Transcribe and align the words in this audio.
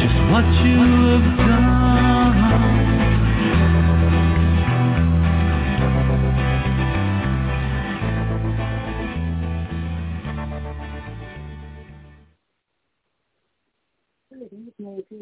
Good 0.00 0.08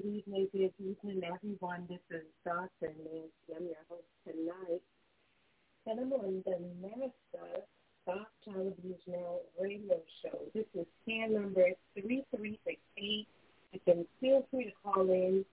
evening, 0.05 0.47
good 0.53 0.73
evening, 0.79 1.23
everyone. 1.25 1.89
This 1.89 1.99
is 2.13 2.23
Dr. 2.45 2.69
Nancy. 2.83 3.33
I'm 3.57 3.65
your 3.65 3.83
host 3.89 4.05
tonight. 4.25 4.83
And 5.87 5.99
I'm 5.99 6.13
on 6.13 6.45
the 6.47 6.57
NAASCA 6.87 7.63
Stop 8.05 8.31
Child 8.45 8.75
Abuse 8.79 9.03
Now 9.09 9.41
radio 9.61 10.01
show. 10.23 10.39
This 10.55 10.67
is 10.77 10.87
scan 11.03 11.35
number 11.35 11.67
3368. 11.95 13.27
You 13.73 13.81
can 13.85 14.07
feel 14.21 14.47
free 14.51 14.65
to 14.65 14.73
call 14.83 15.11
in 15.11 15.45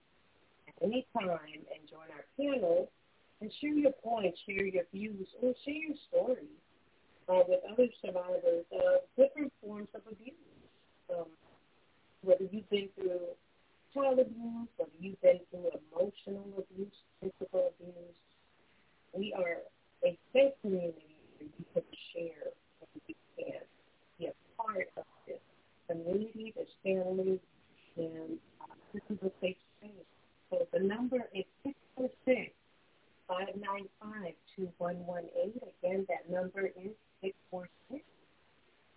at 0.68 0.74
any 0.82 1.06
time 1.12 1.28
and 1.28 1.88
join 1.88 2.08
our 2.14 2.24
panel 2.38 2.90
and 3.40 3.52
share 3.60 3.74
your 3.74 3.92
points, 4.02 4.38
share 4.46 4.64
your 4.64 4.84
views, 4.92 5.28
or 5.42 5.52
share 5.64 5.74
your 5.74 5.96
stories 6.08 6.56
uh, 7.28 7.42
with 7.46 7.60
other 7.70 7.88
survivors 8.00 8.64
of 8.72 9.02
different 9.16 9.52
forms 9.62 9.88
of 9.94 10.00
abuse. 10.10 10.34
Um, 11.12 11.26
whether 12.22 12.44
you've 12.50 12.68
been 12.70 12.88
through 12.96 13.20
child 13.92 14.18
abuse, 14.18 14.68
whether 14.76 14.90
you've 14.98 15.20
been 15.20 15.40
through 15.50 15.70
emotional 15.92 16.48
abuse, 16.56 16.96
physical 17.20 17.72
abuse, 17.78 18.16
we 19.12 19.34
are 19.34 19.58
a 20.04 20.18
safe 20.32 20.52
community 20.62 21.16
where 21.38 21.48
you 21.58 21.64
can 21.74 21.82
share 22.14 22.52
and 22.80 23.02
you 23.06 23.14
can 23.36 23.60
be 24.18 24.26
a 24.26 24.32
part 24.56 24.88
of 24.96 25.04
this 25.28 25.38
community, 25.88 26.54
this 26.56 26.68
family, 26.82 27.40
and 27.96 28.38
uh, 28.60 28.74
this 28.92 29.02
is 29.10 29.18
a 29.22 29.30
safe 29.40 29.56
space. 29.78 29.90
So 30.50 30.66
the 30.72 30.80
number 30.80 31.18
is 31.34 31.44
646 31.64 32.52
595 33.28 34.32
2118. 34.56 35.60
Again, 35.82 36.06
that 36.08 36.30
number 36.30 36.66
is 36.66 36.94
646 37.22 38.04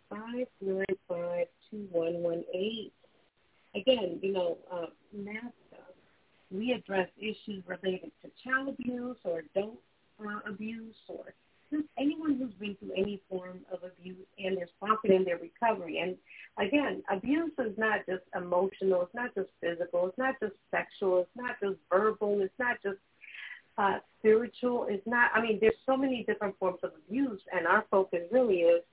595 0.09 1.47
2118. 1.71 2.91
Again, 3.75 4.19
you 4.21 4.33
know, 4.33 4.57
uh, 4.71 4.87
NAASCA, 5.15 5.83
we 6.51 6.73
address 6.73 7.09
issues 7.17 7.63
related 7.67 8.11
to 8.21 8.29
child 8.43 8.69
abuse 8.69 9.17
or 9.23 9.43
adult 9.55 9.79
uh, 10.19 10.39
abuse 10.49 10.95
or 11.07 11.33
just 11.71 11.85
anyone 11.97 12.35
who's 12.35 12.53
been 12.53 12.75
through 12.75 12.93
any 12.97 13.21
form 13.29 13.59
of 13.71 13.79
abuse 13.83 14.25
and 14.37 14.57
they're 14.57 14.69
sponsored 14.77 15.11
in 15.11 15.23
their 15.23 15.37
recovery. 15.37 15.99
And 15.99 16.15
again, 16.57 17.03
abuse 17.11 17.51
is 17.59 17.77
not 17.77 18.05
just 18.07 18.23
emotional, 18.35 19.03
it's 19.03 19.13
not 19.13 19.35
just 19.35 19.49
physical, 19.61 20.07
it's 20.07 20.17
not 20.17 20.35
just 20.41 20.55
sexual, 20.71 21.19
it's 21.19 21.29
not 21.35 21.55
just 21.61 21.77
verbal, 21.89 22.41
it's 22.41 22.59
not 22.59 22.77
just 22.81 22.97
uh, 23.77 23.99
spiritual, 24.19 24.87
it's 24.89 25.05
not, 25.05 25.31
I 25.33 25.41
mean, 25.41 25.59
there's 25.61 25.73
so 25.85 25.95
many 25.95 26.23
different 26.23 26.57
forms 26.59 26.79
of 26.83 26.91
abuse 27.07 27.41
and 27.53 27.67
our 27.67 27.85
focus 27.91 28.21
really 28.31 28.61
is 28.61 28.83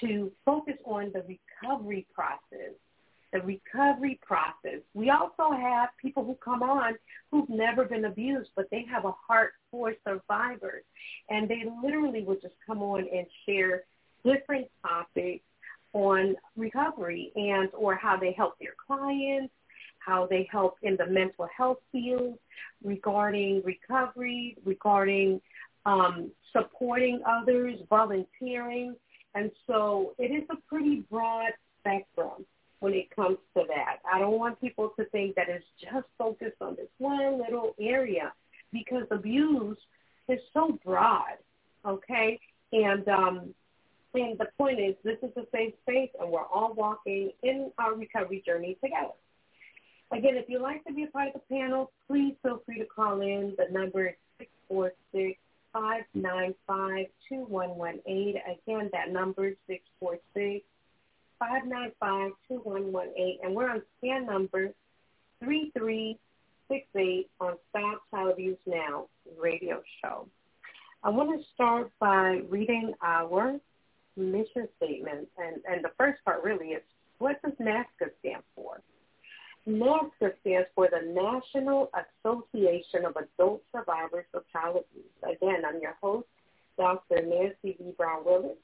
to 0.00 0.30
focus 0.44 0.76
on 0.84 1.12
the 1.12 1.22
recovery 1.22 2.06
process 2.14 2.74
the 3.32 3.40
recovery 3.40 4.20
process. 4.22 4.80
We 4.92 5.08
have 5.54 5.90
people 6.00 6.24
who 6.24 6.34
come 6.34 6.62
on 6.62 6.94
who've 7.30 7.48
never 7.48 7.84
been 7.84 8.04
abused, 8.04 8.50
but 8.56 8.66
they 8.70 8.84
have 8.90 9.04
a 9.04 9.12
heart 9.12 9.52
for 9.70 9.94
survivors. 10.06 10.84
And 11.30 11.48
they 11.48 11.64
literally 11.82 12.22
would 12.24 12.42
just 12.42 12.54
come 12.66 12.82
on 12.82 13.00
and 13.00 13.26
share 13.46 13.84
different 14.24 14.68
topics 14.82 15.44
on 15.92 16.36
recovery 16.56 17.32
and 17.34 17.68
or 17.74 17.94
how 17.94 18.16
they 18.16 18.32
help 18.32 18.58
their 18.58 18.74
clients, 18.86 19.52
how 19.98 20.26
they 20.26 20.48
help 20.50 20.76
in 20.82 20.96
the 20.96 21.06
mental 21.06 21.48
health 21.56 21.78
field 21.90 22.38
regarding 22.82 23.62
recovery, 23.64 24.56
regarding 24.64 25.40
um, 25.86 26.30
supporting 26.52 27.20
others, 27.26 27.78
volunteering. 27.88 28.96
And 29.34 29.50
so 29.66 30.14
it 30.18 30.30
is 30.30 30.44
a 30.50 30.56
pretty 30.68 31.04
broad 31.10 31.52
spectrum 31.80 32.46
when 32.82 32.94
it 32.94 33.14
comes 33.14 33.38
to 33.56 33.62
that. 33.68 33.98
I 34.12 34.18
don't 34.18 34.38
want 34.40 34.60
people 34.60 34.92
to 34.98 35.04
think 35.06 35.36
that 35.36 35.48
it's 35.48 35.64
just 35.80 36.06
focused 36.18 36.60
on 36.60 36.74
this 36.74 36.88
one 36.98 37.38
little 37.38 37.76
area 37.80 38.32
because 38.72 39.04
abuse 39.12 39.78
is 40.28 40.40
so 40.52 40.78
broad, 40.84 41.38
okay? 41.86 42.40
And 42.72 43.08
um, 43.08 43.54
and 44.14 44.36
the 44.36 44.46
point 44.58 44.80
is, 44.80 44.96
this 45.04 45.16
is 45.22 45.30
a 45.36 45.46
safe 45.52 45.74
space, 45.82 46.10
and 46.20 46.28
we're 46.28 46.44
all 46.44 46.74
walking 46.74 47.30
in 47.44 47.70
our 47.78 47.94
recovery 47.94 48.42
journey 48.44 48.76
together. 48.82 49.14
Again, 50.10 50.34
if 50.36 50.46
you'd 50.48 50.60
like 50.60 50.84
to 50.84 50.92
be 50.92 51.04
a 51.04 51.06
part 51.06 51.28
of 51.28 51.34
the 51.34 51.54
panel, 51.54 51.92
please 52.08 52.34
feel 52.42 52.62
free 52.66 52.78
to 52.78 52.84
call 52.84 53.20
in. 53.20 53.54
The 53.56 53.72
number 53.72 54.08
is 54.08 54.14
six 54.38 54.50
four 54.68 54.92
six 55.14 55.38
five 55.72 56.02
nine 56.14 56.54
five 56.66 57.06
two 57.28 57.44
one 57.44 57.70
one 57.76 58.00
eight. 58.06 58.34
Again, 58.44 58.90
that 58.92 59.12
number 59.12 59.46
is 59.46 59.56
six 59.68 59.84
four 60.00 60.18
six 60.34 60.64
595-2118, 61.42 63.38
and 63.42 63.54
we're 63.54 63.68
on 63.70 63.82
scan 63.98 64.26
number 64.26 64.72
3368 65.40 67.30
on 67.40 67.54
Stop 67.70 68.02
Child 68.10 68.32
Abuse 68.32 68.58
Now 68.66 69.06
radio 69.38 69.82
show. 70.02 70.28
I 71.02 71.10
want 71.10 71.40
to 71.40 71.44
start 71.54 71.90
by 71.98 72.42
reading 72.48 72.94
our 73.02 73.58
mission 74.16 74.68
statement, 74.76 75.28
and, 75.36 75.56
and 75.68 75.84
the 75.84 75.90
first 75.98 76.24
part 76.24 76.44
really 76.44 76.68
is, 76.68 76.82
what 77.18 77.42
does 77.42 77.54
NAASCA 77.60 78.10
stand 78.20 78.42
for? 78.54 78.80
NAASCA 79.68 80.32
stands 80.40 80.68
for 80.74 80.88
the 80.90 81.00
National 81.12 81.90
Association 82.24 83.04
of 83.04 83.16
Adult 83.16 83.62
Survivors 83.72 84.26
of 84.34 84.42
Child 84.52 84.84
Abuse. 84.90 85.36
Again, 85.36 85.62
I'm 85.66 85.80
your 85.80 85.96
host, 86.00 86.28
Dr. 86.78 87.22
Nancy 87.22 87.76
V. 87.78 87.94
Brown 87.96 88.24
Willis 88.24 88.58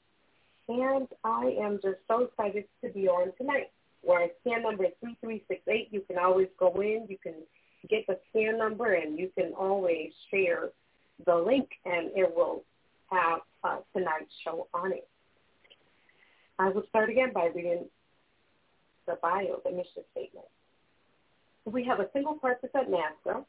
and 0.69 1.07
I 1.23 1.55
am 1.59 1.79
just 1.81 1.97
so 2.07 2.21
excited 2.21 2.65
to 2.83 2.91
be 2.91 3.07
on 3.07 3.33
tonight. 3.37 3.71
Where 4.01 4.29
scan 4.41 4.61
number 4.61 4.85
is 4.85 4.91
3368. 5.01 5.89
You 5.91 6.01
can 6.07 6.17
always 6.19 6.47
go 6.57 6.79
in. 6.79 7.07
You 7.09 7.17
can 7.21 7.33
get 7.89 8.05
the 8.07 8.17
scan 8.29 8.57
number, 8.57 8.93
and 8.93 9.17
you 9.17 9.29
can 9.35 9.53
always 9.57 10.11
share 10.31 10.69
the 11.25 11.35
link, 11.35 11.69
and 11.85 12.11
it 12.15 12.33
will 12.33 12.63
have 13.11 13.39
uh, 13.63 13.77
tonight's 13.93 14.31
show 14.45 14.67
on 14.73 14.93
it. 14.93 15.07
I 16.59 16.69
will 16.69 16.83
start 16.87 17.09
again 17.09 17.31
by 17.33 17.49
reading 17.53 17.85
the 19.07 19.17
bio, 19.21 19.59
the 19.65 19.71
mission 19.71 20.03
statement. 20.11 20.45
We 21.65 21.83
have 21.85 21.99
a 21.99 22.09
single 22.13 22.35
purpose 22.35 22.69
at 22.75 22.89
NAASCA 22.89 23.43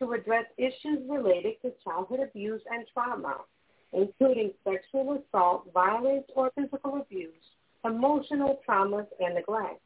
to 0.00 0.12
address 0.12 0.46
issues 0.56 1.00
related 1.08 1.60
to 1.62 1.72
childhood 1.84 2.20
abuse 2.20 2.62
and 2.70 2.86
trauma 2.92 3.36
including 3.92 4.52
sexual 4.64 5.20
assault, 5.20 5.70
violence, 5.72 6.24
or 6.34 6.50
physical 6.54 7.00
abuse, 7.00 7.30
emotional 7.84 8.60
traumas, 8.66 9.06
and 9.20 9.34
neglect. 9.34 9.80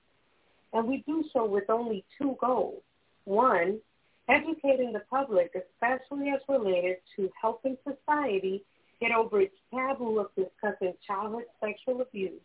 And 0.72 0.86
we 0.86 1.02
do 1.06 1.24
so 1.32 1.44
with 1.46 1.70
only 1.70 2.04
two 2.18 2.36
goals. 2.40 2.82
One, 3.24 3.80
educating 4.28 4.92
the 4.92 5.02
public, 5.10 5.54
especially 5.54 6.30
as 6.30 6.40
related 6.48 6.96
to 7.16 7.30
helping 7.40 7.76
society 7.84 8.62
get 9.00 9.12
over 9.12 9.40
its 9.40 9.54
taboo 9.72 10.20
of 10.20 10.28
discussing 10.34 10.94
childhood 11.06 11.44
sexual 11.60 12.00
abuse. 12.00 12.40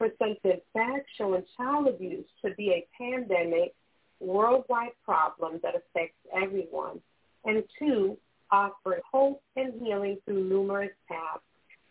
presented 0.00 0.62
facts 0.72 1.10
showing 1.18 1.44
child 1.58 1.86
abuse 1.86 2.24
to 2.42 2.54
be 2.54 2.70
a 2.70 2.86
pandemic, 2.96 3.74
worldwide 4.18 4.92
problem 5.04 5.60
that 5.62 5.74
affects 5.74 6.16
everyone. 6.34 7.00
And 7.44 7.62
two, 7.78 8.16
offered 8.52 9.00
hope 9.10 9.42
and 9.56 9.80
healing 9.80 10.18
through 10.24 10.44
numerous 10.48 10.92
paths, 11.08 11.42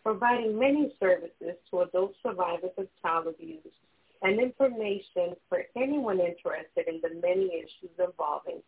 providing 0.02 0.58
many 0.58 0.94
services 1.00 1.56
to 1.70 1.80
adult 1.80 2.14
survivors 2.22 2.70
of 2.78 2.86
child 3.02 3.26
abuse 3.26 3.58
and 4.22 4.40
information 4.40 5.34
for 5.48 5.62
anyone 5.76 6.20
interested 6.20 6.86
in 6.88 7.00
the 7.02 7.20
many 7.22 7.46
issues 7.46 7.90
involving 7.98 8.60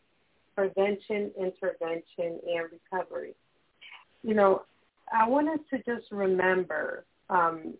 prevention, 0.54 1.30
intervention, 1.38 2.40
and 2.46 2.68
recovery. 2.72 3.34
You 4.22 4.34
know, 4.34 4.62
I 5.12 5.28
want 5.28 5.48
us 5.48 5.58
to 5.70 5.78
just 5.78 6.10
remember 6.10 7.04
um, 7.28 7.74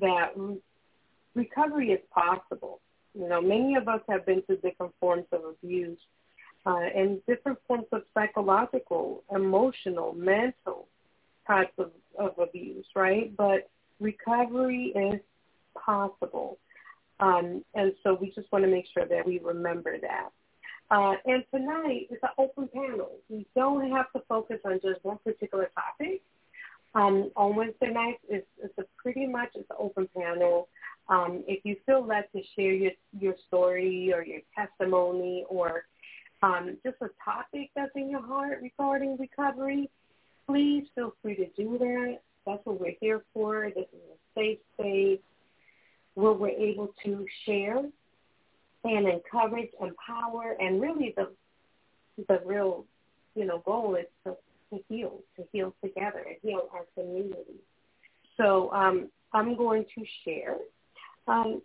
that 0.00 0.32
recovery 1.34 1.90
is 1.90 2.00
possible. 2.12 2.80
You 3.14 3.28
know, 3.28 3.40
many 3.40 3.76
of 3.76 3.88
us 3.88 4.00
have 4.08 4.26
been 4.26 4.42
through 4.42 4.58
different 4.58 4.92
forms 5.00 5.26
of 5.32 5.40
abuse 5.44 5.98
uh, 6.64 6.86
and 6.94 7.24
different 7.26 7.58
forms 7.66 7.86
of 7.92 8.02
psychological, 8.14 9.22
emotional, 9.34 10.12
mental 10.14 10.86
types 11.46 11.72
of, 11.78 11.90
of 12.18 12.38
abuse, 12.38 12.86
right? 12.94 13.36
But 13.36 13.68
recovery 14.00 14.92
is 14.94 15.20
possible. 15.74 16.58
Um, 17.20 17.64
and 17.74 17.92
so 18.02 18.16
we 18.20 18.30
just 18.30 18.50
want 18.52 18.64
to 18.64 18.70
make 18.70 18.86
sure 18.92 19.06
that 19.06 19.26
we 19.26 19.38
remember 19.38 19.98
that. 20.00 20.30
Uh, 20.90 21.14
and 21.24 21.42
tonight 21.52 22.08
is 22.10 22.18
an 22.22 22.28
open 22.38 22.68
panel. 22.68 23.12
We 23.28 23.46
don't 23.56 23.90
have 23.90 24.12
to 24.12 24.22
focus 24.28 24.58
on 24.64 24.80
just 24.82 25.02
one 25.04 25.18
particular 25.24 25.70
topic. 25.74 26.22
Um, 26.94 27.30
on 27.36 27.56
Wednesday 27.56 27.90
nights, 27.90 28.20
it's, 28.28 28.46
it's 28.62 28.88
pretty 28.98 29.26
much 29.26 29.48
it's 29.54 29.70
an 29.70 29.76
open 29.78 30.08
panel. 30.14 30.68
Um, 31.08 31.42
if 31.48 31.64
you 31.64 31.76
feel 31.86 32.06
led 32.06 32.24
to 32.34 32.42
share 32.54 32.72
your 32.72 32.92
your 33.18 33.34
story 33.48 34.12
or 34.14 34.22
your 34.22 34.40
testimony 34.56 35.44
or 35.48 35.84
um, 36.42 36.76
just 36.84 36.96
a 37.00 37.08
topic 37.24 37.70
that's 37.74 37.92
in 37.94 38.10
your 38.10 38.22
heart 38.22 38.60
regarding 38.62 39.16
recovery, 39.16 39.88
please 40.46 40.84
feel 40.94 41.14
free 41.22 41.36
to 41.36 41.46
do 41.56 41.78
that. 41.78 42.18
That's 42.46 42.64
what 42.64 42.80
we're 42.80 42.96
here 43.00 43.22
for. 43.32 43.70
This 43.74 43.86
is 43.92 44.00
a 44.10 44.40
safe 44.40 44.58
space 44.74 45.20
where 46.14 46.32
we're 46.32 46.48
able 46.48 46.94
to 47.04 47.24
share 47.46 47.82
and 48.84 49.08
encourage, 49.08 49.70
empower, 49.80 50.56
and 50.60 50.80
really 50.80 51.14
the 51.16 51.30
the 52.28 52.40
real, 52.44 52.84
you 53.34 53.46
know, 53.46 53.62
goal 53.64 53.94
is 53.94 54.06
to, 54.24 54.36
to 54.70 54.82
heal, 54.88 55.20
to 55.36 55.44
heal 55.52 55.74
together, 55.82 56.24
and 56.26 56.36
heal 56.42 56.68
our 56.74 56.84
community. 56.94 57.54
So 58.36 58.70
um, 58.72 59.08
I'm 59.32 59.56
going 59.56 59.86
to 59.94 60.04
share 60.24 60.56
um, 61.26 61.62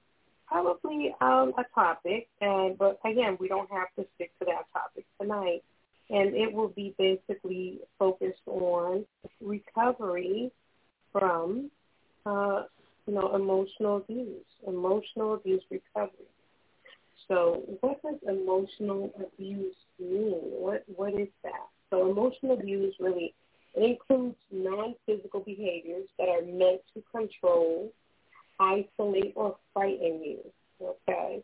probably 0.48 1.14
um, 1.22 1.54
a 1.58 1.66
topic, 1.76 2.28
and 2.42 2.78
but 2.78 3.00
again, 3.06 3.38
we 3.40 3.48
don't 3.48 3.70
have 3.72 3.88
to 3.98 4.06
stick 4.16 4.32
to 4.40 4.46
that 4.46 4.66
topic 4.74 5.06
tonight. 5.20 5.64
And 6.10 6.34
it 6.36 6.54
will 6.54 6.70
be 6.70 6.96
basically 6.98 7.80
focused 8.00 8.40
on 8.46 9.06
recovery 9.42 10.52
from 11.12 11.70
uh, 12.26 12.64
you 13.08 13.14
know, 13.14 13.34
emotional 13.36 13.98
abuse, 13.98 14.46
emotional 14.68 15.34
abuse 15.36 15.64
recovery. 15.72 16.28
So 17.28 17.64
what 17.82 18.02
does 18.04 18.16
emotional 18.28 19.12
abuse 19.16 19.76
mean? 20.00 20.40
What 20.42 20.84
what 20.96 21.14
is 21.14 21.30
that? 21.44 21.68
So 21.90 22.10
emotional 22.10 22.60
abuse 22.60 22.96
really 23.00 23.34
it 23.74 23.84
includes 23.84 24.38
non-physical 24.52 25.42
behaviors 25.42 26.08
that 26.18 26.30
are 26.30 26.42
meant 26.42 26.82
to 26.94 27.04
control, 27.12 27.92
isolate, 28.60 29.34
or 29.36 29.58
frighten 29.74 30.22
you. 30.24 30.40
Okay, 30.82 31.44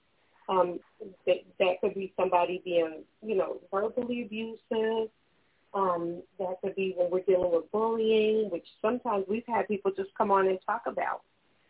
um, 0.50 0.80
that 1.26 1.38
that 1.60 1.82
could 1.82 1.96
be 1.96 2.14
somebody 2.20 2.62
being, 2.64 3.04
you 3.26 3.36
know, 3.36 3.58
verbally 3.72 4.24
abusive. 4.24 5.10
Um, 5.74 6.22
that 6.38 6.56
could 6.62 6.76
be 6.76 6.94
when 6.96 7.10
we're 7.10 7.22
dealing 7.22 7.52
with 7.52 7.72
bullying, 7.72 8.50
which 8.52 8.68
sometimes 8.80 9.26
we've 9.28 9.46
had 9.48 9.68
people 9.68 9.92
just 9.96 10.12
come 10.16 10.30
on 10.30 10.48
and 10.48 10.60
talk 10.66 10.84
about 10.86 11.22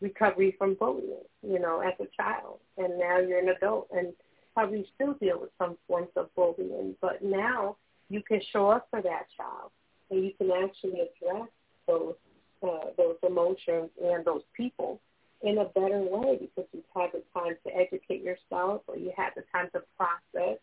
recovery 0.02 0.54
from 0.58 0.76
bullying, 0.76 1.24
you 1.42 1.60
know, 1.60 1.80
as 1.80 1.94
a 2.02 2.08
child. 2.22 2.60
And 2.78 3.00
now 3.00 3.20
you're 3.20 3.40
an 3.40 3.50
adult 3.50 3.88
and 3.96 4.14
probably 4.54 4.86
still 4.94 5.14
deal 5.14 5.40
with 5.40 5.52
some 5.58 5.78
forms 5.88 6.10
of 6.18 6.34
bullying. 6.36 6.96
But 7.02 7.24
now 7.24 7.78
you 8.10 8.22
can 8.22 8.42
show 8.52 8.70
up 8.70 8.88
for 8.92 9.02
that 9.02 9.28
child 9.38 9.72
and 10.12 10.24
you 10.24 10.32
can 10.38 10.52
actually 10.52 11.00
address 11.00 11.48
those 11.88 12.16
uh, 12.62 12.92
those 12.98 13.18
emotions 13.28 13.90
and 14.02 14.24
those 14.24 14.44
people 14.56 15.02
in 15.44 15.58
a 15.58 15.66
better 15.66 16.00
way 16.00 16.40
because 16.40 16.70
you've 16.74 16.84
had 16.96 17.10
the 17.14 17.22
time 17.34 17.56
to 17.68 17.76
educate 17.76 18.24
yourself 18.24 18.82
or 18.88 18.98
you 18.98 19.12
had 19.16 19.32
the 19.36 19.44
time 19.52 19.70
to 19.74 19.82
process 19.98 20.58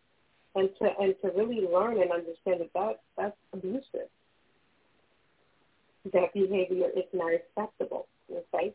and 0.54 0.70
to 0.78 0.88
and 0.98 1.14
to 1.22 1.30
really 1.36 1.60
learn 1.60 2.00
and 2.00 2.10
understand 2.10 2.60
that, 2.60 2.70
that 2.74 3.00
that's 3.16 3.36
abusive. 3.52 4.08
That 6.12 6.32
behavior 6.32 6.88
is 6.96 7.04
not 7.12 7.32
acceptable. 7.34 8.06
Okay? 8.32 8.72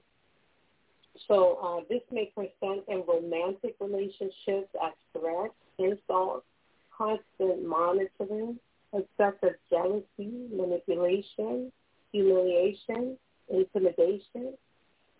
So 1.28 1.57
uh, 1.63 1.84
this 1.90 2.02
may 2.12 2.31
present 2.36 2.84
in 2.88 3.04
romantic 3.07 3.75
relationships 3.80 4.69
as 4.84 4.94
threats, 5.13 5.54
insults, 5.80 6.46
constant 6.96 7.66
monitoring, 7.66 8.60
excessive 8.94 9.56
jealousy, 9.69 10.48
manipulation, 10.54 11.72
humiliation, 12.12 13.18
intimidation, 13.50 14.54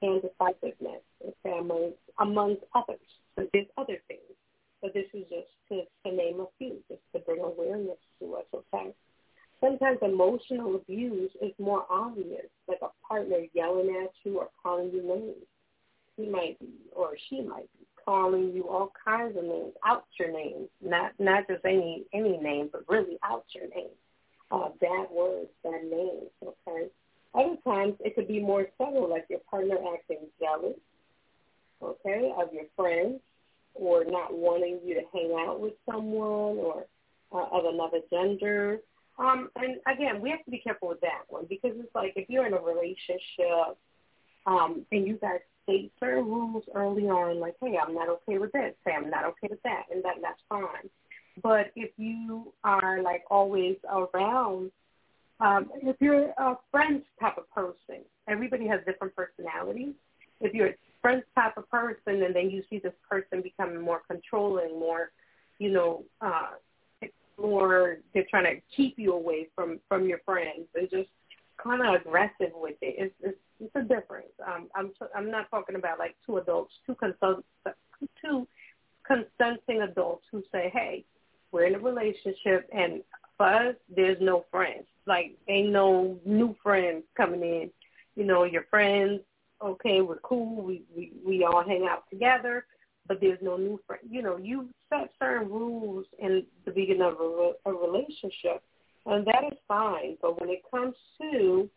and 0.02 0.22
decisiveness, 0.22 1.02
okay, 1.24 1.58
among, 1.60 1.94
amongst 2.20 2.64
others. 2.74 3.00
So 3.36 3.48
there's 3.54 3.68
other 3.78 3.98
things. 4.08 4.22
But 4.82 4.94
this 4.94 5.06
is 5.14 5.24
just 5.30 5.48
to, 5.70 5.82
to 6.06 6.16
name 6.16 6.40
a 6.40 6.46
few, 6.58 6.78
just 6.90 7.02
to 7.14 7.20
bring 7.20 7.42
awareness 7.42 7.98
to 8.20 8.36
us, 8.36 8.46
okay? 8.54 8.94
Sometimes 9.62 9.98
emotional 10.02 10.76
abuse 10.76 11.32
is 11.42 11.54
more 11.58 11.86
obvious, 11.90 12.46
like 12.68 12.80
a 12.82 12.90
partner 13.08 13.40
yelling 13.54 13.96
at 14.04 14.12
you 14.24 14.40
or 14.40 14.50
calling 14.62 14.92
you 14.92 15.02
names 15.02 15.46
he 16.18 16.28
might 16.28 16.60
be 16.60 16.70
or 16.94 17.14
she 17.30 17.42
might 17.42 17.70
be 17.78 17.86
calling 18.04 18.52
you 18.54 18.68
all 18.70 18.92
kinds 19.04 19.36
of 19.38 19.44
names, 19.44 19.74
out 19.86 20.06
your 20.20 20.32
name, 20.32 20.68
not 20.82 21.12
not 21.20 21.48
just 21.48 21.66
any 21.66 22.04
any 22.14 22.38
name, 22.38 22.70
but 22.72 22.84
really 22.88 23.18
out 23.24 23.46
your 23.54 23.68
name, 23.70 23.90
uh, 24.52 24.70
bad 24.80 25.08
words, 25.12 25.50
bad 25.64 25.84
names. 25.84 26.30
Okay. 26.44 26.88
Other 27.36 27.58
times 27.66 27.96
it 28.00 28.16
could 28.16 28.28
be 28.28 28.40
more 28.40 28.68
subtle, 28.78 29.10
like 29.10 29.26
your 29.30 29.40
partner 29.40 29.78
acting 29.94 30.28
jealous, 30.40 30.78
okay, 31.82 32.32
of 32.40 32.54
your 32.54 32.66
friends, 32.76 33.20
or 33.74 34.06
not 34.06 34.34
wanting 34.34 34.80
you 34.86 34.96
to 34.96 35.02
hang 35.14 35.36
out 35.38 35.60
with 35.60 35.74
someone, 35.90 36.58
or 36.58 36.86
uh, 37.34 37.46
of 37.52 37.66
another 37.66 38.00
gender. 38.10 38.80
Um, 39.18 39.50
and 39.56 39.78
again, 39.88 40.22
we 40.22 40.30
have 40.30 40.44
to 40.46 40.52
be 40.52 40.60
careful 40.60 40.90
with 40.90 41.02
that 41.02 41.24
one 41.28 41.46
because 41.50 41.72
it's 41.76 41.94
like 41.96 42.14
if 42.16 42.30
you're 42.30 42.46
in 42.46 42.54
a 42.54 42.60
relationship 42.60 43.78
um, 44.46 44.86
and 44.92 45.08
you 45.08 45.18
guys 45.18 45.40
state 45.64 45.92
certain 46.00 46.26
rules 46.26 46.64
early 46.74 47.04
on, 47.04 47.40
like, 47.40 47.56
hey, 47.62 47.76
I'm 47.82 47.94
not 47.94 48.10
okay 48.10 48.38
with 48.38 48.52
this, 48.52 48.74
say 48.86 48.94
I'm 48.94 49.10
not 49.10 49.26
okay 49.26 49.48
with 49.50 49.64
that, 49.64 49.84
and 49.92 50.04
that 50.04 50.16
that's 50.22 50.40
fine. 50.48 50.90
But 51.42 51.72
if 51.76 51.92
you 51.98 52.54
are 52.64 53.02
like 53.02 53.24
always 53.30 53.78
around, 53.90 54.72
um, 55.40 55.70
if 55.82 55.98
you're 56.00 56.30
a 56.38 56.58
friends 56.72 57.04
type 57.20 57.38
of 57.38 57.50
person, 57.52 58.04
everybody 58.28 58.68
has 58.68 58.80
different 58.86 59.14
personalities. 59.16 59.94
If 60.42 60.54
you're 60.54 60.68
a 60.68 60.76
friends 61.02 61.24
type 61.36 61.58
of 61.58 61.70
person, 61.70 62.24
and 62.24 62.36
then 62.36 62.50
you 62.50 62.64
see 62.70 62.80
this 62.80 62.94
person 63.10 63.42
becoming 63.42 63.82
more 63.82 64.02
controlling, 64.10 64.80
more, 64.80 65.12
you 65.60 65.72
know, 65.72 66.04
uh, 66.22 66.52
more 67.38 67.98
they're 68.14 68.26
trying 68.30 68.46
to 68.56 68.62
keep 68.76 68.98
you 68.98 69.14
away 69.14 69.48
from 69.56 69.80
from 69.90 70.08
your 70.08 70.20
friends 70.26 70.68
and 70.74 70.90
just 70.90 71.10
kind 71.62 71.82
of 71.82 72.02
aggressive 72.02 72.52
with 72.54 72.76
it. 72.82 72.96
It's, 72.98 73.16
it's 73.22 73.38
it's 73.60 73.76
a 73.76 73.82
difference. 73.82 74.32
Um, 74.46 74.70
I'm 74.76 74.92
I'm 75.16 75.32
not 75.32 75.50
talking 75.50 75.76
about 75.76 76.00
like 76.00 76.16
two 76.26 76.38
adults, 76.38 76.74
two 76.86 76.96
consult, 76.96 77.44
two 78.22 78.48
consenting 79.06 79.82
adults 79.82 80.24
who 80.32 80.44
say, 80.52 80.70
"Hey, 80.74 81.06
we're 81.52 81.66
in 81.66 81.76
a 81.76 81.80
relationship, 81.80 82.70
and 82.74 83.02
for 83.38 83.48
us, 83.48 83.76
there's 83.94 84.18
no 84.22 84.46
friends. 84.52 84.86
Like, 85.08 85.38
ain't 85.48 85.72
no 85.72 86.20
new 86.26 86.56
friends 86.64 87.04
coming 87.16 87.42
in. 87.42 87.70
You 88.16 88.26
know, 88.26 88.44
your 88.44 88.66
friends, 88.70 89.22
okay, 89.62 90.02
we're 90.02 90.20
cool. 90.20 90.64
We 90.64 90.84
we 90.96 91.12
we 91.26 91.44
all 91.44 91.64
hang 91.64 91.88
out 91.90 92.10
together, 92.10 92.66
but 93.08 93.20
there's 93.22 93.40
no 93.42 93.58
new 93.58 93.80
friend. 93.86 94.02
You 94.10 94.22
know, 94.22 94.38
you 94.38 94.70
set 94.90 95.12
certain 95.20 95.50
rules 95.50 96.06
in 96.20 96.46
the 96.66 96.72
beginning 96.72 97.02
of 97.02 97.20
a, 97.20 97.52
a 97.66 97.74
relationship, 97.74 98.64
and 99.06 99.26
that 99.28 99.44
is 99.52 99.58
fine. 99.68 100.18
But 100.22 100.40
when 100.40 100.50
it 100.50 100.62
comes 100.72 100.96
to 101.22 101.70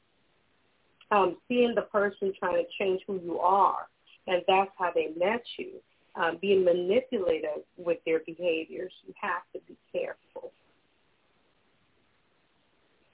um, 1.11 1.37
seeing 1.49 1.75
the 1.75 1.82
person 1.82 2.32
trying 2.38 2.64
to 2.64 2.70
change 2.78 3.02
who 3.06 3.20
you 3.20 3.38
are, 3.40 3.88
and 4.26 4.42
that's 4.47 4.70
how 4.78 4.90
they 4.94 5.08
met 5.18 5.42
you. 5.58 5.80
Um, 6.14 6.38
being 6.40 6.64
manipulative 6.64 7.62
with 7.76 7.99
their 8.04 8.20
behaviors, 8.20 8.92
you 9.06 9.14
have 9.20 9.42
to 9.54 9.61
be 9.68 9.76
careful. 9.92 10.52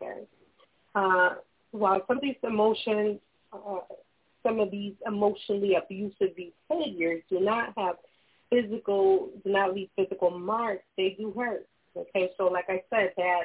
Okay. 0.05 0.27
Uh, 0.95 1.35
while 1.73 2.01
some 2.07 2.19
of 2.19 2.23
these 2.23 2.37
emotions 2.43 3.19
uh, 3.53 3.81
some 4.45 4.61
of 4.61 4.71
these 4.71 4.95
emotionally 5.07 5.75
abusive 5.75 6.37
behaviors 6.37 7.23
do 7.31 7.41
not 7.41 7.73
have 7.77 7.97
physical, 8.51 9.31
do 9.45 9.51
not 9.51 9.75
leave 9.75 9.89
physical 9.97 10.31
marks. 10.31 10.85
They 10.97 11.17
do 11.19 11.33
hurt. 11.37 11.67
Okay, 11.97 12.31
so 12.37 12.45
like 12.47 12.67
I 12.69 12.83
said, 12.91 13.13
that 13.17 13.45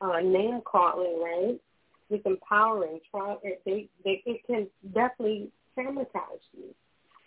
uh, 0.00 0.20
name 0.20 0.60
calling, 0.64 1.20
right? 1.22 1.60
It's 2.10 2.24
empowering. 2.24 3.00
Try, 3.10 3.36
they, 3.66 3.88
they, 4.04 4.22
it 4.24 4.40
can 4.46 4.68
definitely 4.94 5.50
traumatize 5.76 6.42
you. 6.56 6.74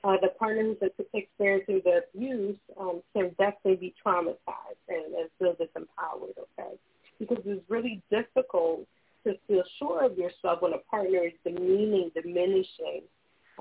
Uh, 0.03 0.15
the 0.19 0.29
partner 0.39 0.63
who's 0.63 0.91
experiencing 1.13 1.81
the 1.85 2.01
abuse 2.09 2.57
um, 2.79 3.01
can 3.13 3.29
definitely 3.37 3.75
be 3.75 3.93
traumatized 4.03 4.81
and, 4.89 5.13
and 5.13 5.29
feel 5.37 5.53
disempowered, 5.53 6.33
okay? 6.39 6.75
Because 7.21 7.43
it's 7.45 7.63
really 7.69 8.01
difficult 8.09 8.87
to 9.25 9.35
feel 9.47 9.63
sure 9.77 10.03
of 10.03 10.17
yourself 10.17 10.61
when 10.61 10.73
a 10.73 10.79
partner 10.89 11.19
is 11.25 11.33
demeaning, 11.45 12.09
diminishing, 12.15 13.03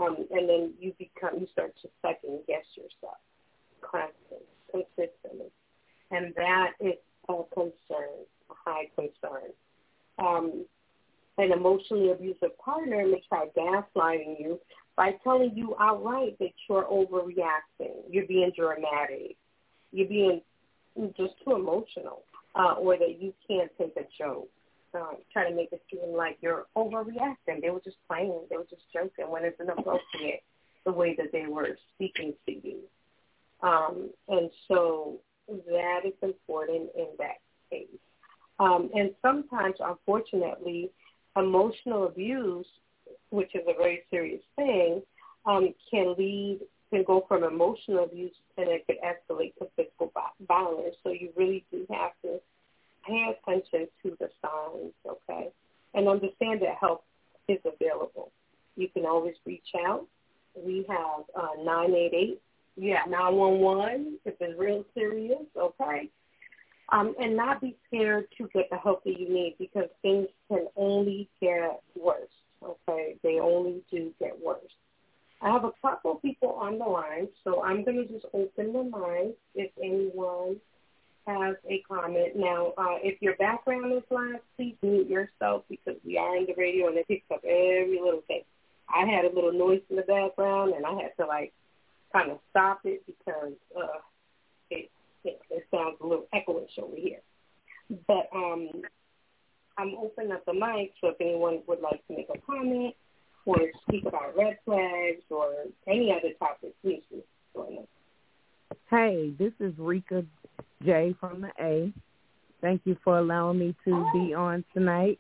um, 0.01 0.17
and 0.31 0.49
then 0.49 0.73
you 0.81 0.95
become, 0.99 1.39
you 1.39 1.47
start 1.53 1.75
to 1.83 1.89
second 2.01 2.41
guess 2.47 2.65
yourself 2.75 3.19
constantly, 3.83 4.47
consistently. 4.71 5.53
And 6.11 6.33
that 6.37 6.73
is 6.81 6.95
a 7.29 7.43
concern, 7.55 8.25
a 8.51 8.55
high 8.65 8.89
concern. 8.97 9.51
Um, 10.19 10.65
an 11.39 11.53
emotionally 11.53 12.11
abusive 12.11 12.57
partner 12.59 13.07
may 13.07 13.23
try 13.29 13.47
gaslighting 13.57 14.41
you 14.41 14.59
by 14.97 15.13
telling 15.25 15.53
you 15.55 15.75
outright 15.81 16.39
that 16.39 16.51
you're 16.69 16.85
overreacting, 16.85 18.03
you're 18.11 18.27
being 18.27 18.53
dramatic, 18.57 19.37
you're 19.93 20.09
being 20.09 20.43
just 21.17 21.35
too 21.45 21.55
emotional, 21.55 22.23
uh, 22.55 22.75
or 22.75 22.97
that 22.99 23.21
you 23.21 23.33
can't 23.49 23.71
take 23.79 23.97
a 23.97 24.07
joke. 24.19 24.49
Um, 24.93 25.19
trying 25.33 25.51
to 25.51 25.57
make 25.57 25.69
it 25.71 25.81
seem 25.89 26.17
like 26.17 26.39
you're 26.41 26.67
overreacting. 26.77 27.63
They 27.63 27.71
were 27.71 27.81
just 27.85 27.99
playing. 28.09 28.41
They 28.51 28.57
were 28.57 28.67
just 28.69 28.83
joking 28.93 29.31
when 29.31 29.45
it's 29.45 29.61
inappropriate 29.61 30.43
the 30.85 30.91
way 30.91 31.15
that 31.17 31.31
they 31.31 31.47
were 31.47 31.79
speaking 31.95 32.35
to 32.47 32.53
you. 32.53 32.79
Um, 33.63 34.11
and 34.29 34.51
so 34.67 35.21
that 35.49 36.01
is 36.05 36.15
important 36.23 36.91
in 36.97 37.07
that 37.19 37.37
case. 37.71 37.87
Um, 38.59 38.91
and 38.95 39.11
sometimes, 39.23 39.77
unfortunately, 39.81 40.91
emotional 41.37 42.07
abuse, 42.07 42.67
which 43.31 43.55
is 43.55 43.63
a 43.69 43.75
very 43.79 44.03
serious 44.11 44.43
thing, 44.57 45.03
um, 45.47 45.73
can 45.91 46.15
lead 46.19 46.61
can 46.91 47.05
go 47.05 47.25
from 47.29 47.45
emotional 47.45 48.05
abuse 48.05 48.35
and 48.57 48.69
it 48.69 48.87
could 48.87 48.97
escalate 49.01 49.55
to 49.59 49.67
physical 49.77 50.13
violence. 50.47 50.97
So 51.03 51.11
you 51.11 51.31
really 51.37 51.65
do 51.71 51.87
have 51.91 52.13
to 52.23 52.41
pay 53.07 53.35
attention 53.39 53.89
to 54.03 54.17
the 54.19 54.29
signs, 54.43 54.93
okay, 55.07 55.51
and 55.95 56.09
understand 56.09 56.61
that 56.63 56.77
help 56.81 57.05
is 57.49 57.59
available. 57.65 58.31
You 58.77 58.89
can 58.89 59.07
always 59.07 59.35
reach 59.47 59.69
out. 59.87 60.07
We 60.57 60.85
have 60.89 61.25
uh, 61.35 61.63
988 61.63 62.41
yeah, 62.77 63.03
911 63.09 64.19
if 64.25 64.35
it's 64.41 64.59
real 64.59 64.85
serious, 64.95 65.43
okay? 65.57 66.09
Um, 66.93 67.15
and 67.21 67.37
not 67.37 67.61
be 67.61 67.77
scared 67.87 68.27
to 68.39 68.49
get 68.55 68.69
the 68.71 68.79
help 68.79 69.05
that 69.05 69.19
you 69.19 69.29
need 69.29 69.57
because 69.59 69.89
things 70.03 70.27
can 70.49 70.67
only 70.77 71.29
get 71.41 71.83
worse, 71.95 72.31
okay? 72.65 73.17
They 73.23 73.39
only 73.39 73.83
do 73.91 74.13
get 74.19 74.37
worse. 74.43 74.73
I 75.43 75.51
have 75.51 75.65
a 75.65 75.73
couple 75.81 76.17
people 76.17 76.51
on 76.51 76.79
the 76.79 76.85
line, 76.85 77.29
so 77.45 77.63
I'm 77.63 77.85
going 77.85 77.97
to 77.97 78.13
just 78.13 78.27
open 78.35 78.73
the 78.73 78.97
line 78.97 79.33
if 79.55 79.71
anyone 79.83 80.57
has 81.27 81.57
a 81.69 81.83
comment. 81.89 82.37
Now, 82.37 82.75
uh, 82.77 82.99
if 83.03 83.21
your 83.23 83.37
background 83.37 83.93
is 83.93 84.03
loud, 84.11 84.41
please 84.57 84.77
mute 84.83 85.09
yourself 85.09 85.65
because 85.69 85.97
we 86.05 86.19
are 86.19 86.37
in 86.37 86.47
the 86.47 86.55
radio 86.57 86.89
and 86.89 86.99
it 86.99 87.09
picks 87.09 87.31
up 87.31 87.43
every 87.45 87.99
little 88.03 88.23
thing. 88.27 88.43
I 88.89 89.07
had 89.07 89.25
a 89.25 89.35
little 89.35 89.53
noise 89.53 89.83
in 89.89 89.97
the 89.97 90.03
background 90.03 90.75
and 90.75 90.85
I 90.85 90.93
had 90.95 91.17
to 91.19 91.27
like 91.27 91.53
kind 92.13 92.31
of 92.31 92.41
stop 92.51 92.81
it 92.85 93.03
because 93.07 93.53
uh, 93.77 94.01
it, 94.71 94.91
it 95.25 95.41
it 95.49 95.67
sounds 95.71 95.97
a 96.01 96.07
little 96.07 96.27
echoish 96.33 96.79
over 96.83 96.97
here. 96.97 97.21
But 98.07 98.29
um, 98.35 98.69
I'm 99.79 99.95
opening 99.95 100.33
up 100.33 100.45
the 100.45 100.53
mic, 100.53 100.93
so 101.01 101.09
if 101.09 101.21
anyone 101.21 101.61
would 101.67 101.81
like 101.81 102.07
to 102.09 102.17
make 102.17 102.29
a 102.35 102.39
comment 102.41 102.95
or 103.47 103.59
speak 103.89 104.05
about 104.07 104.37
red 104.37 104.59
flags 104.65 105.23
or 105.31 105.53
any 105.87 106.13
other 106.13 106.33
topic, 106.39 106.75
please 106.83 107.03
join 107.55 107.79
us. 107.79 107.87
Hey, 108.91 109.33
this 109.39 109.53
is 109.61 109.73
Rika 109.79 110.25
J 110.85 111.15
from 111.19 111.43
the 111.43 111.51
A. 111.61 111.93
Thank 112.61 112.83
you 112.85 112.97
for 113.03 113.19
allowing 113.19 113.59
me 113.59 113.75
to 113.85 114.07
be 114.13 114.35
on 114.35 114.65
tonight. 114.75 115.19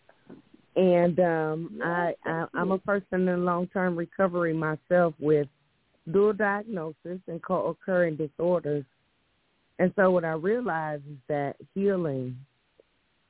And 0.76 1.18
um, 1.18 1.80
I, 1.82 2.12
I 2.24 2.46
I'm 2.54 2.70
a 2.70 2.78
person 2.78 3.28
in 3.28 3.44
long 3.44 3.66
term 3.68 3.96
recovery 3.96 4.52
myself 4.52 5.14
with 5.18 5.48
dual 6.12 6.32
diagnosis 6.32 7.18
and 7.26 7.42
co-occurring 7.42 8.16
disorders. 8.16 8.84
And 9.78 9.92
so 9.96 10.10
what 10.10 10.24
I 10.24 10.32
realized 10.32 11.02
is 11.10 11.16
that 11.28 11.56
healing, 11.74 12.36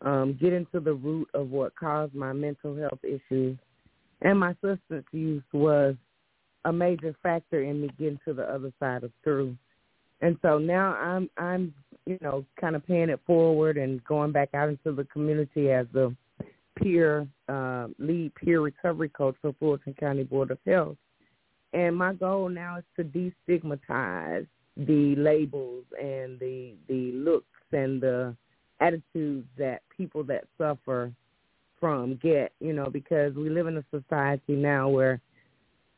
um, 0.02 0.37
getting 0.40 0.66
to 0.73 0.80
the 0.80 0.94
root 0.94 1.28
of 1.32 1.50
what 1.50 1.76
caused 1.76 2.14
my 2.14 2.32
mental 2.32 2.76
health 2.76 2.99
issues 3.04 3.59
and 4.23 4.39
my 4.39 4.55
substance 4.61 5.07
use 5.12 5.43
was 5.53 5.95
a 6.65 6.73
major 6.73 7.15
factor 7.23 7.62
in 7.62 7.83
me 7.83 7.91
getting 7.99 8.21
to 8.27 8.35
the 8.35 8.43
other 8.43 8.73
side 8.79 9.05
of 9.05 9.12
through. 9.25 9.57
And 10.21 10.37
so 10.43 10.59
now 10.59 10.95
I'm 10.97 11.31
I'm 11.39 11.75
you 12.07 12.19
know 12.21 12.45
kind 12.61 12.77
of 12.77 12.87
paying 12.87 13.09
it 13.09 13.21
forward 13.27 13.77
and 13.77 14.03
going 14.05 14.33
back 14.33 14.50
out 14.55 14.69
into 14.69 14.93
the 14.93 15.05
community 15.05 15.71
as 15.71 15.87
the 15.93 16.15
peer 16.77 17.27
uh, 17.49 17.89
lead 17.99 18.35
peer 18.35 18.61
recovery 18.61 19.09
coach 19.09 19.37
for 19.41 19.55
Fulton 19.59 19.95
County 19.99 20.25
Board 20.25 20.50
of 20.50 20.59
Health. 20.67 20.97
And 21.73 21.97
my 21.97 22.12
goal 22.12 22.49
now 22.49 22.79
is 22.79 22.85
to 22.97 23.05
destigmatize 23.05 24.47
the 24.77 25.15
labels 25.17 25.85
and 26.00 26.39
the 26.39 26.75
the 26.89 27.12
looks 27.12 27.47
and 27.73 28.00
the 28.03 28.37
attitudes 28.81 29.47
that 29.57 29.83
people 29.97 30.25
that 30.25 30.45
suffer 30.59 31.12
from 31.80 32.16
get, 32.22 32.52
you 32.60 32.72
know, 32.72 32.90
because 32.90 33.34
we 33.34 33.49
live 33.49 33.66
in 33.66 33.78
a 33.78 33.84
society 33.90 34.54
now 34.54 34.88
where 34.88 35.20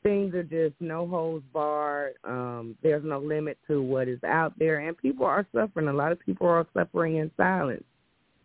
things 0.03 0.35
are 0.35 0.43
just 0.43 0.75
no 0.81 1.07
holds 1.07 1.45
barred. 1.53 2.15
Um, 2.25 2.77
there's 2.83 3.05
no 3.05 3.19
limit 3.19 3.59
to 3.69 3.83
what 3.83 4.09
is 4.09 4.23
out 4.25 4.59
there, 4.59 4.79
and 4.79 4.97
people 4.97 5.27
are 5.27 5.47
suffering. 5.55 5.89
A 5.89 5.93
lot 5.93 6.13
of 6.13 6.21
people 6.21 6.47
are 6.47 6.67
suffering 6.75 7.17
in 7.17 7.31
silence, 7.37 7.85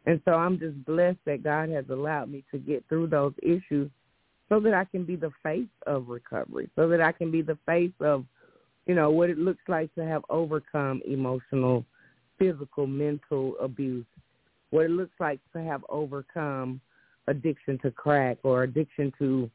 and 0.05 0.21
so 0.25 0.33
I'm 0.33 0.59
just 0.59 0.83
blessed 0.85 1.19
that 1.25 1.43
God 1.43 1.69
has 1.69 1.85
allowed 1.89 2.29
me 2.29 2.43
to 2.51 2.57
get 2.57 2.83
through 2.89 3.07
those 3.07 3.33
issues 3.41 3.89
so 4.49 4.59
that 4.61 4.73
I 4.73 4.85
can 4.85 5.03
be 5.03 5.15
the 5.15 5.31
face 5.43 5.67
of 5.85 6.07
recovery, 6.07 6.69
so 6.75 6.87
that 6.89 7.01
I 7.01 7.11
can 7.11 7.31
be 7.31 7.41
the 7.41 7.57
face 7.65 7.91
of, 7.99 8.25
you 8.85 8.95
know, 8.95 9.09
what 9.09 9.29
it 9.29 9.37
looks 9.37 9.63
like 9.67 9.93
to 9.95 10.05
have 10.05 10.23
overcome 10.29 11.01
emotional, 11.05 11.85
physical, 12.39 12.87
mental 12.87 13.55
abuse, 13.59 14.05
what 14.69 14.85
it 14.85 14.91
looks 14.91 15.15
like 15.19 15.39
to 15.53 15.61
have 15.61 15.83
overcome 15.89 16.79
addiction 17.27 17.77
to 17.79 17.91
crack 17.91 18.37
or 18.43 18.63
addiction 18.63 19.11
to 19.19 19.49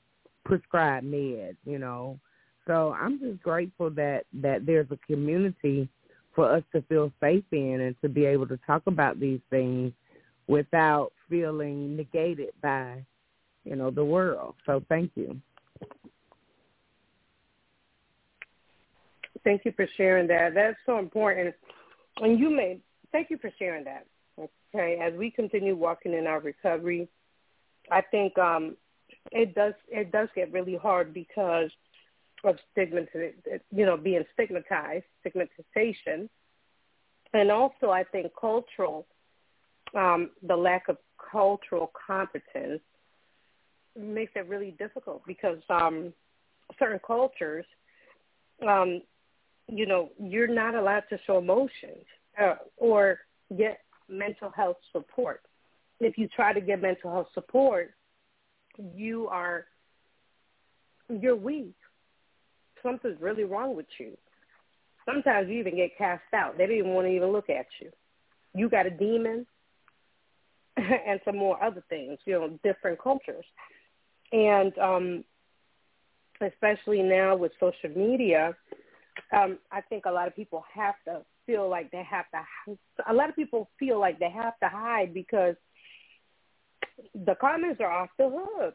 prescribed 0.45 1.07
meds, 1.07 1.57
you 1.65 1.79
know. 1.79 2.19
So 2.67 2.95
I'm 2.99 3.19
just 3.19 3.43
grateful 3.43 3.91
that 3.91 4.25
that 4.35 4.67
there's 4.67 4.91
a 4.91 4.99
community 5.07 5.89
for 6.35 6.51
us 6.51 6.63
to 6.73 6.83
feel 6.83 7.13
safe 7.21 7.45
in 7.53 7.81
and 7.81 7.97
to 8.03 8.09
be 8.09 8.25
able 8.25 8.47
to 8.49 8.59
talk 8.67 8.83
about 8.87 9.21
these 9.21 9.41
things 9.51 9.93
without 10.47 11.13
feeling 11.29 11.97
negated 11.97 12.51
by 12.63 13.05
you 13.65 13.77
know, 13.77 13.91
the 13.91 14.05
world. 14.05 14.55
So 14.67 14.83
thank 14.89 15.13
you. 15.15 15.41
Thank 19.45 19.65
you 19.65 19.73
for 19.73 19.89
sharing 19.97 20.27
that. 20.29 20.55
That's 20.55 20.77
so 20.87 20.99
important. 20.99 21.55
And 22.21 22.39
you 22.39 22.51
may 22.51 22.79
thank 23.11 23.31
you 23.31 23.39
for 23.39 23.51
sharing 23.59 23.85
that. 23.85 24.07
Okay, 24.39 24.99
as 25.03 25.13
we 25.15 25.31
continue 25.31 25.77
walking 25.77 26.15
in 26.15 26.27
our 26.27 26.41
recovery, 26.41 27.09
I 27.93 28.01
think 28.01 28.39
um, 28.39 28.77
it 29.31 29.55
does 29.55 29.75
it 29.89 30.11
does 30.11 30.29
get 30.35 30.53
really 30.53 30.77
hard 30.77 31.13
because 31.13 31.71
of 32.45 32.57
stigma, 32.73 33.03
you 33.71 33.87
know, 33.87 33.97
being 33.97 34.25
stigmatized, 34.33 35.05
stigmatization, 35.21 36.29
and 37.35 37.51
also 37.51 37.91
I 37.91 38.05
think 38.05 38.33
cultural, 38.39 39.07
um, 39.95 40.31
the 40.43 40.57
lack 40.57 40.89
of 40.89 40.97
cultural 41.31 41.93
competence 42.07 42.81
makes 43.97 44.33
it 44.35 44.49
really 44.49 44.75
difficult 44.79 45.23
because 45.27 45.59
um, 45.69 46.13
certain 46.79 47.01
cultures, 47.07 47.67
um, 48.67 49.03
you 49.69 49.87
know, 49.87 50.11
you're 50.19 50.49
not 50.49 50.75
allowed 50.75 51.05
to 51.11 51.19
show 51.27 51.39
emotions 51.39 52.07
uh, 52.43 52.55
or 52.77 53.21
get 53.57 53.81
mental 54.09 54.51
health 54.51 54.79
support. 54.93 55.43
If 56.03 56.19
you 56.19 56.29
try 56.29 56.53
to 56.53 56.61
get 56.61 56.83
mental 56.83 57.13
health 57.13 57.29
support, 57.33 57.95
you 58.95 59.29
are 59.29 59.67
you're 61.09 61.37
weak. 61.37 61.75
Something's 62.83 63.21
really 63.21 63.45
wrong 63.45 63.77
with 63.77 63.87
you. 63.99 64.17
Sometimes 65.05 65.49
you 65.49 65.59
even 65.59 65.77
get 65.77 65.97
cast 65.97 66.23
out. 66.35 66.59
They 66.59 66.67
don't 66.67 66.77
even 66.77 66.91
want 66.95 67.07
to 67.07 67.13
even 67.13 67.31
look 67.31 67.51
at 67.51 67.67
you. 67.81 67.91
You 68.55 68.69
got 68.69 68.87
a 68.87 68.91
demon 68.91 69.47
and 70.77 71.21
some 71.25 71.37
more 71.37 71.63
other 71.63 71.83
things, 71.89 72.19
you 72.25 72.35
know, 72.35 72.59
different 72.65 73.01
cultures. 73.01 73.45
And 74.33 74.77
um, 74.79 75.25
especially 76.41 77.03
now 77.03 77.37
with 77.37 77.53
social 77.61 77.91
media, 77.95 78.57
um, 79.33 79.59
I 79.71 79.81
think 79.83 80.07
a 80.07 80.11
lot 80.11 80.27
of 80.27 80.35
people 80.35 80.65
have 80.75 80.95
to 81.07 81.23
feel 81.47 81.69
like 81.69 81.91
they 81.91 82.05
have 82.09 82.27
to. 82.31 82.77
A 83.09 83.13
lot 83.13 83.29
of 83.29 83.37
people 83.37 83.69
feel 83.79 84.01
like 84.01 84.19
they 84.19 84.31
have 84.31 84.59
to 84.61 84.69
hide 84.69 85.13
because 85.13 85.57
the 87.15 87.35
comments 87.41 87.81
are 87.81 87.91
off 87.91 88.11
the 88.19 88.31
hook. 88.31 88.75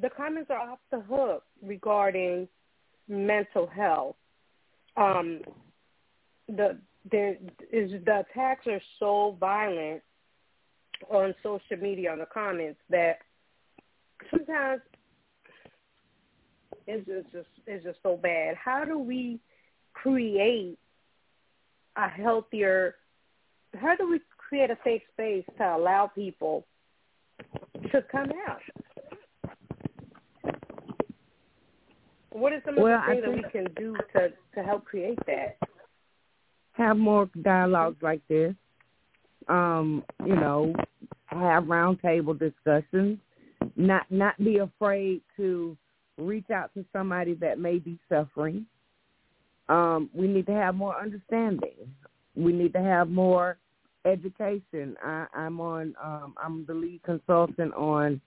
The 0.00 0.10
comments 0.10 0.50
are 0.50 0.58
off 0.58 0.78
the 0.90 1.00
hook 1.00 1.44
regarding 1.62 2.48
mental 3.08 3.66
health. 3.66 4.16
Um, 4.96 5.40
the 6.48 6.78
is 7.12 7.90
the 8.04 8.24
attacks 8.30 8.66
are 8.66 8.80
so 8.98 9.36
violent 9.38 10.02
on 11.10 11.34
social 11.42 11.76
media 11.80 12.10
on 12.12 12.18
the 12.18 12.26
comments 12.26 12.80
that 12.88 13.18
sometimes 14.30 14.80
it's 16.86 17.06
just, 17.06 17.32
just 17.32 17.48
it's 17.66 17.84
just 17.84 17.98
so 18.02 18.16
bad. 18.16 18.56
How 18.56 18.84
do 18.84 18.98
we 18.98 19.40
create 19.92 20.78
a 21.96 22.08
healthier? 22.08 22.96
How 23.74 23.96
do 23.96 24.10
we 24.10 24.20
create 24.54 24.70
a 24.70 24.78
safe 24.84 25.02
space 25.12 25.44
to 25.58 25.64
allow 25.64 26.08
people 26.14 26.64
to 27.90 28.02
come 28.02 28.30
out? 28.48 28.60
What 32.30 32.52
is 32.52 32.62
some 32.64 32.78
of 32.78 32.84
well, 32.84 33.02
the 33.08 33.14
things 33.14 33.24
that 33.24 33.34
we 33.34 33.42
can 33.50 33.74
do 33.74 33.96
to 34.14 34.28
to 34.54 34.62
help 34.62 34.84
create 34.84 35.18
that? 35.26 35.56
Have 36.72 36.96
more 36.96 37.28
dialogues 37.42 37.96
like 38.00 38.20
this. 38.28 38.54
Um, 39.48 40.04
you 40.24 40.36
know, 40.36 40.72
have 41.26 41.64
roundtable 41.64 42.38
discussions. 42.38 43.18
Not 43.74 44.06
not 44.10 44.38
be 44.38 44.58
afraid 44.58 45.22
to 45.36 45.76
reach 46.16 46.50
out 46.50 46.72
to 46.74 46.84
somebody 46.92 47.34
that 47.34 47.58
may 47.58 47.80
be 47.80 47.98
suffering. 48.08 48.66
Um, 49.68 50.10
we 50.14 50.28
need 50.28 50.46
to 50.46 50.52
have 50.52 50.76
more 50.76 50.96
understanding. 50.96 51.74
We 52.36 52.52
need 52.52 52.72
to 52.74 52.80
have 52.80 53.08
more 53.08 53.58
education. 54.04 54.96
I, 55.02 55.26
I'm 55.34 55.60
on. 55.60 55.94
Um, 56.02 56.34
I'm 56.42 56.64
the 56.66 56.74
lead 56.74 57.02
consultant 57.02 57.72
on 57.74 58.20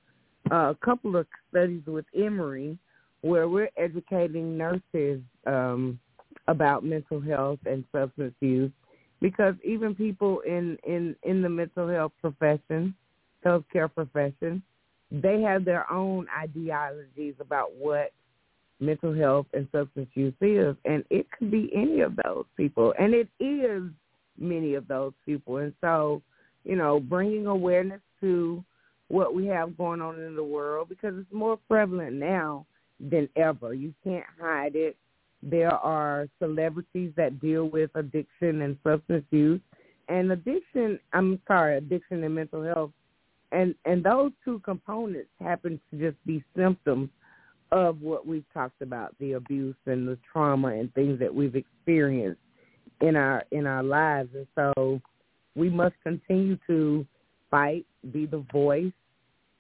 uh, 0.51 0.71
a 0.71 0.77
couple 0.83 1.15
of 1.15 1.27
studies 1.49 1.81
with 1.85 2.05
Emory, 2.15 2.77
where 3.21 3.49
we're 3.49 3.69
educating 3.77 4.57
nurses 4.57 5.21
um, 5.45 5.99
about 6.47 6.83
mental 6.83 7.19
health 7.19 7.59
and 7.65 7.83
substance 7.91 8.35
use, 8.39 8.71
because 9.21 9.55
even 9.63 9.95
people 9.95 10.39
in 10.41 10.77
in 10.85 11.15
in 11.23 11.41
the 11.41 11.49
mental 11.49 11.87
health 11.87 12.13
profession, 12.21 12.95
healthcare 13.45 13.93
profession, 13.93 14.61
they 15.11 15.41
have 15.41 15.65
their 15.65 15.89
own 15.91 16.27
ideologies 16.37 17.35
about 17.39 17.73
what 17.77 18.11
mental 18.79 19.13
health 19.13 19.47
and 19.53 19.67
substance 19.71 20.09
use 20.13 20.33
is, 20.41 20.75
and 20.85 21.03
it 21.09 21.25
could 21.31 21.49
be 21.49 21.69
any 21.73 22.01
of 22.01 22.15
those 22.23 22.45
people, 22.55 22.93
and 22.99 23.13
it 23.13 23.27
is 23.39 23.83
many 24.39 24.75
of 24.75 24.87
those 24.87 25.13
people. 25.25 25.57
And 25.57 25.73
so, 25.81 26.21
you 26.63 26.75
know, 26.75 26.99
bringing 26.99 27.47
awareness 27.47 28.01
to 28.21 28.63
what 29.09 29.33
we 29.33 29.45
have 29.47 29.77
going 29.77 30.01
on 30.01 30.19
in 30.19 30.35
the 30.35 30.43
world 30.43 30.89
because 30.89 31.13
it's 31.17 31.33
more 31.33 31.57
prevalent 31.67 32.13
now 32.13 32.65
than 32.99 33.29
ever. 33.35 33.73
You 33.73 33.93
can't 34.03 34.25
hide 34.39 34.75
it. 34.75 34.97
There 35.43 35.73
are 35.73 36.27
celebrities 36.39 37.11
that 37.15 37.39
deal 37.39 37.69
with 37.69 37.91
addiction 37.95 38.61
and 38.63 38.77
substance 38.83 39.25
use. 39.31 39.61
And 40.09 40.31
addiction, 40.31 40.99
I'm 41.13 41.39
sorry, 41.47 41.77
addiction 41.77 42.23
and 42.23 42.35
mental 42.35 42.63
health 42.63 42.91
and 43.51 43.75
and 43.85 44.03
those 44.03 44.31
two 44.43 44.59
components 44.59 45.29
happen 45.39 45.79
to 45.89 45.97
just 45.97 46.17
be 46.25 46.43
symptoms 46.55 47.09
of 47.71 48.01
what 48.01 48.25
we've 48.25 48.45
talked 48.53 48.81
about 48.81 49.13
the 49.19 49.33
abuse 49.33 49.75
and 49.85 50.07
the 50.07 50.17
trauma 50.31 50.69
and 50.69 50.93
things 50.93 51.19
that 51.19 51.33
we've 51.33 51.55
experienced 51.55 52.41
in 53.01 53.15
our 53.15 53.43
in 53.51 53.65
our 53.65 53.83
lives 53.83 54.29
and 54.33 54.47
so 54.55 55.01
we 55.55 55.69
must 55.69 55.95
continue 56.03 56.57
to 56.67 57.05
fight 57.49 57.85
be 58.11 58.25
the 58.25 58.43
voice 58.51 58.91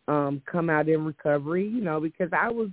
um 0.07 0.41
come 0.49 0.69
out 0.69 0.87
in 0.89 1.05
recovery 1.05 1.67
you 1.67 1.81
know 1.81 1.99
because 1.99 2.29
i 2.33 2.49
was 2.49 2.69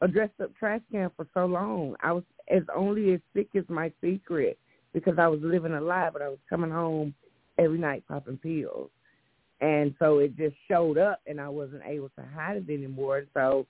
a 0.00 0.08
dressed 0.08 0.40
up 0.42 0.50
trash 0.58 0.80
can 0.90 1.10
for 1.16 1.26
so 1.34 1.46
long 1.46 1.94
i 2.02 2.12
was 2.12 2.24
as 2.50 2.62
only 2.74 3.12
as 3.12 3.20
sick 3.34 3.48
as 3.56 3.64
my 3.68 3.92
secret 4.00 4.58
because 4.92 5.18
i 5.18 5.28
was 5.28 5.40
living 5.42 5.74
a 5.74 5.80
lie 5.80 6.10
but 6.12 6.22
i 6.22 6.28
was 6.28 6.38
coming 6.48 6.70
home 6.70 7.14
every 7.58 7.78
night 7.78 8.02
popping 8.08 8.38
pills 8.38 8.90
and 9.60 9.94
so 9.98 10.18
it 10.18 10.36
just 10.36 10.54
showed 10.68 10.98
up 10.98 11.20
and 11.26 11.40
I 11.40 11.48
wasn't 11.48 11.82
able 11.84 12.10
to 12.10 12.24
hide 12.34 12.56
it 12.56 12.72
anymore. 12.72 13.24
So 13.34 13.66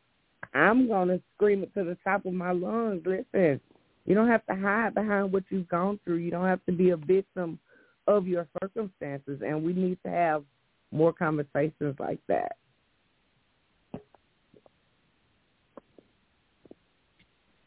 I'm 0.55 0.87
going 0.87 1.09
to 1.09 1.21
scream 1.35 1.63
it 1.63 1.73
to 1.75 1.85
the 1.85 1.97
top 2.05 2.27
of 2.27 2.35
my 2.35 2.53
lungs. 2.53 3.03
Listen, 3.07 3.61
you 4.09 4.15
don't 4.15 4.29
have 4.29 4.47
to 4.47 4.55
hide 4.55 4.95
behind 4.95 5.31
what 5.33 5.45
you've 5.51 5.69
gone 5.69 6.01
through. 6.03 6.17
You 6.17 6.31
don't 6.31 6.47
have 6.47 6.65
to 6.65 6.73
be 6.73 6.91
a 6.91 6.97
victim 6.97 7.59
of 8.07 8.27
your 8.27 8.49
circumstances. 8.63 9.43
And 9.47 9.63
we 9.63 9.75
need 9.75 9.99
to 10.05 10.11
have 10.11 10.45
more 10.91 11.13
conversations 11.13 11.95
like 11.99 12.19
that. 12.27 12.57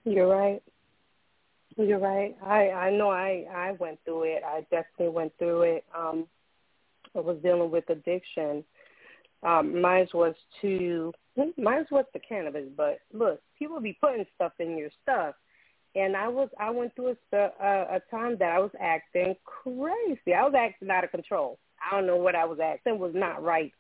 You're 0.03 0.27
right. 0.27 0.63
You're 1.77 1.99
right. 1.99 2.35
I 2.43 2.69
I 2.71 2.89
know 2.89 3.11
I 3.11 3.45
I 3.53 3.73
went 3.79 3.99
through 4.03 4.23
it. 4.23 4.41
I 4.43 4.61
definitely 4.71 5.09
went 5.09 5.31
through 5.37 5.61
it. 5.61 5.85
Um 5.95 6.25
I 7.15 7.19
was 7.19 7.37
dealing 7.43 7.69
with 7.69 7.87
addiction. 7.89 8.63
Um, 9.43 9.79
mine 9.79 10.07
was 10.13 10.33
to 10.61 11.13
mine 11.35 11.85
was 11.91 12.05
the 12.13 12.19
cannabis, 12.19 12.67
but 12.75 12.99
look, 13.13 13.41
people 13.57 13.79
be 13.79 13.97
putting 14.01 14.25
stuff 14.35 14.53
in 14.59 14.77
your 14.77 14.89
stuff, 15.03 15.35
and 15.95 16.15
I 16.15 16.27
was 16.27 16.49
I 16.59 16.69
went 16.69 16.95
through 16.95 17.15
a, 17.33 17.37
a, 17.37 17.95
a 17.95 18.01
time 18.09 18.37
that 18.39 18.51
I 18.51 18.59
was 18.59 18.71
acting 18.79 19.35
crazy. 19.45 20.33
I 20.33 20.43
was 20.43 20.53
acting 20.57 20.89
out 20.89 21.03
of 21.03 21.11
control. 21.11 21.59
I 21.81 21.95
don't 21.95 22.07
know 22.07 22.17
what 22.17 22.35
I 22.35 22.45
was 22.45 22.59
acting 22.63 22.99
was 22.99 23.13
not 23.15 23.43
right 23.43 23.73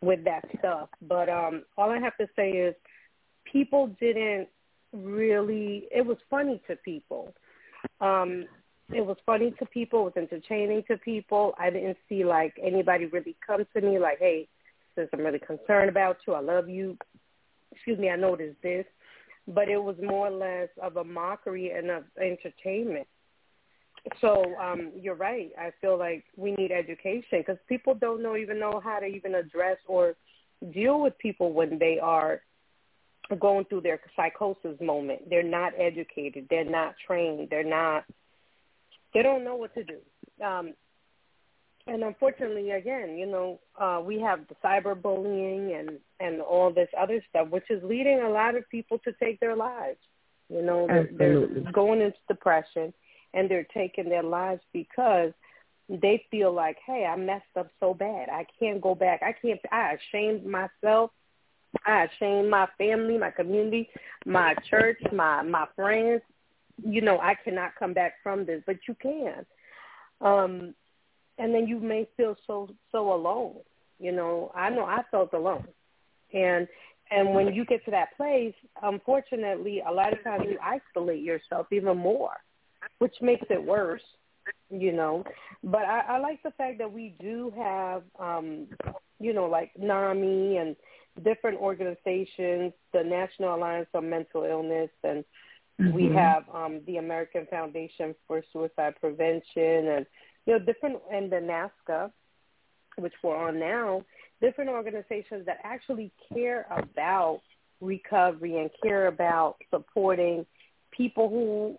with 0.00 0.24
that 0.24 0.44
stuff. 0.58 0.88
But 1.02 1.28
um, 1.28 1.64
all 1.76 1.90
I 1.90 1.98
have 1.98 2.16
to 2.18 2.26
say 2.36 2.50
is, 2.50 2.74
people 3.50 3.94
didn't 4.00 4.48
really. 4.92 5.88
It 5.94 6.04
was 6.04 6.18
funny 6.30 6.60
to 6.68 6.76
people. 6.76 7.34
Um, 8.00 8.46
it 8.92 9.04
was 9.04 9.16
funny 9.26 9.52
to 9.58 9.66
people, 9.66 10.06
it 10.06 10.16
was 10.16 10.28
entertaining 10.30 10.84
to 10.88 10.96
people. 10.98 11.54
I 11.58 11.70
didn't 11.70 11.96
see 12.08 12.24
like 12.24 12.54
anybody 12.62 13.06
really 13.06 13.36
come 13.44 13.64
to 13.74 13.80
me 13.80 13.98
like, 13.98 14.18
hey, 14.20 14.48
since 14.94 15.08
I'm 15.12 15.20
really 15.20 15.40
concerned 15.40 15.88
about 15.88 16.18
you, 16.26 16.34
I 16.34 16.40
love 16.40 16.68
you. 16.68 16.96
Excuse 17.72 17.98
me, 17.98 18.10
I 18.10 18.16
noticed 18.16 18.62
this. 18.62 18.86
But 19.48 19.68
it 19.68 19.82
was 19.82 19.96
more 20.02 20.28
or 20.28 20.30
less 20.30 20.68
of 20.82 20.96
a 20.96 21.04
mockery 21.04 21.70
and 21.70 21.90
of 21.90 22.04
entertainment. 22.20 23.06
So 24.20 24.54
um, 24.60 24.92
you're 25.00 25.16
right. 25.16 25.50
I 25.58 25.70
feel 25.80 25.98
like 25.98 26.24
we 26.36 26.52
need 26.52 26.70
education 26.70 27.38
because 27.38 27.58
people 27.68 27.94
don't 27.94 28.22
know 28.22 28.36
even 28.36 28.58
know 28.58 28.80
how 28.82 28.98
to 29.00 29.06
even 29.06 29.34
address 29.34 29.78
or 29.86 30.14
deal 30.72 31.00
with 31.00 31.18
people 31.18 31.52
when 31.52 31.78
they 31.78 31.98
are 32.00 32.40
going 33.40 33.64
through 33.64 33.80
their 33.80 34.00
psychosis 34.14 34.80
moment. 34.80 35.28
They're 35.28 35.42
not 35.42 35.72
educated. 35.78 36.46
They're 36.48 36.64
not 36.64 36.94
trained. 37.06 37.48
They're 37.50 37.64
not 37.64 38.04
they 39.16 39.22
don't 39.22 39.44
know 39.44 39.56
what 39.56 39.74
to 39.74 39.82
do. 39.82 39.96
Um, 40.44 40.74
and 41.86 42.02
unfortunately, 42.02 42.70
again, 42.70 43.16
you 43.16 43.26
know, 43.26 43.60
uh, 43.80 44.00
we 44.04 44.20
have 44.20 44.40
the 44.48 44.56
cyberbullying 44.64 45.78
and 45.78 45.98
and 46.20 46.40
all 46.40 46.72
this 46.72 46.88
other 46.98 47.22
stuff, 47.30 47.48
which 47.48 47.70
is 47.70 47.82
leading 47.84 48.20
a 48.20 48.28
lot 48.28 48.56
of 48.56 48.68
people 48.70 48.98
to 49.04 49.12
take 49.22 49.40
their 49.40 49.56
lives. 49.56 49.98
You 50.48 50.62
know, 50.62 50.86
they're, 50.86 51.08
they're 51.12 51.72
going 51.72 52.00
into 52.00 52.16
depression 52.28 52.92
and 53.34 53.50
they're 53.50 53.66
taking 53.74 54.08
their 54.08 54.22
lives 54.22 54.62
because 54.72 55.32
they 55.88 56.24
feel 56.30 56.52
like, 56.52 56.76
hey, 56.86 57.04
I 57.04 57.16
messed 57.16 57.44
up 57.56 57.68
so 57.80 57.94
bad. 57.94 58.28
I 58.28 58.46
can't 58.58 58.80
go 58.80 58.94
back. 58.94 59.22
I 59.22 59.32
can't. 59.32 59.60
I 59.72 59.94
ashamed 59.94 60.46
myself. 60.46 61.10
I 61.84 62.04
ashamed 62.04 62.48
my 62.48 62.68
family, 62.78 63.18
my 63.18 63.30
community, 63.30 63.90
my 64.24 64.54
church, 64.70 65.00
my 65.12 65.42
my 65.42 65.66
friends 65.74 66.22
you 66.84 67.00
know, 67.00 67.18
I 67.18 67.34
cannot 67.34 67.74
come 67.78 67.94
back 67.94 68.14
from 68.22 68.44
this, 68.44 68.62
but 68.66 68.76
you 68.86 68.96
can. 69.00 69.46
Um, 70.20 70.74
and 71.38 71.54
then 71.54 71.66
you 71.66 71.78
may 71.78 72.08
feel 72.16 72.36
so 72.46 72.68
so 72.92 73.12
alone. 73.12 73.56
You 73.98 74.12
know, 74.12 74.52
I 74.54 74.70
know 74.70 74.84
I 74.84 75.02
felt 75.10 75.32
alone, 75.32 75.66
and 76.32 76.68
and 77.10 77.34
when 77.34 77.54
you 77.54 77.64
get 77.64 77.84
to 77.84 77.90
that 77.92 78.16
place, 78.16 78.54
unfortunately, 78.82 79.82
a 79.86 79.92
lot 79.92 80.12
of 80.12 80.22
times 80.24 80.44
you 80.48 80.58
isolate 80.62 81.22
yourself 81.22 81.66
even 81.72 81.96
more, 81.96 82.36
which 82.98 83.14
makes 83.20 83.46
it 83.50 83.62
worse. 83.62 84.02
You 84.70 84.92
know, 84.92 85.24
but 85.64 85.82
I, 85.82 86.00
I 86.08 86.18
like 86.18 86.42
the 86.42 86.52
fact 86.52 86.78
that 86.78 86.92
we 86.92 87.14
do 87.20 87.52
have, 87.56 88.02
um, 88.20 88.68
you 89.18 89.32
know, 89.32 89.46
like 89.46 89.72
NAMI 89.76 90.58
and 90.58 90.76
different 91.24 91.58
organizations, 91.58 92.72
the 92.92 93.02
National 93.04 93.56
Alliance 93.56 93.88
on 93.92 94.08
Mental 94.08 94.44
Illness, 94.44 94.90
and 95.02 95.24
Mm-hmm. 95.80 95.92
We 95.92 96.14
have 96.14 96.44
um, 96.54 96.80
the 96.86 96.96
American 96.96 97.46
Foundation 97.50 98.14
for 98.26 98.42
Suicide 98.52 98.94
Prevention, 98.98 99.88
and 99.88 100.06
you 100.46 100.52
know 100.52 100.58
different, 100.58 100.96
and 101.12 101.30
the 101.30 101.36
NAASCA, 101.36 102.10
which 102.98 103.12
we're 103.22 103.36
on 103.36 103.58
now. 103.58 104.04
Different 104.40 104.70
organizations 104.70 105.46
that 105.46 105.58
actually 105.64 106.12
care 106.32 106.66
about 106.70 107.40
recovery 107.80 108.58
and 108.58 108.70
care 108.82 109.06
about 109.08 109.56
supporting 109.70 110.46
people 110.90 111.28
who 111.28 111.78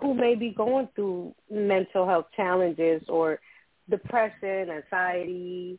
who 0.00 0.14
may 0.14 0.34
be 0.34 0.50
going 0.50 0.88
through 0.94 1.34
mental 1.50 2.06
health 2.06 2.26
challenges 2.36 3.02
or 3.08 3.40
depression, 3.88 4.68
anxiety, 4.70 5.78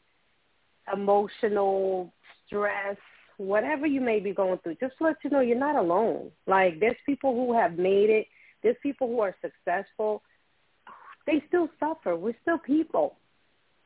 emotional 0.92 2.12
stress, 2.46 2.98
whatever 3.38 3.86
you 3.86 4.02
may 4.02 4.20
be 4.20 4.34
going 4.34 4.58
through, 4.60 4.76
just 4.76 4.96
let 5.00 5.16
you 5.24 5.30
know 5.30 5.42
you're 5.42 5.58
not 5.58 5.76
alone. 5.76 6.32
Like 6.48 6.80
there's 6.80 6.98
people 7.06 7.36
who 7.36 7.54
have 7.54 7.78
made 7.78 8.10
it, 8.10 8.28
there's 8.64 8.76
people 8.82 9.08
who 9.08 9.20
are 9.22 9.36
successful. 9.42 10.24
They 11.30 11.44
still 11.48 11.70
suffer. 11.80 12.16
We're 12.16 12.36
still 12.42 12.58
people. 12.58 13.16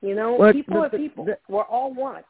You 0.01 0.15
know, 0.15 0.36
Well, 0.36 0.53
people 0.53 0.75
the- 0.82 0.88
are 0.88 0.89
people. 0.89 1.25
the- 1.25 1.39
We're 1.49 1.63
all 1.63 1.93
one. 1.93 2.23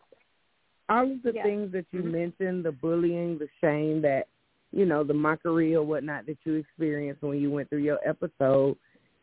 all 0.89 1.09
of 1.09 1.21
the 1.23 1.31
Yeah. 1.33 1.43
things 1.43 1.71
that 1.71 1.85
you 1.91 2.01
Mhm. 2.03 2.11
mentioned, 2.11 2.65
the 2.65 2.71
bullying, 2.71 3.37
the 3.37 3.47
shame 3.61 4.01
that, 4.01 4.27
you 4.71 4.85
know, 4.85 5.03
the 5.03 5.13
mockery 5.13 5.75
or 5.75 5.83
whatnot 5.83 6.25
that 6.25 6.37
you 6.45 6.55
experienced 6.55 7.21
when 7.21 7.39
you 7.39 7.49
went 7.49 7.69
through 7.69 7.79
your 7.79 7.99
episode, 8.03 8.75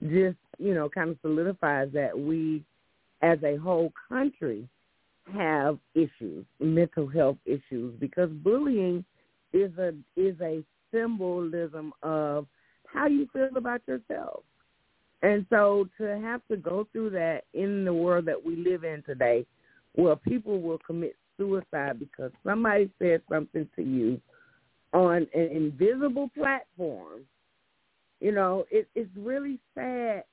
just, 0.08 0.38
you 0.58 0.72
know, 0.74 0.88
kind 0.88 1.10
of 1.10 1.18
solidifies 1.20 1.92
that 1.92 2.18
we 2.18 2.64
as 3.20 3.42
a 3.44 3.56
whole 3.56 3.92
country 4.08 4.66
have 5.26 5.78
issues, 5.94 6.46
mental 6.60 7.06
health 7.06 7.38
issues, 7.44 7.94
because 7.96 8.30
bullying 8.30 9.04
is 9.52 9.76
a 9.78 9.94
is 10.16 10.40
a 10.40 10.64
symbolism 10.90 11.92
of 12.02 12.48
how 12.86 13.06
you 13.06 13.26
feel 13.26 13.54
about 13.56 13.86
yourself. 13.86 14.42
And 15.22 15.44
so 15.50 15.88
to 15.98 16.18
have 16.20 16.40
to 16.50 16.56
go 16.56 16.86
through 16.92 17.10
that 17.10 17.44
in 17.52 17.84
the 17.84 17.92
world 17.92 18.24
that 18.26 18.42
we 18.44 18.56
live 18.56 18.84
in 18.84 19.02
today, 19.02 19.46
where 19.94 20.16
people 20.16 20.60
will 20.60 20.78
commit 20.78 21.16
suicide 21.36 21.98
because 21.98 22.30
somebody 22.44 22.90
said 22.98 23.22
something 23.30 23.68
to 23.76 23.82
you 23.82 24.20
on 24.92 25.26
an 25.34 25.48
invisible 25.52 26.30
platform, 26.36 27.20
you 28.20 28.32
know, 28.32 28.64
it, 28.70 28.88
it's 28.94 29.10
really 29.16 29.58
sad 29.74 30.24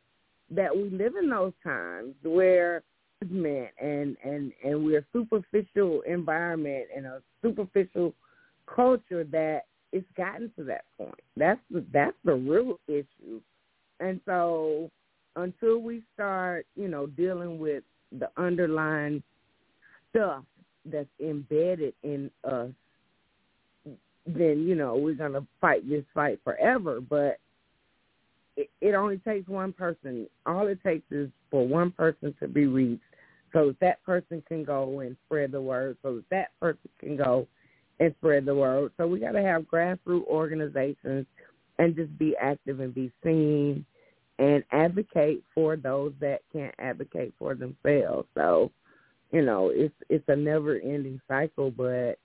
that 0.49 0.75
we 0.75 0.89
live 0.89 1.13
in 1.21 1.29
those 1.29 1.53
times 1.63 2.13
where 2.23 2.83
judgment 3.21 3.69
and 3.81 4.17
and 4.23 4.51
and 4.63 4.83
we're 4.83 4.99
a 4.99 5.05
superficial 5.13 6.01
environment 6.01 6.85
and 6.95 7.05
a 7.05 7.21
superficial 7.41 8.13
culture 8.73 9.23
that 9.23 9.61
it's 9.91 10.07
gotten 10.15 10.51
to 10.57 10.63
that 10.65 10.85
point. 10.97 11.19
That's 11.35 11.59
the 11.71 11.83
that's 11.93 12.17
the 12.23 12.35
real 12.35 12.79
issue. 12.87 13.41
And 13.99 14.19
so 14.25 14.91
until 15.35 15.79
we 15.79 16.03
start, 16.13 16.65
you 16.75 16.87
know, 16.87 17.07
dealing 17.07 17.59
with 17.59 17.83
the 18.17 18.29
underlying 18.37 19.23
stuff 20.09 20.43
that's 20.85 21.07
embedded 21.19 21.93
in 22.03 22.31
us, 22.43 22.69
then, 24.25 24.65
you 24.67 24.75
know, 24.75 24.95
we're 24.95 25.15
going 25.15 25.33
to 25.33 25.45
fight 25.61 25.87
this 25.87 26.03
fight 26.13 26.39
forever. 26.43 26.99
But 27.01 27.39
it, 28.55 28.69
it 28.81 28.93
only 28.93 29.17
takes 29.19 29.47
one 29.47 29.73
person. 29.73 30.27
All 30.45 30.67
it 30.67 30.79
takes 30.83 31.09
is 31.11 31.29
for 31.49 31.65
one 31.67 31.91
person 31.91 32.35
to 32.39 32.47
be 32.47 32.65
reached 32.65 33.03
so 33.53 33.67
that, 33.67 33.79
that 33.79 34.03
person 34.03 34.43
can 34.47 34.63
go 34.63 34.99
and 34.99 35.15
spread 35.25 35.51
the 35.51 35.61
word, 35.61 35.97
so 36.03 36.15
that 36.15 36.29
that 36.29 36.59
person 36.59 36.89
can 36.99 37.15
go 37.15 37.47
and 37.99 38.13
spread 38.19 38.45
the 38.45 38.53
word. 38.53 38.91
So 38.97 39.07
we 39.07 39.19
got 39.19 39.31
to 39.31 39.41
have 39.41 39.63
grassroots 39.63 40.25
organizations 40.27 41.25
and 41.79 41.95
just 41.95 42.17
be 42.17 42.35
active 42.37 42.79
and 42.79 42.93
be 42.93 43.11
seen 43.23 43.85
and 44.39 44.63
advocate 44.71 45.43
for 45.53 45.75
those 45.75 46.13
that 46.19 46.41
can't 46.53 46.75
advocate 46.79 47.33
for 47.39 47.55
themselves. 47.55 48.27
So, 48.35 48.71
you 49.31 49.41
know, 49.41 49.69
it's 49.73 49.95
it's 50.09 50.27
a 50.27 50.35
never 50.35 50.75
ending 50.75 51.19
cycle, 51.27 51.71
but 51.71 52.19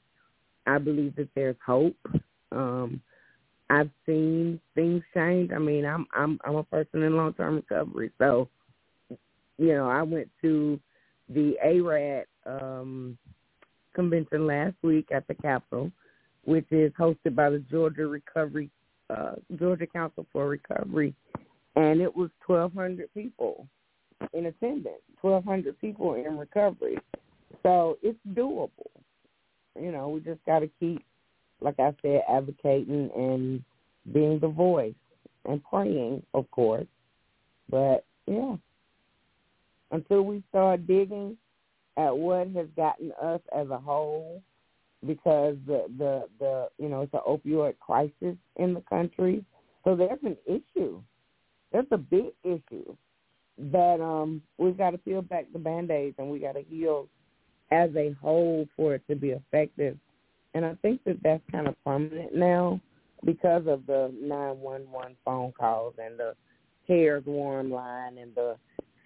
I 0.66 0.78
believe 0.78 1.16
that 1.16 1.28
there's 1.34 1.56
hope. 1.64 1.96
Um 2.50 3.00
I've 3.70 3.90
seen 4.04 4.60
things 4.74 5.02
change. 5.14 5.50
I 5.52 5.58
mean, 5.58 5.86
I'm 5.86 6.06
I'm 6.12 6.38
I'm 6.44 6.56
a 6.56 6.64
person 6.64 7.02
in 7.02 7.16
long 7.16 7.32
term 7.34 7.56
recovery. 7.56 8.10
So, 8.18 8.48
you 9.58 9.74
know, 9.74 9.88
I 9.88 10.02
went 10.02 10.28
to 10.42 10.78
the 11.28 11.56
ARAD 11.64 12.24
um 12.46 13.16
convention 13.94 14.46
last 14.46 14.74
week 14.82 15.08
at 15.12 15.26
the 15.28 15.34
Capitol, 15.34 15.90
which 16.44 16.66
is 16.70 16.92
hosted 16.92 17.34
by 17.34 17.50
the 17.50 17.58
Georgia 17.70 18.06
Recovery 18.06 18.70
uh 19.10 19.32
Georgia 19.58 19.86
Council 19.86 20.26
for 20.32 20.48
Recovery 20.48 21.14
and 21.76 22.00
it 22.00 22.14
was 22.14 22.30
1,200 22.46 23.12
people 23.14 23.66
in 24.34 24.46
attendance, 24.46 25.02
1,200 25.20 25.80
people 25.80 26.14
in 26.14 26.36
recovery. 26.36 26.98
So 27.62 27.98
it's 28.02 28.18
doable. 28.32 28.70
You 29.80 29.92
know, 29.92 30.08
we 30.08 30.20
just 30.20 30.44
got 30.44 30.60
to 30.60 30.70
keep, 30.78 31.02
like 31.60 31.78
I 31.78 31.94
said, 32.02 32.22
advocating 32.30 33.10
and 33.16 33.64
being 34.12 34.38
the 34.38 34.48
voice 34.48 34.94
and 35.46 35.62
praying, 35.64 36.22
of 36.34 36.50
course. 36.50 36.86
But, 37.70 38.04
yeah, 38.26 38.56
until 39.90 40.22
we 40.22 40.42
start 40.50 40.86
digging 40.86 41.36
at 41.96 42.16
what 42.16 42.48
has 42.48 42.66
gotten 42.76 43.12
us 43.22 43.40
as 43.56 43.68
a 43.70 43.78
whole, 43.78 44.42
because 45.06 45.56
the, 45.66 45.84
the, 45.98 46.24
the 46.38 46.68
you 46.78 46.88
know, 46.88 47.02
it's 47.02 47.14
an 47.14 47.20
opioid 47.26 47.78
crisis 47.78 48.36
in 48.56 48.74
the 48.74 48.82
country. 48.88 49.44
So 49.84 49.96
there's 49.96 50.18
an 50.22 50.36
issue 50.46 51.02
that's 51.72 51.88
a 51.90 51.98
big 51.98 52.26
issue 52.44 52.94
that 53.58 54.00
um 54.00 54.42
we've 54.58 54.78
got 54.78 54.90
to 54.90 54.98
peel 54.98 55.22
back 55.22 55.46
the 55.52 55.58
band-aids 55.58 56.16
and 56.18 56.30
we 56.30 56.38
got 56.38 56.52
to 56.52 56.62
heal 56.62 57.08
as 57.70 57.90
a 57.96 58.14
whole 58.20 58.66
for 58.76 58.94
it 58.94 59.02
to 59.08 59.16
be 59.16 59.30
effective. 59.30 59.96
And 60.54 60.64
I 60.64 60.74
think 60.82 61.02
that 61.04 61.16
that's 61.22 61.42
kind 61.50 61.66
of 61.66 61.74
permanent 61.84 62.34
now 62.34 62.80
because 63.24 63.66
of 63.66 63.86
the 63.86 64.12
911 64.20 65.16
phone 65.24 65.52
calls 65.58 65.94
and 65.98 66.18
the 66.18 66.34
CARES 66.86 67.24
warm 67.24 67.70
line 67.70 68.18
and 68.18 68.34
the 68.34 68.56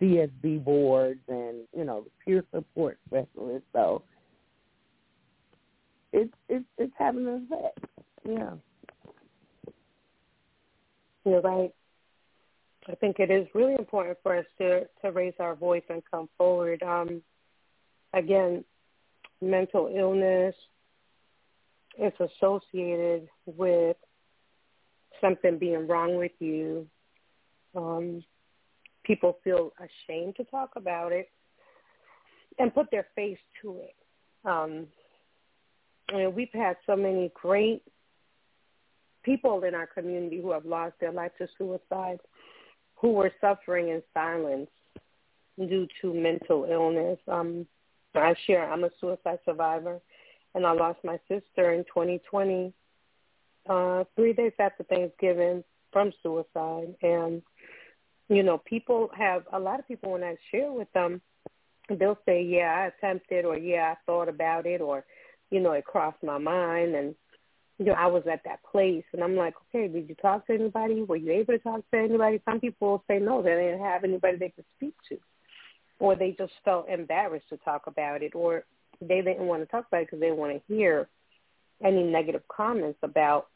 CSB 0.01 0.65
boards 0.65 1.21
and, 1.29 1.59
you 1.77 1.85
know, 1.85 2.05
the 2.05 2.11
peer 2.25 2.45
support 2.53 2.99
specialists. 3.07 3.69
So 3.73 4.03
it's, 6.13 6.33
it's, 6.49 6.65
it's 6.79 6.93
having 6.99 7.27
an 7.27 7.49
effect. 7.51 7.79
Yeah. 8.25 8.51
You're 11.25 11.41
right. 11.41 11.75
I 12.89 12.95
think 12.95 13.19
it 13.19 13.31
is 13.31 13.49
really 13.53 13.75
important 13.75 14.17
for 14.23 14.37
us 14.37 14.45
to 14.59 14.87
to 15.03 15.11
raise 15.11 15.35
our 15.41 15.57
voice 15.57 15.83
and 15.89 16.03
come 16.09 16.29
forward. 16.39 16.83
Um, 16.85 17.21
again, 18.13 18.65
mental 19.41 19.93
illness 19.95 20.55
is 21.99 22.13
associated 22.21 23.29
with 23.45 23.97
something 25.21 25.59
being 25.59 25.87
wrong 25.89 26.17
with 26.17 26.33
you. 26.39 26.87
Um, 27.75 28.23
people 29.05 29.39
feel 29.43 29.73
ashamed 29.79 30.37
to 30.37 30.45
talk 30.45 30.71
about 30.77 31.13
it 31.13 31.29
and 32.59 32.75
put 32.75 32.91
their 32.91 33.07
face 33.15 33.39
to 33.63 33.81
it. 33.81 33.97
Um, 34.45 34.87
and 36.09 36.35
we've 36.35 36.53
had 36.53 36.77
so 36.87 36.97
many 36.97 37.31
great 37.35 37.83
people 39.23 39.65
in 39.65 39.75
our 39.75 39.87
community 39.87 40.41
who 40.41 40.53
have 40.53 40.65
lost 40.65 40.95
their 41.01 41.13
life 41.13 41.33
to 41.39 41.49
suicide 41.59 42.21
who 42.97 43.13
were 43.13 43.33
suffering 43.41 43.89
in 43.89 44.03
silence 44.15 44.71
due 45.59 45.87
to 46.01 46.13
mental 46.13 46.67
illness. 46.71 47.19
Um, 47.29 47.67
I 48.15 48.35
share 48.47 48.71
I'm 48.71 48.85
a 48.85 48.91
suicide 49.01 49.39
survivor, 49.45 50.01
and 50.55 50.67
I 50.67 50.73
lost 50.73 50.99
my 51.05 51.19
sister 51.29 51.73
in 51.73 51.85
2020, 51.85 52.73
uh, 53.69 54.05
three 54.17 54.33
days 54.33 54.53
after 54.59 54.85
Thanksgiving 54.85 55.63
from 55.93 56.13
suicide. 56.23 56.95
And 57.03 57.43
you 58.29 58.43
know, 58.43 58.59
people 58.59 59.11
have 59.17 59.45
a 59.53 59.59
lot 59.59 59.79
of 59.79 59.87
people 59.87 60.13
when 60.13 60.25
I 60.25 60.37
share 60.51 60.73
with 60.73 60.91
them, 60.95 61.21
they'll 61.89 62.19
say, 62.27 62.43
"Yeah, 62.43 62.75
I 62.75 62.87
attempted," 62.87 63.45
or 63.45 63.57
"Yeah, 63.57 63.93
I 63.93 63.97
thought 64.07 64.29
about 64.29 64.67
it," 64.67 64.81
or 64.81 65.05
you 65.51 65.61
know, 65.61 65.73
it 65.73 65.85
crossed 65.85 66.23
my 66.23 66.39
mind, 66.39 66.95
and 66.95 67.15
you 67.79 67.85
know, 67.85 67.93
I 67.93 68.07
was 68.07 68.23
at 68.31 68.43
that 68.45 68.61
place 68.71 69.05
and 69.13 69.23
I'm 69.23 69.37
like, 69.37 69.55
okay, 69.69 69.89
did 69.89 70.09
you 70.09 70.15
talk 70.15 70.47
to 70.47 70.55
anybody? 70.55 71.03
Were 71.03 71.17
you 71.17 71.33
able 71.33 71.55
to 71.55 71.59
talk 71.59 71.83
to 71.91 71.99
anybody? 71.99 72.41
Some 72.45 72.61
people 72.61 73.05
say 73.09 73.19
no, 73.19 73.43
they 73.43 73.51
didn't 73.51 73.81
have 73.81 74.05
anybody 74.05 74.39
they 74.39 74.49
could 74.49 74.65
speak 74.77 74.95
to. 75.11 75.19
Or 75.99 76.15
they 76.15 76.35
just 76.39 76.53
felt 76.65 76.89
embarrassed 76.89 77.49
to 77.51 77.59
talk 77.59 77.87
about 77.87 78.23
it 78.23 78.35
or 78.35 78.65
they 79.01 79.21
didn't 79.21 79.47
want 79.47 79.63
to 79.63 79.67
talk 79.67 79.87
about 79.89 80.03
it 80.03 80.07
because 80.07 80.21
they 80.21 80.27
didn't 80.27 80.39
want 80.39 80.55
to 80.55 80.75
hear 80.75 81.09
any 81.85 82.03
negative 82.03 82.43
comments 82.49 82.99
about 83.03 83.49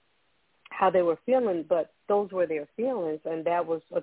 how 0.68 0.90
they 0.90 1.02
were 1.02 1.18
feeling, 1.24 1.64
but 1.66 1.92
those 2.06 2.30
were 2.30 2.46
their 2.46 2.68
feelings 2.76 3.20
and 3.24 3.44
that 3.46 3.66
was 3.66 3.80
a, 3.92 4.02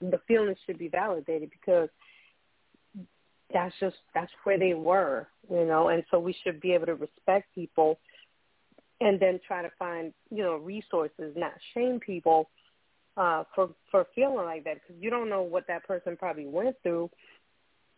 the 0.00 0.20
feelings 0.28 0.58
should 0.64 0.78
be 0.78 0.88
validated 0.88 1.50
because 1.50 1.88
that's 3.52 3.74
just 3.80 3.96
that's 4.14 4.30
where 4.44 4.58
they 4.58 4.74
were, 4.74 5.28
you 5.50 5.64
know, 5.64 5.88
and 5.88 6.02
so 6.10 6.18
we 6.18 6.34
should 6.42 6.60
be 6.60 6.72
able 6.72 6.86
to 6.86 6.94
respect 6.94 7.54
people 7.54 7.98
and 9.00 9.18
then 9.20 9.40
try 9.46 9.62
to 9.62 9.70
find 9.78 10.12
you 10.30 10.42
know 10.42 10.56
resources, 10.56 11.34
not 11.36 11.52
shame 11.74 12.00
people 12.00 12.48
uh, 13.16 13.44
for 13.54 13.70
for 13.90 14.06
feeling 14.14 14.44
like 14.46 14.64
that 14.64 14.74
because 14.74 15.00
you 15.00 15.10
don't 15.10 15.28
know 15.28 15.42
what 15.42 15.66
that 15.68 15.84
person 15.84 16.16
probably 16.16 16.46
went 16.46 16.76
through. 16.82 17.10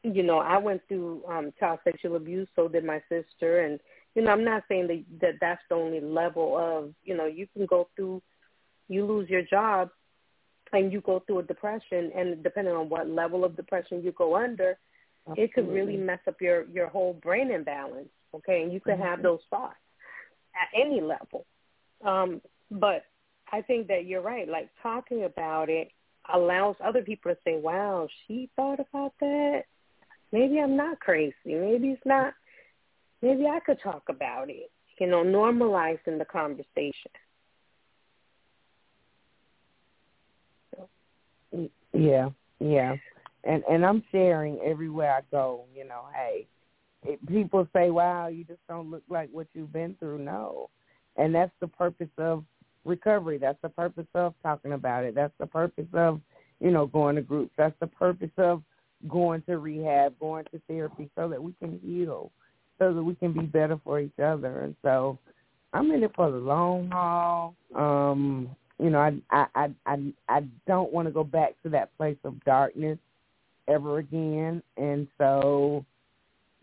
You 0.03 0.23
know, 0.23 0.39
I 0.39 0.59
went 0.59 0.83
through 0.87 1.23
um, 1.29 1.53
child 1.59 1.81
sexual 1.83 2.17
abuse, 2.17 2.49
so 2.55 2.69
did 2.69 2.85
my 2.85 3.01
sister, 3.09 3.65
and 3.65 3.81
you 4.17 4.23
know, 4.23 4.31
I'm 4.31 4.45
not 4.45 4.65
saying 4.67 4.87
that, 4.89 5.05
that 5.21 5.35
that's 5.43 5.61
the 5.69 5.77
only 5.77 6.01
level 6.01 6.57
of, 6.59 6.95
you 7.05 7.15
know, 7.15 7.27
you 7.27 7.47
can 7.55 7.67
go 7.67 7.89
through, 7.95 8.23
you 8.89 9.05
lose 9.05 9.29
your 9.29 9.43
job 9.43 9.91
and 10.73 10.91
you 10.91 11.03
go 11.03 11.23
through 11.27 11.41
a 11.41 11.43
depression 11.43 12.11
and 12.17 12.43
depending 12.43 12.75
on 12.75 12.89
what 12.89 13.09
level 13.09 13.45
of 13.45 13.57
depression 13.57 14.03
you 14.03 14.13
go 14.13 14.35
under, 14.35 14.79
Absolutely. 15.29 15.45
it 15.45 15.55
could 15.55 15.69
really 15.69 15.97
mess 15.97 16.21
up 16.29 16.41
your, 16.41 16.67
your 16.69 16.89
whole 16.89 17.15
brain 17.15 17.51
imbalance. 17.51 18.09
Okay. 18.35 18.63
And 18.63 18.73
you 18.73 18.81
could 18.81 18.95
mm-hmm. 18.95 19.03
have 19.03 19.23
those 19.23 19.41
thoughts 19.51 19.75
at 20.55 20.69
any 20.79 21.01
level. 21.01 21.47
Um, 22.05 22.41
but 22.71 23.05
I 23.53 23.63
think 23.63 23.89
that 23.89 24.07
you're 24.07 24.23
right. 24.23 24.49
Like 24.49 24.71
talking 24.83 25.25
about 25.25 25.69
it 25.69 25.89
allows 26.33 26.77
other 26.85 27.03
people 27.03 27.33
to 27.33 27.39
say, 27.45 27.57
wow, 27.57 28.09
she 28.27 28.51
thought 28.57 28.81
about 28.81 29.15
that. 29.21 29.63
Maybe 30.33 30.61
I'm 30.61 30.77
not 30.77 31.01
crazy. 31.01 31.35
Maybe 31.45 31.89
it's 31.89 32.03
not 32.05 32.35
maybe 33.23 33.47
I 33.47 33.61
could 33.61 33.79
talk 33.83 34.03
about 34.09 34.51
it. 34.51 34.71
You 34.99 35.07
know, 35.07 35.23
normalizing 35.23 36.19
the 36.19 36.25
conversation. 36.25 37.11
Yeah, 41.93 42.31
yeah, 42.61 42.97
and 43.47 43.63
and 43.69 43.85
I'm 43.85 44.03
sharing 44.13 44.59
everywhere 44.61 45.13
I 45.13 45.21
go. 45.31 45.65
You 45.75 45.87
know, 45.87 46.03
hey, 46.15 46.47
it, 47.05 47.25
people 47.27 47.67
say, 47.73 47.91
"Wow, 47.91 48.29
you 48.29 48.45
just 48.45 48.61
don't 48.69 48.91
look 48.91 49.03
like 49.09 49.29
what 49.33 49.47
you've 49.55 49.73
been 49.73 49.95
through." 49.99 50.19
No, 50.19 50.71
and 51.17 51.35
that's 51.35 51.53
the 51.61 51.69
purpose 51.69 52.11
of 52.19 52.45
recovery. 52.85 53.39
That's 53.39 53.61
the 53.63 53.69
purpose 53.69 54.07
of 54.15 54.35
talking 54.43 54.73
about 54.73 55.05
it. 55.05 55.15
That's 55.15 55.35
the 55.39 55.47
purpose 55.47 55.89
of 55.93 56.21
you 56.61 56.71
know 56.71 56.87
going 56.87 57.17
to 57.17 57.23
groups. 57.23 57.53
That's 57.57 57.79
the 57.81 57.87
purpose 57.87 58.31
of 58.39 58.63
going 59.09 59.43
to 59.43 59.59
rehab, 59.59 60.19
going 60.19 60.45
to 60.53 60.61
therapy, 60.69 61.11
so 61.17 61.29
that 61.29 61.43
we 61.43 61.53
can 61.61 61.79
heal 61.85 62.33
so 62.79 62.93
that 62.93 63.03
we 63.03 63.15
can 63.15 63.33
be 63.33 63.41
better 63.41 63.81
for 63.85 64.01
each 64.01 64.19
other. 64.23 64.61
And 64.61 64.75
so 64.83 65.19
I'm 65.73 65.91
in 65.91 66.03
it 66.03 66.13
for 66.15 66.31
the 66.31 66.37
long 66.37 66.91
haul. 66.91 67.55
Um, 67.75 68.51
you 68.79 68.91
know, 68.91 68.99
I 68.99 69.17
I 69.31 69.47
I 69.55 69.71
I, 69.87 70.13
I 70.29 70.41
don't 70.67 70.93
want 70.93 71.09
to 71.09 71.13
go 71.13 71.25
back 71.25 71.55
to 71.63 71.71
that 71.71 71.97
place 71.97 72.19
of 72.25 72.43
darkness 72.45 72.99
ever 73.69 73.99
again. 73.99 74.63
And 74.77 75.07
so 75.19 75.85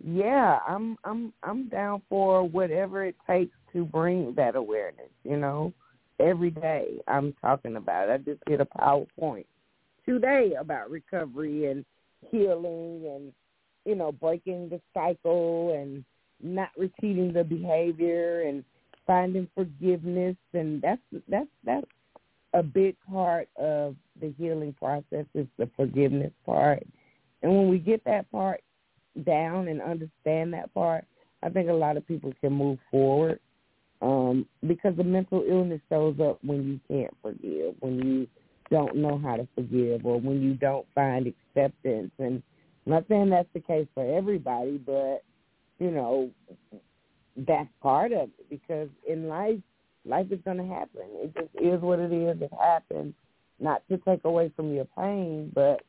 yeah, 0.03 0.59
I'm 0.67 0.97
I'm 1.03 1.33
I'm 1.43 1.69
down 1.69 2.01
for 2.09 2.43
whatever 2.47 3.05
it 3.05 3.15
takes 3.27 3.55
to 3.73 3.85
bring 3.85 4.33
that 4.35 4.55
awareness, 4.55 5.11
you 5.23 5.37
know. 5.37 5.73
Every 6.19 6.51
day 6.51 6.99
I'm 7.07 7.33
talking 7.41 7.75
about 7.75 8.09
it. 8.09 8.11
I 8.11 8.17
just 8.17 8.45
did 8.45 8.61
a 8.61 8.65
PowerPoint 8.65 9.45
today 10.05 10.53
about 10.59 10.91
recovery 10.91 11.67
and 11.71 11.83
healing 12.29 13.05
and 13.07 13.33
you 13.85 13.95
know, 13.95 14.11
breaking 14.11 14.69
the 14.69 14.79
cycle 14.93 15.73
and 15.73 16.03
not 16.41 16.69
repeating 16.77 17.33
the 17.33 17.43
behavior 17.43 18.41
and 18.41 18.63
finding 19.05 19.47
forgiveness 19.53 20.35
and 20.53 20.81
that's 20.81 21.01
that's 21.27 21.47
that's 21.65 21.87
a 22.53 22.63
big 22.63 22.95
part 23.09 23.49
of 23.57 23.95
the 24.19 24.34
healing 24.38 24.73
process 24.73 25.26
is 25.34 25.47
the 25.58 25.69
forgiveness 25.76 26.32
part. 26.45 26.84
And 27.41 27.52
when 27.52 27.69
we 27.69 27.80
get 27.80 28.04
that 28.06 28.32
part 28.32 28.62
down 29.26 29.67
and 29.67 29.82
understand 29.82 30.54
that 30.54 30.73
part, 30.73 31.06
I 31.41 31.49
think 31.49 31.69
a 31.69 31.73
lot 31.73 31.97
of 31.97 32.08
people 32.08 32.34
can 32.41 32.54
move 32.54 32.80
forward. 32.89 33.39
Um, 34.02 34.45
because 34.67 34.97
the 34.97 35.04
mental 35.04 35.45
illness 35.47 35.80
shows 35.88 36.19
up 36.19 36.39
when 36.43 36.67
you 36.67 36.80
can't 36.89 37.15
forgive, 37.21 37.76
when 37.80 38.06
you 38.06 38.28
don't 38.69 38.97
know 38.97 39.17
how 39.17 39.38
to 39.38 39.47
forgive, 39.56 40.06
or 40.06 40.19
when 40.19 40.41
you 40.41 40.56
don't 40.56 40.86
find 40.93 41.26
acceptance 41.28 42.12
and 42.19 42.43
I'm 42.86 42.91
not 42.91 43.06
saying 43.08 43.30
that's 43.30 43.47
the 43.54 43.62
case 43.62 43.88
for 43.93 44.06
everybody, 44.17 44.78
but 44.78 45.23
you 45.80 45.91
know, 45.91 46.30
that's 47.36 47.69
part 47.82 48.12
of 48.12 48.30
it 48.39 48.49
because 48.49 48.89
in 49.08 49.28
life, 49.28 49.60
life 50.06 50.28
is 50.32 50.39
going 50.43 50.58
to 50.58 50.65
happen. 50.65 51.02
It 51.15 51.34
just 51.34 51.49
is 51.63 51.82
what 51.82 51.99
it 51.99 52.12
is. 52.12 52.41
It 52.41 52.52
happens. 52.60 53.13
Not 53.59 53.83
to 53.89 53.97
take 53.99 54.23
away 54.25 54.51
from 54.55 54.73
your 54.73 54.87
pain, 54.97 55.51
but 55.53 55.83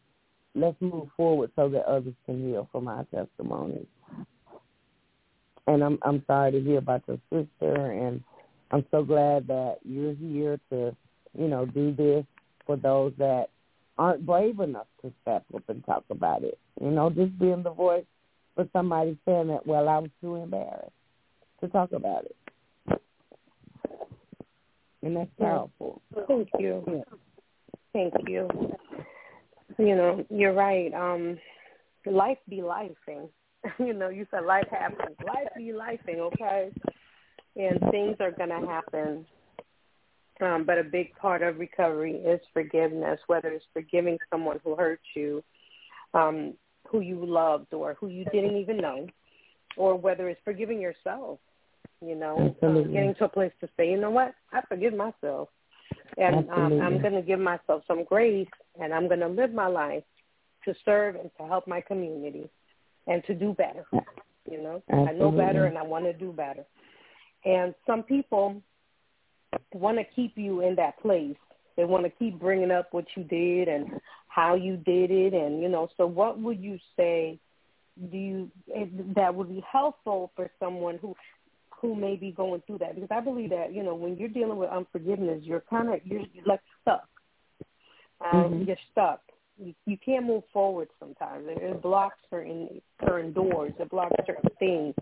let's 0.54 0.80
move 0.80 1.08
forward 1.16 1.50
so 1.56 1.68
that 1.68 1.86
others 1.86 2.14
can 2.26 2.48
heal 2.48 2.68
from 2.70 2.88
our 2.88 3.04
testimonies. 3.04 3.86
And 5.66 5.82
I'm 5.82 5.98
I'm 6.02 6.22
sorry 6.26 6.52
to 6.52 6.60
hear 6.60 6.78
about 6.78 7.02
your 7.08 7.18
sister, 7.32 7.90
and 7.90 8.22
I'm 8.70 8.84
so 8.90 9.02
glad 9.02 9.46
that 9.46 9.78
you're 9.82 10.14
here 10.14 10.60
to, 10.70 10.94
you 11.36 11.48
know, 11.48 11.64
do 11.64 11.94
this 11.94 12.24
for 12.66 12.76
those 12.76 13.12
that 13.18 13.48
aren't 13.96 14.26
brave 14.26 14.60
enough 14.60 14.86
to 15.02 15.12
step 15.22 15.44
up 15.54 15.62
and 15.68 15.84
talk 15.86 16.04
about 16.10 16.42
it. 16.42 16.58
You 16.80 16.90
know, 16.90 17.10
just 17.10 17.38
being 17.38 17.62
the 17.62 17.70
voice 17.70 18.04
for 18.54 18.68
somebody 18.72 19.16
saying 19.24 19.48
that, 19.48 19.66
well, 19.66 19.88
I 19.88 19.98
was 19.98 20.10
too 20.20 20.36
embarrassed 20.36 20.92
to 21.60 21.68
talk 21.68 21.92
about 21.92 22.24
it. 22.24 22.36
And 25.02 25.16
that's 25.16 25.30
powerful. 25.38 26.00
Thank 26.26 26.48
you. 26.58 26.84
Yeah. 26.86 27.16
Thank 27.94 28.12
you. 28.26 28.48
You 29.78 29.96
know, 29.96 30.26
you're 30.28 30.52
right. 30.52 30.92
Um, 30.92 31.38
life 32.04 32.38
be 32.48 32.58
lifing. 32.58 33.30
you 33.78 33.94
know, 33.94 34.10
you 34.10 34.26
said 34.30 34.44
life 34.44 34.68
happens. 34.70 35.16
Life 35.26 35.48
be 35.56 35.72
lifing, 35.72 36.18
okay? 36.18 36.70
And 37.56 37.80
things 37.90 38.16
are 38.20 38.32
going 38.32 38.50
to 38.50 38.66
happen 38.66 39.24
um, 40.40 40.64
but 40.66 40.78
a 40.78 40.84
big 40.84 41.14
part 41.16 41.42
of 41.42 41.58
recovery 41.58 42.16
is 42.16 42.40
forgiveness, 42.52 43.20
whether 43.28 43.48
it's 43.48 43.64
forgiving 43.72 44.18
someone 44.30 44.58
who 44.64 44.74
hurt 44.74 45.00
you, 45.14 45.42
um, 46.12 46.54
who 46.88 47.00
you 47.00 47.24
loved, 47.24 47.72
or 47.72 47.96
who 48.00 48.08
you 48.08 48.24
didn't 48.26 48.56
even 48.56 48.78
know, 48.78 49.06
or 49.76 49.96
whether 49.96 50.28
it's 50.28 50.40
forgiving 50.44 50.80
yourself. 50.80 51.38
You 52.04 52.16
know, 52.16 52.54
um, 52.62 52.92
getting 52.92 53.14
to 53.18 53.24
a 53.24 53.28
place 53.28 53.52
to 53.60 53.68
say, 53.76 53.90
you 53.90 53.98
know 53.98 54.10
what, 54.10 54.34
I 54.52 54.60
forgive 54.68 54.92
myself, 54.92 55.48
and 56.16 56.48
um, 56.50 56.80
I'm 56.80 57.00
going 57.00 57.14
to 57.14 57.22
give 57.22 57.40
myself 57.40 57.82
some 57.86 58.04
grace, 58.04 58.48
and 58.80 58.92
I'm 58.92 59.08
going 59.08 59.20
to 59.20 59.28
live 59.28 59.52
my 59.52 59.66
life 59.66 60.04
to 60.64 60.74
serve 60.84 61.16
and 61.16 61.30
to 61.38 61.46
help 61.46 61.66
my 61.66 61.80
community, 61.80 62.48
and 63.06 63.22
to 63.24 63.34
do 63.34 63.54
better. 63.54 63.84
You 64.50 64.62
know, 64.62 64.82
Absolutely. 64.90 65.14
I 65.14 65.18
know 65.18 65.30
better, 65.30 65.64
and 65.66 65.78
I 65.78 65.82
want 65.82 66.04
to 66.04 66.12
do 66.12 66.32
better. 66.32 66.64
And 67.44 67.74
some 67.86 68.02
people 68.02 68.62
want 69.72 69.98
to 69.98 70.04
keep 70.14 70.36
you 70.36 70.60
in 70.60 70.74
that 70.76 71.00
place. 71.00 71.36
They 71.76 71.84
want 71.84 72.04
to 72.04 72.10
keep 72.10 72.38
bringing 72.38 72.70
up 72.70 72.88
what 72.92 73.04
you 73.16 73.24
did 73.24 73.68
and 73.68 73.90
how 74.28 74.54
you 74.54 74.76
did 74.76 75.10
it, 75.10 75.34
and 75.34 75.60
you 75.60 75.68
know. 75.68 75.88
So, 75.96 76.06
what 76.06 76.38
would 76.38 76.60
you 76.60 76.78
say? 76.96 77.38
Do 78.10 78.16
you 78.16 78.50
that 79.14 79.34
would 79.34 79.48
be 79.48 79.64
helpful 79.70 80.32
for 80.34 80.50
someone 80.58 80.98
who 81.00 81.14
who 81.84 81.94
may 81.94 82.16
be 82.16 82.30
going 82.32 82.62
through 82.66 82.78
that? 82.78 82.94
Because 82.94 83.10
I 83.10 83.20
believe 83.20 83.50
that 83.50 83.74
you 83.74 83.82
know 83.82 83.94
when 83.94 84.16
you're 84.16 84.28
dealing 84.28 84.56
with 84.56 84.70
unforgiveness, 84.70 85.40
you're 85.42 85.64
kind 85.68 85.92
of 85.92 86.00
you're, 86.04 86.22
you're 86.32 86.46
like 86.46 86.60
stuck. 86.82 87.08
Um, 88.20 88.42
mm-hmm. 88.42 88.62
You're 88.64 88.76
stuck. 88.90 89.20
You, 89.58 89.74
you 89.86 89.98
can't 90.04 90.26
move 90.26 90.44
forward 90.52 90.88
sometimes. 90.98 91.44
It 91.48 91.82
blocks 91.82 92.16
certain 92.30 92.80
certain 93.06 93.32
doors. 93.32 93.72
It 93.78 93.90
blocks 93.90 94.16
certain 94.26 94.50
things 94.58 94.94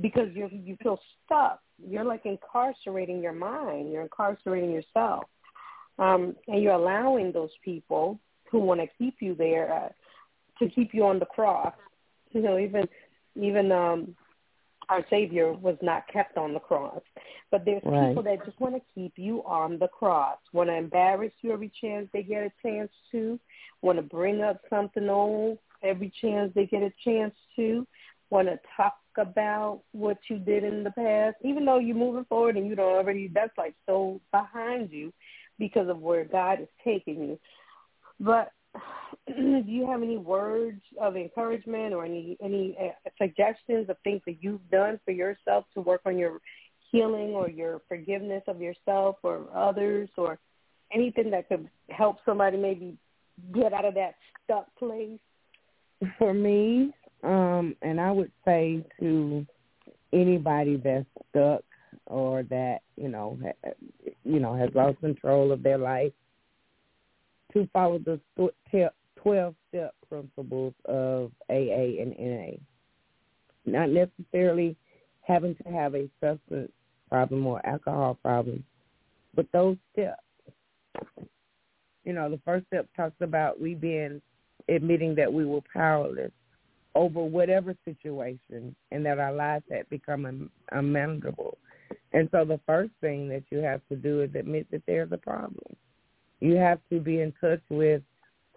because 0.00 0.28
you 0.34 0.48
you 0.52 0.76
feel 0.82 1.00
stuck 1.24 1.60
you're 1.88 2.04
like 2.04 2.26
incarcerating 2.26 3.22
your 3.22 3.32
mind. 3.32 3.92
You're 3.92 4.02
incarcerating 4.02 4.70
yourself, 4.70 5.24
um, 5.98 6.36
and 6.48 6.62
you're 6.62 6.74
allowing 6.74 7.32
those 7.32 7.50
people 7.64 8.18
who 8.50 8.58
want 8.58 8.80
to 8.80 8.86
keep 8.98 9.16
you 9.20 9.34
there 9.34 9.72
uh, 9.72 9.88
to 10.62 10.70
keep 10.70 10.90
you 10.92 11.04
on 11.04 11.18
the 11.18 11.26
cross. 11.26 11.74
You 12.30 12.42
know, 12.42 12.58
even 12.58 12.84
even 13.40 13.72
um, 13.72 14.14
our 14.88 15.04
Savior 15.08 15.52
was 15.52 15.76
not 15.82 16.06
kept 16.12 16.36
on 16.36 16.52
the 16.52 16.60
cross, 16.60 17.00
but 17.50 17.64
there's 17.64 17.82
right. 17.84 18.08
people 18.08 18.22
that 18.24 18.44
just 18.44 18.60
want 18.60 18.74
to 18.74 18.80
keep 18.94 19.14
you 19.16 19.42
on 19.44 19.78
the 19.78 19.88
cross, 19.88 20.38
want 20.52 20.68
to 20.68 20.74
embarrass 20.74 21.32
you 21.40 21.52
every 21.52 21.72
chance 21.80 22.08
they 22.12 22.22
get 22.22 22.42
a 22.42 22.52
chance 22.62 22.90
to, 23.10 23.38
want 23.80 23.96
to 23.96 24.02
bring 24.02 24.42
up 24.42 24.60
something 24.68 25.08
old 25.08 25.58
every 25.82 26.12
chance 26.20 26.52
they 26.54 26.66
get 26.66 26.82
a 26.82 26.92
chance 27.04 27.34
to, 27.56 27.86
want 28.30 28.48
to 28.48 28.58
talk 28.76 28.94
about 29.18 29.82
what 29.92 30.18
you 30.28 30.38
did 30.38 30.64
in 30.64 30.84
the 30.84 30.90
past, 30.92 31.36
even 31.42 31.64
though 31.64 31.78
you're 31.78 31.96
moving 31.96 32.24
forward 32.24 32.56
and 32.56 32.66
you 32.66 32.74
don't 32.74 32.94
already, 32.94 33.28
that's 33.28 33.56
like 33.58 33.74
so 33.86 34.20
behind 34.30 34.90
you 34.90 35.12
because 35.58 35.88
of 35.88 35.98
where 35.98 36.24
God 36.24 36.60
is 36.60 36.68
taking 36.82 37.22
you. 37.22 37.38
But 38.18 38.52
do 39.26 39.62
you 39.66 39.86
have 39.88 40.02
any 40.02 40.18
words 40.18 40.80
of 41.00 41.16
encouragement 41.16 41.94
or 41.94 42.04
any 42.04 42.36
any 42.42 42.76
uh, 42.80 43.10
suggestions 43.20 43.88
of 43.88 43.96
things 44.04 44.20
that 44.26 44.36
you've 44.40 44.68
done 44.70 44.98
for 45.04 45.12
yourself 45.12 45.64
to 45.74 45.80
work 45.80 46.00
on 46.06 46.18
your 46.18 46.38
healing 46.90 47.30
or 47.30 47.48
your 47.48 47.80
forgiveness 47.88 48.42
of 48.48 48.60
yourself 48.60 49.16
or 49.22 49.46
others 49.54 50.08
or 50.16 50.38
anything 50.92 51.30
that 51.30 51.48
could 51.48 51.68
help 51.90 52.18
somebody 52.24 52.56
maybe 52.56 52.96
get 53.54 53.72
out 53.72 53.84
of 53.84 53.94
that 53.94 54.14
stuck 54.44 54.66
place? 54.76 55.20
For 56.18 56.34
me, 56.34 56.92
um, 57.22 57.76
and 57.82 58.00
I 58.00 58.10
would 58.10 58.32
say 58.44 58.84
to 59.00 59.46
anybody 60.12 60.76
that's 60.76 61.06
stuck 61.30 61.62
or 62.06 62.42
that 62.44 62.80
you 62.96 63.08
know, 63.08 63.38
ha, 63.42 63.70
you 64.24 64.40
know, 64.40 64.54
has 64.54 64.70
lost 64.74 65.00
control 65.00 65.52
of 65.52 65.62
their 65.62 65.78
life, 65.78 66.12
to 67.52 67.68
follow 67.72 67.98
the 67.98 68.20
twelve-step 69.16 69.94
principles 70.08 70.74
of 70.84 71.32
AA 71.48 72.00
and 72.00 72.14
NA. 72.18 72.56
Not 73.64 73.90
necessarily 73.90 74.76
having 75.20 75.54
to 75.56 75.68
have 75.70 75.94
a 75.94 76.08
substance 76.20 76.72
problem 77.08 77.46
or 77.46 77.64
alcohol 77.66 78.18
problem. 78.22 78.64
But 79.34 79.46
those 79.52 79.76
steps, 79.92 80.20
you 82.04 82.12
know, 82.12 82.30
the 82.30 82.40
first 82.44 82.66
step 82.66 82.88
talks 82.96 83.16
about 83.20 83.60
we 83.60 83.74
being 83.74 84.20
admitting 84.68 85.14
that 85.14 85.32
we 85.32 85.44
were 85.44 85.60
powerless 85.72 86.32
over 86.94 87.22
whatever 87.22 87.74
situation 87.84 88.74
and 88.90 89.06
that 89.06 89.18
our 89.18 89.32
lives 89.32 89.64
had 89.70 89.88
become 89.88 90.50
unmanageable. 90.72 91.56
And 92.12 92.28
so 92.30 92.44
the 92.44 92.60
first 92.66 92.90
thing 93.00 93.28
that 93.28 93.44
you 93.50 93.58
have 93.58 93.80
to 93.88 93.96
do 93.96 94.22
is 94.22 94.34
admit 94.34 94.66
that 94.70 94.82
there's 94.86 95.12
a 95.12 95.16
problem. 95.16 95.76
You 96.42 96.56
have 96.56 96.80
to 96.90 96.98
be 96.98 97.20
in 97.20 97.32
touch 97.40 97.60
with 97.70 98.02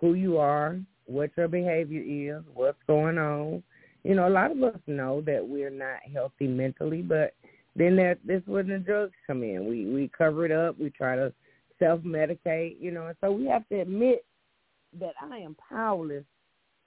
who 0.01 0.15
you 0.15 0.39
are, 0.39 0.79
what 1.05 1.29
your 1.37 1.47
behavior 1.47 2.01
is, 2.35 2.43
what's 2.55 2.81
going 2.87 3.19
on. 3.19 3.61
You 4.03 4.15
know, 4.15 4.27
a 4.27 4.29
lot 4.29 4.49
of 4.49 4.63
us 4.63 4.79
know 4.87 5.21
that 5.27 5.47
we're 5.47 5.69
not 5.69 5.99
healthy 6.11 6.47
mentally, 6.47 7.03
but 7.03 7.35
then 7.75 7.95
that 7.97 8.17
this 8.25 8.41
when 8.47 8.69
the 8.69 8.79
drugs 8.79 9.13
come 9.27 9.43
in. 9.43 9.67
We 9.67 9.85
we 9.85 10.09
cover 10.17 10.47
it 10.47 10.51
up. 10.51 10.79
We 10.79 10.89
try 10.89 11.15
to 11.15 11.31
self 11.77 12.01
medicate. 12.01 12.77
You 12.79 12.89
know, 12.89 13.05
and 13.05 13.17
so 13.21 13.31
we 13.31 13.45
have 13.45 13.69
to 13.69 13.81
admit 13.81 14.25
that 14.99 15.13
I 15.21 15.37
am 15.37 15.55
powerless 15.69 16.25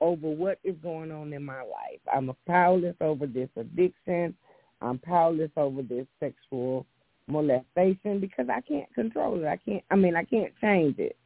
over 0.00 0.28
what 0.28 0.58
is 0.64 0.74
going 0.82 1.12
on 1.12 1.32
in 1.32 1.44
my 1.44 1.60
life. 1.60 2.00
I'm 2.12 2.34
powerless 2.44 2.96
over 3.00 3.28
this 3.28 3.50
addiction. 3.56 4.34
I'm 4.80 4.98
powerless 4.98 5.52
over 5.56 5.82
this 5.82 6.06
sexual 6.18 6.86
molestation 7.28 8.20
because 8.20 8.46
I 8.48 8.60
can't 8.60 8.92
control 8.94 9.42
it. 9.42 9.46
I 9.46 9.56
can't. 9.56 9.84
I 9.90 9.96
mean, 9.96 10.16
I 10.16 10.24
can't 10.24 10.52
change 10.60 10.98
it. 10.98 11.16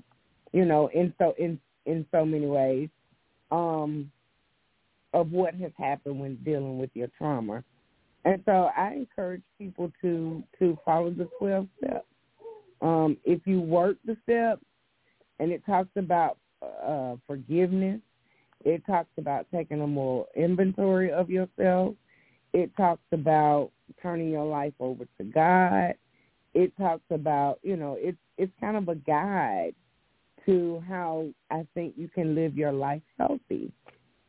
You 0.52 0.64
know, 0.64 0.88
in 0.92 1.14
so 1.18 1.34
in 1.38 1.58
in 1.86 2.06
so 2.10 2.24
many 2.24 2.46
ways, 2.46 2.88
um, 3.50 4.10
of 5.14 5.32
what 5.32 5.54
has 5.54 5.72
happened 5.78 6.20
when 6.20 6.36
dealing 6.44 6.78
with 6.78 6.90
your 6.94 7.08
trauma. 7.18 7.64
And 8.24 8.42
so 8.44 8.70
I 8.76 8.92
encourage 8.92 9.42
people 9.58 9.92
to 10.02 10.42
to 10.58 10.78
follow 10.84 11.10
the 11.10 11.28
twelve 11.38 11.66
steps. 11.78 12.06
Um, 12.80 13.16
if 13.24 13.46
you 13.46 13.60
work 13.60 13.96
the 14.04 14.16
steps, 14.24 14.64
and 15.38 15.52
it 15.52 15.64
talks 15.64 15.90
about 15.96 16.38
uh, 16.62 17.16
forgiveness, 17.26 18.00
it 18.64 18.84
talks 18.86 19.10
about 19.18 19.46
taking 19.52 19.80
a 19.80 19.86
more 19.86 20.26
inventory 20.36 21.10
of 21.10 21.30
yourself. 21.30 21.94
It 22.52 22.74
talks 22.76 23.02
about 23.12 23.70
turning 24.02 24.30
your 24.30 24.44
life 24.44 24.74
over 24.80 25.04
to 25.18 25.24
God. 25.24 25.94
It 26.54 26.76
talks 26.76 27.04
about 27.10 27.58
you 27.62 27.76
know 27.76 27.96
it's 27.98 28.18
it's 28.38 28.52
kind 28.60 28.76
of 28.76 28.88
a 28.88 28.94
guide 28.94 29.74
to 30.46 30.82
how 30.88 31.28
I 31.50 31.66
think 31.74 31.94
you 31.96 32.08
can 32.08 32.34
live 32.34 32.56
your 32.56 32.72
life 32.72 33.02
healthy 33.18 33.72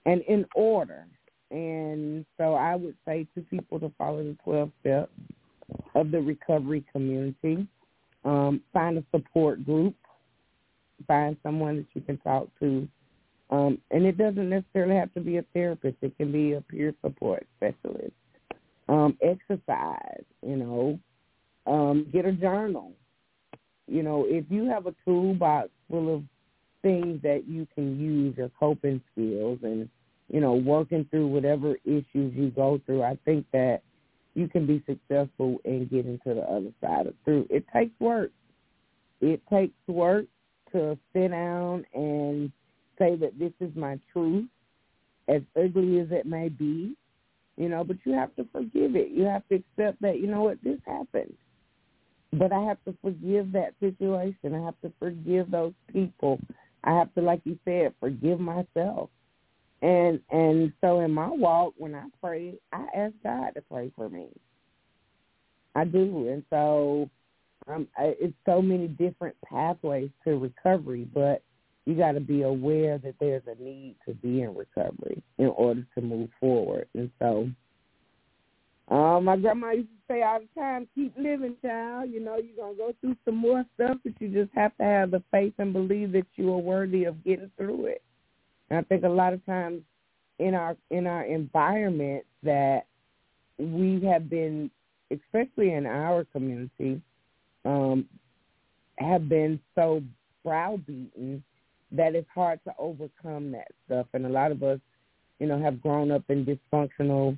and 0.06 0.22
in 0.22 0.46
order. 0.56 1.06
And 1.52 2.26
so 2.38 2.56
I 2.56 2.76
would 2.76 2.96
say 3.06 3.28
to 3.36 3.42
people 3.42 3.80
to 3.80 3.92
follow 3.98 4.24
the 4.24 4.38
12 4.44 4.72
steps 4.82 5.12
of 5.96 6.12
the 6.12 6.22
recovery 6.22 6.84
community. 6.92 7.68
Um, 8.26 8.62
find 8.72 8.98
a 8.98 9.04
support 9.12 9.66
group. 9.66 9.96
Find 11.08 11.38
someone 11.44 11.78
that 11.78 11.86
you 11.94 12.02
can 12.02 12.18
talk 12.18 12.48
to. 12.60 12.88
Um, 13.54 13.78
and 13.92 14.04
it 14.04 14.18
doesn't 14.18 14.50
necessarily 14.50 14.96
have 14.96 15.14
to 15.14 15.20
be 15.20 15.38
a 15.38 15.46
therapist. 15.54 15.98
It 16.02 16.18
can 16.18 16.32
be 16.32 16.54
a 16.54 16.62
peer 16.62 16.94
support 17.04 17.46
specialist. 17.58 18.14
Um, 18.90 19.16
exercise, 19.22 20.24
you 20.42 20.58
know. 20.58 21.00
Um, 21.68 22.08
get 22.12 22.26
a 22.26 22.32
journal. 22.32 22.94
You 23.88 24.02
know, 24.02 24.26
if 24.28 24.46
you 24.50 24.66
have 24.66 24.88
a 24.88 24.96
toolbox 25.06 25.70
full 25.90 26.14
of 26.14 26.24
things 26.82 27.22
that 27.22 27.44
you 27.48 27.68
can 27.76 28.00
use, 28.00 28.36
your 28.36 28.50
coping 28.60 29.02
skills 29.14 29.60
and 29.62 29.88
you 30.30 30.40
know, 30.40 30.54
working 30.54 31.06
through 31.12 31.28
whatever 31.28 31.76
issues 31.86 32.34
you 32.34 32.52
go 32.56 32.82
through, 32.88 33.04
I 33.04 33.18
think 33.24 33.46
that 33.54 33.82
you 34.34 34.48
can 34.48 34.66
be 34.66 34.84
successful 34.88 35.60
in 35.64 35.88
getting 35.92 36.20
to 36.26 36.34
the 36.34 36.42
other 36.42 36.72
side 36.82 37.06
of 37.06 37.14
through. 37.24 37.46
It 37.52 37.66
takes 37.72 37.94
work. 38.00 38.32
It 39.22 39.42
takes 39.48 39.76
work 39.88 40.26
to 40.72 40.98
sit 41.14 41.30
down 41.30 41.86
and 41.94 42.52
say 42.98 43.16
that 43.16 43.38
this 43.40 43.54
is 43.60 43.76
my 43.76 44.00
truth, 44.12 44.48
as 45.28 45.42
ugly 45.58 46.00
as 46.00 46.08
it 46.12 46.26
may 46.26 46.50
be, 46.50 46.96
you 47.58 47.70
know, 47.70 47.84
but 47.84 47.98
you 48.04 48.14
have 48.14 48.36
to 48.36 48.48
forgive 48.52 48.96
it. 48.96 49.10
You 49.12 49.24
have 49.24 49.48
to 49.50 49.56
accept 49.56 50.02
that, 50.02 50.20
you 50.20 50.28
know 50.28 50.42
what, 50.42 50.64
this 50.64 50.80
happened. 50.86 51.34
But 52.34 52.52
I 52.52 52.62
have 52.64 52.84
to 52.86 52.96
forgive 53.02 53.52
that 53.52 53.74
situation. 53.80 54.56
I 54.56 54.66
have 54.66 54.80
to 54.82 54.92
forgive 55.00 55.52
those 55.52 55.74
people. 55.92 56.40
I 56.84 56.94
have 56.94 57.14
to, 57.14 57.22
like 57.22 57.42
you 57.44 57.60
said, 57.64 57.94
forgive 58.00 58.40
myself 58.40 59.10
and 59.84 60.22
and 60.32 60.72
so 60.80 61.02
in 61.02 61.12
my 61.12 61.28
walk, 61.28 61.74
when 61.78 61.94
I 61.94 62.06
pray, 62.22 62.54
I 62.72 62.86
ask 62.96 63.14
God 63.22 63.52
to 63.56 63.62
pray 63.70 63.92
for 63.96 64.10
me. 64.10 64.28
I 65.76 65.84
do, 65.84 66.30
and 66.30 66.44
so 66.50 67.10
um, 67.68 67.88
it's 68.00 68.34
so 68.46 68.62
many 68.62 68.88
different 68.88 69.36
pathways 69.46 70.10
to 70.24 70.38
recovery, 70.38 71.06
but 71.14 71.42
you 71.86 71.96
got 71.96 72.14
to 72.14 72.20
be 72.20 72.44
aware 72.44 72.98
that 72.98 73.16
there's 73.20 73.44
a 73.48 73.62
need 73.62 73.96
to 74.08 74.14
be 74.16 74.42
in 74.42 74.56
recovery 74.56 75.22
in 75.38 75.48
order 75.48 75.86
to 75.96 76.02
move 76.02 76.30
forward. 76.40 76.88
And 76.94 77.12
so, 77.20 77.50
um, 78.88 79.26
my 79.26 79.38
grandma 79.38 79.72
used 79.72 79.90
to 79.90 80.14
say 80.14 80.22
all 80.22 80.40
the 80.40 80.60
time, 80.60 80.88
"Keep 80.96 81.18
living, 81.18 81.58
child. 81.62 82.12
You 82.12 82.20
know 82.20 82.38
you're 82.38 82.56
gonna 82.56 82.76
go 82.76 82.94
through 83.02 83.16
some 83.26 83.36
more 83.36 83.66
stuff, 83.76 83.98
but 84.04 84.14
you 84.20 84.30
just 84.30 84.54
have 84.54 84.76
to 84.78 84.84
have 84.84 85.12
the 85.12 85.22
faith 85.32 85.54
and 85.58 85.74
believe 85.74 86.12
that 86.14 86.28
you 86.36 86.54
are 86.54 86.58
worthy 86.58 87.06
of 87.06 87.24
getting 87.24 87.52
through 87.58 87.86
it." 87.88 88.02
And 88.70 88.80
I 88.80 88.82
think 88.84 89.04
a 89.04 89.10
lot 89.10 89.34
of 89.34 89.46
times 89.46 89.84
in 90.40 90.54
our 90.54 90.76
in 90.90 91.08
our 91.08 91.24
environment 91.24 92.26
that 92.44 92.86
we 93.58 94.02
have 94.02 94.30
been, 94.30 94.70
especially 95.12 95.74
in 95.74 95.86
our 95.86 96.26
community, 96.26 97.02
um, 97.66 98.08
have 98.98 99.30
been 99.30 99.60
so 99.76 100.02
browbeaten 100.44 101.44
that 101.94 102.16
it's 102.16 102.28
hard 102.34 102.60
to 102.66 102.74
overcome 102.78 103.52
that 103.52 103.70
stuff. 103.86 104.08
And 104.14 104.26
a 104.26 104.30
lot 104.30 104.52
of 104.52 104.64
us, 104.64 104.80
you 105.40 105.48
know, 105.48 105.62
have 105.62 105.82
grown 105.82 106.12
up 106.12 106.24
in 106.30 106.46
dysfunctional 106.46 107.38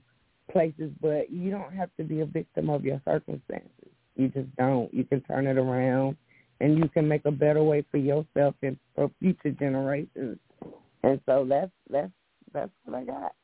places, 0.51 0.91
but 1.01 1.29
you 1.29 1.51
don't 1.51 1.73
have 1.73 1.89
to 1.97 2.03
be 2.03 2.21
a 2.21 2.25
victim 2.25 2.69
of 2.69 2.83
your 2.83 3.01
circumstances. 3.05 3.69
You 4.15 4.29
just 4.29 4.53
don't. 4.57 4.93
You 4.93 5.03
can 5.03 5.21
turn 5.21 5.47
it 5.47 5.57
around 5.57 6.15
and 6.61 6.77
you 6.77 6.87
can 6.87 7.07
make 7.07 7.25
a 7.25 7.31
better 7.31 7.63
way 7.63 7.85
for 7.91 7.97
yourself 7.97 8.55
and 8.61 8.77
for 8.95 9.11
future 9.19 9.51
generations 9.51 10.39
and 11.05 11.21
so 11.25 11.45
that's 11.47 11.71
that's 11.89 12.11
that's 12.51 12.71
what 12.83 12.97
I 12.97 13.03
got. 13.03 13.35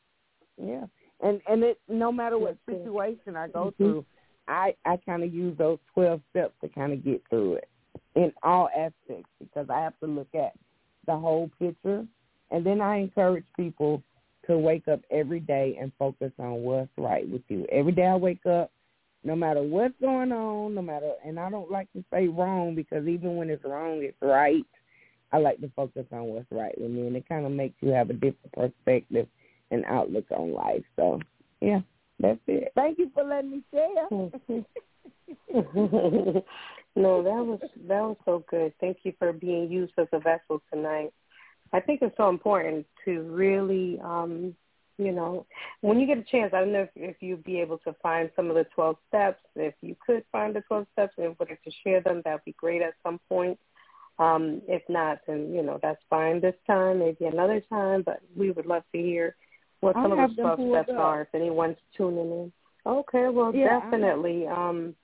Yeah. 0.58 0.86
And 1.22 1.42
and 1.48 1.64
it 1.64 1.80
no 1.88 2.12
matter 2.12 2.38
what 2.38 2.58
situation 2.68 3.36
I 3.36 3.48
go 3.48 3.66
mm-hmm. 3.66 3.84
through, 3.84 4.06
I 4.48 4.74
I 4.86 4.98
kind 5.06 5.24
of 5.24 5.34
use 5.34 5.56
those 5.58 5.78
12 5.94 6.22
steps 6.32 6.54
to 6.62 6.70
kind 6.70 6.92
of 6.92 7.06
get 7.06 7.22
through 7.30 7.56
it 7.56 7.70
in 8.16 8.34
all 8.42 8.68
aspects 8.76 9.30
because 9.40 9.70
I 9.70 9.80
have 9.82 9.98
to 10.00 10.08
look 10.08 10.30
at 10.34 10.54
the 11.12 11.20
whole 11.20 11.50
picture. 11.60 12.06
And 12.52 12.66
then 12.66 12.82
I 12.82 12.98
encourage 12.98 13.46
people 13.56 14.02
to 14.48 14.58
wake 14.58 14.88
up 14.88 15.02
every 15.12 15.40
day 15.40 15.78
and 15.80 15.92
focus 16.00 16.32
on 16.40 16.64
what's 16.64 16.90
right 16.98 17.28
with 17.30 17.42
you. 17.48 17.66
Every 17.72 17.92
day 17.92 18.06
I 18.06 18.16
wake 18.16 18.46
up, 18.46 18.72
no 19.24 19.36
matter 19.36 19.62
what's 19.62 19.94
going 20.02 20.32
on, 20.32 20.74
no 20.74 20.82
matter, 20.82 21.12
and 21.26 21.40
I 21.40 21.50
don't 21.50 21.70
like 21.70 21.92
to 21.94 22.04
say 22.12 22.28
wrong 22.28 22.76
because 22.76 23.08
even 23.08 23.36
when 23.36 23.50
it's 23.50 23.64
wrong, 23.64 24.02
it's 24.02 24.18
right. 24.22 24.66
I 25.32 25.38
like 25.38 25.62
to 25.62 25.72
focus 25.76 26.06
on 26.12 26.24
what's 26.24 26.52
right 26.52 26.74
with 26.80 26.92
me, 26.92 27.08
and 27.08 27.16
it 27.16 27.30
kind 27.30 27.46
of 27.46 27.52
makes 27.52 27.76
you 27.82 27.90
have 27.90 28.10
a 28.10 28.14
different 28.14 28.52
perspective 28.54 29.28
and 29.70 29.86
outlook 29.86 30.26
on 30.32 30.54
life. 30.54 30.84
So, 30.98 31.20
yeah, 31.62 31.82
that's 32.22 32.40
it. 32.48 32.72
Thank 32.76 33.00
you 33.00 33.12
for 33.14 33.24
letting 33.24 33.52
me 33.52 33.62
share. 33.72 34.08
no, 36.96 37.24
that 37.24 37.46
was 37.46 37.60
that 37.88 38.02
was 38.02 38.18
so 38.26 38.44
good. 38.50 38.74
Thank 38.80 38.98
you 39.04 39.14
for 39.18 39.34
being 39.34 39.72
used 39.72 39.94
as 39.98 40.08
a 40.12 40.20
vessel 40.20 40.62
tonight. 40.72 41.14
I 41.74 41.80
think 41.80 42.02
it's 42.02 42.16
so 42.18 42.30
important 42.30 42.86
to 43.06 43.22
really, 43.22 44.00
um, 44.04 44.56
you 44.98 45.12
know, 45.12 45.46
when 45.82 46.00
you 46.00 46.08
get 46.08 46.18
a 46.18 46.24
chance. 46.24 46.54
I 46.54 46.60
don't 46.60 46.74
know 46.74 46.84
if, 46.84 46.90
if 46.96 47.16
you'd 47.22 47.44
be 47.44 47.60
able 47.60 47.78
to 47.80 47.96
find 48.04 48.30
some 48.36 48.50
of 48.50 48.56
the 48.56 48.66
twelve 48.76 48.98
steps. 49.08 49.42
If 49.56 49.74
you 49.82 49.96
could 50.06 50.24
find 50.32 50.56
the 50.56 50.62
twelve 50.62 50.88
steps 50.94 51.14
and 51.18 51.36
wanted 51.40 51.58
to 51.64 51.72
share 51.84 52.02
them, 52.02 52.22
that'd 52.24 52.46
be 52.46 52.54
great 52.54 52.82
at 52.82 52.94
some 53.04 53.20
point. 53.30 53.58
Um, 54.20 54.62
if 54.68 54.84
not, 54.90 55.20
then 55.28 55.54
you 55.54 55.64
know 55.64 55.80
that's 55.82 56.02
fine 56.10 56.42
this 56.42 56.56
time, 56.68 57.00
maybe 57.00 57.26
another 57.26 57.62
time. 57.70 58.04
But 58.04 58.20
we 58.36 58.52
would 58.52 58.66
love 58.66 58.84
to 58.94 59.02
hear 59.02 59.36
what 59.82 59.96
some 59.96 60.12
of 60.12 60.36
the 60.36 60.56
steps 60.72 60.92
are 60.98 61.22
if 61.22 61.28
anyone's 61.34 61.78
tuning 61.96 62.32
in. 62.32 62.52
Okay, 62.86 63.28
well, 63.30 63.54
yeah, 63.54 63.80
definitely. 63.80 64.48
Um, 64.48 64.96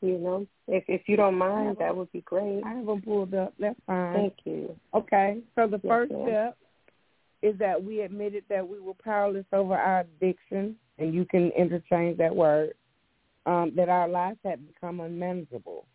you 0.00 0.18
know, 0.18 0.46
if 0.68 0.84
if 0.88 1.02
you 1.06 1.16
don't 1.16 1.36
mind, 1.36 1.76
that 1.80 1.94
would 1.94 2.10
be 2.12 2.22
great. 2.22 2.62
I 2.64 2.74
have 2.74 2.86
them 2.86 3.02
pulled 3.02 3.34
up. 3.34 3.52
That's 3.58 3.78
fine. 3.86 4.14
Thank 4.14 4.34
you. 4.44 4.76
Okay, 4.94 5.38
so 5.54 5.66
the 5.66 5.80
yes, 5.82 5.90
first 5.90 6.12
ma'am. 6.12 6.26
step 6.26 6.56
is 7.42 7.58
that 7.58 7.82
we 7.82 8.00
admitted 8.00 8.44
that 8.48 8.66
we 8.66 8.80
were 8.80 8.94
powerless 8.94 9.44
over 9.52 9.74
our 9.74 10.00
addiction, 10.00 10.76
and 10.98 11.12
you 11.14 11.24
can 11.24 11.50
interchange 11.58 12.16
that 12.18 12.34
word. 12.34 12.74
Um, 13.46 13.72
that 13.74 13.88
our 13.88 14.06
lives 14.06 14.38
had 14.44 14.66
become 14.66 15.00
unmanageable. 15.00 15.86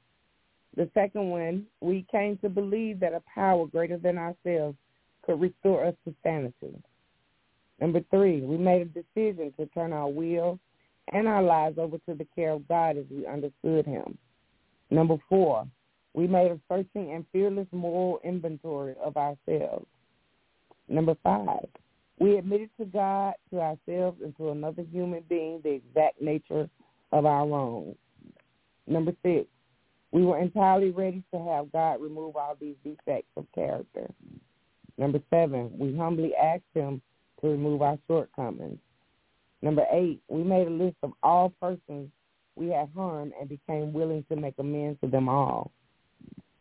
The 0.76 0.89
second 0.95 1.30
one, 1.30 1.67
we 1.80 2.05
came 2.11 2.38
to 2.39 2.49
believe 2.49 2.99
that 2.99 3.13
a 3.13 3.21
power 3.34 3.67
greater 3.67 3.97
than 3.97 4.17
ourselves 4.17 4.78
could 5.21 5.39
restore 5.39 5.86
us 5.86 5.93
to 6.05 6.15
sanity. 6.23 6.76
Number 7.80 8.01
three, 8.09 8.41
we 8.41 8.57
made 8.57 8.82
a 8.82 8.86
decision 8.86 9.53
to 9.59 9.65
turn 9.67 9.93
our 9.93 10.09
will 10.09 10.59
and 11.11 11.28
our 11.28 11.43
lives 11.43 11.78
over 11.78 11.97
to 12.09 12.15
the 12.15 12.28
care 12.36 12.51
of 12.51 12.67
God 12.67 12.97
as 12.97 13.05
we 13.09 13.28
understood 13.28 13.86
him. 13.86 14.17
Number 14.89 15.17
four, 15.30 15.67
we 16.13 16.28
made 16.28 16.51
a 16.51 16.59
searching 16.69 17.11
and 17.11 17.26
fearless 17.32 17.67
moral 17.71 18.19
inventory 18.23 18.95
of 19.03 19.17
ourselves. 19.17 19.86
Number 20.88 21.15
five, 21.23 21.67
we 22.19 22.38
admitted 22.38 22.69
to 22.80 22.86
God, 22.86 23.34
to 23.51 23.59
ourselves, 23.59 24.21
and 24.23 24.36
to 24.38 24.51
another 24.51 24.84
human 24.91 25.23
being 25.28 25.59
the 25.63 25.71
exact 25.71 26.21
nature 26.21 26.69
of 27.11 27.26
our 27.26 27.45
wrongs. 27.45 27.97
Number 28.88 29.13
six, 29.23 29.47
we 30.11 30.23
were 30.23 30.39
entirely 30.39 30.91
ready 30.91 31.23
to 31.34 31.39
have 31.43 31.71
God 31.73 32.01
remove 32.01 32.38
all 32.38 32.55
these 32.59 32.76
defects 32.86 33.32
of 33.36 33.45
character. 33.53 34.09
Number 34.97 35.19
seven, 35.30 35.71
we 35.78 35.95
humbly 35.97 36.34
asked 36.36 36.63
him 36.73 37.01
to 37.45 37.51
remove 37.51 37.81
our 37.81 37.97
shortcomings. 38.07 38.79
Number 39.61 39.85
eight, 39.91 40.21
we 40.27 40.43
made 40.43 40.67
a 40.67 40.71
list 40.71 40.97
of 41.03 41.13
all 41.23 41.53
persons 41.61 42.09
we 42.55 42.69
had 42.69 42.89
harmed 42.95 43.33
and 43.39 43.49
became 43.49 43.93
willing 43.93 44.25
to 44.29 44.35
make 44.35 44.55
amends 44.57 44.99
to 45.01 45.07
them 45.07 45.29
all. 45.29 45.71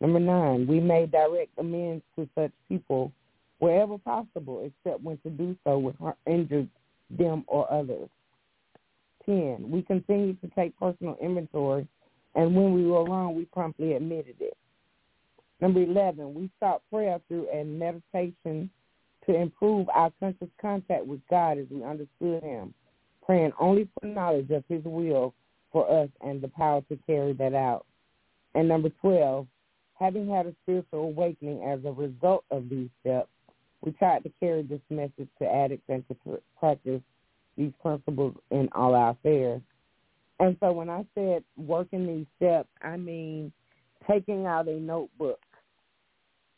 Number 0.01 0.19
nine, 0.19 0.67
we 0.67 0.79
made 0.79 1.11
direct 1.11 1.51
amends 1.57 2.03
to 2.15 2.27
such 2.35 2.51
people 2.69 3.11
wherever 3.59 3.97
possible, 3.97 4.63
except 4.65 5.01
when 5.01 5.17
to 5.19 5.29
do 5.29 5.55
so 5.63 5.79
would 5.79 5.95
injure 6.27 6.67
them 7.09 7.43
or 7.47 7.71
others. 7.71 8.09
Ten, 9.25 9.69
we 9.71 9.81
continued 9.81 10.39
to 10.41 10.49
take 10.49 10.77
personal 10.77 11.17
inventory, 11.21 11.87
and 12.35 12.55
when 12.55 12.73
we 12.73 12.85
were 12.85 13.05
wrong, 13.05 13.35
we 13.35 13.45
promptly 13.45 13.93
admitted 13.93 14.35
it. 14.39 14.57
Number 15.61 15.81
11, 15.81 16.33
we 16.33 16.49
sought 16.59 16.81
prayer 16.91 17.19
through 17.27 17.47
and 17.49 17.79
meditation 17.79 18.69
to 19.27 19.35
improve 19.35 19.87
our 19.89 20.11
conscious 20.19 20.49
contact 20.61 21.05
with 21.05 21.19
God 21.29 21.57
as 21.57 21.65
we 21.69 21.83
understood 21.83 22.43
him, 22.43 22.73
praying 23.25 23.51
only 23.59 23.89
for 23.93 24.07
knowledge 24.07 24.49
of 24.51 24.63
his 24.69 24.83
will 24.83 25.33
for 25.71 25.89
us 25.91 26.09
and 26.21 26.41
the 26.41 26.47
power 26.49 26.81
to 26.89 26.97
carry 27.07 27.33
that 27.33 27.53
out. 27.53 27.85
And 28.53 28.67
number 28.67 28.89
12, 29.01 29.47
having 29.99 30.29
had 30.29 30.45
a 30.45 30.55
spiritual 30.63 30.99
awakening 30.99 31.63
as 31.63 31.79
a 31.85 31.91
result 31.91 32.45
of 32.51 32.69
these 32.69 32.89
steps, 33.01 33.29
we 33.81 33.91
tried 33.91 34.23
to 34.23 34.31
carry 34.39 34.63
this 34.63 34.81
message 34.89 35.27
to 35.39 35.45
addicts 35.45 35.85
and 35.89 36.03
to 36.07 36.39
practice 36.59 37.01
these 37.57 37.71
principles 37.81 38.35
in 38.51 38.69
all 38.73 38.95
our 38.95 39.11
affairs. 39.11 39.61
And 40.39 40.57
so 40.59 40.71
when 40.71 40.89
I 40.89 41.05
said 41.15 41.43
working 41.57 42.07
these 42.07 42.25
steps, 42.37 42.69
I 42.81 42.97
mean 42.97 43.51
taking 44.09 44.45
out 44.45 44.67
a 44.67 44.79
notebook 44.79 45.39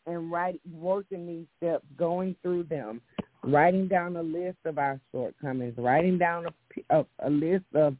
and 0.08 0.32
writing, 0.32 0.60
working 0.74 1.28
these 1.28 1.46
steps, 1.58 1.86
going 1.98 2.36
through 2.42 2.64
them, 2.64 3.02
writing 3.44 3.88
down 3.88 4.16
a 4.16 4.24
list 4.24 4.58
of 4.66 4.78
our 4.78 5.00
shortcomings, 5.12 5.76
writing 5.78 6.18
down 6.18 6.46
a, 6.48 6.98
a, 6.98 7.06
a 7.26 7.30
list 7.30 7.66
of, 7.76 7.96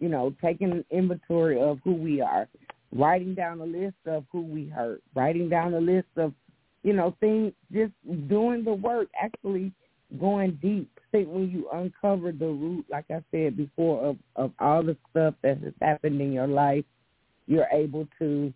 you 0.00 0.08
know, 0.08 0.34
taking 0.42 0.72
an 0.72 0.84
inventory 0.90 1.60
of 1.60 1.78
who 1.84 1.94
we 1.94 2.20
are, 2.20 2.48
writing 2.92 3.34
down 3.34 3.60
a 3.60 3.64
list 3.64 3.96
of 4.06 4.24
who 4.30 4.42
we 4.42 4.68
hurt, 4.68 5.02
writing 5.14 5.48
down 5.48 5.74
a 5.74 5.80
list 5.80 6.08
of, 6.16 6.32
you 6.82 6.92
know, 6.92 7.16
things, 7.20 7.52
just 7.72 7.92
doing 8.28 8.64
the 8.64 8.72
work, 8.72 9.08
actually 9.20 9.72
going 10.18 10.58
deep. 10.60 10.90
Think 11.10 11.28
when 11.28 11.50
you 11.50 11.68
uncover 11.72 12.32
the 12.32 12.46
root, 12.46 12.86
like 12.90 13.04
I 13.10 13.22
said 13.30 13.56
before, 13.56 14.04
of, 14.04 14.16
of 14.36 14.52
all 14.58 14.82
the 14.82 14.96
stuff 15.10 15.34
that 15.42 15.62
has 15.62 15.72
happened 15.80 16.20
in 16.20 16.32
your 16.32 16.46
life, 16.46 16.84
you're 17.46 17.68
able 17.72 18.08
to 18.18 18.52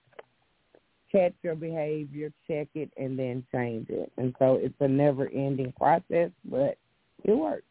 catch 1.16 1.34
your 1.42 1.54
behavior, 1.54 2.30
check 2.46 2.68
it, 2.74 2.90
and 2.96 3.18
then 3.18 3.44
change 3.52 3.88
it. 3.88 4.12
And 4.18 4.34
so 4.38 4.58
it's 4.60 4.74
a 4.80 4.88
never-ending 4.88 5.72
process, 5.78 6.30
but 6.44 6.76
it 7.24 7.32
works. 7.32 7.62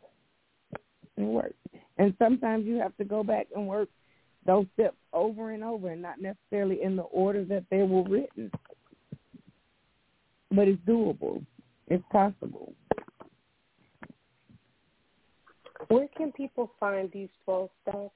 It 1.17 1.21
works. 1.21 1.53
And 1.97 2.13
sometimes 2.17 2.65
you 2.65 2.77
have 2.77 2.95
to 2.97 3.03
go 3.03 3.23
back 3.23 3.47
and 3.55 3.67
work 3.67 3.89
those 4.45 4.65
steps 4.73 4.97
over 5.13 5.51
and 5.51 5.63
over 5.63 5.89
and 5.89 6.01
not 6.01 6.21
necessarily 6.21 6.81
in 6.81 6.95
the 6.95 7.03
order 7.03 7.43
that 7.45 7.63
they 7.69 7.83
were 7.83 8.03
written. 8.03 8.51
But 10.51 10.67
it's 10.67 10.81
doable. 10.87 11.43
It's 11.87 12.03
possible. 12.11 12.73
Where 15.87 16.07
can 16.17 16.31
people 16.31 16.71
find 16.79 17.11
these 17.11 17.29
12 17.45 17.69
steps? 17.81 18.11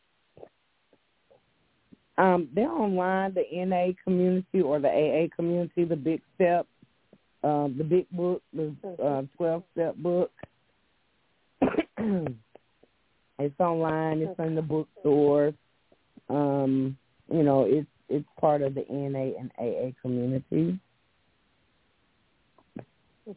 Um, 2.20 2.50
they're 2.54 2.70
online, 2.70 3.34
the 3.34 3.46
NA 3.66 3.94
community 4.04 4.62
or 4.62 4.80
the 4.80 4.90
AA 4.90 5.34
community, 5.34 5.86
the 5.86 5.96
Big 5.96 6.22
Step, 6.36 6.68
um, 7.46 7.76
the 7.78 7.84
Big 7.86 8.10
Book, 8.12 8.42
the 8.54 8.76
uh, 9.02 9.22
12 9.38 9.64
Step 9.72 9.96
book. 9.96 10.30
it's 11.98 13.60
online. 13.60 14.20
It's 14.20 14.38
in 14.38 14.56
the 14.56 14.62
bookstores. 14.62 15.54
Um, 16.30 16.98
you 17.32 17.44
know, 17.44 17.64
it's 17.64 17.88
it's 18.10 18.28
part 18.40 18.64
of 18.64 18.76
the 18.76 18.84
NA 18.90 19.40
and 19.40 19.52
AA 19.58 19.94
community. 20.02 20.78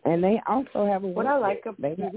And 0.04 0.24
they 0.24 0.40
also 0.48 0.86
have 0.86 1.04
a 1.04 1.06
workbook. 1.06 1.14
What 1.14 1.26
I 1.26 1.38
like 1.38 1.62
about 1.66 1.80
they 1.80 1.90
have, 2.02 2.12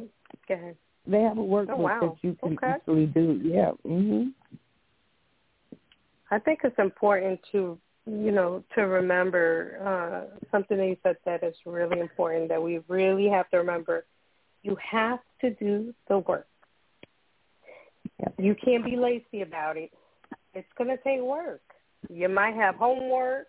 Go 0.47 0.53
ahead. 0.53 0.75
They 1.05 1.21
have 1.21 1.37
a 1.37 1.41
workbook 1.41 1.75
oh, 1.77 1.81
wow. 1.81 1.99
that 2.01 2.27
you 2.27 2.35
can 2.41 2.53
okay. 2.53 2.73
easily 2.81 3.05
do. 3.05 3.39
Yeah. 3.43 3.71
Mhm. 3.85 4.31
I 6.31 6.39
think 6.39 6.59
it's 6.63 6.77
important 6.79 7.39
to, 7.51 7.77
you 8.05 8.31
know, 8.31 8.63
to 8.75 8.81
remember 8.81 9.79
uh, 9.85 10.37
something 10.51 10.77
that 10.77 10.87
you 10.87 10.97
said 11.03 11.17
that 11.25 11.43
is 11.43 11.55
really 11.65 11.99
important 11.99 12.49
that 12.49 12.61
we 12.61 12.79
really 12.87 13.27
have 13.29 13.49
to 13.51 13.57
remember. 13.57 14.05
You 14.63 14.75
have 14.91 15.19
to 15.41 15.51
do 15.51 15.93
the 16.07 16.19
work. 16.19 16.47
You 18.37 18.55
can't 18.55 18.83
be 18.83 18.95
lazy 18.95 19.41
about 19.41 19.77
it. 19.77 19.91
It's 20.53 20.67
going 20.77 20.89
to 20.89 20.97
take 21.03 21.21
work. 21.21 21.61
You 22.09 22.29
might 22.29 22.55
have 22.55 22.75
homework, 22.75 23.47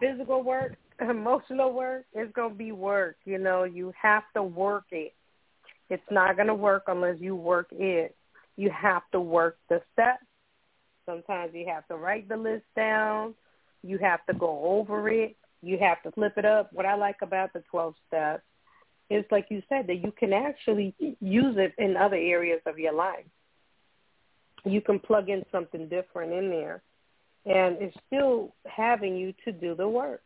physical 0.00 0.42
work, 0.42 0.76
emotional 1.00 1.72
work. 1.72 2.06
It's 2.12 2.32
going 2.32 2.52
to 2.52 2.56
be 2.56 2.72
work. 2.72 3.16
You 3.24 3.38
know, 3.38 3.64
you 3.64 3.92
have 4.00 4.24
to 4.34 4.42
work 4.42 4.84
it. 4.90 5.14
It's 5.88 6.02
not 6.10 6.36
going 6.36 6.48
to 6.48 6.54
work 6.54 6.84
unless 6.86 7.16
you 7.20 7.36
work 7.36 7.68
it. 7.70 8.16
You 8.56 8.70
have 8.70 9.02
to 9.12 9.20
work 9.20 9.58
the 9.68 9.80
steps 9.92 10.24
Sometimes 11.10 11.52
you 11.54 11.66
have 11.66 11.86
to 11.88 11.96
write 11.96 12.28
the 12.28 12.36
list 12.36 12.64
down. 12.76 13.34
You 13.82 13.98
have 13.98 14.24
to 14.26 14.34
go 14.34 14.60
over 14.64 15.08
it. 15.08 15.36
You 15.60 15.76
have 15.78 16.02
to 16.04 16.12
flip 16.12 16.34
it 16.36 16.44
up. 16.44 16.72
What 16.72 16.86
I 16.86 16.94
like 16.94 17.16
about 17.22 17.52
the 17.52 17.64
12 17.70 17.94
steps 18.06 18.42
is, 19.08 19.24
like 19.30 19.46
you 19.50 19.60
said, 19.68 19.88
that 19.88 19.96
you 19.96 20.12
can 20.16 20.32
actually 20.32 20.94
use 21.20 21.56
it 21.58 21.74
in 21.78 21.96
other 21.96 22.16
areas 22.16 22.60
of 22.64 22.78
your 22.78 22.92
life. 22.92 23.24
You 24.64 24.80
can 24.80 25.00
plug 25.00 25.28
in 25.28 25.44
something 25.50 25.88
different 25.88 26.32
in 26.32 26.48
there, 26.48 26.82
and 27.44 27.78
it's 27.80 27.96
still 28.06 28.54
having 28.66 29.16
you 29.16 29.34
to 29.44 29.52
do 29.52 29.74
the 29.74 29.88
work 29.88 30.22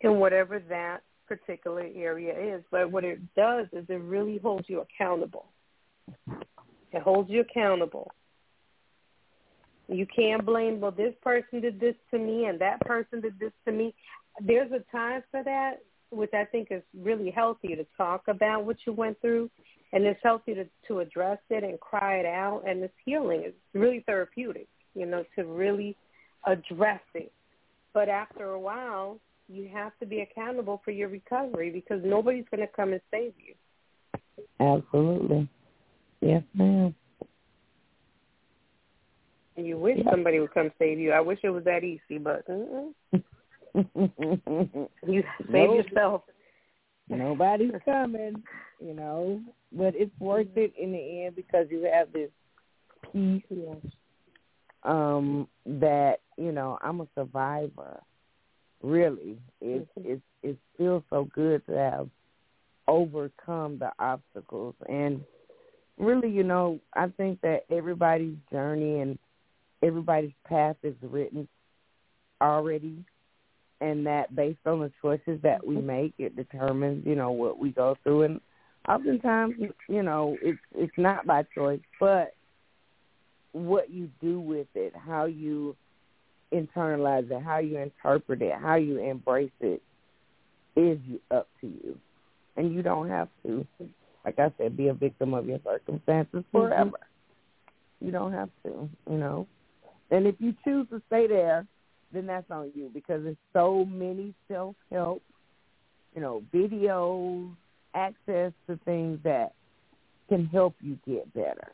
in 0.00 0.16
whatever 0.18 0.60
that 0.68 1.02
particular 1.26 1.88
area 1.94 2.56
is. 2.56 2.62
But 2.70 2.92
what 2.92 3.04
it 3.04 3.20
does 3.34 3.66
is 3.72 3.84
it 3.88 4.00
really 4.00 4.38
holds 4.38 4.68
you 4.68 4.80
accountable. 4.82 5.46
It 6.92 7.02
holds 7.02 7.30
you 7.30 7.40
accountable 7.40 8.12
you 9.90 10.06
can't 10.06 10.44
blame, 10.44 10.80
well, 10.80 10.90
this 10.90 11.14
person 11.22 11.60
did 11.60 11.80
this 11.80 11.94
to 12.12 12.18
me 12.18 12.46
and 12.46 12.60
that 12.60 12.80
person 12.80 13.20
did 13.20 13.38
this 13.38 13.52
to 13.66 13.72
me. 13.72 13.94
There's 14.40 14.70
a 14.72 14.84
time 14.92 15.22
for 15.30 15.42
that, 15.42 15.82
which 16.10 16.32
I 16.32 16.44
think 16.44 16.68
is 16.70 16.82
really 16.98 17.30
healthy 17.30 17.74
to 17.74 17.84
talk 17.96 18.22
about 18.28 18.64
what 18.64 18.76
you 18.86 18.92
went 18.92 19.20
through. 19.20 19.50
And 19.92 20.04
it's 20.04 20.20
healthy 20.22 20.54
to, 20.54 20.66
to 20.86 21.00
address 21.00 21.38
it 21.50 21.64
and 21.64 21.78
cry 21.80 22.18
it 22.18 22.26
out. 22.26 22.62
And 22.66 22.82
it's 22.84 22.94
healing. 23.04 23.42
It's 23.44 23.56
really 23.74 24.04
therapeutic, 24.06 24.68
you 24.94 25.06
know, 25.06 25.24
to 25.36 25.44
really 25.44 25.96
address 26.46 27.00
it. 27.14 27.32
But 27.92 28.08
after 28.08 28.50
a 28.50 28.60
while, 28.60 29.18
you 29.48 29.68
have 29.72 29.92
to 29.98 30.06
be 30.06 30.20
accountable 30.20 30.80
for 30.84 30.92
your 30.92 31.08
recovery 31.08 31.70
because 31.70 32.00
nobody's 32.04 32.44
going 32.52 32.60
to 32.60 32.72
come 32.72 32.92
and 32.92 33.00
save 33.10 33.32
you. 33.44 33.54
Absolutely. 34.60 35.48
Yes, 36.20 36.42
ma'am. 36.54 36.94
You 39.64 39.78
wish 39.78 39.98
somebody 40.10 40.40
would 40.40 40.54
come 40.54 40.70
save 40.78 40.98
you. 40.98 41.12
I 41.12 41.20
wish 41.20 41.38
it 41.42 41.50
was 41.50 41.64
that 41.64 41.84
easy, 41.84 42.18
but 42.18 42.44
you 45.06 45.24
save 45.50 45.70
yourself. 45.74 46.22
Nobody's 47.08 47.72
coming, 47.84 48.42
you 48.80 48.94
know. 48.94 49.40
But 49.72 49.94
it's 49.96 50.12
worth 50.18 50.48
it 50.56 50.72
in 50.80 50.92
the 50.92 51.24
end 51.24 51.36
because 51.36 51.66
you 51.70 51.88
have 51.92 52.12
this 52.12 52.30
peace 53.12 53.42
um 54.82 55.46
that, 55.66 56.20
you 56.38 56.52
know, 56.52 56.78
I'm 56.82 57.00
a 57.00 57.08
survivor. 57.14 58.00
Really. 58.82 59.38
It 59.60 59.86
mm-hmm. 59.98 60.12
it 60.12 60.20
it 60.42 60.56
feels 60.78 61.02
so 61.10 61.28
good 61.34 61.66
to 61.66 61.72
have 61.72 62.08
overcome 62.88 63.78
the 63.78 63.92
obstacles 63.98 64.74
and 64.88 65.20
really, 66.00 66.30
you 66.30 66.42
know, 66.42 66.80
I 66.94 67.08
think 67.16 67.40
that 67.42 67.64
everybody's 67.70 68.36
journey 68.50 69.00
and 69.00 69.18
everybody's 69.82 70.32
path 70.46 70.76
is 70.82 70.94
written 71.02 71.48
already 72.40 73.04
and 73.80 74.06
that 74.06 74.34
based 74.34 74.58
on 74.66 74.80
the 74.80 74.92
choices 75.00 75.40
that 75.42 75.66
we 75.66 75.76
make 75.76 76.14
it 76.18 76.36
determines 76.36 77.06
you 77.06 77.14
know 77.14 77.30
what 77.30 77.58
we 77.58 77.70
go 77.70 77.96
through 78.02 78.22
and 78.22 78.40
oftentimes 78.88 79.54
you 79.88 80.02
know 80.02 80.36
it's 80.42 80.58
it's 80.74 80.92
not 80.96 81.26
by 81.26 81.42
choice 81.54 81.80
but 81.98 82.34
what 83.52 83.90
you 83.90 84.08
do 84.20 84.40
with 84.40 84.68
it, 84.74 84.94
how 84.96 85.24
you 85.24 85.76
internalize 86.52 87.30
it, 87.30 87.42
how 87.42 87.58
you 87.58 87.78
interpret 87.78 88.42
it, 88.42 88.54
how 88.60 88.76
you 88.76 88.98
embrace 88.98 89.50
it 89.60 89.82
is 90.76 90.98
up 91.30 91.48
to 91.60 91.66
you. 91.66 91.98
And 92.56 92.72
you 92.72 92.82
don't 92.82 93.08
have 93.08 93.28
to, 93.44 93.66
like 94.24 94.38
I 94.38 94.52
said, 94.58 94.76
be 94.76 94.88
a 94.88 94.94
victim 94.94 95.34
of 95.34 95.46
your 95.46 95.60
circumstances 95.64 96.30
Mm-hmm. 96.34 96.56
forever. 96.56 96.90
Mm-hmm. 96.90 98.06
You 98.06 98.12
don't 98.12 98.32
have 98.32 98.48
to, 98.64 98.88
you 99.10 99.16
know. 99.18 99.46
And 100.10 100.26
if 100.26 100.34
you 100.38 100.54
choose 100.64 100.86
to 100.90 101.00
stay 101.06 101.26
there, 101.26 101.66
then 102.12 102.26
that's 102.26 102.50
on 102.50 102.72
you 102.74 102.90
because 102.92 103.22
there's 103.22 103.36
so 103.52 103.84
many 103.84 104.34
self 104.48 104.74
help, 104.90 105.22
you 106.14 106.20
know, 106.20 106.42
videos, 106.52 107.50
access 107.94 108.52
to 108.68 108.78
things 108.84 109.18
that 109.24 109.52
can 110.28 110.46
help 110.46 110.74
you 110.80 110.98
get 111.06 111.32
better. 111.34 111.72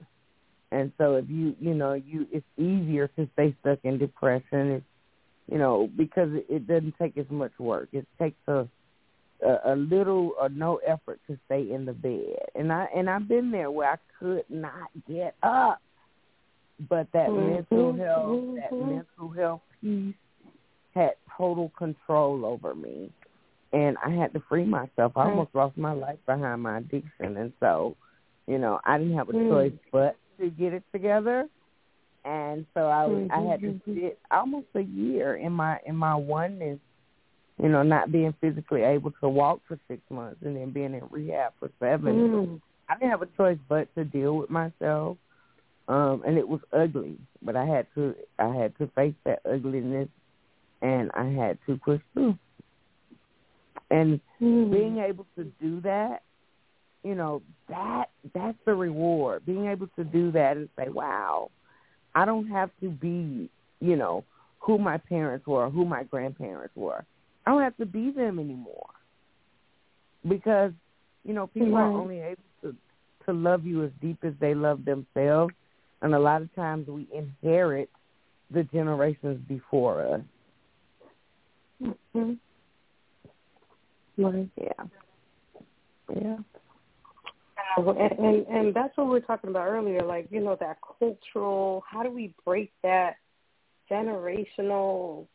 And 0.72 0.92
so 0.98 1.14
if 1.16 1.26
you, 1.28 1.54
you 1.60 1.74
know, 1.74 1.94
you, 1.94 2.26
it's 2.32 2.46
easier 2.58 3.08
to 3.16 3.28
stay 3.34 3.54
stuck 3.60 3.78
in 3.84 3.98
depression. 3.98 4.72
It's, 4.72 4.84
you 5.50 5.58
know, 5.58 5.88
because 5.96 6.30
it, 6.32 6.46
it 6.48 6.66
doesn't 6.66 6.94
take 7.00 7.16
as 7.16 7.26
much 7.30 7.52
work. 7.58 7.88
It 7.92 8.06
takes 8.18 8.36
a, 8.48 8.66
a, 9.46 9.72
a 9.72 9.76
little 9.76 10.32
or 10.40 10.48
no 10.48 10.80
effort 10.86 11.20
to 11.28 11.38
stay 11.46 11.70
in 11.70 11.84
the 11.84 11.92
bed. 11.92 12.36
And 12.54 12.72
I, 12.72 12.88
and 12.94 13.08
I've 13.08 13.28
been 13.28 13.50
there 13.50 13.70
where 13.70 13.92
I 13.92 13.96
could 14.18 14.44
not 14.48 14.90
get 15.08 15.36
up. 15.42 15.80
But 16.78 17.10
that 17.12 17.32
mental 17.32 17.94
health, 17.94 18.40
that 18.56 18.70
Mhm. 18.72 18.88
mental 18.88 19.28
health 19.30 19.62
piece 19.80 20.14
had 20.94 21.14
total 21.36 21.70
control 21.70 22.44
over 22.44 22.74
me. 22.74 23.10
And 23.72 23.96
I 24.04 24.10
had 24.10 24.32
to 24.34 24.40
free 24.40 24.64
myself. 24.64 25.16
I 25.16 25.24
almost 25.24 25.54
lost 25.54 25.76
my 25.76 25.92
life 25.92 26.18
behind 26.26 26.62
my 26.62 26.78
addiction. 26.78 27.36
And 27.36 27.52
so, 27.60 27.96
you 28.46 28.58
know, 28.58 28.80
I 28.84 28.98
didn't 28.98 29.14
have 29.16 29.28
a 29.28 29.32
Mm. 29.32 29.48
choice 29.48 29.72
but 29.90 30.16
to 30.38 30.50
get 30.50 30.72
it 30.72 30.84
together. 30.92 31.48
And 32.24 32.66
so 32.74 32.88
I 32.88 33.06
was, 33.06 33.30
I 33.30 33.40
had 33.40 33.60
to 33.60 33.68
Mhm. 33.68 33.94
sit 33.94 34.18
almost 34.30 34.66
a 34.74 34.80
year 34.80 35.36
in 35.36 35.52
my 35.52 35.80
in 35.86 35.96
my 35.96 36.14
oneness, 36.14 36.80
you 37.62 37.68
know, 37.68 37.82
not 37.82 38.10
being 38.10 38.32
physically 38.34 38.82
able 38.82 39.12
to 39.12 39.28
walk 39.28 39.60
for 39.66 39.78
six 39.88 40.02
months 40.10 40.42
and 40.42 40.56
then 40.56 40.70
being 40.70 40.94
in 40.94 41.06
rehab 41.10 41.54
for 41.58 41.70
seven. 41.78 42.16
Mm. 42.16 42.60
I 42.88 42.94
didn't 42.94 43.10
have 43.10 43.22
a 43.22 43.26
choice 43.36 43.58
but 43.68 43.92
to 43.94 44.04
deal 44.04 44.36
with 44.36 44.50
myself. 44.50 45.18
Um, 45.88 46.22
and 46.26 46.36
it 46.36 46.48
was 46.48 46.60
ugly, 46.72 47.16
but 47.42 47.54
I 47.54 47.64
had 47.64 47.86
to 47.94 48.14
I 48.38 48.48
had 48.48 48.76
to 48.78 48.88
face 48.88 49.14
that 49.24 49.40
ugliness 49.44 50.08
and 50.82 51.10
I 51.14 51.26
had 51.26 51.58
to 51.66 51.76
push 51.78 52.00
through. 52.12 52.36
And 53.90 54.20
Mm. 54.40 54.70
being 54.70 54.98
able 54.98 55.26
to 55.36 55.44
do 55.60 55.80
that, 55.82 56.22
you 57.04 57.14
know, 57.14 57.40
that 57.68 58.06
that's 58.34 58.58
the 58.64 58.74
reward. 58.74 59.46
Being 59.46 59.66
able 59.66 59.86
to 59.96 60.02
do 60.04 60.32
that 60.32 60.56
and 60.56 60.68
say, 60.76 60.88
Wow, 60.88 61.50
I 62.14 62.24
don't 62.24 62.48
have 62.48 62.70
to 62.80 62.90
be, 62.90 63.48
you 63.80 63.96
know, 63.96 64.24
who 64.58 64.78
my 64.78 64.98
parents 64.98 65.46
were, 65.46 65.70
who 65.70 65.84
my 65.84 66.02
grandparents 66.02 66.74
were. 66.74 67.04
I 67.46 67.52
don't 67.52 67.62
have 67.62 67.76
to 67.76 67.86
be 67.86 68.10
them 68.10 68.40
anymore. 68.40 68.90
Because, 70.28 70.72
you 71.24 71.32
know, 71.32 71.46
people 71.46 71.76
are 71.76 71.92
only 71.92 72.18
able 72.18 72.42
to 72.62 72.74
to 73.26 73.32
love 73.32 73.64
you 73.64 73.84
as 73.84 73.90
deep 74.00 74.18
as 74.24 74.34
they 74.40 74.54
love 74.54 74.84
themselves 74.84 75.54
and 76.06 76.14
a 76.14 76.18
lot 76.18 76.40
of 76.40 76.54
times 76.54 76.88
we 76.88 77.06
inherit 77.12 77.90
the 78.50 78.62
generations 78.64 79.40
before 79.48 80.06
us. 80.06 80.20
Mhm. 82.14 82.38
Right. 84.16 84.48
Yeah. 84.56 84.84
Yeah. 86.14 86.38
And, 87.76 88.12
and 88.18 88.46
and 88.46 88.74
that's 88.74 88.96
what 88.96 89.06
we 89.08 89.12
were 89.14 89.20
talking 89.20 89.50
about 89.50 89.66
earlier, 89.66 90.00
like 90.02 90.28
you 90.30 90.40
know 90.40 90.56
that 90.60 90.78
cultural. 90.98 91.82
How 91.86 92.02
do 92.02 92.10
we 92.10 92.32
break 92.44 92.72
that 92.82 93.16
generational 93.90 95.26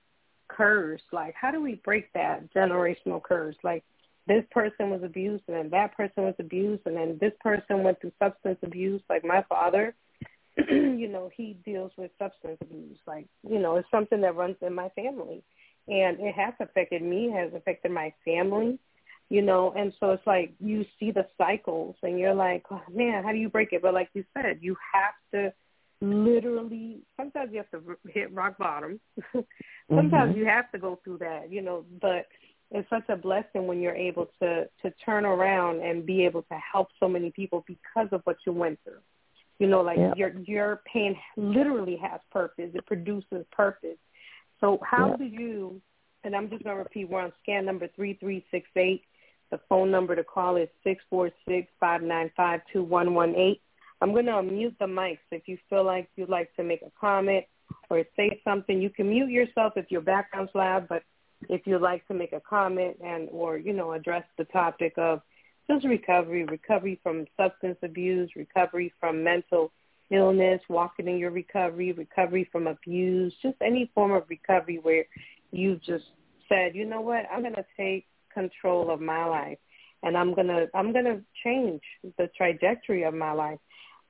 curse? 0.47 1.01
Like, 1.11 1.35
how 1.35 1.51
do 1.51 1.61
we 1.61 1.75
break 1.83 2.11
that 2.13 2.51
generational 2.53 3.21
curse? 3.21 3.55
Like, 3.63 3.83
this 4.27 4.43
person 4.51 4.89
was 4.89 5.03
abused, 5.03 5.43
and 5.47 5.57
then 5.57 5.69
that 5.69 5.95
person 5.95 6.23
was 6.23 6.35
abused, 6.39 6.81
and 6.85 6.95
then 6.95 7.17
this 7.19 7.33
person 7.41 7.83
went 7.83 7.99
through 8.01 8.13
substance 8.17 8.57
abuse. 8.63 9.01
Like 9.09 9.23
my 9.23 9.43
father, 9.49 9.93
you 10.69 11.07
know, 11.07 11.29
he 11.35 11.57
deals 11.65 11.91
with 11.97 12.11
substance 12.19 12.57
abuse. 12.61 12.97
Like, 13.07 13.27
you 13.47 13.59
know, 13.59 13.77
it's 13.77 13.89
something 13.91 14.21
that 14.21 14.35
runs 14.35 14.57
in 14.61 14.73
my 14.73 14.89
family, 14.89 15.43
and 15.87 16.19
it 16.19 16.35
has 16.35 16.53
affected 16.59 17.01
me. 17.01 17.31
Has 17.31 17.53
affected 17.53 17.91
my 17.91 18.13
family 18.25 18.79
you 19.31 19.41
know 19.41 19.73
and 19.77 19.93
so 19.99 20.11
it's 20.11 20.27
like 20.27 20.53
you 20.59 20.85
see 20.99 21.09
the 21.09 21.25
cycles 21.37 21.95
and 22.03 22.19
you're 22.19 22.33
like 22.33 22.63
oh 22.69 22.81
man 22.93 23.23
how 23.23 23.31
do 23.31 23.37
you 23.37 23.49
break 23.49 23.69
it 23.71 23.81
but 23.81 23.93
like 23.93 24.09
you 24.13 24.23
said 24.33 24.59
you 24.59 24.75
have 24.93 25.13
to 25.31 25.51
literally 26.01 26.99
sometimes 27.15 27.49
you 27.51 27.57
have 27.57 27.71
to 27.71 27.97
hit 28.09 28.31
rock 28.33 28.57
bottom 28.57 28.99
sometimes 29.95 30.33
Mhm. 30.33 30.35
you 30.35 30.45
have 30.45 30.69
to 30.71 30.77
go 30.77 30.99
through 31.03 31.17
that 31.19 31.49
you 31.49 31.61
know 31.61 31.85
but 32.01 32.27
it's 32.71 32.89
such 32.89 33.07
a 33.09 33.15
blessing 33.15 33.67
when 33.67 33.79
you're 33.79 33.95
able 33.95 34.27
to 34.41 34.67
to 34.81 34.91
turn 35.05 35.25
around 35.25 35.81
and 35.81 36.05
be 36.05 36.25
able 36.25 36.41
to 36.43 36.55
help 36.55 36.89
so 36.99 37.07
many 37.07 37.31
people 37.31 37.63
because 37.67 38.09
of 38.11 38.21
what 38.25 38.37
you 38.45 38.51
went 38.51 38.79
through 38.83 39.01
you 39.61 39.67
know 39.67 39.81
like 39.81 39.97
Yeah. 39.97 40.13
your 40.21 40.31
your 40.55 40.81
pain 40.91 41.11
literally 41.37 41.97
has 42.07 42.19
purpose 42.31 42.71
it 42.79 42.85
produces 42.85 43.45
purpose 43.51 44.01
so 44.59 44.79
how 44.91 45.05
Yeah. 45.11 45.17
do 45.17 45.25
you 45.41 45.81
and 46.23 46.35
I'm 46.35 46.49
just 46.49 46.63
going 46.63 46.75
to 46.75 46.83
repeat, 46.83 47.09
we're 47.09 47.21
on 47.21 47.33
scan 47.41 47.65
number 47.65 47.87
3368. 47.95 49.03
The 49.49 49.59
phone 49.67 49.89
number 49.89 50.15
to 50.15 50.23
call 50.23 50.55
is 50.55 50.69
six 50.83 51.03
four 51.09 51.31
six 51.47 51.67
five 51.79 52.01
nine 52.03 52.31
five 52.37 52.61
two 52.71 52.83
one 52.83 53.13
one 53.15 53.35
eight. 53.35 53.61
I'm 54.01 54.11
going 54.13 54.25
to 54.27 54.33
unmute 54.33 54.77
the 54.79 54.85
mics. 54.85 55.17
If 55.31 55.47
you 55.47 55.57
feel 55.69 55.83
like 55.83 56.09
you'd 56.15 56.29
like 56.29 56.55
to 56.55 56.63
make 56.63 56.83
a 56.83 56.91
comment 56.99 57.45
or 57.89 58.03
say 58.15 58.39
something, 58.43 58.81
you 58.81 58.89
can 58.89 59.09
mute 59.09 59.29
yourself 59.29 59.73
if 59.75 59.89
your 59.89 60.01
background's 60.01 60.51
loud, 60.55 60.87
but 60.87 61.03
if 61.49 61.61
you'd 61.65 61.81
like 61.81 62.07
to 62.07 62.13
make 62.13 62.33
a 62.33 62.39
comment 62.39 62.97
and 63.03 63.27
or, 63.31 63.57
you 63.57 63.73
know, 63.73 63.91
address 63.93 64.23
the 64.37 64.45
topic 64.45 64.93
of 64.97 65.21
just 65.69 65.85
recovery, 65.85 66.45
recovery 66.45 66.99
from 67.03 67.25
substance 67.37 67.77
abuse, 67.83 68.29
recovery 68.35 68.93
from 68.99 69.23
mental 69.23 69.71
illness, 70.11 70.61
walking 70.69 71.07
in 71.07 71.17
your 71.17 71.31
recovery, 71.31 71.93
recovery 71.93 72.47
from 72.51 72.67
abuse, 72.67 73.33
just 73.41 73.55
any 73.61 73.89
form 73.95 74.11
of 74.11 74.23
recovery 74.29 74.79
where 74.81 75.05
you've 75.51 75.81
just 75.81 76.05
said, 76.49 76.75
you 76.75 76.85
know 76.85 77.01
what, 77.01 77.25
I'm 77.31 77.41
going 77.41 77.55
to 77.55 77.65
take 77.77 78.05
control 78.33 78.91
of 78.91 78.99
my 78.99 79.25
life 79.25 79.57
and 80.03 80.17
I'm 80.17 80.33
going 80.33 80.47
to 80.47 80.67
I'm 80.73 80.91
going 80.91 81.05
to 81.05 81.21
change 81.43 81.81
the 82.17 82.29
trajectory 82.35 83.03
of 83.03 83.13
my 83.13 83.31
life. 83.31 83.59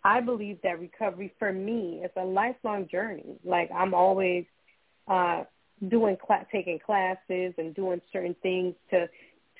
I 0.04 0.22
believe 0.22 0.58
that 0.64 0.80
recovery 0.80 1.34
for 1.38 1.54
me 1.54 2.02
is 2.04 2.12
a 2.18 2.24
lifelong 2.24 2.88
journey. 2.89 3.38
Like 3.43 3.70
I'm 3.76 3.93
always 3.93 4.45
uh 5.08 5.43
doing 5.89 6.18
cl- 6.28 6.45
taking 6.52 6.80
classes 6.80 7.54
and 7.58 7.76
doing 7.76 8.02
certain 8.14 8.36
things 8.41 8.76
to 8.91 9.08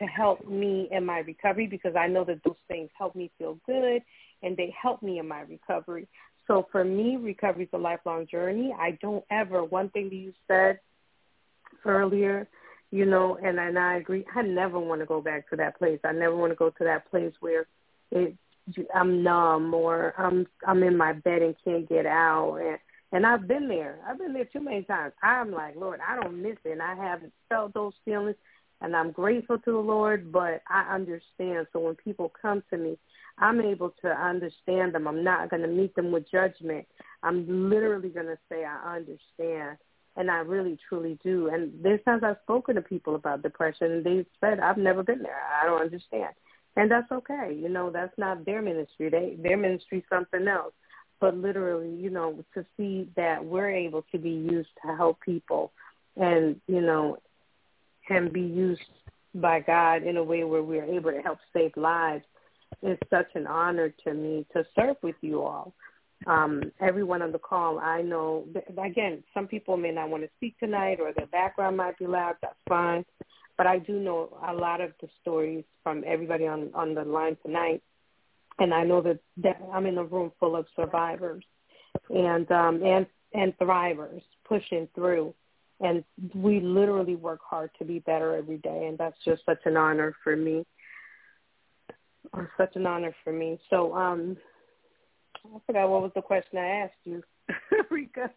to 0.02 0.08
help 0.08 0.48
me 0.48 0.88
in 0.92 1.06
my 1.06 1.20
recovery 1.20 1.68
because 1.68 1.96
I 1.96 2.08
know 2.08 2.24
that 2.26 2.44
those 2.44 2.56
things 2.68 2.90
help 2.98 3.16
me 3.16 3.32
feel 3.38 3.58
good 3.66 4.02
and 4.44 4.58
they 4.58 4.74
help 4.80 5.02
me 5.04 5.20
in 5.20 5.28
my 5.28 5.42
recovery. 5.42 6.08
So 6.48 6.68
for 6.72 6.84
me, 6.84 7.18
recovery 7.18 7.64
is 7.64 7.70
a 7.74 7.78
lifelong 7.78 8.28
journey. 8.30 8.74
I 8.78 8.98
don't 9.02 9.24
ever 9.30 9.64
one 9.64 9.90
thing 9.90 10.10
that 10.10 10.16
you 10.16 10.34
said 10.48 10.80
earlier, 11.86 12.48
you 12.90 13.06
know, 13.06 13.38
and 13.44 13.60
and 13.60 13.78
I 13.78 13.96
agree. 13.96 14.26
I 14.36 14.42
never 14.42 14.80
want 14.80 15.02
to 15.02 15.06
go 15.06 15.22
back 15.22 15.50
to 15.52 15.56
that 15.58 15.78
place. 15.78 16.00
I 16.04 16.12
never 16.12 16.36
want 16.36 16.52
to 16.52 16.56
go 16.56 16.72
to 16.72 16.84
that 16.84 17.10
place 17.10 17.34
where 17.40 17.68
it 18.10 18.36
I'm 18.94 19.24
numb 19.24 19.74
or 19.74 20.14
I'm 20.18 20.48
I'm 20.68 20.84
in 20.84 20.98
my 20.98 21.14
bed 21.14 21.42
and 21.42 21.56
can't 21.64 21.88
get 21.88 22.06
out 22.06 22.58
and 22.58 22.78
and 23.14 23.26
I've 23.26 23.48
been 23.48 23.68
there. 23.68 24.00
I've 24.08 24.18
been 24.18 24.34
there 24.34 24.46
too 24.46 24.62
many 24.62 24.84
times. 24.84 25.14
I'm 25.22 25.52
like, 25.52 25.76
Lord, 25.76 26.00
I 26.08 26.16
don't 26.16 26.42
miss 26.42 26.58
it 26.64 26.72
and 26.72 26.82
I 26.82 26.96
haven't 26.96 27.34
felt 27.50 27.74
those 27.74 27.94
feelings 28.06 28.38
and 28.82 28.96
I'm 28.96 29.12
grateful 29.12 29.58
to 29.60 29.72
the 29.72 29.78
Lord, 29.78 30.32
but 30.32 30.62
I 30.68 30.94
understand. 30.94 31.68
So 31.72 31.80
when 31.80 31.96
people 31.96 32.32
come 32.42 32.64
to 32.70 32.78
me, 32.78 32.98
I'm 33.38 33.62
able 33.62 33.94
to 34.02 34.10
understand 34.10 34.94
them. 34.94 35.08
I'm 35.08 35.24
not 35.24 35.50
going 35.50 35.62
to 35.62 35.68
meet 35.68 35.96
them 35.96 36.12
with 36.12 36.30
judgment. 36.30 36.88
I'm 37.24 37.70
literally 37.70 38.10
going 38.10 38.28
to 38.28 38.38
say 38.50 38.66
I 38.66 38.96
understand 38.96 39.78
and 40.16 40.30
I 40.30 40.38
really 40.38 40.78
truly 40.90 41.18
do. 41.24 41.50
And 41.50 41.72
there's 41.82 42.04
times 42.04 42.24
I've 42.24 42.38
spoken 42.44 42.76
to 42.76 42.82
people 42.82 43.16
about 43.16 43.44
depression, 43.44 43.92
and 43.92 44.04
they've 44.04 44.26
said, 44.40 44.60
"I've 44.60 44.78
never 44.78 45.04
been 45.04 45.24
there. 45.24 45.40
I 45.62 45.66
don't 45.66 45.82
understand," 45.82 46.34
and 46.76 46.92
that's 46.92 47.12
okay. 47.12 47.58
You 47.58 47.70
know, 47.70 47.90
that's 47.90 48.18
not 48.18 48.46
their 48.46 48.62
ministry. 48.62 49.10
They 49.10 49.38
their 49.42 49.58
ministry 49.58 50.00
is 50.00 50.04
something 50.10 50.48
else. 50.48 50.74
But 51.20 51.38
literally, 51.38 51.96
you 51.96 52.10
know, 52.10 52.44
to 52.56 52.66
see 52.76 53.10
that 53.16 53.46
we're 53.46 53.70
able 53.70 54.04
to 54.12 54.18
be 54.18 54.32
used 54.32 54.70
to 54.86 54.96
help 54.96 55.22
people, 55.22 55.72
and 56.18 56.60
you 56.68 56.82
know, 56.82 57.18
and 58.16 58.34
be 58.34 58.42
used 58.42 58.82
by 59.36 59.60
God 59.62 60.04
in 60.04 60.18
a 60.18 60.24
way 60.24 60.44
where 60.44 60.64
we're 60.64 60.86
able 60.86 61.12
to 61.12 61.22
help 61.22 61.40
save 61.54 61.72
lives 61.78 62.26
It's 62.82 63.02
such 63.10 63.28
an 63.36 63.48
honor 63.48 63.94
to 64.04 64.14
me 64.14 64.46
to 64.54 64.66
serve 64.76 64.98
with 65.02 65.16
you 65.22 65.42
all 65.42 65.74
um, 66.28 66.72
everyone 66.80 67.22
on 67.22 67.32
the 67.32 67.40
call, 67.40 67.80
I 67.80 68.02
know, 68.02 68.46
again, 68.84 69.24
some 69.34 69.48
people 69.48 69.76
may 69.78 69.92
not 69.92 70.10
want 70.10 70.24
to 70.24 70.30
speak 70.38 70.60
tonight 70.60 71.00
or 71.00 71.14
their 71.14 71.26
background 71.28 71.78
might 71.78 71.98
be 71.98 72.06
loud. 72.06 72.36
That's 72.42 72.56
fine. 72.70 73.06
But 73.58 73.68
I 73.68 73.80
do 73.80 74.00
know 74.00 74.38
a 74.48 74.54
lot 74.54 74.82
of 74.82 74.92
the 75.02 75.08
stories 75.22 75.64
from 75.84 76.04
everybody 76.06 76.48
on, 76.48 76.70
on 76.76 76.94
the 76.94 77.04
line 77.04 77.38
tonight. 77.44 77.82
And 78.60 78.74
I 78.74 78.84
know 78.84 79.02
that, 79.02 79.20
that 79.38 79.62
I'm 79.74 79.86
in 79.88 79.98
a 79.98 80.04
room 80.04 80.32
full 80.40 80.56
of 80.56 80.68
survivors. 80.76 81.44
and 82.10 82.52
um, 82.52 82.84
and 82.84 83.06
and 83.34 83.58
thrivers 83.60 84.22
pushing 84.48 84.88
through. 84.94 85.34
And 85.84 86.04
we 86.36 86.60
literally 86.60 87.16
work 87.16 87.40
hard 87.48 87.72
to 87.80 87.86
be 87.86 88.00
better 88.00 88.36
every 88.36 88.58
day, 88.58 88.86
and 88.88 88.98
that's 88.98 89.18
just 89.26 89.44
such 89.46 89.62
an 89.66 89.78
honor 89.78 90.16
for 90.24 90.36
me. 90.36 90.66
Such 92.58 92.76
an 92.76 92.86
honor 92.86 93.16
for 93.24 93.34
me. 93.34 93.60
So, 93.70 93.96
um, 93.96 94.38
I 95.44 95.58
forgot 95.66 95.90
what 95.90 96.04
was 96.04 96.12
the 96.14 96.22
question 96.22 96.60
I 96.60 96.68
asked 96.68 96.94
you, 97.04 97.24
Rika. 97.90 98.30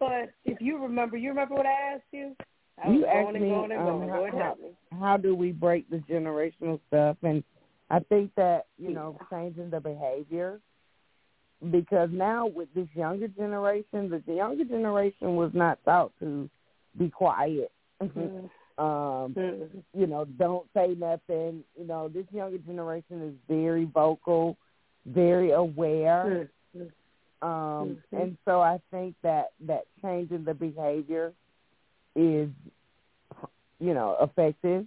But 0.00 0.32
if 0.46 0.60
you 0.60 0.78
remember, 0.78 1.18
you 1.18 1.28
remember 1.28 1.54
what 1.54 1.66
I 1.66 1.94
asked 1.94 2.04
you? 2.10 2.34
I 2.82 2.90
you 2.90 3.06
asked 3.06 3.34
me, 3.34 3.52
um, 3.52 4.08
how, 4.08 4.26
how, 4.32 4.56
how 4.98 5.16
do 5.16 5.34
we 5.34 5.52
break 5.52 5.88
the 5.90 5.98
generational 6.10 6.80
stuff, 6.88 7.16
and 7.22 7.42
I 7.90 8.00
think 8.00 8.32
that 8.36 8.66
you 8.78 8.90
know 8.90 9.18
changing 9.30 9.70
the 9.70 9.80
behavior 9.80 10.60
because 11.70 12.10
now 12.12 12.46
with 12.46 12.68
this 12.74 12.88
younger 12.94 13.28
generation, 13.28 14.10
the 14.26 14.34
younger 14.34 14.64
generation 14.64 15.36
was 15.36 15.50
not 15.54 15.78
taught 15.84 16.12
to 16.20 16.48
be 16.98 17.08
quiet. 17.08 17.72
Mm-hmm. 18.02 18.46
um, 18.82 19.34
mm-hmm. 19.34 19.78
You 19.98 20.06
know, 20.06 20.26
don't 20.38 20.66
say 20.74 20.94
nothing. 20.98 21.64
You 21.78 21.86
know, 21.86 22.08
this 22.08 22.26
younger 22.32 22.58
generation 22.58 23.22
is 23.22 23.34
very 23.48 23.84
vocal, 23.84 24.56
very 25.06 25.52
aware. 25.52 26.50
Mm-hmm. 26.76 26.82
Um, 27.42 27.50
mm-hmm. 27.50 28.16
and 28.16 28.36
so 28.44 28.60
I 28.60 28.80
think 28.90 29.14
that 29.22 29.52
that 29.66 29.84
changing 30.02 30.44
the 30.44 30.54
behavior 30.54 31.32
is, 32.14 32.48
you 33.78 33.94
know, 33.94 34.16
effective. 34.20 34.86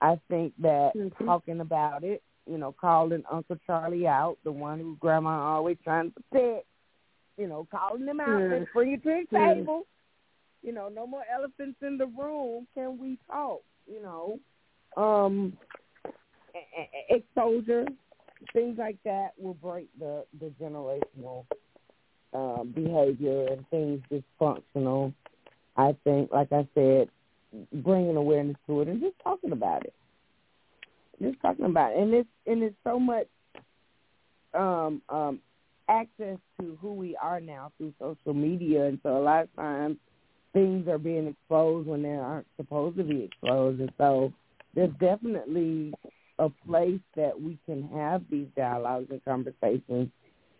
I 0.00 0.18
think 0.28 0.52
that 0.60 0.92
mm-hmm. 0.96 1.24
talking 1.24 1.60
about 1.60 2.04
it, 2.04 2.22
you 2.50 2.58
know, 2.58 2.74
calling 2.78 3.24
Uncle 3.30 3.56
Charlie 3.66 4.06
out, 4.06 4.36
the 4.44 4.52
one 4.52 4.78
who 4.78 4.96
Grandma 5.00 5.54
always 5.54 5.76
trying 5.82 6.12
to 6.12 6.22
protect, 6.30 6.66
you 7.36 7.46
know, 7.46 7.66
calling 7.70 8.06
him 8.06 8.20
out, 8.20 8.40
and 8.40 8.66
bring 8.72 8.92
it 8.92 9.02
to 9.02 9.24
the 9.30 9.38
table. 9.38 9.86
You 10.62 10.72
know, 10.72 10.88
no 10.88 11.06
more 11.06 11.24
elephants 11.32 11.78
in 11.82 11.98
the 11.98 12.06
room. 12.06 12.66
Can 12.74 12.98
we 12.98 13.18
talk? 13.30 13.60
You 13.86 14.02
know, 14.02 14.38
um, 14.96 15.56
exposure, 17.10 17.86
things 18.52 18.78
like 18.78 18.96
that 19.04 19.32
will 19.38 19.54
break 19.54 19.88
the 19.98 20.24
the 20.40 20.52
generational 20.60 21.44
um, 22.32 22.72
behavior 22.74 23.48
and 23.48 23.68
things 23.70 24.00
dysfunctional. 24.10 25.12
I 25.76 25.94
think, 26.04 26.30
like 26.32 26.52
I 26.52 26.66
said, 26.74 27.08
bringing 27.72 28.16
awareness 28.16 28.56
to 28.66 28.82
it 28.82 28.88
and 28.88 29.00
just 29.00 29.16
talking 29.22 29.52
about 29.52 29.84
it. 29.84 29.94
Just 31.20 31.40
talking 31.40 31.66
about 31.66 31.92
it. 31.92 31.98
And 31.98 32.14
it's 32.14 32.28
and 32.46 32.62
it's 32.62 32.76
so 32.84 32.98
much 32.98 33.26
um, 34.54 35.02
um, 35.08 35.40
access 35.88 36.38
to 36.60 36.78
who 36.80 36.94
we 36.94 37.16
are 37.16 37.40
now 37.40 37.72
through 37.76 37.92
social 37.98 38.34
media, 38.34 38.86
and 38.86 38.98
so 39.02 39.16
a 39.16 39.22
lot 39.22 39.44
of 39.44 39.56
times 39.56 39.96
things 40.52 40.88
are 40.88 40.98
being 40.98 41.26
exposed 41.26 41.88
when 41.88 42.02
they 42.02 42.10
aren't 42.10 42.46
supposed 42.56 42.96
to 42.96 43.04
be 43.04 43.24
exposed, 43.24 43.80
and 43.80 43.92
so 43.98 44.32
there's 44.74 44.92
definitely 45.00 45.92
a 46.38 46.48
place 46.66 47.00
that 47.16 47.40
we 47.40 47.58
can 47.66 47.88
have 47.88 48.22
these 48.30 48.48
dialogues 48.56 49.06
and 49.10 49.24
conversations 49.24 50.08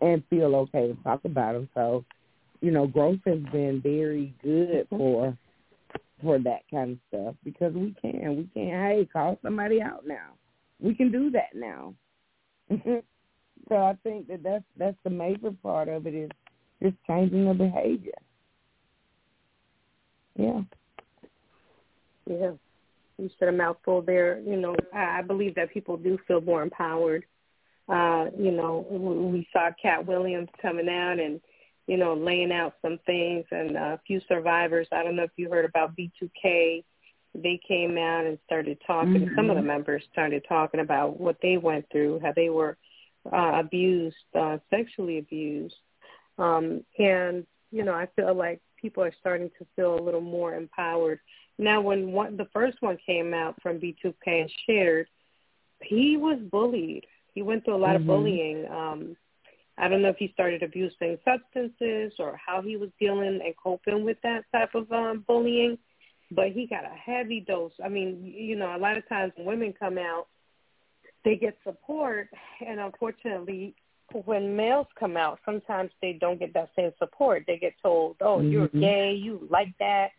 and 0.00 0.22
feel 0.30 0.54
okay 0.54 0.88
to 0.88 0.94
talk 1.02 1.20
about 1.24 1.54
them. 1.54 1.68
So, 1.74 2.04
you 2.60 2.70
know, 2.70 2.86
growth 2.86 3.18
has 3.26 3.40
been 3.52 3.80
very 3.82 4.34
good 4.42 4.86
for 4.88 5.36
for 6.22 6.38
that 6.38 6.60
kind 6.70 6.92
of 6.92 6.98
stuff 7.08 7.34
because 7.44 7.74
we 7.74 7.94
can. 8.00 8.36
We 8.36 8.48
can, 8.54 8.68
hey, 8.68 9.08
call 9.12 9.38
somebody 9.42 9.82
out 9.82 10.06
now. 10.06 10.32
We 10.80 10.94
can 10.94 11.10
do 11.10 11.30
that 11.30 11.54
now. 11.54 11.94
so 12.70 13.76
I 13.76 13.96
think 14.02 14.28
that 14.28 14.42
that's 14.42 14.64
that's 14.76 14.96
the 15.04 15.10
major 15.10 15.52
part 15.62 15.88
of 15.88 16.06
it 16.06 16.14
is 16.14 16.30
just 16.82 16.96
changing 17.06 17.46
the 17.46 17.54
behavior. 17.54 18.12
Yeah. 20.36 20.62
Yeah. 22.26 22.52
You 23.18 23.30
said 23.38 23.48
a 23.48 23.52
mouthful 23.52 24.02
there. 24.02 24.40
You 24.40 24.56
know, 24.56 24.74
I 24.92 25.22
believe 25.22 25.54
that 25.54 25.72
people 25.72 25.96
do 25.96 26.18
feel 26.26 26.40
more 26.40 26.62
empowered 26.62 27.24
uh, 27.88 28.26
you 28.38 28.50
know, 28.50 28.86
we 28.90 29.46
saw 29.52 29.70
Katt 29.80 30.06
Williams 30.06 30.48
coming 30.60 30.88
out 30.88 31.18
and, 31.18 31.40
you 31.86 31.96
know, 31.96 32.14
laying 32.14 32.50
out 32.50 32.74
some 32.80 32.98
things 33.04 33.44
and 33.50 33.76
a 33.76 34.00
few 34.06 34.20
survivors. 34.26 34.88
I 34.90 35.02
don't 35.02 35.16
know 35.16 35.24
if 35.24 35.32
you 35.36 35.50
heard 35.50 35.66
about 35.66 35.94
B2K. 35.96 36.82
They 37.34 37.60
came 37.66 37.98
out 37.98 38.26
and 38.26 38.38
started 38.46 38.78
talking. 38.86 39.26
Mm-hmm. 39.26 39.34
Some 39.34 39.50
of 39.50 39.56
the 39.56 39.62
members 39.62 40.02
started 40.12 40.44
talking 40.48 40.80
about 40.80 41.18
what 41.18 41.36
they 41.42 41.56
went 41.56 41.86
through, 41.90 42.20
how 42.22 42.32
they 42.32 42.48
were 42.48 42.76
uh, 43.32 43.52
abused, 43.54 44.16
uh, 44.38 44.58
sexually 44.70 45.18
abused. 45.18 45.76
Um, 46.38 46.84
and, 46.98 47.46
you 47.70 47.84
know, 47.84 47.94
I 47.94 48.08
feel 48.16 48.34
like 48.34 48.60
people 48.80 49.02
are 49.02 49.14
starting 49.20 49.50
to 49.58 49.66
feel 49.76 49.98
a 49.98 50.02
little 50.02 50.20
more 50.20 50.54
empowered. 50.54 51.20
Now, 51.58 51.80
when 51.80 52.12
one, 52.12 52.36
the 52.36 52.48
first 52.52 52.78
one 52.80 52.98
came 53.04 53.34
out 53.34 53.60
from 53.62 53.80
B2K 53.80 54.14
and 54.26 54.50
shared, 54.66 55.08
he 55.80 56.16
was 56.16 56.38
bullied 56.50 57.06
he 57.34 57.42
went 57.42 57.64
through 57.64 57.74
a 57.74 57.76
lot 57.76 57.90
mm-hmm. 57.90 58.02
of 58.02 58.06
bullying. 58.06 58.66
Um, 58.70 59.16
I 59.76 59.88
don't 59.88 60.02
know 60.02 60.08
if 60.08 60.16
he 60.16 60.30
started 60.32 60.62
abusing 60.62 61.18
substances 61.24 62.12
or 62.18 62.38
how 62.44 62.62
he 62.62 62.76
was 62.76 62.90
dealing 63.00 63.40
and 63.44 63.54
coping 63.60 64.04
with 64.04 64.18
that 64.22 64.44
type 64.52 64.74
of 64.74 64.90
um, 64.92 65.24
bullying, 65.26 65.76
but 66.34 66.50
he 66.50 66.66
got 66.66 66.84
a 66.84 66.94
heavy 66.94 67.40
dose. 67.40 67.72
I 67.84 67.88
mean, 67.88 68.22
you 68.24 68.56
know, 68.56 68.74
a 68.74 68.78
lot 68.78 68.96
of 68.96 69.08
times 69.08 69.32
when 69.36 69.46
women 69.46 69.74
come 69.78 69.98
out, 69.98 70.26
they 71.24 71.36
get 71.36 71.56
support, 71.64 72.28
and 72.66 72.80
unfortunately, 72.80 73.74
when 74.24 74.54
males 74.54 74.86
come 74.98 75.16
out, 75.16 75.38
sometimes 75.44 75.90
they 76.02 76.12
don't 76.20 76.38
get 76.38 76.52
that 76.54 76.70
same 76.76 76.92
support. 76.98 77.44
They 77.46 77.56
get 77.56 77.74
told, 77.82 78.16
"Oh, 78.20 78.38
mm-hmm. 78.38 78.50
you're 78.50 78.68
gay, 78.68 79.14
you 79.14 79.46
like 79.50 79.72
that, 79.78 80.10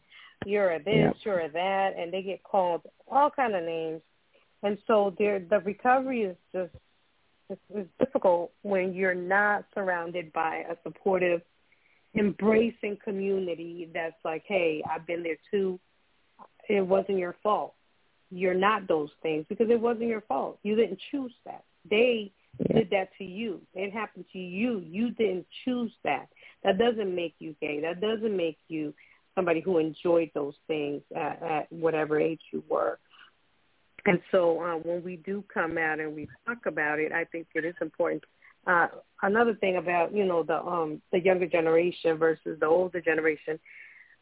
you're 0.46 0.72
a 0.72 0.80
this, 0.80 0.96
yep. 0.96 1.16
you're 1.24 1.40
a 1.42 1.52
that," 1.52 1.94
and 1.98 2.12
they 2.12 2.24
get 2.24 2.44
called 2.44 2.82
all 3.08 3.30
kind 3.30 3.56
of 3.56 3.64
names. 3.64 4.02
And 4.64 4.80
so, 4.88 5.14
the 5.18 5.62
recovery 5.64 6.24
is 6.24 6.38
just 6.52 6.72
it's, 7.50 7.62
it's 7.74 7.90
difficult 8.00 8.52
when 8.64 8.94
you're 8.94 9.16
not 9.16 9.66
surrounded 9.74 10.34
by 10.34 10.64
a 10.70 10.76
supportive, 10.84 11.42
embracing 12.16 12.98
community 13.04 13.90
that's 13.94 14.16
like, 14.24 14.44
hey, 14.48 14.82
I've 14.90 15.06
been 15.06 15.24
there 15.24 15.38
too. 15.52 15.80
It 16.70 16.82
wasn't 16.82 17.18
your 17.18 17.36
fault. 17.44 17.74
You're 18.32 18.54
not 18.54 18.88
those 18.88 19.10
things 19.22 19.46
because 19.48 19.70
it 19.70 19.80
wasn't 19.80 20.08
your 20.08 20.22
fault. 20.22 20.60
You 20.64 20.76
didn't 20.76 21.00
choose 21.12 21.34
that. 21.46 21.64
They 21.90 22.32
yeah. 22.60 22.80
did 22.80 22.90
that 22.90 23.10
to 23.20 23.24
you. 23.24 23.62
It 23.74 23.94
happened 23.94 24.26
to 24.34 24.40
you. 24.40 24.80
You 24.80 25.12
didn't 25.12 25.46
choose 25.64 25.92
that. 26.04 26.28
That 26.64 26.78
doesn't 26.78 27.14
make 27.14 27.36
you 27.40 27.56
gay. 27.62 27.80
That 27.82 28.02
doesn't 28.02 28.36
make 28.36 28.58
you 28.68 28.94
somebody 29.36 29.60
who 29.60 29.78
enjoyed 29.78 30.32
those 30.34 30.56
things 30.68 31.02
at, 31.16 31.42
at 31.44 31.72
whatever 31.72 32.20
age 32.20 32.42
you 32.52 32.64
were. 32.70 33.00
And 34.06 34.20
so 34.32 34.62
uh, 34.62 34.76
when 34.76 35.04
we 35.04 35.18
do 35.18 35.44
come 35.54 35.78
out 35.78 36.00
and 36.00 36.16
we 36.16 36.28
talk 36.46 36.66
about 36.68 37.00
it, 37.00 37.12
I 37.12 37.26
think 37.26 37.48
it 37.54 37.66
is 37.66 37.76
important. 37.82 38.24
Uh, 38.68 38.88
another 39.22 39.54
thing 39.56 39.78
about 39.78 40.14
you 40.14 40.26
know 40.26 40.42
the 40.42 40.60
um, 40.60 41.02
the 41.12 41.20
younger 41.20 41.48
generation 41.48 42.18
versus 42.18 42.58
the 42.60 42.66
older 42.66 43.00
generation, 43.00 43.60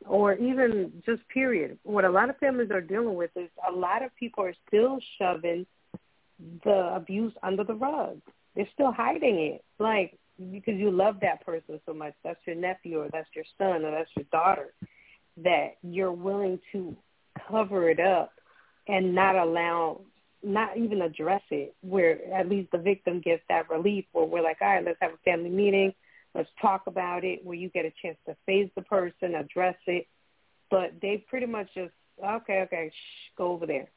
or 0.07 0.33
even 0.35 0.91
just 1.05 1.21
period. 1.29 1.77
What 1.83 2.05
a 2.05 2.09
lot 2.09 2.29
of 2.29 2.37
families 2.37 2.71
are 2.71 2.81
dealing 2.81 3.15
with 3.15 3.31
is 3.35 3.49
a 3.67 3.71
lot 3.71 4.03
of 4.03 4.15
people 4.15 4.43
are 4.43 4.55
still 4.67 4.99
shoving 5.17 5.65
the 6.63 6.93
abuse 6.95 7.33
under 7.41 7.63
the 7.63 7.75
rug. 7.75 8.19
They're 8.55 8.67
still 8.73 8.91
hiding 8.91 9.39
it, 9.39 9.63
like 9.79 10.17
because 10.51 10.75
you 10.75 10.91
love 10.91 11.17
that 11.21 11.45
person 11.45 11.79
so 11.85 11.93
much. 11.93 12.13
That's 12.23 12.39
your 12.45 12.55
nephew, 12.55 12.99
or 12.99 13.09
that's 13.11 13.29
your 13.35 13.45
son, 13.57 13.85
or 13.85 13.91
that's 13.91 14.09
your 14.15 14.25
daughter. 14.31 14.73
That 15.37 15.77
you're 15.81 16.11
willing 16.11 16.59
to 16.71 16.95
cover 17.49 17.89
it 17.89 17.99
up 17.99 18.31
and 18.87 19.15
not 19.15 19.35
allow, 19.35 20.01
not 20.43 20.77
even 20.77 21.01
address 21.01 21.41
it, 21.49 21.75
where 21.81 22.19
at 22.33 22.49
least 22.49 22.71
the 22.71 22.77
victim 22.77 23.21
gets 23.21 23.41
that 23.49 23.69
relief 23.69 24.05
where 24.11 24.25
we're 24.25 24.43
like, 24.43 24.57
all 24.61 24.67
right, 24.67 24.85
let's 24.85 24.97
have 25.01 25.13
a 25.13 25.17
family 25.23 25.49
meeting, 25.49 25.93
let's 26.35 26.49
talk 26.61 26.83
about 26.87 27.23
it, 27.23 27.43
where 27.43 27.57
you 27.57 27.69
get 27.69 27.85
a 27.85 27.93
chance 28.01 28.17
to 28.27 28.35
face 28.45 28.69
the 28.75 28.81
person, 28.81 29.35
address 29.35 29.75
it. 29.87 30.07
But 30.71 30.93
they 31.01 31.23
pretty 31.27 31.45
much 31.45 31.67
just, 31.75 31.93
okay, 32.23 32.61
okay, 32.61 32.91
shh, 32.91 33.37
go 33.37 33.51
over 33.51 33.65
there. 33.65 33.89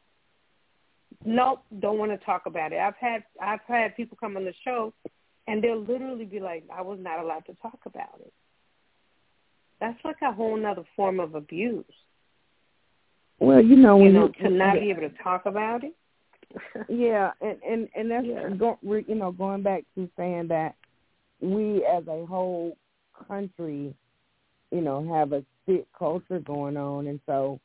Nope, 1.24 1.62
don't 1.78 1.99
want 1.99 2.12
to 2.12 2.24
talk 2.24 2.47
about 2.47 2.72
it. 2.72 2.78
I've 2.78 2.97
had 3.01 3.24
I've 3.41 3.61
had 3.66 3.97
people 3.97 4.18
come 4.20 4.37
on 4.37 4.45
the 4.45 4.53
show 4.64 4.93
and 5.47 5.62
they'll 5.62 5.80
literally 5.80 6.24
be 6.24 6.41
like, 6.41 6.64
I 6.74 6.82
was 6.82 6.99
not 7.01 7.20
allowed 7.20 7.47
to 7.47 7.55
talk 7.62 7.78
about 7.87 8.20
it. 8.20 8.32
That's 9.80 9.99
like 10.05 10.16
a 10.22 10.32
whole 10.32 10.64
other 10.64 10.84
form 10.97 11.20
of 11.20 11.34
abuse. 11.34 11.84
Well, 13.39 13.62
you 13.62 13.76
know, 13.76 14.03
you 14.03 14.12
know, 14.12 14.28
to 14.28 14.51
not 14.51 14.74
be 14.80 14.91
able 14.91 15.03
to 15.03 15.12
talk 15.22 15.47
about 15.47 15.84
it. 15.84 15.95
yeah, 16.89 17.32
and 17.41 17.59
and 17.68 17.89
and 17.95 18.11
that's 18.11 18.26
yeah. 18.26 18.49
go, 18.51 18.78
you 18.82 19.14
know 19.14 19.32
going 19.32 19.62
back 19.62 19.84
to 19.95 20.09
saying 20.16 20.49
that 20.49 20.74
we 21.41 21.84
as 21.84 22.05
a 22.09 22.24
whole 22.26 22.76
country, 23.28 23.95
you 24.70 24.80
know, 24.80 25.07
have 25.14 25.32
a 25.32 25.45
sick 25.66 25.87
culture 25.97 26.41
going 26.41 26.76
on, 26.76 27.07
and 27.07 27.20
so 27.26 27.61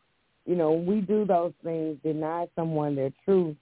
you 0.46 0.56
know 0.56 0.74
we 0.74 1.02
do 1.02 1.26
those 1.26 1.54
things, 1.64 1.98
deny 2.04 2.48
someone 2.56 2.96
their 2.96 3.12
truth. 3.26 3.56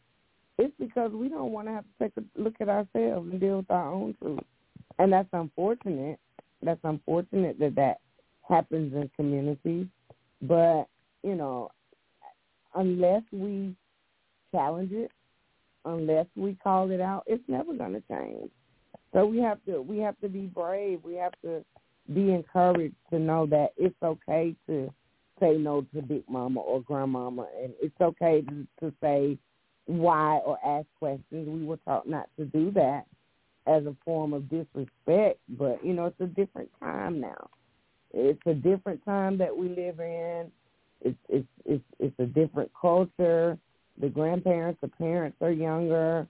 It's 0.58 0.74
because 0.80 1.12
we 1.12 1.30
don't 1.30 1.52
want 1.52 1.68
to 1.68 1.74
have 1.74 1.86
to 1.86 2.04
take 2.04 2.12
a 2.18 2.42
look 2.42 2.56
at 2.60 2.70
ourselves 2.70 3.30
and 3.32 3.40
deal 3.40 3.58
with 3.58 3.72
our 3.72 3.92
own 3.92 4.16
truth, 4.22 4.40
and 4.98 5.12
that's 5.12 5.30
unfortunate. 5.34 6.20
That's 6.62 6.82
unfortunate 6.84 7.58
that 7.60 7.76
that 7.76 8.00
happens 8.48 8.94
in 8.94 9.10
communities, 9.16 9.88
but 10.42 10.86
you 11.24 11.36
know, 11.36 11.72
unless 12.76 13.24
we 13.32 13.76
challenge 14.52 14.92
it, 14.92 15.12
unless 15.86 16.26
we 16.36 16.56
call 16.56 16.92
it 16.92 17.02
out, 17.02 17.24
it's 17.28 17.44
never 17.48 17.74
going 17.74 17.94
to 17.94 18.04
change. 18.12 18.50
So 19.14 19.26
we 19.26 19.40
have 19.40 19.64
to 19.66 19.82
we 19.82 20.00
have 20.00 20.20
to 20.22 20.30
be 20.30 20.46
brave. 20.46 21.00
We 21.04 21.16
have 21.16 21.34
to 21.44 21.64
be 22.14 22.32
encouraged 22.32 22.96
to 23.12 23.20
know 23.20 23.46
that 23.48 23.70
it's 23.78 23.96
okay 24.04 24.56
to 24.68 24.92
say 25.40 25.58
no 25.58 25.86
to 25.94 26.02
big 26.02 26.24
mama 26.30 26.60
or 26.60 26.82
grandmama, 26.82 27.48
and 27.62 27.74
it's 27.82 28.00
okay 28.02 28.42
to, 28.42 28.68
to 28.82 28.94
say 29.02 29.38
why 29.86 30.40
or 30.46 30.58
ask 30.66 30.86
questions. 31.00 31.48
We 31.48 31.66
were 31.66 31.78
taught 31.78 32.08
not 32.08 32.30
to 32.38 32.46
do 32.46 32.72
that 32.72 33.06
as 33.68 33.86
a 33.86 33.96
form 34.06 34.34
of 34.34 34.50
disrespect, 34.50 35.40
but 35.50 35.84
you 35.84 35.94
know 35.94 36.06
it's 36.06 36.20
a 36.20 36.26
different 36.26 36.70
time 36.80 37.20
now. 37.20 37.50
It's 38.14 38.42
a 38.46 38.54
different 38.54 39.04
time 39.06 39.38
that 39.38 39.56
we 39.56 39.70
live 39.70 40.00
in. 40.00 40.52
It's 41.02 41.18
it's 41.30 41.48
it's 41.66 41.84
it's 42.00 42.20
a 42.20 42.26
different 42.26 42.72
culture. 42.80 43.58
The 44.00 44.10
grandparents, 44.10 44.80
the 44.82 44.88
parents 44.88 45.38
are 45.42 45.52
younger. 45.52 46.28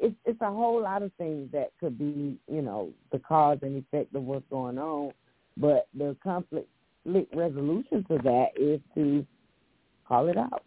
It's 0.00 0.14
it's 0.24 0.40
a 0.40 0.50
whole 0.50 0.82
lot 0.82 1.02
of 1.02 1.12
things 1.18 1.50
that 1.52 1.72
could 1.80 1.98
be, 1.98 2.38
you 2.50 2.62
know, 2.62 2.90
the 3.12 3.18
cause 3.18 3.58
and 3.62 3.76
effect 3.76 4.14
of 4.14 4.24
what's 4.24 4.44
going 4.50 4.78
on. 4.78 5.12
But 5.56 5.88
the 5.96 6.16
conflict 6.22 6.68
resolution 7.04 8.04
to 8.08 8.18
that 8.24 8.48
is 8.56 8.80
to 8.94 9.24
call 10.06 10.28
it 10.28 10.36
out, 10.36 10.62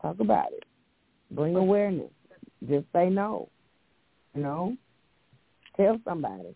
talk 0.00 0.18
about 0.20 0.52
it, 0.52 0.64
bring 1.30 1.56
awareness. 1.56 2.10
Just 2.68 2.86
say 2.92 3.08
no, 3.08 3.48
you 4.34 4.42
know, 4.42 4.76
tell 5.76 6.00
somebody, 6.04 6.54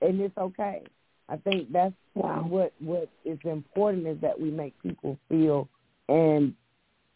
and 0.00 0.20
it's 0.20 0.36
okay. 0.38 0.82
I 1.28 1.36
think 1.36 1.72
that's 1.72 1.94
wow. 2.14 2.44
what 2.48 2.72
what 2.80 3.08
is 3.24 3.38
important 3.44 4.06
is 4.06 4.20
that 4.20 4.38
we 4.38 4.50
make 4.50 4.80
people 4.82 5.18
feel 5.28 5.68
and 6.08 6.54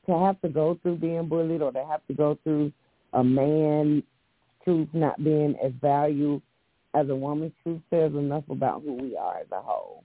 to 0.06 0.18
have 0.18 0.40
to 0.40 0.48
go 0.48 0.78
through 0.82 0.96
being 0.96 1.28
bullied 1.28 1.62
or 1.62 1.72
to 1.72 1.84
have 1.84 2.00
to 2.08 2.14
go 2.14 2.38
through 2.42 2.72
a 3.12 3.24
man's 3.24 4.02
truth 4.64 4.88
not 4.92 5.22
being 5.22 5.54
as 5.64 5.72
valued 5.80 6.42
as 6.94 7.08
a 7.08 7.14
woman's 7.14 7.52
truth 7.62 7.80
says 7.90 8.12
enough 8.12 8.44
about 8.50 8.82
who 8.82 8.94
we 8.94 9.16
are 9.16 9.38
as 9.38 9.46
a 9.52 9.60
whole. 9.60 10.04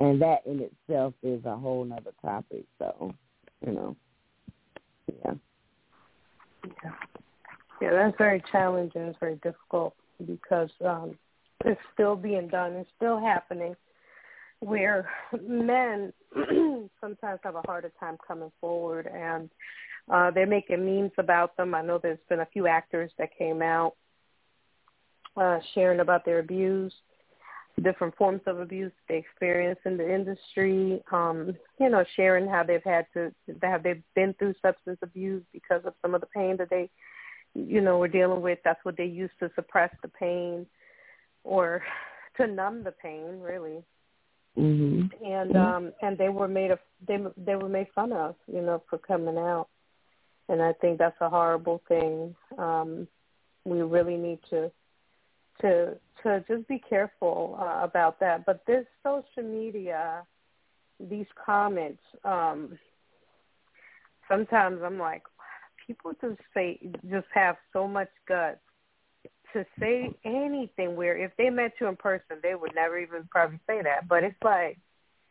And 0.00 0.20
that 0.20 0.46
in 0.46 0.60
itself 0.60 1.14
is 1.22 1.44
a 1.44 1.56
whole 1.56 1.84
nother 1.84 2.12
topic. 2.22 2.64
So, 2.78 3.14
you 3.66 3.72
know, 3.72 3.96
yeah. 5.08 5.34
Yeah, 6.64 6.92
yeah 7.80 7.90
that's 7.92 8.18
very 8.18 8.42
challenging. 8.52 9.02
It's 9.02 9.18
very 9.18 9.36
difficult 9.36 9.94
because 10.26 10.70
um, 10.84 11.16
it's 11.64 11.80
still 11.94 12.16
being 12.16 12.48
done. 12.48 12.72
It's 12.72 12.90
still 12.96 13.18
happening 13.18 13.74
where 14.60 15.08
men 15.46 16.12
sometimes 17.00 17.40
have 17.42 17.54
a 17.54 17.62
harder 17.66 17.92
time 18.00 18.16
coming 18.26 18.52
forward 18.60 19.06
and 19.06 19.50
uh 20.12 20.30
they're 20.30 20.46
making 20.46 20.84
memes 20.84 21.12
about 21.18 21.56
them. 21.56 21.74
I 21.74 21.82
know 21.82 21.98
there's 21.98 22.18
been 22.28 22.40
a 22.40 22.52
few 22.52 22.66
actors 22.66 23.10
that 23.18 23.36
came 23.36 23.62
out 23.62 23.94
uh 25.36 25.58
sharing 25.74 26.00
about 26.00 26.24
their 26.24 26.38
abuse, 26.38 26.92
different 27.82 28.16
forms 28.16 28.40
of 28.46 28.60
abuse 28.60 28.92
they 29.08 29.18
experience 29.18 29.80
in 29.84 29.96
the 29.96 30.14
industry, 30.14 31.02
um, 31.12 31.54
you 31.80 31.88
know, 31.90 32.04
sharing 32.16 32.48
how 32.48 32.62
they've 32.62 32.84
had 32.84 33.06
to 33.14 33.32
have 33.62 33.82
they've 33.82 34.02
been 34.14 34.34
through 34.38 34.54
substance 34.62 34.98
abuse 35.02 35.42
because 35.52 35.82
of 35.84 35.94
some 36.02 36.14
of 36.14 36.20
the 36.20 36.26
pain 36.28 36.56
that 36.56 36.70
they 36.70 36.88
you 37.56 37.80
know, 37.80 37.98
were 37.98 38.08
dealing 38.08 38.42
with. 38.42 38.58
That's 38.64 38.84
what 38.84 38.96
they 38.96 39.06
used 39.06 39.32
to 39.40 39.50
suppress 39.54 39.90
the 40.02 40.08
pain 40.08 40.66
or 41.44 41.82
to 42.36 42.46
numb 42.46 42.84
the 42.84 42.92
pain, 42.92 43.40
really. 43.40 43.82
Mm-hmm. 44.58 45.24
And 45.24 45.56
um 45.56 45.92
and 46.02 46.16
they 46.16 46.28
were 46.28 46.48
made 46.48 46.70
of 46.70 46.78
they 47.06 47.18
they 47.36 47.56
were 47.56 47.68
made 47.68 47.88
fun 47.94 48.12
of, 48.12 48.36
you 48.46 48.62
know, 48.62 48.82
for 48.88 48.98
coming 48.98 49.36
out. 49.36 49.68
And 50.48 50.62
I 50.62 50.72
think 50.74 50.98
that's 50.98 51.20
a 51.20 51.28
horrible 51.28 51.82
thing. 51.88 52.34
Um 52.58 53.08
we 53.64 53.82
really 53.82 54.16
need 54.16 54.38
to 54.50 54.70
to 55.60 55.96
to 56.22 56.44
just 56.48 56.66
be 56.68 56.78
careful 56.78 57.56
uh, 57.60 57.80
about 57.82 58.18
that. 58.20 58.46
But 58.46 58.64
this 58.66 58.86
social 59.02 59.42
media, 59.42 60.22
these 61.00 61.26
comments, 61.44 62.02
um 62.24 62.78
sometimes 64.28 64.80
I'm 64.84 64.98
like, 64.98 65.22
people 65.86 66.12
just 66.20 66.40
say 66.54 66.78
just 67.10 67.26
have 67.32 67.56
so 67.72 67.86
much 67.86 68.10
guts 68.28 68.58
to 69.52 69.64
say 69.80 70.12
anything 70.24 70.96
where 70.96 71.16
if 71.16 71.30
they 71.38 71.50
met 71.50 71.72
you 71.80 71.86
in 71.86 71.96
person, 71.96 72.38
they 72.42 72.54
would 72.54 72.74
never 72.74 72.98
even 72.98 73.26
probably 73.30 73.58
say 73.66 73.80
that. 73.82 74.08
But 74.08 74.24
it's 74.24 74.36
like, 74.44 74.78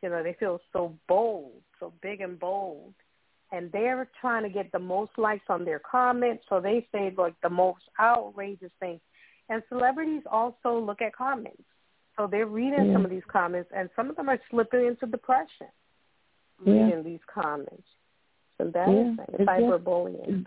you 0.02 0.10
know, 0.10 0.24
they 0.24 0.34
feel 0.34 0.60
so 0.74 0.98
bold, 1.08 1.62
so 1.80 1.94
big 2.02 2.22
and 2.22 2.40
bold. 2.40 2.94
And 3.52 3.72
they're 3.72 4.10
trying 4.20 4.44
to 4.44 4.50
get 4.50 4.72
the 4.72 4.80
most 4.80 5.12
likes 5.18 5.46
on 5.50 5.66
their 5.66 5.80
comments, 5.80 6.44
so 6.50 6.60
they 6.60 6.88
say 6.92 7.14
like 7.18 7.36
the 7.42 7.50
most 7.50 7.84
outrageous 8.00 8.72
things. 8.80 9.00
And 9.50 9.62
celebrities 9.70 10.24
also 10.30 10.80
look 10.80 11.02
at 11.02 11.16
comments. 11.16 11.64
So 12.18 12.28
they're 12.30 12.48
reading 12.48 12.88
yeah. 12.88 12.94
some 12.94 13.06
of 13.06 13.12
these 13.12 13.24
comments, 13.28 13.70
and 13.76 13.90
some 13.96 14.10
of 14.10 14.16
them 14.16 14.30
are 14.30 14.40
slipping 14.50 14.86
into 14.86 15.06
depression 15.06 15.68
reading 16.60 16.90
yeah. 16.90 17.02
these 17.02 17.20
comments. 17.32 17.84
So 18.58 18.72
that 18.74 18.88
yeah. 18.88 19.40
is 19.40 19.48
cyberbullying. 19.48 20.46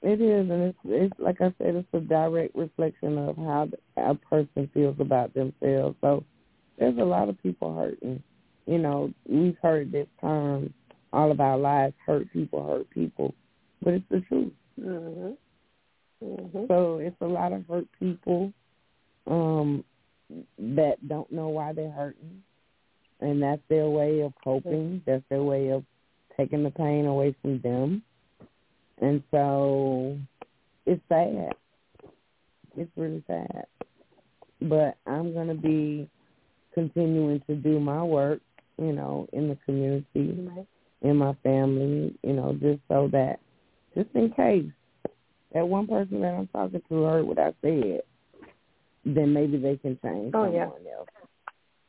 It 0.00 0.20
is, 0.20 0.48
and 0.48 0.62
it's 0.62 0.78
it's 0.84 1.14
like 1.18 1.40
I 1.40 1.52
said, 1.58 1.74
it's 1.74 1.88
a 1.92 2.00
direct 2.00 2.54
reflection 2.54 3.18
of 3.18 3.36
how 3.36 3.68
a 3.96 4.14
person 4.14 4.70
feels 4.72 4.96
about 5.00 5.34
themselves. 5.34 5.96
So 6.00 6.24
there's 6.78 6.98
a 6.98 7.04
lot 7.04 7.28
of 7.28 7.42
people 7.42 7.74
hurting. 7.74 8.22
You 8.66 8.78
know, 8.78 9.12
we've 9.26 9.56
heard 9.60 9.90
this 9.90 10.06
term 10.20 10.72
all 11.12 11.30
of 11.30 11.40
our 11.40 11.58
lives: 11.58 11.94
hurt 12.04 12.32
people, 12.32 12.66
hurt 12.66 12.90
people, 12.90 13.34
but 13.82 13.94
it's 13.94 14.08
the 14.10 14.20
truth. 14.22 14.52
Mhm. 14.80 15.36
Mm-hmm. 16.22 16.64
So 16.66 16.98
it's 16.98 17.20
a 17.20 17.26
lot 17.26 17.52
of 17.52 17.64
hurt 17.66 17.86
people 17.98 18.52
um 19.26 19.84
that 20.58 20.96
don't 21.06 21.30
know 21.30 21.48
why 21.48 21.72
they're 21.72 21.90
hurting, 21.90 22.42
and 23.20 23.42
that's 23.42 23.62
their 23.68 23.88
way 23.88 24.20
of 24.20 24.32
coping. 24.42 25.02
That's 25.06 25.24
their 25.30 25.42
way 25.42 25.68
of 25.70 25.84
taking 26.36 26.62
the 26.62 26.70
pain 26.70 27.06
away 27.06 27.34
from 27.42 27.60
them 27.60 28.02
and 29.00 29.22
so 29.30 30.18
it's 30.86 31.02
sad. 31.08 31.52
It's 32.76 32.90
really 32.96 33.22
sad. 33.26 33.66
But 34.60 34.96
I'm 35.06 35.32
going 35.32 35.48
to 35.48 35.54
be 35.54 36.08
continuing 36.74 37.40
to 37.46 37.54
do 37.54 37.78
my 37.78 38.02
work, 38.02 38.40
you 38.76 38.92
know, 38.92 39.28
in 39.32 39.48
the 39.48 39.56
community, 39.64 40.36
right. 40.56 40.66
In 41.02 41.16
my 41.16 41.34
family, 41.42 42.14
you 42.22 42.32
know, 42.32 42.52
just 42.60 42.80
so 42.88 43.08
that, 43.12 43.40
just 43.94 44.08
in 44.14 44.30
case 44.32 44.70
that 45.54 45.66
one 45.66 45.86
person 45.86 46.20
that 46.20 46.34
I'm 46.34 46.48
talking 46.48 46.82
to 46.88 47.02
heard 47.02 47.26
what 47.26 47.38
I 47.38 47.52
said, 47.62 48.02
then 49.04 49.32
maybe 49.32 49.56
they 49.56 49.76
can 49.76 49.98
change 50.02 50.32
oh, 50.34 50.44
someone 50.44 50.52
yeah. 50.54 50.94
else. 50.96 51.08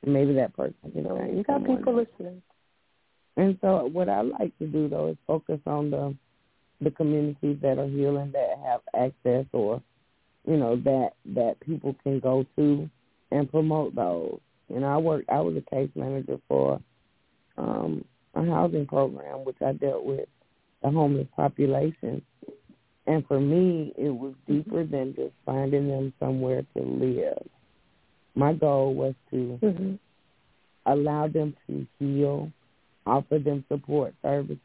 Maybe 0.05 0.33
that 0.35 0.55
person 0.55 0.75
can 0.93 1.03
so 1.03 1.17
change. 1.17 1.37
You 1.37 1.43
got 1.43 1.65
people 1.65 1.99
else. 1.99 2.07
listening. 2.19 2.41
And 3.35 3.57
so 3.61 3.89
what 3.91 4.09
I 4.09 4.21
like 4.21 4.57
to 4.59 4.67
do 4.67 4.87
though 4.87 5.09
is 5.09 5.17
focus 5.27 5.59
on 5.65 5.91
the 5.91 6.15
the 6.81 6.91
communities 6.91 7.57
that 7.61 7.77
are 7.77 7.87
healing 7.87 8.31
that 8.31 8.55
have 8.63 8.81
access 8.95 9.45
or 9.51 9.81
you 10.47 10.55
know 10.55 10.77
that 10.77 11.11
that 11.25 11.59
people 11.59 11.95
can 12.03 12.19
go 12.19 12.45
to 12.55 12.89
and 13.31 13.51
promote 13.51 13.95
those. 13.95 14.39
You 14.69 14.79
know, 14.79 14.87
I 14.87 14.97
worked. 14.97 15.29
I 15.29 15.41
was 15.41 15.55
a 15.57 15.75
case 15.75 15.89
manager 15.95 16.39
for 16.47 16.79
um, 17.57 18.05
a 18.47 18.51
housing 18.51 18.85
program, 18.85 19.45
which 19.45 19.57
I 19.65 19.73
dealt 19.73 20.05
with 20.05 20.27
the 20.81 20.89
homeless 20.89 21.27
population. 21.35 22.21
And 23.07 23.25
for 23.27 23.39
me, 23.39 23.93
it 23.97 24.09
was 24.09 24.33
deeper 24.47 24.85
than 24.85 25.15
just 25.15 25.33
finding 25.45 25.87
them 25.87 26.13
somewhere 26.19 26.63
to 26.77 26.83
live. 26.83 27.47
My 28.35 28.53
goal 28.53 28.93
was 28.93 29.15
to 29.31 29.59
mm-hmm. 29.61 29.95
allow 30.85 31.27
them 31.27 31.55
to 31.67 31.87
heal, 31.97 32.51
offer 33.05 33.39
them 33.39 33.65
support 33.67 34.13
services, 34.21 34.59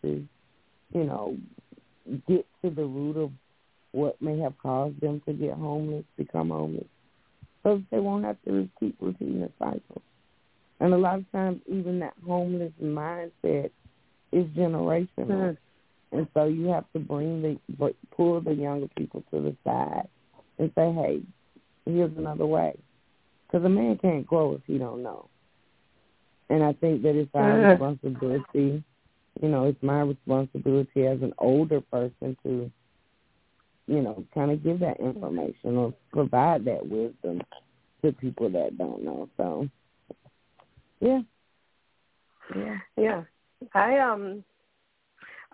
you 0.92 1.04
know, 1.04 1.36
get 2.28 2.46
to 2.62 2.70
the 2.70 2.84
root 2.84 3.16
of 3.16 3.30
what 3.92 4.20
may 4.20 4.38
have 4.40 4.58
caused 4.58 5.00
them 5.00 5.22
to 5.26 5.32
get 5.32 5.54
homeless, 5.54 6.04
become 6.16 6.50
homeless, 6.50 6.84
so 7.62 7.82
they 7.90 7.98
won't 7.98 8.24
have 8.24 8.36
to 8.44 8.68
keep 8.78 8.96
repeating 9.00 9.40
the 9.40 9.50
cycle. 9.58 10.02
And 10.84 10.92
a 10.92 10.98
lot 10.98 11.18
of 11.18 11.32
times, 11.32 11.60
even 11.66 11.98
that 12.00 12.14
homeless 12.26 12.72
mindset 12.82 13.70
is 14.32 14.44
generational, 14.56 15.08
mm-hmm. 15.18 16.16
and 16.16 16.28
so 16.34 16.44
you 16.44 16.66
have 16.66 16.84
to 16.92 16.98
bring 16.98 17.42
the 17.42 17.94
pull 18.14 18.40
the 18.40 18.54
younger 18.54 18.88
people 18.96 19.24
to 19.32 19.40
the 19.40 19.56
side 19.64 20.08
and 20.58 20.70
say, 20.74 20.92
"Hey, 20.92 21.22
here's 21.86 22.16
another 22.16 22.46
way," 22.46 22.76
because 23.46 23.64
a 23.64 23.68
man 23.68 23.98
can't 23.98 24.26
grow 24.26 24.52
if 24.54 24.60
he 24.66 24.78
don't 24.78 25.02
know. 25.02 25.28
And 26.50 26.62
I 26.62 26.74
think 26.74 27.02
that 27.02 27.16
it's 27.16 27.30
our 27.34 27.52
mm-hmm. 27.52 27.82
responsibility 27.82 28.84
you 29.40 29.48
know, 29.48 29.64
it's 29.64 29.82
my 29.82 30.00
responsibility 30.00 31.06
as 31.06 31.20
an 31.22 31.32
older 31.38 31.80
person 31.80 32.36
to, 32.44 32.70
you 33.86 34.00
know, 34.00 34.24
kind 34.34 34.50
of 34.50 34.62
give 34.62 34.80
that 34.80 35.00
information 35.00 35.76
or 35.76 35.94
provide 36.12 36.64
that 36.66 36.88
wisdom 36.88 37.42
to 38.02 38.12
people 38.12 38.48
that 38.50 38.78
don't 38.78 39.04
know. 39.04 39.28
So, 39.36 39.68
yeah, 41.04 41.20
yeah, 42.56 42.78
yeah. 42.96 43.22
I 43.74 43.98
um, 43.98 44.44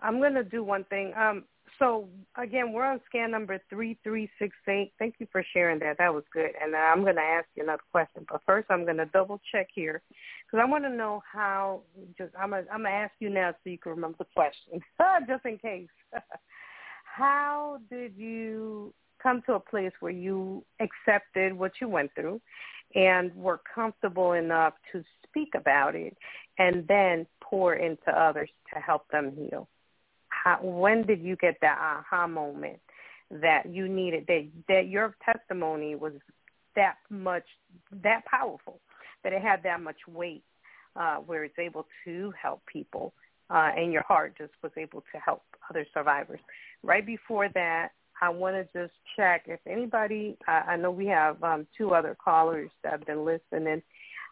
I'm 0.03 0.21
gonna 0.21 0.45
do 0.45 0.63
one 0.65 0.85
thing. 0.85 1.13
Um, 1.15 1.45
so 1.81 2.09
again, 2.37 2.73
we're 2.73 2.85
on 2.85 3.01
scan 3.09 3.31
number 3.31 3.59
three 3.71 3.99
three 4.05 4.31
six 4.39 4.55
eight. 4.69 4.93
Thank 4.99 5.15
you 5.19 5.27
for 5.33 5.45
sharing 5.53 5.79
that. 5.81 5.97
That 5.99 6.13
was 6.13 6.25
good. 6.33 6.51
And 6.63 6.77
I'm 6.77 7.03
going 7.03 7.17
to 7.17 7.23
ask 7.23 7.47
you 7.55 7.63
another 7.63 7.83
question, 7.91 8.27
but 8.31 8.43
first 8.47 8.67
I'm 8.71 8.85
to 8.87 9.07
double 9.07 9.41
check 9.51 9.69
here 9.75 10.03
because 10.47 10.63
I 10.63 10.71
want 10.71 10.85
to 10.85 10.91
know 10.91 11.23
how. 11.31 11.81
Just 12.19 12.35
I'm 12.39 12.51
gonna 12.51 12.65
I'm 12.71 12.83
gonna 12.83 12.91
ask 12.91 13.13
you 13.19 13.31
now 13.31 13.53
so 13.53 13.71
you 13.71 13.79
can 13.79 13.93
remember 13.93 14.19
the 14.19 14.27
question, 14.35 14.81
just 15.27 15.45
in 15.47 15.59
case. 15.59 15.89
how 17.05 17.79
did 17.91 18.15
you 18.17 18.93
come 19.23 19.43
to 19.47 19.55
a 19.55 19.61
place 19.61 19.93
where 20.01 20.13
you 20.13 20.65
accepted 20.81 21.53
what 21.53 21.73
you 21.81 21.89
went 21.89 22.11
through 22.15 22.41
and 22.95 23.35
were 23.35 23.61
comfortable 23.75 24.33
enough 24.33 24.75
to 24.93 25.05
speak 25.31 25.51
about 25.55 25.95
it 25.95 26.17
and 26.59 26.87
then 26.87 27.27
pour 27.43 27.75
into 27.75 28.11
others 28.11 28.51
to 28.73 28.81
help 28.81 29.09
them 29.11 29.33
heal? 29.35 29.69
how, 30.31 30.59
when 30.63 31.03
did 31.03 31.21
you 31.21 31.37
get 31.37 31.57
that 31.61 31.79
aha 31.79 32.27
moment 32.27 32.79
that 33.31 33.63
you 33.69 33.89
needed 33.89 34.25
that 34.27 34.49
that 34.69 34.89
your 34.89 35.15
testimony 35.25 35.95
was 35.95 36.13
that 36.75 36.95
much 37.11 37.45
that 38.03 38.25
powerful 38.25 38.81
that 39.23 39.33
it 39.33 39.43
had 39.43 39.63
that 39.63 39.81
much 39.81 39.99
weight 40.09 40.43
uh, 40.97 41.17
where 41.17 41.45
it's 41.45 41.59
able 41.59 41.87
to 42.05 42.33
help 42.41 42.61
people 42.67 43.13
uh, 43.51 43.71
and 43.77 43.93
your 43.93 44.03
heart 44.03 44.35
just 44.39 44.53
was 44.63 44.73
able 44.77 45.01
to 45.13 45.19
help 45.25 45.43
other 45.69 45.87
survivors. 45.93 46.41
Right 46.83 47.05
before 47.05 47.49
that, 47.55 47.91
I 48.23 48.29
want 48.31 48.57
to 48.57 48.65
just 48.79 48.95
check 49.17 49.43
if 49.47 49.61
anybody. 49.67 50.37
Uh, 50.49 50.63
I 50.69 50.77
know 50.77 50.91
we 50.91 51.07
have 51.07 51.43
um, 51.43 51.67
two 51.77 51.95
other 51.95 52.17
callers 52.23 52.71
that 52.83 52.93
have 52.93 53.07
been 53.07 53.25
listening. 53.25 53.83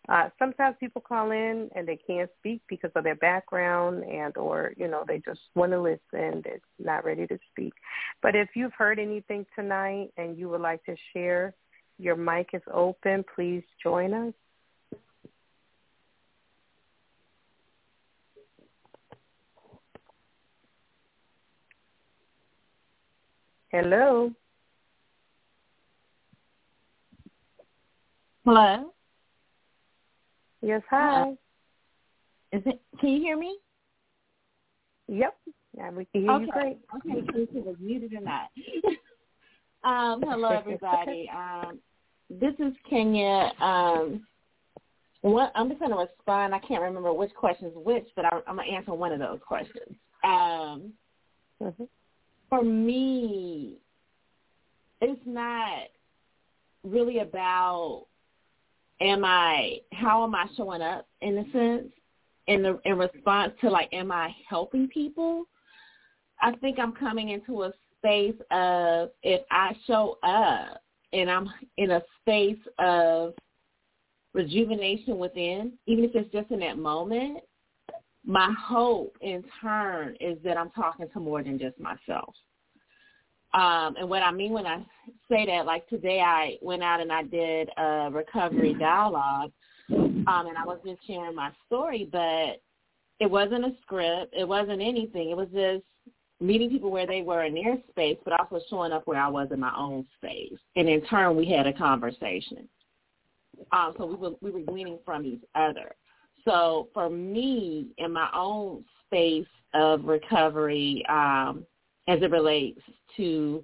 Uh, 0.09 0.29
sometimes 0.39 0.77
people 0.81 1.03
call 1.03 1.33
in 1.33 1.69
and 1.75 1.87
they 1.87 1.99
can't 2.07 2.31
speak 2.39 2.63
because 2.69 2.91
of 2.95 3.05
their 3.05 3.17
background 3.17 4.03
and 4.05 4.37
or, 4.37 4.73
you 4.77 4.89
know, 4.89 5.05
they 5.07 5.19
just 5.19 5.41
want 5.55 5.73
to 5.73 5.81
listen. 5.81 6.43
They're 6.43 6.61
not 6.79 7.05
ready 7.05 7.27
to 7.27 7.39
speak. 7.51 7.75
But 8.23 8.35
if 8.35 8.49
you've 8.55 8.73
heard 8.73 8.99
anything 8.99 9.45
tonight 9.55 10.11
and 10.17 10.39
you 10.39 10.49
would 10.49 10.63
like 10.63 10.83
to 10.85 10.97
share, 11.13 11.55
your 11.99 12.17
mic 12.17 12.51
is 12.53 12.63
open. 12.73 13.25
Please 13.35 13.63
join 13.83 14.15
us. 14.15 14.35
Hello. 23.71 24.33
Hello. 28.47 28.95
Yes, 30.63 30.83
hi. 30.91 31.31
Is 32.53 32.63
it? 32.67 32.81
Can 33.01 33.11
you 33.11 33.21
hear 33.21 33.37
me? 33.37 33.57
Yep. 35.09 35.37
Yeah, 35.77 35.91
we 35.91 36.05
can 36.07 36.23
hear 36.23 36.33
okay. 36.33 36.45
you 36.45 36.53
great. 36.53 36.79
Okay, 36.97 37.27
so 37.53 37.59
it 37.59 37.67
was 37.67 37.77
muted 37.81 38.13
or 38.15 38.21
not. 38.21 38.49
um, 39.85 40.23
hello, 40.23 40.49
everybody. 40.49 41.31
um, 41.37 41.79
this 42.29 42.55
is 42.59 42.75
Kenya. 42.89 43.53
Um, 43.61 44.27
what 45.21 45.53
I'm 45.55 45.69
just 45.69 45.81
going 45.81 45.93
to 45.93 45.99
respond. 45.99 46.55
I 46.55 46.59
can't 46.61 46.83
remember 46.83 47.13
which 47.13 47.35
questions 47.35 47.73
which, 47.75 48.07
but 48.17 48.25
I, 48.25 48.41
I'm 48.47 48.57
going 48.57 48.69
to 48.69 48.75
answer 48.75 48.95
one 48.95 49.13
of 49.13 49.19
those 49.19 49.39
questions. 49.47 49.97
Um, 50.25 50.93
mm-hmm. 51.63 51.85
For 52.49 52.65
me, 52.65 53.77
it's 55.01 55.21
not 55.27 55.89
really 56.83 57.19
about 57.19 58.07
am 59.01 59.25
I 59.25 59.81
how 59.93 60.25
am 60.25 60.35
I 60.35 60.47
showing 60.57 60.83
up 60.83 61.07
in 61.21 61.39
a 61.39 61.45
sense 61.53 61.93
in 62.47 62.63
the 62.63 62.81
in 62.85 62.99
response 62.99 63.53
to 63.61 63.71
like 63.71 63.89
am 63.93 64.11
I 64.11 64.35
helping 64.49 64.89
people? 64.89 65.45
I 66.41 66.53
think 66.57 66.79
I'm 66.79 66.93
coming 66.93 67.31
into 67.31 67.65
a 67.65 67.73
space 67.99 68.37
of 68.51 69.11
if 69.23 69.43
I 69.51 69.73
show 69.87 70.19
up 70.23 70.83
and 71.13 71.31
I'm 71.31 71.49
in 71.77 71.93
a 71.93 72.03
space 72.21 72.59
of 72.79 73.35
rejuvenation 74.35 75.19
within, 75.19 75.73
even 75.87 76.05
if 76.05 76.15
it's 76.15 76.33
just 76.33 76.51
in 76.51 76.61
that 76.61 76.79
moment, 76.79 77.41
my 78.25 78.53
hope 78.61 79.17
in 79.21 79.43
turn 79.61 80.17
is 80.21 80.39
that 80.45 80.57
I'm 80.57 80.71
talking 80.71 81.09
to 81.13 81.21
more 81.21 81.43
than 81.43 81.59
just 81.59 81.79
myself. 81.81 82.35
Um, 83.55 83.97
and 83.97 84.09
what 84.09 84.23
I 84.23 84.31
mean 84.31 84.53
when 84.53 84.67
I 84.67 84.85
say 85.31 85.47
that, 85.47 85.65
like 85.65 85.89
today 85.89 86.21
I 86.21 86.59
went 86.61 86.83
out 86.83 87.01
and 87.01 87.11
I 87.11 87.23
did 87.23 87.71
a 87.79 88.11
recovery 88.13 88.75
dialogue, 88.75 89.53
um, 89.91 90.27
and 90.27 90.59
I 90.59 90.65
was 90.65 90.79
just 90.85 91.07
sharing 91.07 91.35
my 91.35 91.51
story, 91.67 92.09
but 92.11 92.61
it 93.21 93.31
wasn't 93.31 93.65
a 93.65 93.73
script. 93.83 94.35
It 94.37 94.47
wasn't 94.47 94.83
anything. 94.83 95.31
It 95.31 95.37
was 95.37 95.49
just 95.53 95.85
meeting 96.41 96.71
people 96.71 96.91
where 96.91 97.07
they 97.07 97.23
were 97.23 97.45
in 97.45 97.55
their 97.55 97.79
space, 97.91 98.19
but 98.25 98.39
also 98.39 98.61
showing 98.69 98.93
up 98.93 99.07
where 99.07 99.21
I 99.21 99.29
was 99.29 99.49
in 99.51 99.61
my 99.61 99.75
own 99.77 100.07
space. 100.17 100.59
And 100.77 100.89
in 100.89 101.05
turn, 101.07 101.37
we 101.37 101.47
had 101.47 101.67
a 101.67 101.73
conversation. 101.73 102.69
Um, 103.73 103.95
so 103.99 104.07
we 104.07 104.15
were 104.15 104.35
we 104.41 104.51
were 104.51 104.61
gleaning 104.61 104.99
from 105.05 105.25
each 105.25 105.43
other. 105.55 105.93
So 106.45 106.89
for 106.95 107.11
me, 107.11 107.89
in 107.99 108.13
my 108.13 108.29
own 108.35 108.85
space 109.07 109.47
of 109.75 110.05
recovery, 110.05 111.05
um, 111.09 111.67
as 112.09 112.21
it 112.23 112.31
relates 112.31 112.81
to 113.17 113.63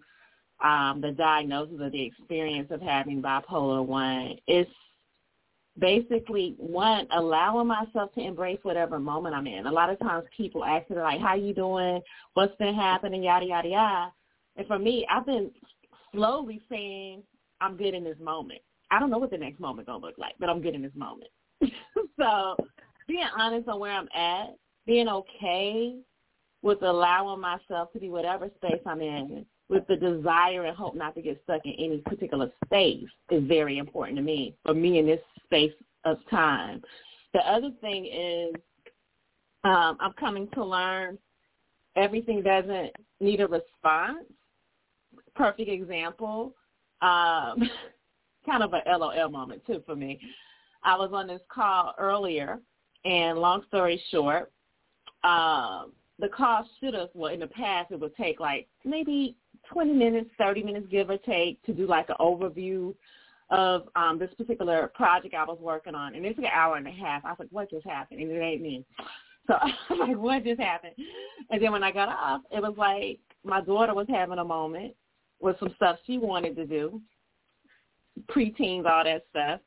um, 0.63 1.01
the 1.01 1.11
diagnosis 1.11 1.81
or 1.81 1.91
the 1.91 2.03
experience 2.03 2.71
of 2.71 2.81
having 2.81 3.21
bipolar 3.21 3.85
one. 3.85 4.37
It's 4.47 4.71
basically 5.79 6.55
one 6.59 7.09
allowing 7.11 7.67
myself 7.67 8.13
to 8.15 8.21
embrace 8.21 8.61
whatever 8.63 9.01
moment 9.01 9.35
I'm 9.35 9.47
in. 9.47 9.67
A 9.67 9.73
lot 9.73 9.91
of 9.91 9.99
times 9.99 10.25
people 10.37 10.65
ask 10.65 10.89
me 10.89 10.97
like, 10.97 11.21
"How 11.21 11.35
you 11.35 11.53
doing? 11.55 12.01
What's 12.35 12.55
been 12.57 12.75
happening?" 12.75 13.25
Yada 13.25 13.47
yada 13.47 13.69
yada. 13.69 14.13
And 14.57 14.67
for 14.69 14.79
me, 14.79 15.05
I've 15.11 15.27
been 15.27 15.51
slowly 16.13 16.63
saying, 16.69 17.25
"I'm 17.61 17.77
good 17.77 17.95
in 17.95 18.05
this 18.05 18.19
moment." 18.21 18.61
I 18.91 19.01
don't 19.01 19.11
know 19.11 19.19
what 19.19 19.31
the 19.31 19.39
next 19.39 19.59
moment 19.59 19.89
gonna 19.89 20.05
look 20.05 20.19
like, 20.19 20.35
but 20.39 20.49
I'm 20.49 20.63
good 20.63 20.75
in 20.75 20.83
this 20.83 20.95
moment. 20.95 21.31
so 22.21 22.57
being 23.09 23.27
honest 23.37 23.69
on 23.69 23.81
where 23.81 23.93
I'm 23.93 24.09
at, 24.15 24.57
being 24.87 25.09
okay 25.09 25.99
with 26.65 26.83
allowing 26.83 27.43
myself 27.43 27.93
to 27.93 28.01
be 28.01 28.09
whatever 28.09 28.49
space 28.57 28.81
I'm 28.87 29.03
in 29.03 29.45
with 29.69 29.87
the 29.87 29.97
desire 29.97 30.65
and 30.65 30.75
hope 30.75 30.97
not 30.97 31.15
to 31.15 31.21
get 31.21 31.39
stuck 31.45 31.61
in 31.67 31.73
any 31.73 31.99
particular 31.99 32.51
space 32.65 33.05
is 33.31 33.45
very 33.45 33.77
important 33.77 34.17
to 34.17 34.23
me, 34.23 34.57
for 34.65 34.73
me 34.73 34.99
in 34.99 35.07
this 35.07 35.21
space 35.45 35.75
of 36.05 36.17
time. 36.31 36.83
The 37.35 37.41
other 37.41 37.71
thing 37.83 38.07
is 38.07 38.55
um, 39.65 39.99
I'm 40.01 40.15
coming 40.15 40.49
to 40.55 40.65
learn 40.65 41.19
everything 41.97 42.43
doesn't 42.43 42.93
need 43.21 43.41
a 43.41 43.47
response. 43.47 44.25
Perfect 45.37 45.69
example, 45.69 46.55
um, 47.03 47.69
kind 48.47 48.63
of 48.63 48.73
a 48.73 48.83
LOL 48.87 49.29
moment 49.29 49.67
too 49.67 49.83
for 49.85 49.97
me. 49.97 50.19
I 50.83 50.97
was 50.97 51.11
on 51.13 51.27
this 51.27 51.43
call 51.51 51.95
earlier, 51.99 52.59
and 53.05 53.39
long 53.39 53.65
story 53.69 54.03
short, 54.11 54.51
um, 55.25 55.93
the 56.19 56.29
call 56.29 56.69
should 56.81 56.95
have, 56.95 57.09
well, 57.15 57.33
in 57.33 57.41
the 57.41 57.47
past, 57.47 57.91
it 57.91 58.01
would 58.01 58.15
take 58.17 58.41
like 58.41 58.69
maybe 58.85 59.37
20 59.73 59.93
minutes, 59.93 60.31
30 60.39 60.63
minutes, 60.63 60.87
give 60.91 61.11
or 61.11 61.19
take, 61.19 61.63
to 61.65 61.73
do 61.73 61.87
like 61.87 62.09
an 62.09 62.17
overview 62.21 62.95
of 63.51 63.89
um, 63.97 64.19
this 64.19 64.33
particular 64.35 64.91
project 64.95 65.35
I 65.35 65.45
was 65.45 65.59
working 65.61 65.95
on. 65.95 66.15
And 66.15 66.25
it 66.25 66.35
took 66.35 66.45
an 66.45 66.51
hour 66.53 66.77
and 66.77 66.87
a 66.87 66.91
half. 66.91 67.25
I 67.25 67.31
was 67.31 67.39
like, 67.41 67.49
what 67.51 67.71
just 67.71 67.87
happened? 67.87 68.21
And 68.21 68.31
it 68.31 68.41
ain't 68.41 68.63
me. 68.63 68.85
So 69.47 69.55
I 69.61 69.73
was 69.91 69.99
like, 70.09 70.17
what 70.17 70.45
just 70.45 70.61
happened? 70.61 70.95
And 71.51 71.63
then 71.63 71.73
when 71.73 71.85
I 71.85 71.93
got 71.93 72.09
off, 72.09 72.43
it 72.51 72.63
was 72.63 72.75
like 72.77 73.21
my 73.45 73.61
daughter 73.61 73.95
was 73.95 74.07
having 74.09 74.39
a 74.39 74.45
moment 74.45 74.95
with 75.41 75.59
some 75.59 75.73
stuff 75.77 75.99
she 76.07 76.17
wanted 76.19 76.57
to 76.57 76.67
do, 76.67 77.01
preteens, 78.29 78.87
all 78.87 79.05
that 79.05 79.27
stuff. 79.31 79.61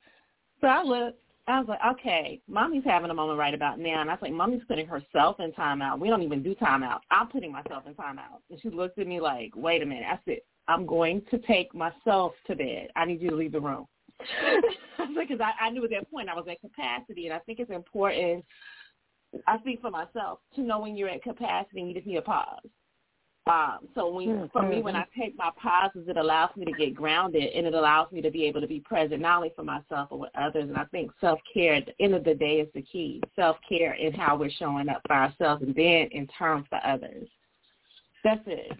So 0.62 0.68
I 0.68 0.82
looked 0.84 1.22
I 1.48 1.60
was 1.60 1.70
like, 1.70 1.80
okay, 1.93 2.41
mommy's 2.50 2.84
having 2.84 3.10
a 3.10 3.14
moment 3.14 3.39
right 3.39 3.54
about 3.54 3.80
now. 3.80 4.02
And 4.02 4.10
I 4.10 4.14
was 4.14 4.22
like, 4.22 4.34
mommy's 4.34 4.64
putting 4.68 4.86
herself 4.86 5.39
in 5.39 5.54
timeout. 5.54 6.00
We 6.00 6.10
don't 6.10 6.22
even 6.22 6.43
do 6.43 6.54
timeout. 6.56 7.00
I'm 7.10 7.28
putting 7.28 7.54
myself 7.54 7.84
in 7.88 7.93
timeout. 7.93 8.41
And 8.50 8.60
she 8.62 8.70
looked 8.70 9.00
at 9.00 9.08
me 9.08 9.22
like, 9.22 9.54
wait 9.56 9.82
a 9.82 9.86
minute. 9.86 10.04
I 10.10 10.20
said, 10.26 10.39
I'm 10.68 10.86
going 10.86 11.22
to 11.32 11.38
take 11.39 11.74
myself 11.74 12.34
to 12.48 12.56
bed. 12.56 12.89
I 12.98 13.06
need 13.06 13.22
you 13.22 13.30
to 13.30 13.36
leave 13.36 13.54
the 13.54 13.62
room. 13.62 13.88
because 15.16 15.39
I, 15.39 15.68
I 15.68 15.70
knew 15.70 15.86
at 15.86 15.91
that 15.91 16.12
point 16.12 16.28
I 16.28 16.36
was 16.36 16.48
at 16.52 16.60
capacity. 16.60 17.28
And 17.28 17.34
I 17.34 17.39
think 17.39 17.60
it's 17.60 17.72
important, 17.72 18.43
I 19.48 19.58
speak 19.60 19.80
for 19.80 19.89
myself, 19.89 20.39
to 20.56 20.62
know 20.62 20.80
when 20.80 20.98
you're 20.98 21.10
at 21.10 21.24
capacity 21.24 21.80
and 21.80 21.88
you 21.88 21.95
just 21.95 22.08
need 22.08 22.18
a 22.18 22.22
pause. 22.22 22.60
Um, 23.48 23.88
so 23.95 24.10
when, 24.10 24.28
mm-hmm. 24.28 24.45
for 24.52 24.68
me, 24.68 24.82
when 24.82 24.95
I 24.95 25.06
take 25.18 25.38
my 25.38 25.52
pauses, 25.62 26.08
it 26.08 26.18
allows 26.18 26.50
me 26.58 26.66
to 26.66 26.72
get 26.74 26.93
grounded 26.93 27.43
and 27.43 27.66
it 27.66 27.74
allows 27.74 28.12
me 28.12 28.22
to 28.22 28.30
be 28.30 28.43
able 28.45 28.60
to 28.60 28.68
be 28.68 28.82
present 28.82 29.22
not 29.22 29.38
only 29.38 29.54
for 29.56 29.64
myself 29.64 30.10
but 30.10 30.20
with 30.20 30.32
others. 30.36 30.68
And 30.68 30.78
I 30.78 30.86
think 30.86 31.12
self-care 31.22 31.76
at 31.76 31.86
the 31.86 32.04
end 32.04 32.14
of 32.14 32.24
the 32.24 32.34
day 32.34 32.60
is 32.60 32.68
the 32.74 32.82
key. 32.82 33.22
Self-care 33.36 33.93
in 33.93 34.14
how 34.14 34.36
we're 34.36 34.50
showing 34.50 34.89
up 34.89 35.02
for 35.08 35.16
ourselves 35.16 35.64
and 35.64 35.74
then 35.74 36.10
in 36.12 36.28
turn 36.38 36.66
for 36.70 36.80
others. 36.86 37.28
That's 38.24 38.41
it. 38.48 38.78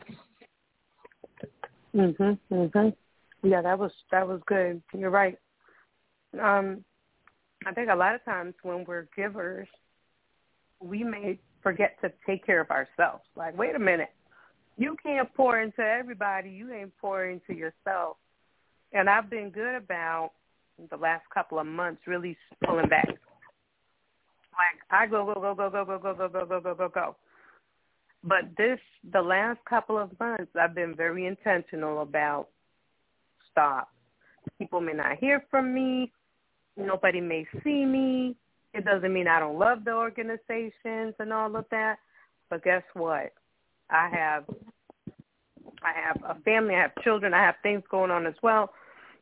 Mhm. 1.96 2.38
Mhm. 2.52 2.96
Yeah, 3.44 3.62
that 3.62 3.80
was 3.80 3.94
that 4.12 4.28
was 4.28 4.42
good. 4.46 4.82
You're 4.94 5.10
right. 5.10 5.38
Um, 6.40 6.84
I 7.66 7.74
think 7.74 7.90
a 7.90 7.96
lot 7.96 8.16
of 8.16 8.24
times 8.26 8.54
when 8.64 8.84
we're 8.84 9.08
givers, 9.16 9.68
we 10.82 11.04
may 11.04 11.40
forget 11.64 12.00
to 12.02 12.12
take 12.26 12.46
care 12.46 12.60
of 12.60 12.70
ourselves. 12.70 13.24
Like, 13.36 13.58
wait 13.58 13.76
a 13.76 13.80
minute, 13.80 14.12
you 14.78 14.96
can't 15.02 15.34
pour 15.34 15.60
into 15.60 15.82
everybody. 15.82 16.50
You 16.50 16.72
ain't 16.72 16.96
pouring 16.98 17.42
into 17.48 17.60
yourself. 17.60 18.18
And 18.94 19.10
I've 19.10 19.30
been 19.30 19.50
good 19.50 19.76
about 19.76 20.32
the 20.90 20.98
last 20.98 21.24
couple 21.34 21.60
of 21.60 21.66
months 21.66 22.02
really 22.06 22.38
pulling 22.64 22.88
back. 22.88 23.08
Like 23.08 24.80
I 24.90 25.08
go 25.08 25.26
go 25.26 25.34
go 25.34 25.56
go 25.56 25.70
go 25.70 25.86
go 25.86 26.00
go 26.00 26.14
go 26.14 26.30
go 26.30 26.46
go 26.46 26.60
go 26.62 26.76
go 26.76 26.90
go. 26.90 27.16
But 28.24 28.56
this 28.58 28.80
the 29.12 29.22
last 29.22 29.60
couple 29.68 29.98
of 29.98 30.18
months 30.20 30.52
I've 30.60 30.76
been 30.76 30.96
very 30.96 31.26
intentional 31.26 32.02
about 32.02 32.48
stop. 33.52 33.90
People 34.60 34.82
may 34.82 34.94
not 34.94 35.18
hear 35.18 35.44
from 35.50 35.74
me. 35.74 36.12
Nobody 36.76 37.20
may 37.20 37.46
see 37.64 37.86
me. 37.86 38.36
It 38.74 38.86
doesn't 38.86 39.12
mean 39.12 39.28
I 39.28 39.40
don't 39.40 39.58
love 39.58 39.84
the 39.84 39.94
organizations 39.94 41.16
and 41.20 41.34
all 41.34 41.56
of 41.56 41.66
that. 41.72 41.98
But 42.50 42.64
guess 42.64 42.84
what? 42.94 43.34
I 43.90 44.10
have 44.10 44.46
I 45.84 45.94
have 45.94 46.18
a 46.24 46.42
family, 46.42 46.76
I 46.76 46.82
have 46.82 47.04
children, 47.04 47.34
I 47.34 47.44
have 47.44 47.56
things 47.62 47.84
going 47.90 48.12
on 48.12 48.26
as 48.26 48.34
well. 48.42 48.72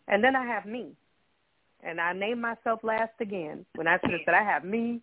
And 0.07 0.23
then 0.23 0.35
I 0.35 0.45
have 0.45 0.65
me. 0.65 0.91
And 1.83 1.99
I 1.99 2.13
name 2.13 2.41
myself 2.41 2.79
last 2.83 3.11
again 3.19 3.65
when 3.75 3.87
I 3.87 3.99
should 3.99 4.11
have 4.11 4.21
said 4.25 4.33
I 4.33 4.43
have 4.43 4.63
me. 4.63 5.01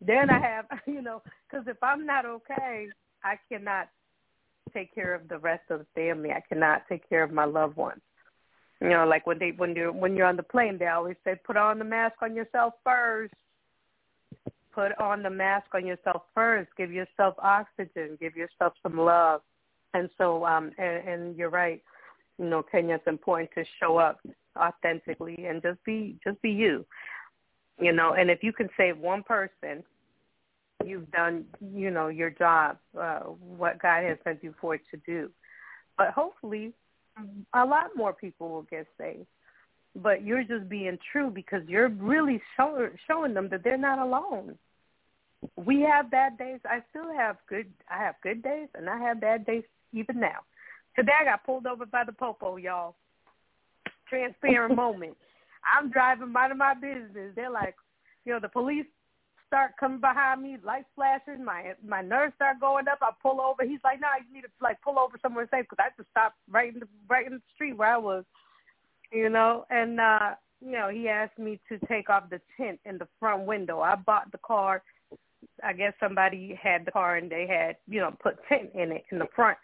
Then 0.00 0.30
I 0.30 0.38
have, 0.38 0.66
you 0.86 1.02
know, 1.02 1.22
because 1.50 1.66
if 1.66 1.76
I'm 1.82 2.06
not 2.06 2.24
okay, 2.24 2.88
I 3.24 3.34
cannot 3.50 3.88
take 4.72 4.94
care 4.94 5.14
of 5.14 5.28
the 5.28 5.38
rest 5.38 5.64
of 5.70 5.80
the 5.80 5.86
family. 5.94 6.30
I 6.30 6.42
cannot 6.48 6.82
take 6.88 7.08
care 7.08 7.22
of 7.22 7.32
my 7.32 7.44
loved 7.44 7.76
ones. 7.76 8.00
You 8.80 8.88
know, 8.90 9.06
like 9.06 9.26
when 9.26 9.38
they 9.38 9.52
when 9.56 9.76
you're 9.76 9.92
when 9.92 10.16
you're 10.16 10.26
on 10.26 10.36
the 10.36 10.42
plane, 10.42 10.76
they 10.78 10.88
always 10.88 11.16
say, 11.24 11.36
"Put 11.44 11.56
on 11.56 11.78
the 11.78 11.84
mask 11.84 12.16
on 12.20 12.34
yourself 12.34 12.74
first. 12.82 13.34
Put 14.74 14.98
on 14.98 15.22
the 15.22 15.30
mask 15.30 15.66
on 15.74 15.86
yourself 15.86 16.22
first. 16.34 16.70
Give 16.76 16.92
yourself 16.92 17.34
oxygen. 17.38 18.16
Give 18.20 18.36
yourself 18.36 18.74
some 18.82 18.98
love." 18.98 19.42
And 19.94 20.08
so, 20.16 20.46
um, 20.46 20.72
and, 20.78 21.08
and 21.08 21.36
you're 21.36 21.50
right. 21.50 21.82
You 22.38 22.46
know, 22.46 22.62
Kenya, 22.62 22.94
it's 22.94 23.06
important 23.06 23.50
to 23.54 23.64
show 23.78 23.98
up 23.98 24.20
authentically 24.56 25.46
and 25.46 25.62
just 25.62 25.82
be 25.84 26.18
just 26.24 26.40
be 26.42 26.50
you. 26.50 26.84
You 27.78 27.92
know, 27.92 28.14
and 28.14 28.30
if 28.30 28.42
you 28.42 28.52
can 28.52 28.68
save 28.76 28.98
one 28.98 29.22
person, 29.22 29.82
you've 30.84 31.10
done 31.10 31.44
you 31.74 31.90
know 31.90 32.08
your 32.08 32.30
job, 32.30 32.78
uh, 32.98 33.20
what 33.20 33.80
God 33.80 34.04
has 34.04 34.18
sent 34.24 34.42
you 34.42 34.54
for 34.60 34.76
to 34.76 34.96
do. 35.06 35.30
But 35.98 36.10
hopefully, 36.10 36.72
a 37.54 37.64
lot 37.64 37.90
more 37.96 38.12
people 38.12 38.48
will 38.48 38.62
get 38.62 38.86
saved. 38.98 39.26
But 39.94 40.24
you're 40.24 40.44
just 40.44 40.68
being 40.68 40.98
true 41.10 41.30
because 41.30 41.62
you're 41.68 41.88
really 41.88 42.40
show, 42.56 42.88
showing 43.06 43.34
them 43.34 43.48
that 43.50 43.62
they're 43.62 43.76
not 43.76 43.98
alone. 43.98 44.56
We 45.56 45.80
have 45.82 46.10
bad 46.10 46.38
days. 46.38 46.60
I 46.64 46.82
still 46.90 47.12
have 47.12 47.36
good. 47.48 47.66
I 47.90 47.98
have 47.98 48.14
good 48.22 48.42
days, 48.42 48.68
and 48.74 48.88
I 48.88 48.98
have 48.98 49.20
bad 49.20 49.44
days 49.44 49.64
even 49.92 50.18
now. 50.18 50.40
Today 50.96 51.12
I 51.20 51.24
got 51.24 51.44
pulled 51.44 51.66
over 51.66 51.84
by 51.84 52.04
the 52.04 52.12
popo, 52.12 52.56
y'all. 52.56 52.94
Transparent 54.08 54.76
moment. 54.76 55.16
I'm 55.64 55.90
driving, 55.90 56.32
minding 56.32 56.58
my 56.58 56.74
business. 56.74 57.32
They're 57.34 57.50
like, 57.50 57.74
you 58.24 58.32
know, 58.32 58.40
the 58.40 58.48
police 58.48 58.86
start 59.52 59.72
coming 59.78 60.00
behind 60.00 60.42
me, 60.42 60.56
lights 60.64 60.88
flashing, 60.94 61.44
my 61.44 61.74
my 61.86 62.00
nerves 62.00 62.32
start 62.36 62.58
going 62.58 62.88
up. 62.88 62.98
I 63.02 63.10
pull 63.20 63.38
over. 63.38 63.68
He's 63.68 63.84
like, 63.84 64.00
"No, 64.00 64.08
nah, 64.08 64.24
you 64.26 64.32
need 64.32 64.42
to 64.42 64.48
like 64.62 64.80
pull 64.80 64.98
over 64.98 65.18
somewhere 65.20 65.46
safe," 65.50 65.66
because 65.68 65.84
I 65.84 65.92
just 65.94 66.08
stopped 66.08 66.36
right 66.48 66.72
in 66.72 66.80
the 66.80 66.88
right 67.06 67.26
in 67.26 67.34
the 67.34 67.42
street 67.54 67.76
where 67.76 67.92
I 67.92 67.98
was, 67.98 68.24
you 69.12 69.28
know. 69.28 69.66
And 69.70 70.00
uh, 70.00 70.34
you 70.64 70.72
know, 70.72 70.88
he 70.88 71.08
asked 71.08 71.38
me 71.38 71.60
to 71.68 71.78
take 71.86 72.10
off 72.10 72.30
the 72.30 72.40
tint 72.56 72.80
in 72.84 72.98
the 72.98 73.08
front 73.18 73.44
window. 73.46 73.80
I 73.80 73.94
bought 73.96 74.30
the 74.32 74.38
car. 74.38 74.82
I 75.62 75.72
guess 75.72 75.92
somebody 76.00 76.58
had 76.60 76.84
the 76.84 76.92
car 76.92 77.16
and 77.16 77.30
they 77.30 77.46
had, 77.46 77.76
you 77.88 78.00
know, 78.00 78.14
put 78.22 78.36
tint 78.48 78.70
in 78.74 78.92
it 78.92 79.04
in 79.10 79.18
the 79.18 79.26
front. 79.34 79.58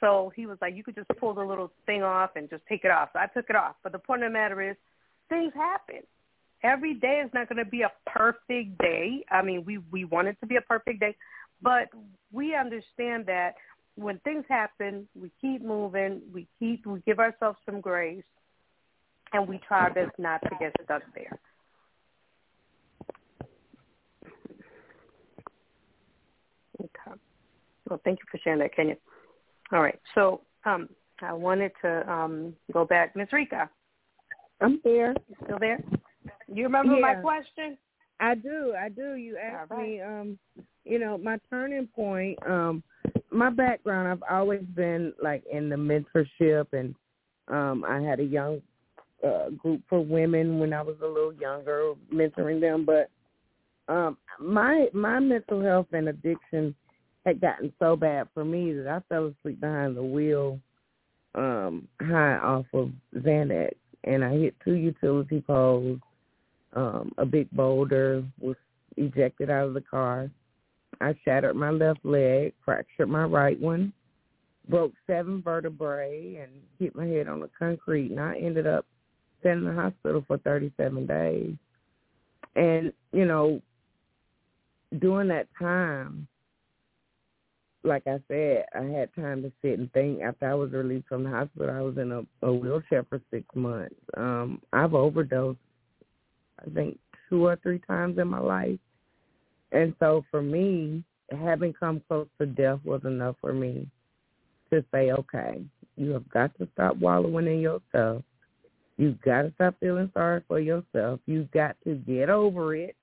So 0.00 0.32
he 0.34 0.46
was 0.46 0.58
like, 0.60 0.76
you 0.76 0.82
could 0.82 0.94
just 0.94 1.08
pull 1.20 1.34
the 1.34 1.44
little 1.44 1.72
thing 1.84 2.02
off 2.02 2.30
and 2.36 2.50
just 2.50 2.62
take 2.68 2.84
it 2.84 2.90
off. 2.90 3.10
So 3.12 3.18
I 3.18 3.26
took 3.26 3.50
it 3.50 3.56
off. 3.56 3.76
But 3.82 3.92
the 3.92 3.98
point 3.98 4.22
of 4.22 4.30
the 4.30 4.32
matter 4.32 4.70
is, 4.70 4.76
things 5.28 5.52
happen 5.54 6.02
every 6.62 6.94
day 6.94 7.22
is 7.24 7.30
not 7.34 7.48
going 7.48 7.64
to 7.64 7.70
be 7.70 7.82
a 7.82 7.92
perfect 8.06 8.78
day. 8.78 9.24
I 9.30 9.42
mean, 9.42 9.64
we 9.64 9.78
we 9.90 10.04
want 10.04 10.28
it 10.28 10.36
to 10.40 10.46
be 10.46 10.56
a 10.56 10.60
perfect 10.60 11.00
day, 11.00 11.14
but 11.62 11.88
we 12.32 12.54
understand 12.54 13.26
that 13.26 13.54
when 13.94 14.18
things 14.20 14.44
happen, 14.48 15.08
we 15.18 15.30
keep 15.40 15.62
moving, 15.62 16.20
we 16.32 16.46
keep 16.58 16.86
we 16.86 17.00
give 17.06 17.18
ourselves 17.18 17.58
some 17.64 17.80
grace, 17.80 18.24
and 19.32 19.48
we 19.48 19.58
try 19.66 19.80
our 19.80 19.92
best 19.92 20.12
not 20.18 20.40
to 20.42 20.50
get 20.58 20.72
stuck 20.84 21.02
there. 21.14 21.38
Okay. 26.80 27.18
Well, 27.88 28.00
thank 28.04 28.18
you 28.18 28.26
for 28.30 28.38
sharing 28.42 28.60
that, 28.60 28.74
Kenya. 28.74 28.96
All 29.72 29.82
right. 29.82 29.98
So 30.14 30.42
um, 30.64 30.88
I 31.20 31.32
wanted 31.32 31.72
to 31.82 32.10
um, 32.10 32.54
go 32.72 32.84
back. 32.84 33.16
Ms. 33.16 33.28
Rika. 33.32 33.68
I'm 34.60 34.80
here. 34.82 35.14
You 35.28 35.36
still 35.44 35.58
there? 35.58 35.80
You 36.52 36.64
remember 36.64 36.94
yeah. 36.94 37.00
my 37.00 37.14
question? 37.16 37.76
I 38.20 38.34
do. 38.34 38.74
I 38.78 38.88
do. 38.88 39.14
You 39.14 39.36
asked 39.36 39.70
right. 39.70 39.88
me, 39.88 40.00
um, 40.00 40.38
you 40.84 40.98
know, 40.98 41.18
my 41.18 41.38
turning 41.50 41.86
point, 41.88 42.38
um, 42.46 42.82
my 43.30 43.50
background, 43.50 44.08
I've 44.08 44.34
always 44.34 44.62
been 44.74 45.12
like 45.22 45.44
in 45.50 45.68
the 45.68 45.76
mentorship 45.76 46.66
and 46.72 46.94
um 47.48 47.84
I 47.86 48.00
had 48.00 48.18
a 48.18 48.24
young 48.24 48.60
group 49.58 49.82
for 49.88 50.00
women 50.00 50.58
when 50.58 50.72
I 50.72 50.82
was 50.82 50.96
a 51.02 51.06
little 51.06 51.32
younger, 51.34 51.92
mentoring 52.12 52.60
them, 52.60 52.84
but 52.84 53.10
um 53.88 54.16
my 54.40 54.88
my 54.92 55.20
mental 55.20 55.62
health 55.62 55.86
and 55.92 56.08
addiction 56.08 56.74
had 57.24 57.40
gotten 57.40 57.72
so 57.78 57.94
bad 57.94 58.28
for 58.34 58.44
me 58.44 58.72
that 58.72 58.88
I 58.88 59.00
fell 59.08 59.32
asleep 59.38 59.60
behind 59.60 59.96
the 59.96 60.02
wheel 60.02 60.58
um 61.36 61.86
high 62.00 62.38
off 62.38 62.66
of 62.72 62.90
Xanax 63.14 63.76
and 64.04 64.24
I 64.24 64.32
hit 64.32 64.54
two 64.64 64.74
utility 64.74 65.40
poles 65.40 66.00
um, 66.76 67.12
a 67.16 67.24
big 67.24 67.50
boulder 67.50 68.22
was 68.38 68.56
ejected 68.96 69.50
out 69.50 69.68
of 69.68 69.74
the 69.74 69.80
car. 69.80 70.30
I 71.00 71.14
shattered 71.24 71.56
my 71.56 71.70
left 71.70 72.04
leg, 72.04 72.52
fractured 72.64 73.08
my 73.08 73.24
right 73.24 73.58
one, 73.58 73.92
broke 74.68 74.92
seven 75.06 75.42
vertebrae, 75.42 76.36
and 76.36 76.52
hit 76.78 76.94
my 76.94 77.06
head 77.06 77.28
on 77.28 77.40
the 77.40 77.50
concrete. 77.58 78.10
And 78.10 78.20
I 78.20 78.36
ended 78.36 78.66
up 78.66 78.86
staying 79.40 79.58
in 79.58 79.64
the 79.64 79.72
hospital 79.72 80.24
for 80.26 80.38
37 80.38 81.06
days. 81.06 81.54
And, 82.54 82.92
you 83.12 83.24
know, 83.24 83.60
during 84.98 85.28
that 85.28 85.48
time, 85.58 86.26
like 87.84 88.06
I 88.06 88.18
said, 88.28 88.64
I 88.74 88.82
had 88.84 89.14
time 89.14 89.42
to 89.42 89.52
sit 89.62 89.78
and 89.78 89.92
think. 89.92 90.20
After 90.22 90.50
I 90.50 90.54
was 90.54 90.72
released 90.72 91.06
from 91.08 91.24
the 91.24 91.30
hospital, 91.30 91.70
I 91.70 91.80
was 91.80 91.96
in 91.98 92.12
a, 92.12 92.22
a 92.46 92.52
wheelchair 92.52 93.04
for 93.08 93.20
six 93.30 93.44
months. 93.54 93.94
Um, 94.16 94.60
I've 94.72 94.94
overdosed 94.94 95.58
I 96.60 96.70
think 96.70 96.98
two 97.28 97.46
or 97.46 97.56
three 97.56 97.80
times 97.86 98.18
in 98.18 98.28
my 98.28 98.38
life. 98.38 98.78
And 99.72 99.94
so 99.98 100.24
for 100.30 100.42
me, 100.42 101.04
having 101.30 101.72
come 101.72 102.00
close 102.08 102.28
to 102.38 102.46
death 102.46 102.78
was 102.84 103.02
enough 103.04 103.36
for 103.40 103.52
me 103.52 103.88
to 104.70 104.84
say, 104.92 105.10
okay, 105.10 105.62
you 105.96 106.10
have 106.10 106.28
got 106.30 106.56
to 106.58 106.68
stop 106.74 106.96
wallowing 106.96 107.46
in 107.46 107.60
yourself. 107.60 108.22
You've 108.98 109.20
got 109.22 109.42
to 109.42 109.52
stop 109.54 109.74
feeling 109.80 110.10
sorry 110.14 110.42
for 110.48 110.58
yourself. 110.58 111.20
You've 111.26 111.50
got 111.50 111.76
to 111.84 111.96
get 111.96 112.30
over 112.30 112.74
it 112.74 112.96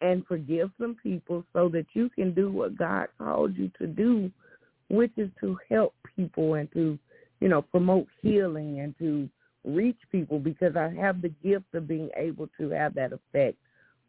and 0.00 0.26
forgive 0.26 0.70
some 0.80 0.96
people 1.02 1.44
so 1.52 1.68
that 1.70 1.86
you 1.92 2.08
can 2.10 2.32
do 2.32 2.50
what 2.50 2.78
God 2.78 3.08
called 3.18 3.56
you 3.56 3.70
to 3.78 3.86
do, 3.86 4.30
which 4.88 5.12
is 5.16 5.30
to 5.40 5.58
help 5.68 5.94
people 6.16 6.54
and 6.54 6.70
to, 6.72 6.98
you 7.40 7.48
know, 7.48 7.62
promote 7.62 8.06
healing 8.22 8.80
and 8.80 8.96
to 8.98 9.28
reach 9.64 9.98
people 10.10 10.38
because 10.38 10.76
I 10.76 10.88
have 11.00 11.20
the 11.20 11.32
gift 11.42 11.74
of 11.74 11.88
being 11.88 12.08
able 12.16 12.48
to 12.58 12.70
have 12.70 12.94
that 12.94 13.12
effect 13.12 13.58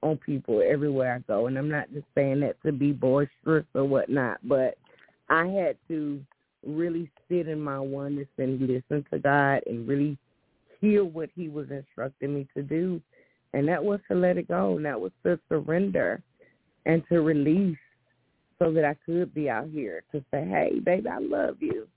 on 0.01 0.17
people 0.17 0.61
everywhere 0.65 1.15
I 1.15 1.19
go. 1.31 1.47
And 1.47 1.57
I'm 1.57 1.69
not 1.69 1.91
just 1.91 2.05
saying 2.15 2.39
that 2.41 2.61
to 2.65 2.71
be 2.71 2.91
boisterous 2.91 3.65
or 3.73 3.83
whatnot, 3.83 4.39
but 4.47 4.77
I 5.29 5.47
had 5.47 5.75
to 5.89 6.23
really 6.65 7.09
sit 7.27 7.47
in 7.47 7.59
my 7.59 7.79
oneness 7.79 8.27
and 8.37 8.61
listen 8.61 9.05
to 9.11 9.19
God 9.19 9.61
and 9.65 9.87
really 9.87 10.17
hear 10.79 11.03
what 11.03 11.29
he 11.35 11.49
was 11.49 11.69
instructing 11.71 12.33
me 12.33 12.47
to 12.55 12.63
do. 12.63 13.01
And 13.53 13.67
that 13.67 13.83
was 13.83 13.99
to 14.09 14.15
let 14.15 14.37
it 14.37 14.47
go. 14.47 14.77
And 14.77 14.85
that 14.85 14.99
was 14.99 15.11
to 15.23 15.39
surrender 15.49 16.21
and 16.85 17.03
to 17.09 17.21
release 17.21 17.77
so 18.59 18.71
that 18.73 18.85
I 18.85 18.95
could 19.05 19.33
be 19.33 19.49
out 19.49 19.69
here 19.69 20.03
to 20.11 20.19
say, 20.31 20.45
hey, 20.45 20.79
baby, 20.79 21.07
I 21.07 21.19
love 21.19 21.57
you, 21.59 21.87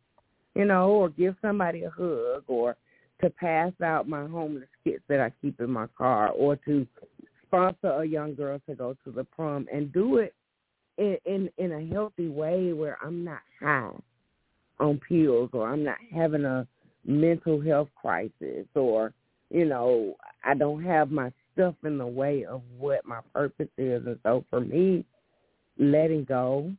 you 0.55 0.65
know, 0.65 0.91
or 0.91 1.09
give 1.09 1.35
somebody 1.43 1.83
a 1.83 1.91
hug 1.91 2.45
or 2.47 2.77
to 3.21 3.31
pass 3.31 3.73
out 3.83 4.09
my 4.09 4.27
homeless 4.27 4.69
kits 4.85 5.03
that 5.09 5.21
I 5.21 5.33
keep 5.43 5.61
in 5.61 5.71
my 5.71 5.87
car 5.99 6.31
or 6.31 6.57
to 6.57 6.87
sponsor 7.47 7.89
a 7.89 8.05
young 8.05 8.35
girl 8.35 8.61
to 8.69 8.75
go 8.75 8.97
to 9.05 9.11
the 9.11 9.25
prom 9.25 9.67
and 9.73 9.93
do 9.93 10.19
it 10.19 10.35
in 10.99 11.17
in, 11.25 11.51
in 11.59 11.73
a 11.73 11.87
healthy 11.93 12.29
way 12.29 12.73
where 12.73 12.99
I'm 13.03 13.25
not 13.25 13.41
high 13.61 13.91
on 14.81 15.01
pills 15.09 15.51
or 15.53 15.69
I'm 15.69 15.85
not 15.85 15.99
having 16.15 16.45
a 16.45 16.67
mental 17.05 17.61
health 17.61 17.89
crisis 18.01 18.67
or 18.75 19.13
you 19.51 19.65
know 19.65 20.15
I 20.45 20.55
don't 20.55 20.83
have 20.85 21.11
my 21.11 21.33
stuff 21.53 21.75
in 21.85 21.99
the 21.99 22.07
way 22.07 22.45
of 22.45 22.63
what 22.79 23.07
my 23.07 23.21
purpose 23.35 23.69
is. 23.79 24.07
And 24.07 24.19
so 24.23 24.45
for 24.51 24.61
me, 24.61 25.05
letting 25.79 26.25
go, 26.25 26.73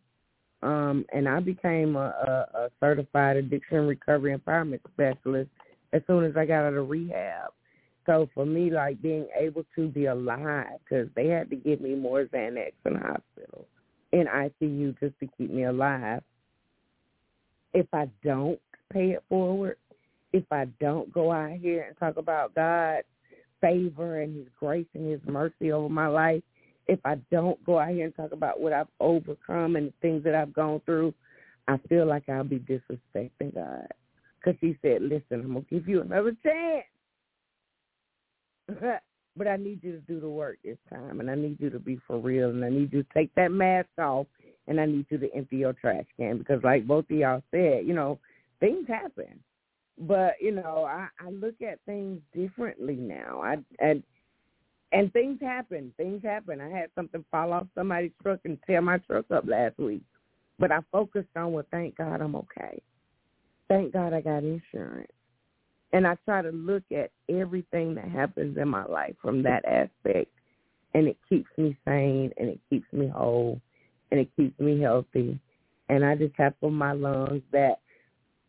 um, 0.62 1.06
and 1.14 1.28
I 1.28 1.40
became 1.40 1.96
a, 1.96 2.00
a, 2.00 2.58
a 2.58 2.70
certified 2.80 3.38
addiction 3.38 3.88
recovery 3.88 4.36
empowerment 4.38 4.80
specialist 4.94 5.50
as 5.92 6.02
soon 6.08 6.24
as 6.24 6.36
I 6.38 6.46
got 6.46 6.66
out 6.66 6.74
of 6.74 6.90
rehab. 6.90 7.52
So 8.06 8.30
for 8.34 8.46
me, 8.46 8.70
like 8.70 9.02
being 9.02 9.28
able 9.40 9.64
to 9.76 9.88
be 9.88 10.06
alive, 10.06 10.80
because 10.84 11.08
they 11.16 11.28
had 11.28 11.50
to 11.50 11.56
give 11.56 11.80
me 11.82 11.96
more 11.96 12.26
Xanax 12.26 12.74
in 12.86 12.94
the 12.94 13.00
hospital, 13.00 13.68
in 14.12 14.26
ICU, 14.28 15.00
just 15.00 15.18
to 15.20 15.30
keep 15.38 15.52
me 15.52 15.64
alive. 15.64 16.22
If 17.74 17.88
I 17.94 18.10
don't 18.24 18.60
pay 18.92 19.12
it 19.12 19.24
forward, 19.30 19.78
if 20.34 20.44
I 20.52 20.66
don't 20.80 21.14
go 21.14 21.32
out 21.32 21.52
here 21.52 21.84
and 21.88 21.98
talk 21.98 22.18
about 22.18 22.56
God's 22.56 23.06
favor 23.62 24.22
and 24.22 24.36
His 24.36 24.48
grace 24.60 24.88
and 24.94 25.10
His 25.10 25.22
mercy 25.26 25.72
over 25.72 25.90
my 25.90 26.08
life, 26.08 26.44
if 26.88 27.00
I 27.06 27.16
don't 27.32 27.64
go 27.64 27.80
out 27.80 27.90
here 27.90 28.06
and 28.06 28.16
talk 28.16 28.34
about 28.34 28.60
what 28.60 28.74
I've 28.74 28.88
overcome 29.00 29.78
and 29.78 29.88
the 29.88 29.94
things 30.02 30.24
that 30.26 30.36
I've 30.36 30.54
gone 30.54 30.82
through, 30.86 31.14
I 31.68 31.78
feel 31.88 32.06
like 32.06 32.28
I'll 32.28 32.44
be 32.44 32.60
disrespecting 32.60 33.54
God. 33.54 33.88
Because 34.40 34.60
He 34.60 34.78
said, 34.82 35.02
listen, 35.04 35.42
I'm 35.46 35.54
going 35.54 35.66
to 35.66 35.70
give 35.70 35.88
you 35.88 36.02
another 36.02 36.36
chance. 36.44 36.86
but 39.38 39.48
I 39.48 39.56
need 39.56 39.80
you 39.84 39.94
to 39.94 40.00
do 40.00 40.20
the 40.20 40.30
work 40.30 40.58
this 40.64 40.78
time, 40.90 41.20
and 41.20 41.30
I 41.30 41.36
need 41.36 41.58
you 41.60 41.70
to 41.70 41.80
be 41.80 42.00
for 42.08 42.18
real, 42.18 42.50
and 42.50 42.66
I 42.66 42.70
need 42.70 42.92
you 42.92 43.04
to 43.04 43.10
take 43.14 43.34
that 43.36 43.52
mask 43.52 43.90
off, 43.98 44.28
and 44.68 44.80
I 44.80 44.86
need 44.86 45.06
you 45.10 45.18
to 45.20 45.34
empty 45.34 45.58
your 45.58 45.74
trash 45.74 46.06
can 46.18 46.40
because, 46.40 46.64
like 46.64 46.86
both 46.88 47.06
of 47.10 47.18
y'all 47.18 47.44
said, 47.52 47.86
you 47.86 47.94
know, 47.94 48.20
things 48.60 48.88
happen. 48.88 49.40
But 49.98 50.36
you 50.42 50.52
know, 50.52 50.86
I, 50.90 51.08
I 51.20 51.30
look 51.30 51.62
at 51.62 51.80
things 51.86 52.20
differently 52.34 52.96
now. 52.96 53.42
I 53.44 53.58
and 53.80 54.04
and 54.92 55.12
things 55.14 55.40
happen. 55.42 55.94
Things 55.98 56.24
happen. 56.24 56.62
I 56.62 56.70
had 56.70 56.90
something 56.96 57.26
fall 57.32 57.54
off 57.54 57.68
somebody's 57.76 58.12
truck 58.22 58.40
and 58.46 58.58
tear 58.66 58.82
my 58.82 58.98
truck 59.00 59.26
up 59.32 59.46
last 59.48 59.78
week, 59.78 60.04
but 60.60 60.72
I 60.72 60.80
focused 60.92 61.30
on 61.36 61.52
well, 61.52 61.66
thank 61.72 61.98
God 61.98 62.22
I'm 62.22 62.36
okay. 62.36 62.82
Thank 63.68 63.94
God 63.94 64.14
I 64.14 64.22
got 64.22 64.44
insurance. 64.44 65.12
And 65.94 66.08
I 66.08 66.16
try 66.26 66.42
to 66.42 66.50
look 66.50 66.84
at 66.92 67.12
everything 67.30 67.96
that 67.96 68.10
happens 68.10 68.58
in 68.58 68.68
my 68.68 68.86
life 68.86 69.16
from 69.22 69.44
that 69.44 69.64
aspect, 69.66 70.32
and 70.96 71.08
it 71.08 71.18
keeps 71.30 71.50
me 71.58 71.78
sane, 71.86 72.32
and 72.38 72.50
it 72.50 72.60
keeps 72.70 72.92
me 72.92 73.08
whole, 73.08 73.62
and 74.12 74.20
it 74.20 74.30
keeps 74.36 74.60
me 74.60 74.82
healthy. 74.82 75.40
And 75.90 76.04
I 76.04 76.16
just 76.16 76.34
have 76.38 76.56
for 76.60 76.72
my 76.72 76.94
lungs 76.94 77.44
that 77.52 77.80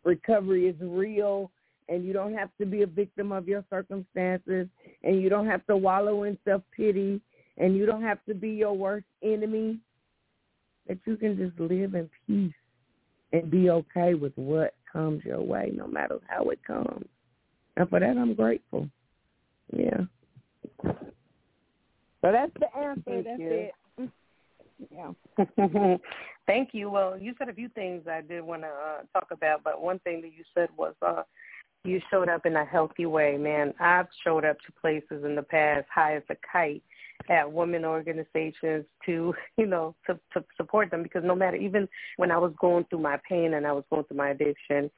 recovery 0.05 0.67
is 0.69 0.77
real, 0.81 1.51
and 1.89 2.05
you 2.05 2.13
don't 2.13 2.35
have 2.35 2.51
to 2.59 2.67
be 2.67 2.83
a 2.83 2.87
victim 2.87 3.33
of 3.33 3.49
your 3.49 3.65
circumstances, 3.71 4.69
and 5.03 5.21
you 5.21 5.29
don't 5.29 5.47
have 5.47 5.67
to 5.67 5.77
wallow 5.77 6.25
in 6.25 6.39
self-pity, 6.45 7.21
and 7.59 7.77
you 7.77 7.87
don't 7.87 8.03
have 8.03 8.19
to 8.27 8.35
be 8.35 8.51
your 8.51 8.73
worst 8.73 9.07
enemy, 9.23 9.79
that 10.89 10.99
you 11.05 11.17
can 11.17 11.37
just 11.37 11.59
live 11.59 11.95
in 11.95 12.11
peace 12.27 12.53
and 13.33 13.51
be 13.51 13.71
okay 13.71 14.15
with 14.15 14.33
what 14.37 14.75
comes 14.91 15.25
your 15.25 15.41
way, 15.41 15.73
no 15.75 15.87
matter 15.87 16.19
how 16.29 16.45
it 16.51 16.63
comes. 16.65 17.07
And 17.77 17.89
for 17.89 18.01
that, 18.01 18.17
I'm 18.17 18.35
grateful. 18.35 18.89
Yeah. 19.73 20.03
So 20.83 22.33
that's 22.33 22.53
the 22.59 22.77
answer. 22.77 23.03
Thank 23.07 23.25
that's 23.25 23.41
you. 23.41 23.51
it. 23.51 23.75
Yeah. 24.91 25.13
Thank 26.47 26.71
you. 26.73 26.91
Well, 26.91 27.19
you 27.19 27.35
said 27.39 27.49
a 27.49 27.55
few 27.55 27.69
things 27.71 28.07
I 28.07 28.21
did 28.21 28.43
want 28.43 28.63
to 28.63 28.69
uh, 28.69 29.03
talk 29.13 29.29
about, 29.31 29.65
but 29.65 29.81
one 29.81 29.99
thing 30.01 30.21
that 30.23 30.33
you 30.37 30.45
said 30.55 30.69
was 30.77 30.95
uh, 31.01 31.23
you 31.85 32.01
showed 32.11 32.29
up 32.29 32.45
in 32.45 32.57
a 32.57 32.65
healthy 32.65 33.07
way. 33.07 33.37
Man, 33.37 33.73
I've 33.81 34.09
showed 34.25 34.45
up 34.45 34.59
to 34.61 34.73
places 34.73 35.25
in 35.25 35.35
the 35.35 35.43
past 35.43 35.87
high 35.95 36.17
as 36.17 36.23
a 36.31 36.37
kite 36.51 36.83
at 37.31 37.51
women 37.51 37.85
organizations 37.85 38.85
to, 39.07 39.35
you 39.57 39.67
know, 39.67 39.95
to, 40.07 40.19
to 40.33 40.45
support 40.57 40.91
them 40.91 41.03
because 41.03 41.25
no 41.25 41.35
matter, 41.35 41.57
even 41.57 41.89
when 42.17 42.31
I 42.31 42.39
was 42.39 42.53
going 42.61 42.85
through 42.91 43.01
my 43.01 43.19
pain 43.29 43.55
and 43.55 43.67
I 43.67 43.73
was 43.73 43.85
going 43.91 44.05
through 44.05 44.19
my 44.19 44.31
addiction, 44.31 44.91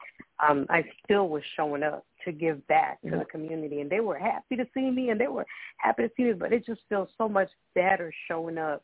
um, 0.45 0.65
I 0.69 0.83
still 1.03 1.29
was 1.29 1.43
showing 1.55 1.83
up 1.83 2.05
to 2.25 2.31
give 2.31 2.65
back 2.67 3.01
to 3.03 3.11
the 3.11 3.25
community. 3.25 3.79
And 3.79 3.89
they 3.89 4.01
were 4.01 4.17
happy 4.17 4.55
to 4.57 4.67
see 4.73 4.91
me 4.91 5.09
and 5.09 5.19
they 5.19 5.27
were 5.27 5.45
happy 5.77 6.03
to 6.03 6.11
see 6.17 6.23
me, 6.23 6.33
but 6.33 6.51
it 6.51 6.65
just 6.65 6.81
feels 6.89 7.09
so 7.17 7.29
much 7.29 7.49
better 7.73 8.13
showing 8.27 8.57
up 8.57 8.83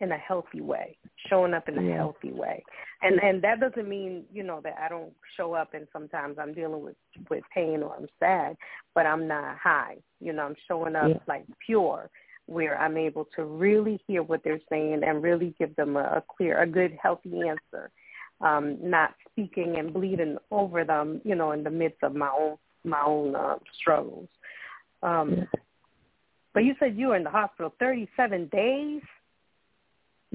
in 0.00 0.12
a 0.12 0.18
healthy 0.18 0.60
way, 0.60 0.96
showing 1.28 1.54
up 1.54 1.68
in 1.68 1.78
a 1.78 1.82
Yeah. 1.82 1.96
healthy 1.96 2.32
way. 2.32 2.62
And 3.02 3.22
and 3.22 3.42
that 3.42 3.60
doesn't 3.60 3.88
mean, 3.88 4.26
you 4.30 4.42
know, 4.42 4.60
that 4.60 4.76
I 4.78 4.88
don't 4.88 5.14
show 5.36 5.54
up 5.54 5.74
and 5.74 5.86
sometimes 5.92 6.38
I'm 6.38 6.52
dealing 6.52 6.82
with 6.82 6.96
with 7.30 7.44
pain 7.54 7.82
or 7.82 7.96
I'm 7.96 8.08
sad, 8.18 8.56
but 8.94 9.06
I'm 9.06 9.26
not 9.26 9.56
high. 9.58 9.96
You 10.20 10.32
know, 10.32 10.44
I'm 10.44 10.56
showing 10.68 10.96
up 10.96 11.08
Yeah. 11.08 11.18
like 11.26 11.46
pure 11.64 12.10
where 12.46 12.78
I'm 12.78 12.96
able 12.96 13.24
to 13.36 13.44
really 13.44 14.00
hear 14.06 14.22
what 14.22 14.42
they're 14.44 14.60
saying 14.68 15.02
and 15.02 15.22
really 15.22 15.54
give 15.58 15.74
them 15.76 15.96
a, 15.96 16.04
a 16.04 16.22
clear, 16.28 16.60
a 16.60 16.66
good, 16.66 16.96
healthy 17.02 17.48
answer. 17.48 17.90
Um, 18.40 18.78
not 18.82 19.14
speaking 19.30 19.78
and 19.78 19.92
bleeding 19.94 20.36
over 20.50 20.84
them, 20.84 21.22
you 21.24 21.34
know, 21.34 21.52
in 21.52 21.64
the 21.64 21.70
midst 21.70 22.02
of 22.02 22.14
my 22.14 22.28
own 22.28 22.58
my 22.84 23.02
own 23.02 23.34
uh, 23.34 23.58
struggles. 23.80 24.28
Um, 25.02 25.48
but 26.54 26.64
you 26.64 26.74
said 26.78 26.96
you 26.96 27.08
were 27.08 27.16
in 27.16 27.24
the 27.24 27.30
hospital 27.30 27.74
37 27.78 28.48
days. 28.48 29.02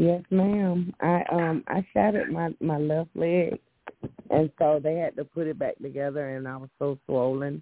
Yes, 0.01 0.23
ma'am. 0.31 0.91
I 0.99 1.21
um 1.31 1.63
I 1.67 1.85
shattered 1.93 2.31
my 2.31 2.49
my 2.59 2.79
left 2.79 3.11
leg, 3.13 3.59
and 4.31 4.49
so 4.57 4.79
they 4.83 4.95
had 4.95 5.15
to 5.17 5.23
put 5.23 5.45
it 5.45 5.59
back 5.59 5.77
together, 5.77 6.37
and 6.37 6.47
I 6.47 6.57
was 6.57 6.71
so 6.79 6.97
swollen 7.05 7.61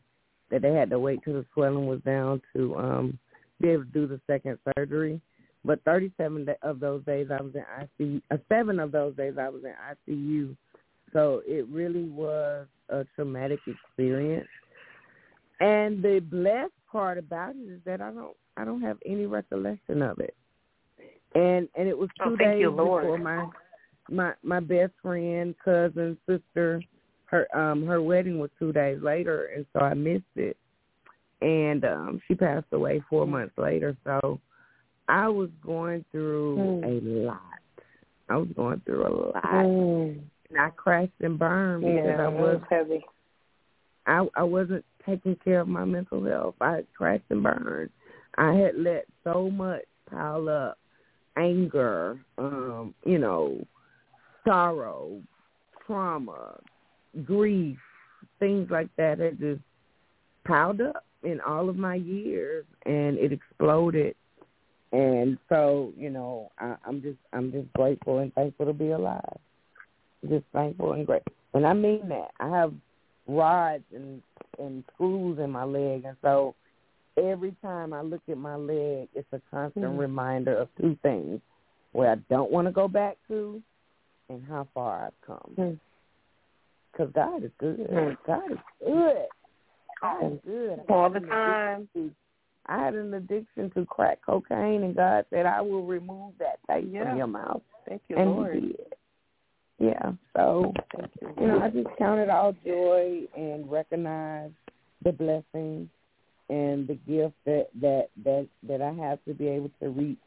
that 0.50 0.62
they 0.62 0.72
had 0.72 0.90
to 0.92 1.00
wait 1.00 1.20
till 1.26 1.34
the 1.34 1.46
swelling 1.54 1.86
was 1.86 2.00
down 2.06 2.42
to 2.56 2.78
um 2.78 3.20
be 3.60 3.68
able 3.68 3.84
to 3.84 3.90
do 3.90 4.08
the 4.08 4.22
second 4.26 4.58
surgery. 4.78 5.20
But 5.66 5.84
37 5.84 6.48
of 6.62 6.80
those 6.80 7.04
days 7.04 7.28
I 7.30 7.42
was 7.42 7.52
in 7.56 7.66
ICU. 7.78 8.22
Uh, 8.32 8.38
seven 8.48 8.80
of 8.80 8.94
those 8.94 9.18
days 9.18 9.34
I 9.38 9.50
was 9.50 9.64
in 9.66 9.74
ICU. 10.16 10.56
So 11.12 11.42
it 11.46 11.68
really 11.68 12.06
was 12.06 12.68
a 12.88 13.06
traumatic 13.16 13.60
experience. 13.68 14.48
And 15.60 16.02
the 16.02 16.22
blessed 16.22 16.72
part 16.90 17.18
about 17.18 17.58
it 17.58 17.70
is 17.70 17.82
that 17.86 18.00
I 18.00 18.12
don't 18.12 18.38
I 18.56 18.64
don't 18.64 18.82
have 18.82 18.98
any 19.06 19.26
recollection 19.26 20.02
of 20.02 20.20
it 20.20 20.36
and 21.36 21.68
and 21.76 21.88
it 21.88 21.98
was 21.98 22.10
Oh, 22.22 22.30
two 22.30 22.38
thank 22.38 22.52
days 22.52 22.62
you, 22.62 22.72
before 22.72 23.18
my 23.18 23.46
my 24.10 24.34
my 24.44 24.60
best 24.60 24.94
friend, 25.02 25.56
cousin, 25.64 26.18
sister, 26.28 26.82
her 27.26 27.48
um 27.58 27.86
her 27.86 28.02
wedding 28.02 28.40
was 28.40 28.50
two 28.58 28.72
days 28.74 29.02
later, 29.02 29.46
and 29.56 29.66
so 29.74 29.80
I 29.80 29.94
missed 29.94 30.24
it, 30.36 30.58
and 31.42 31.86
um 31.86 32.22
she 32.28 32.36
passed 32.36 32.68
away 32.72 33.02
four 33.10 33.28
months 33.28 33.58
later. 33.58 33.96
So 34.04 34.40
I 35.08 35.30
was 35.30 35.50
going 35.66 36.06
through 36.12 36.58
Mm. 36.58 36.84
a 36.84 37.26
lot. 37.28 37.42
I 38.30 38.38
was 38.38 38.50
going 38.56 38.82
through 38.86 39.08
a 39.08 39.14
lot, 39.34 39.44
Mm. 39.44 40.22
and 40.50 40.60
I 40.60 40.70
crashed 40.72 41.12
and 41.22 41.38
burned 41.38 41.86
because 41.86 42.06
Yeah, 42.06 42.26
I 42.26 42.28
was 42.28 42.60
was 42.60 42.62
heavy. 42.70 43.06
I 44.08 44.28
I 44.36 44.44
wasn't 44.44 44.86
taking 45.06 45.36
care 45.44 45.62
of 45.62 45.68
my 45.68 45.86
mental 45.86 46.24
health. 46.26 46.56
I 46.62 46.78
had 46.78 46.88
crashed 46.96 47.26
and 47.30 47.44
burned. 47.44 47.92
I 48.38 48.54
had 48.54 48.76
let 48.78 49.06
so 49.24 49.50
much 49.52 49.84
pile 50.10 50.50
up, 50.50 50.79
anger, 51.40 52.20
um, 52.38 52.94
you 53.06 53.18
know, 53.18 53.66
sorrow, 54.46 55.22
trauma, 55.86 56.60
grief, 57.26 57.78
things 58.40 58.70
like 58.70 58.90
that 58.98 59.20
had 59.20 59.40
just 59.40 59.62
piled 60.46 60.82
up 60.82 61.06
in 61.24 61.40
all 61.42 61.70
of 61.70 61.76
my 61.76 61.96
years, 61.96 62.66
and 62.86 63.18
it 63.18 63.32
exploded. 63.32 64.16
And 64.92 65.38
so, 65.50 65.94
you 65.98 66.10
know, 66.10 66.52
I, 66.60 66.76
I'm 66.86 67.02
just 67.02 67.18
I'm 67.34 67.52
just 67.52 67.72
grateful 67.74 68.20
and 68.20 68.34
thankful 68.34 68.66
to 68.66 68.74
be 68.74 68.92
alive. 68.92 69.38
Just 70.28 70.46
thankful 70.52 70.94
and 70.94 71.06
grateful, 71.06 71.34
and 71.54 71.66
I 71.66 71.74
mean 71.74 72.10
that. 72.10 72.32
I 72.40 72.50
have 72.50 72.74
rods 73.28 73.84
and 73.94 74.22
and 74.58 74.84
screws 74.94 75.40
in 75.40 75.52
my 75.52 75.64
leg, 75.64 76.04
and 76.06 76.18
so 76.22 76.56
every 77.18 77.56
time 77.62 77.94
I 77.94 78.02
look 78.02 78.22
at 78.30 78.38
my 78.38 78.56
leg, 78.56 79.10
it's 79.14 79.32
a 79.34 79.42
constant 79.52 79.86
Mhm. 79.86 80.00
reminder 80.00 80.56
of 80.56 80.74
two 80.76 80.96
things: 80.98 81.42
where 81.92 82.12
I 82.12 82.16
don't 82.30 82.52
want 82.52 82.68
to 82.68 82.72
go 82.72 82.88
back 82.88 83.18
to, 83.28 83.62
and 84.30 84.44
how 84.46 84.66
far 84.74 85.06
I've 85.06 85.22
come. 85.22 85.56
Mm. 85.58 85.80
Because 86.92 87.12
God 87.14 87.44
is 87.44 87.52
good. 87.58 87.80
Mm. 87.90 88.18
God 88.26 88.52
is 88.52 88.60
good. 88.86 89.28
God 90.02 90.34
is 90.34 90.40
good. 90.46 90.86
All 90.90 91.10
the 91.10 91.20
time. 91.20 91.88
to- 91.94 92.14
I 92.66 92.78
had 92.78 92.94
an 92.94 93.14
addiction 93.16 93.72
to 93.72 93.86
crack 93.86 94.22
cocaine, 94.22 94.84
and 94.84 94.96
God 94.96 95.26
said, 95.32 95.48
"I 95.48 95.62
will 95.62 95.86
remove 95.86 96.38
that 96.38 96.60
taste 96.68 96.88
Yeah. 96.90 97.06
from 97.06 97.18
your 97.18 97.28
mouth," 97.28 97.64
Thank 97.86 98.04
you, 98.08 98.16
and 98.18 98.32
Lord. 98.36 98.54
He 98.56 98.62
did. 98.62 98.94
Yeah. 99.80 100.14
So 100.36 100.74
Thank 100.96 101.12
you. 101.22 101.34
you 101.40 101.48
know, 101.48 101.62
I 101.62 101.70
just 101.70 101.90
count 101.98 102.20
it 102.20 102.30
all 102.30 102.54
joy 102.66 103.28
and 103.36 103.70
recognize 103.72 104.52
the 105.02 105.14
blessing 105.14 105.90
and 106.50 106.88
the 106.88 106.96
gift 107.08 107.36
that 107.46 107.68
that 107.82 108.10
that 108.24 108.48
that 108.64 108.82
I 108.82 108.92
have 108.94 109.20
to 109.26 109.34
be 109.34 109.48
able 109.48 109.72
to 109.82 109.90
reach 109.90 110.18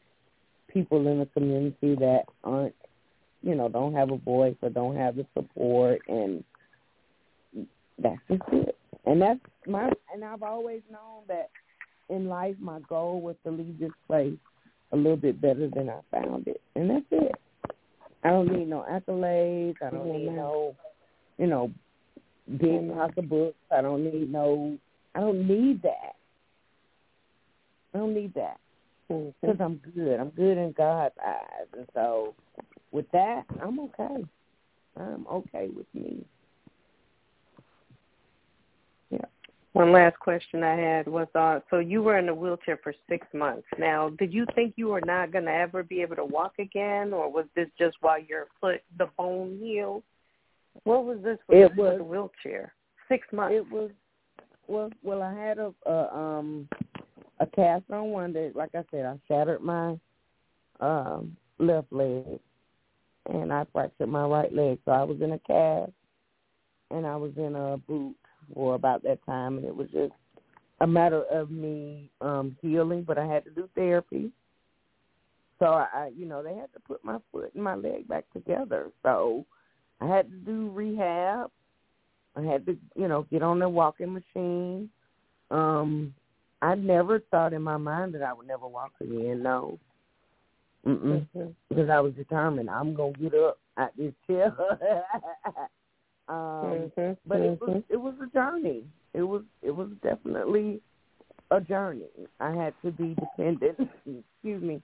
people 0.73 1.07
in 1.07 1.19
the 1.19 1.25
community 1.27 1.95
that 1.95 2.23
aren't, 2.43 2.75
you 3.41 3.55
know, 3.55 3.69
don't 3.69 3.93
have 3.93 4.11
a 4.11 4.17
voice 4.17 4.55
or 4.61 4.69
don't 4.69 4.95
have 4.95 5.15
the 5.15 5.25
support, 5.33 6.01
and 6.07 6.43
that's 7.99 8.19
just 8.29 8.41
it. 8.51 8.77
And 9.05 9.21
that's 9.21 9.39
my. 9.67 9.91
And 10.13 10.23
I've 10.23 10.43
always 10.43 10.81
known 10.91 11.23
that 11.27 11.49
in 12.09 12.27
life, 12.27 12.55
my 12.59 12.79
goal 12.89 13.21
was 13.21 13.35
to 13.45 13.51
leave 13.51 13.79
this 13.79 13.91
place 14.07 14.37
a 14.91 14.95
little 14.95 15.17
bit 15.17 15.41
better 15.41 15.69
than 15.69 15.89
I 15.89 15.99
found 16.11 16.47
it, 16.47 16.61
and 16.75 16.89
that's 16.89 17.05
it. 17.11 17.31
I 18.23 18.29
don't 18.29 18.51
need 18.51 18.69
no 18.69 18.85
accolades. 18.89 19.75
I 19.81 19.89
don't 19.89 20.07
mm-hmm. 20.07 20.17
need 20.17 20.31
no, 20.31 20.75
you 21.37 21.47
know, 21.47 21.71
big 22.57 22.93
pocketbooks. 22.93 23.57
I 23.71 23.81
don't 23.81 24.05
need 24.05 24.31
no. 24.31 24.77
I 25.15 25.19
don't 25.19 25.47
need 25.47 25.81
that. 25.83 26.15
I 27.93 27.99
don't 27.99 28.13
need 28.13 28.33
that 28.33 28.59
because 29.07 29.57
I'm 29.59 29.79
good. 29.95 30.19
I'm 30.19 30.29
good 30.29 30.57
in 30.57 30.71
God's 30.71 31.15
eyes, 31.23 31.67
and 31.77 31.87
so 31.93 32.33
with 32.91 33.09
that, 33.11 33.43
I'm 33.61 33.79
okay. 33.79 34.25
I'm 34.97 35.27
okay 35.27 35.69
with 35.75 35.87
me. 35.93 36.23
Yeah. 39.09 39.25
One 39.73 39.91
last 39.91 40.19
question 40.19 40.63
I 40.63 40.75
had 40.75 41.07
was, 41.07 41.27
uh, 41.33 41.59
so 41.69 41.79
you 41.79 42.03
were 42.03 42.19
in 42.19 42.29
a 42.29 42.35
wheelchair 42.35 42.79
for 42.83 42.93
six 43.09 43.25
months. 43.33 43.65
Now, 43.79 44.09
did 44.09 44.31
you 44.31 44.45
think 44.53 44.73
you 44.75 44.89
were 44.89 45.01
not 45.01 45.31
going 45.31 45.45
to 45.45 45.51
ever 45.51 45.81
be 45.81 46.01
able 46.01 46.15
to 46.17 46.25
walk 46.25 46.53
again, 46.59 47.11
or 47.11 47.31
was 47.31 47.45
this 47.55 47.67
just 47.77 47.97
while 48.01 48.21
your 48.21 48.47
foot, 48.61 48.81
the 48.99 49.07
bone 49.17 49.57
healed? 49.59 50.03
What 50.83 51.05
was 51.05 51.17
this 51.23 51.39
with, 51.47 51.71
It 51.71 51.75
was- 51.75 51.97
the 51.97 52.03
wheelchair? 52.03 52.73
Six 53.09 53.27
months. 53.33 53.55
It 53.55 53.69
was 53.71 53.91
well. 54.67 54.89
Well, 55.03 55.21
I 55.21 55.33
had 55.33 55.57
a, 55.59 55.73
a 55.85 56.15
um 56.15 56.67
a 57.39 57.45
cast 57.47 57.83
on 57.91 58.09
one 58.09 58.33
that, 58.33 58.53
like 58.55 58.75
I 58.75 58.83
said, 58.91 59.05
I 59.05 59.19
shattered 59.27 59.61
my 59.61 59.97
um 60.79 61.35
left 61.59 61.91
leg, 61.91 62.39
and 63.29 63.51
I 63.53 63.65
fractured 63.71 64.09
my 64.09 64.25
right 64.25 64.53
leg. 64.53 64.79
So 64.85 64.91
I 64.91 65.03
was 65.03 65.21
in 65.21 65.33
a 65.33 65.39
cast, 65.39 65.91
and 66.91 67.05
I 67.05 67.15
was 67.15 67.31
in 67.37 67.55
a 67.55 67.77
boot 67.77 68.15
for 68.53 68.75
about 68.75 69.03
that 69.03 69.25
time, 69.25 69.57
and 69.57 69.65
it 69.65 69.75
was 69.75 69.89
just 69.89 70.13
a 70.81 70.87
matter 70.87 71.23
of 71.31 71.51
me 71.51 72.09
um 72.21 72.57
healing. 72.61 73.03
But 73.03 73.17
I 73.17 73.25
had 73.25 73.43
to 73.45 73.51
do 73.51 73.69
therapy. 73.75 74.31
So 75.59 75.65
I, 75.67 75.87
I, 75.93 76.11
you 76.13 76.25
know, 76.25 76.43
they 76.43 76.55
had 76.55 76.73
to 76.73 76.79
put 76.81 77.05
my 77.05 77.19
foot 77.31 77.53
and 77.53 77.63
my 77.63 77.75
leg 77.75 78.07
back 78.07 78.25
together. 78.33 78.91
So 79.01 79.45
I 80.01 80.07
had 80.07 80.29
to 80.29 80.35
do 80.37 80.69
rehab. 80.71 81.51
I 82.35 82.41
had 82.41 82.65
to, 82.65 82.77
you 82.95 83.07
know, 83.07 83.23
get 83.31 83.43
on 83.43 83.59
the 83.59 83.69
walking 83.69 84.13
machine. 84.13 84.89
Um, 85.51 86.13
I 86.61 86.75
never 86.75 87.19
thought 87.19 87.53
in 87.53 87.61
my 87.61 87.77
mind 87.77 88.15
that 88.15 88.23
I 88.23 88.33
would 88.33 88.47
never 88.47 88.67
walk 88.67 88.93
again. 89.01 89.43
No, 89.43 89.77
Mm-mm. 90.85 91.27
Mhm. 91.35 91.55
because 91.69 91.89
I 91.89 91.99
was 91.99 92.13
determined. 92.13 92.69
I'm 92.69 92.95
gonna 92.95 93.13
get 93.13 93.33
up 93.35 93.59
at 93.77 93.95
this 93.97 94.13
chair. 94.27 94.55
um, 96.27 96.91
Mhm. 96.95 97.17
but 97.25 97.41
it 97.41 97.61
was 97.61 97.69
Mhm. 97.69 97.83
it 97.89 97.97
was 97.97 98.15
a 98.21 98.27
journey. 98.27 98.87
It 99.13 99.23
was 99.23 99.43
it 99.61 99.71
was 99.71 99.89
definitely 100.01 100.81
a 101.51 101.61
journey. 101.61 102.09
I 102.39 102.51
had 102.51 102.73
to 102.83 102.91
be 102.91 103.15
dependent, 103.15 103.77
excuse 104.05 104.61
me, 104.61 104.81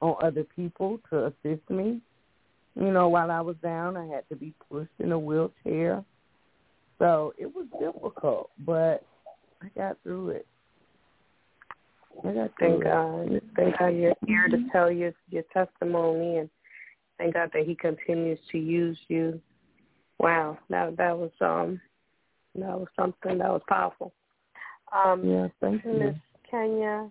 on 0.00 0.16
other 0.22 0.44
people 0.44 0.98
to 1.10 1.26
assist 1.26 1.68
me. 1.68 2.00
You 2.74 2.92
know, 2.92 3.08
while 3.08 3.30
I 3.30 3.40
was 3.40 3.56
down, 3.58 3.96
I 3.96 4.06
had 4.06 4.28
to 4.28 4.36
be 4.36 4.54
pushed 4.70 4.98
in 4.98 5.12
a 5.12 5.18
wheelchair. 5.18 6.04
So 6.98 7.34
it 7.38 7.52
was 7.54 7.66
difficult, 7.78 8.50
but 8.64 9.04
I 9.62 9.68
got 9.76 9.98
through 10.02 10.30
it. 10.30 10.46
I 12.24 12.32
got 12.32 12.50
Thank 12.58 12.80
it. 12.80 12.84
God. 12.84 13.40
Thank 13.56 13.78
God 13.78 13.88
you're 13.88 14.14
here 14.26 14.48
to 14.48 14.58
tell 14.72 14.90
your 14.90 15.12
your 15.28 15.42
testimony, 15.52 16.38
and 16.38 16.50
thank 17.18 17.34
God 17.34 17.50
that 17.52 17.66
He 17.66 17.74
continues 17.74 18.38
to 18.52 18.58
use 18.58 18.98
you. 19.08 19.40
Wow, 20.18 20.58
that 20.70 20.96
that 20.96 21.16
was 21.16 21.32
um 21.40 21.80
that 22.54 22.78
was 22.78 22.88
something 22.96 23.38
that 23.38 23.50
was 23.50 23.62
powerful. 23.68 24.12
Um, 24.92 25.22
Yeah, 25.28 25.48
thank 25.60 25.84
you. 25.84 25.92
Miss 25.92 26.14
Kenya, 26.50 27.10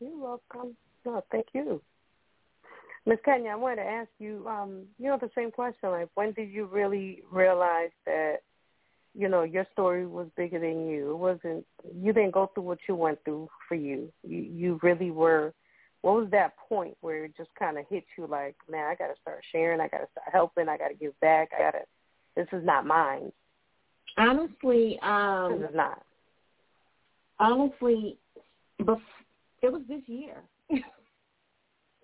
you're 0.00 0.18
welcome. 0.18 0.76
No, 1.06 1.24
thank 1.30 1.46
you. 1.54 1.80
Miss 3.06 3.18
Kenya, 3.24 3.52
I 3.52 3.56
wanted 3.56 3.76
to 3.76 3.88
ask 3.88 4.10
you, 4.18 4.46
um, 4.46 4.82
you 4.98 5.06
know, 5.06 5.16
the 5.18 5.30
same 5.34 5.50
question. 5.50 5.88
Like, 5.88 6.08
when 6.14 6.32
did 6.32 6.50
you 6.50 6.66
really 6.66 7.22
realize 7.32 7.90
that, 8.04 8.40
you 9.14 9.28
know, 9.28 9.42
your 9.42 9.66
story 9.72 10.06
was 10.06 10.28
bigger 10.36 10.60
than 10.60 10.88
you? 10.88 11.10
It 11.10 11.16
wasn't. 11.16 11.64
You 11.94 12.12
didn't 12.12 12.32
go 12.32 12.50
through 12.54 12.64
what 12.64 12.78
you 12.88 12.94
went 12.94 13.18
through 13.24 13.48
for 13.68 13.74
you. 13.74 14.12
You, 14.22 14.38
you 14.38 14.80
really 14.82 15.10
were. 15.10 15.52
What 16.02 16.16
was 16.16 16.28
that 16.30 16.54
point 16.68 16.96
where 17.00 17.24
it 17.26 17.36
just 17.36 17.50
kind 17.58 17.76
of 17.76 17.84
hit 17.90 18.04
you? 18.16 18.26
Like, 18.26 18.56
man, 18.70 18.86
I 18.86 18.94
got 18.94 19.08
to 19.08 19.20
start 19.20 19.42
sharing. 19.52 19.80
I 19.80 19.88
got 19.88 19.98
to 19.98 20.08
start 20.12 20.28
helping. 20.32 20.68
I 20.68 20.78
got 20.78 20.88
to 20.88 20.94
give 20.94 21.18
back. 21.20 21.50
I 21.58 21.62
got 21.62 21.70
to. 21.72 21.80
This 22.36 22.46
is 22.52 22.64
not 22.64 22.86
mine. 22.86 23.32
Honestly, 24.16 24.98
This 25.00 25.08
um, 25.08 25.64
is 25.64 25.74
not. 25.74 26.02
honestly, 27.38 28.16
bef- 28.80 29.00
it 29.62 29.72
was 29.72 29.82
this 29.88 30.02
year. 30.06 30.36
it 30.70 30.82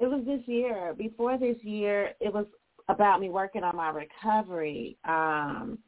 was 0.00 0.22
this 0.26 0.40
year. 0.46 0.94
Before 0.96 1.38
this 1.38 1.56
year, 1.62 2.10
it 2.20 2.32
was 2.32 2.46
about 2.88 3.20
me 3.20 3.30
working 3.30 3.64
on 3.64 3.76
my 3.76 3.90
recovery. 3.90 4.96
Um, 5.08 5.78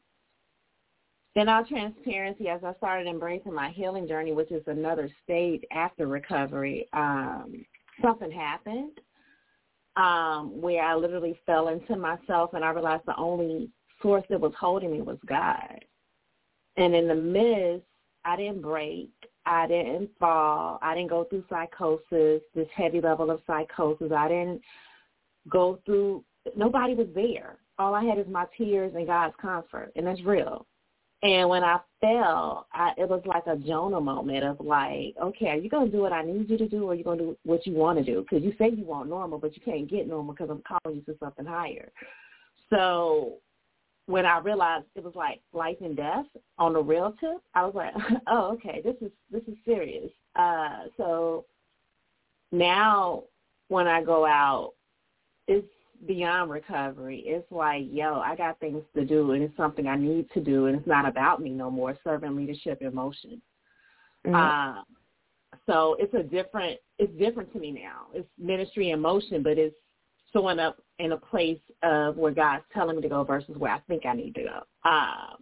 in 1.34 1.48
all 1.48 1.64
transparency, 1.64 2.48
as 2.48 2.64
I 2.64 2.74
started 2.74 3.06
embracing 3.06 3.54
my 3.54 3.70
healing 3.70 4.08
journey, 4.08 4.32
which 4.32 4.50
is 4.50 4.62
another 4.66 5.10
stage 5.24 5.62
after 5.72 6.06
recovery, 6.06 6.88
um, 6.92 7.64
something 8.02 8.30
happened 8.30 9.00
um, 9.96 10.60
where 10.60 10.82
I 10.82 10.94
literally 10.94 11.38
fell 11.44 11.68
into 11.68 11.96
myself, 11.96 12.54
and 12.54 12.64
I 12.64 12.70
realized 12.70 13.04
the 13.06 13.16
only 13.16 13.70
source 14.00 14.24
that 14.30 14.40
was 14.40 14.52
holding 14.58 14.92
me 14.92 15.02
was 15.02 15.18
God. 15.26 15.84
And 16.76 16.94
in 16.94 17.08
the 17.08 17.14
midst, 17.14 17.86
I 18.24 18.36
didn't 18.36 18.62
break. 18.62 19.10
I 19.44 19.66
didn't 19.66 20.10
fall. 20.20 20.78
I 20.82 20.94
didn't 20.94 21.10
go 21.10 21.24
through 21.24 21.44
psychosis, 21.48 22.42
this 22.54 22.68
heavy 22.74 23.00
level 23.00 23.30
of 23.30 23.40
psychosis. 23.46 24.12
I 24.16 24.28
didn't 24.28 24.60
go 25.48 25.80
through, 25.84 26.24
nobody 26.56 26.94
was 26.94 27.08
there. 27.14 27.56
All 27.78 27.94
I 27.94 28.04
had 28.04 28.18
is 28.18 28.26
my 28.28 28.44
tears 28.56 28.92
and 28.94 29.06
God's 29.06 29.34
comfort, 29.40 29.92
and 29.96 30.06
that's 30.06 30.22
real. 30.22 30.66
And 31.22 31.48
when 31.48 31.64
I 31.64 31.80
fell, 32.00 32.68
I, 32.72 32.92
it 32.96 33.08
was 33.08 33.22
like 33.26 33.46
a 33.46 33.56
Jonah 33.56 34.00
moment 34.00 34.44
of 34.44 34.60
like, 34.60 35.14
okay, 35.20 35.48
are 35.48 35.56
you 35.56 35.68
going 35.68 35.90
to 35.90 35.96
do 35.96 36.00
what 36.00 36.12
I 36.12 36.22
need 36.22 36.48
you 36.48 36.56
to 36.56 36.68
do 36.68 36.84
or 36.84 36.92
are 36.92 36.94
you 36.94 37.02
going 37.02 37.18
to 37.18 37.24
do 37.24 37.36
what 37.44 37.66
you 37.66 37.74
want 37.74 37.98
to 37.98 38.04
do? 38.04 38.22
Because 38.22 38.44
you 38.44 38.54
say 38.56 38.70
you 38.70 38.84
want 38.84 39.08
normal, 39.08 39.38
but 39.38 39.56
you 39.56 39.62
can't 39.64 39.90
get 39.90 40.06
normal 40.06 40.32
because 40.32 40.48
I'm 40.50 40.62
calling 40.62 40.98
you 40.98 41.12
to 41.12 41.18
something 41.18 41.44
higher. 41.44 41.90
So 42.70 43.34
when 44.06 44.24
I 44.24 44.38
realized 44.38 44.86
it 44.94 45.02
was 45.02 45.14
like 45.16 45.40
life 45.52 45.76
and 45.80 45.96
death 45.96 46.26
on 46.56 46.72
the 46.72 46.82
real 46.82 47.14
tip, 47.18 47.42
I 47.54 47.64
was 47.64 47.74
like, 47.74 47.94
oh, 48.28 48.52
okay, 48.52 48.80
this 48.84 48.96
is 49.00 49.10
this 49.32 49.42
is 49.48 49.56
serious. 49.64 50.10
Uh, 50.36 50.84
so 50.96 51.44
now 52.52 53.24
when 53.68 53.88
I 53.88 54.02
go 54.02 54.24
out, 54.24 54.72
it's 55.48 55.66
beyond 56.06 56.50
recovery. 56.50 57.22
It's 57.26 57.50
like, 57.50 57.84
yo, 57.90 58.20
I 58.20 58.36
got 58.36 58.60
things 58.60 58.82
to 58.94 59.04
do, 59.04 59.32
and 59.32 59.42
it's 59.42 59.56
something 59.56 59.86
I 59.86 59.96
need 59.96 60.30
to 60.34 60.40
do, 60.40 60.66
and 60.66 60.76
it's 60.76 60.86
not 60.86 61.06
about 61.06 61.40
me 61.42 61.50
no 61.50 61.70
more. 61.70 61.96
Servant 62.04 62.36
leadership 62.36 62.82
in 62.82 62.94
motion. 62.94 63.40
Mm-hmm. 64.26 64.34
Uh, 64.34 64.82
so 65.66 65.96
it's 65.98 66.14
a 66.14 66.22
different. 66.22 66.78
It's 66.98 67.16
different 67.18 67.52
to 67.52 67.58
me 67.58 67.70
now. 67.70 68.06
It's 68.14 68.28
ministry 68.38 68.90
in 68.90 69.00
motion, 69.00 69.42
but 69.42 69.58
it's 69.58 69.76
showing 70.32 70.58
up 70.58 70.78
in 70.98 71.12
a 71.12 71.16
place 71.16 71.60
of 71.82 72.16
where 72.16 72.32
God's 72.32 72.64
telling 72.72 72.96
me 72.96 73.02
to 73.02 73.08
go 73.08 73.24
versus 73.24 73.56
where 73.56 73.72
I 73.72 73.80
think 73.88 74.04
I 74.04 74.14
need 74.14 74.34
to 74.34 74.42
go. 74.42 74.60
Uh, 74.84 75.36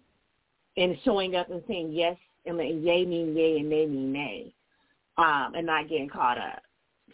and 0.76 0.96
showing 1.04 1.36
up 1.36 1.50
and 1.50 1.62
saying 1.66 1.92
yes 1.92 2.16
and 2.44 2.56
letting 2.56 2.82
yay 2.82 3.04
mean 3.04 3.36
yay 3.36 3.58
and 3.58 3.68
nay 3.68 3.86
mean 3.86 4.12
nay, 4.12 4.54
um, 5.18 5.52
and 5.56 5.66
not 5.66 5.88
getting 5.88 6.08
caught 6.08 6.38
up. 6.38 6.62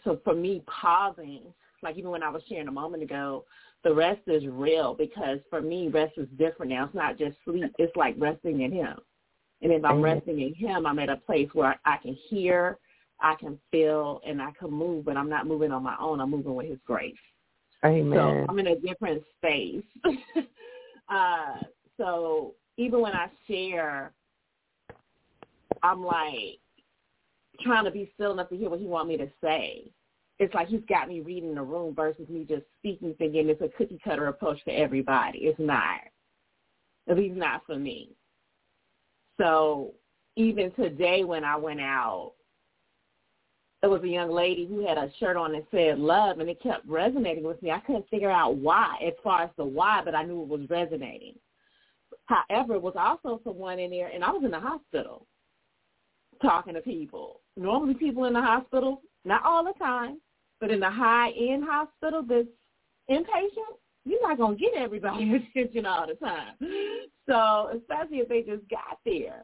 So 0.03 0.19
for 0.23 0.35
me, 0.35 0.61
pausing, 0.67 1.41
like 1.83 1.97
even 1.97 2.11
when 2.11 2.23
I 2.23 2.29
was 2.29 2.41
sharing 2.47 2.67
a 2.67 2.71
moment 2.71 3.03
ago, 3.03 3.45
the 3.83 3.93
rest 3.93 4.21
is 4.27 4.43
real 4.47 4.93
because 4.93 5.39
for 5.49 5.61
me, 5.61 5.89
rest 5.89 6.13
is 6.17 6.27
different 6.37 6.71
now. 6.71 6.85
It's 6.85 6.95
not 6.95 7.17
just 7.17 7.35
sleep. 7.43 7.73
It's 7.77 7.95
like 7.95 8.15
resting 8.17 8.61
in 8.61 8.71
Him. 8.71 8.97
And 9.61 9.71
if 9.71 9.83
I'm 9.83 9.99
Amen. 9.99 10.15
resting 10.15 10.41
in 10.41 10.53
Him, 10.53 10.85
I'm 10.85 10.99
at 10.99 11.09
a 11.09 11.17
place 11.17 11.49
where 11.53 11.79
I 11.85 11.97
can 11.97 12.17
hear, 12.29 12.77
I 13.19 13.35
can 13.35 13.57
feel, 13.71 14.21
and 14.25 14.41
I 14.41 14.51
can 14.57 14.71
move, 14.71 15.05
but 15.05 15.17
I'm 15.17 15.29
not 15.29 15.47
moving 15.47 15.71
on 15.71 15.83
my 15.83 15.95
own. 15.99 16.19
I'm 16.19 16.31
moving 16.31 16.55
with 16.55 16.67
His 16.67 16.79
grace. 16.85 17.13
Amen. 17.85 18.17
So 18.17 18.45
I'm 18.49 18.59
in 18.59 18.67
a 18.67 18.79
different 18.79 19.23
space. 19.37 19.83
uh, 21.09 21.55
so 21.97 22.55
even 22.77 23.01
when 23.01 23.13
I 23.13 23.27
share, 23.47 24.13
I'm 25.81 26.03
like 26.03 26.59
trying 27.61 27.85
to 27.85 27.91
be 27.91 28.11
still 28.13 28.31
enough 28.31 28.49
to 28.49 28.57
hear 28.57 28.69
what 28.69 28.79
he 28.79 28.85
want 28.85 29.07
me 29.07 29.17
to 29.17 29.27
say. 29.41 29.91
It's 30.43 30.53
like 30.53 30.67
he's 30.67 30.81
got 30.89 31.07
me 31.07 31.21
reading 31.21 31.55
the 31.55 31.61
room 31.61 31.95
versus 31.95 32.27
me 32.27 32.43
just 32.43 32.63
speaking, 32.79 33.15
thinking 33.17 33.47
it's 33.47 33.61
a 33.61 33.69
cookie 33.77 33.99
cutter 34.03 34.27
approach 34.27 34.59
for 34.65 34.71
everybody. 34.71 35.39
It's 35.39 35.57
not. 35.57 36.01
At 37.07 37.17
least 37.17 37.37
not 37.37 37.61
for 37.65 37.77
me. 37.77 38.09
So 39.39 39.93
even 40.35 40.69
today 40.73 41.23
when 41.23 41.45
I 41.45 41.55
went 41.55 41.79
out, 41.79 42.33
there 43.79 43.89
was 43.89 44.03
a 44.03 44.07
young 44.07 44.31
lady 44.31 44.65
who 44.65 44.85
had 44.85 44.97
a 44.97 45.09
shirt 45.17 45.37
on 45.37 45.53
that 45.53 45.65
said 45.71 45.97
love 45.97 46.39
and 46.39 46.49
it 46.49 46.61
kept 46.61 46.85
resonating 46.89 47.45
with 47.45 47.61
me. 47.63 47.71
I 47.71 47.79
couldn't 47.79 48.09
figure 48.09 48.29
out 48.29 48.57
why 48.57 48.97
as 49.05 49.13
far 49.23 49.43
as 49.43 49.49
the 49.55 49.63
why, 49.63 50.01
but 50.03 50.13
I 50.13 50.23
knew 50.23 50.41
it 50.41 50.49
was 50.49 50.69
resonating. 50.69 51.35
However, 52.25 52.75
it 52.75 52.81
was 52.81 52.95
also 52.97 53.39
someone 53.45 53.79
in 53.79 53.91
there 53.91 54.09
and 54.13 54.25
I 54.25 54.31
was 54.31 54.43
in 54.43 54.51
the 54.51 54.59
hospital. 54.59 55.25
talking 56.41 56.73
to 56.73 56.81
people. 56.81 57.39
Normally 57.55 57.93
people 57.93 58.25
in 58.25 58.33
the 58.33 58.41
hospital, 58.41 59.01
not 59.23 59.43
all 59.45 59.63
the 59.63 59.73
time, 59.79 60.17
but 60.63 60.71
in 60.71 60.79
the 60.79 60.89
high-end 60.89 61.65
hospital 61.67 62.23
that's 62.25 62.47
inpatient, 63.11 63.75
you're 64.05 64.25
not 64.25 64.37
going 64.37 64.57
to 64.57 64.63
get 64.63 64.71
everybody's 64.77 65.41
attention 65.55 65.85
all 65.85 66.07
the 66.07 66.13
time. 66.25 66.53
So 67.27 67.77
especially 67.77 68.19
if 68.19 68.29
they 68.29 68.43
just 68.43 68.69
got 68.69 68.97
there, 69.05 69.43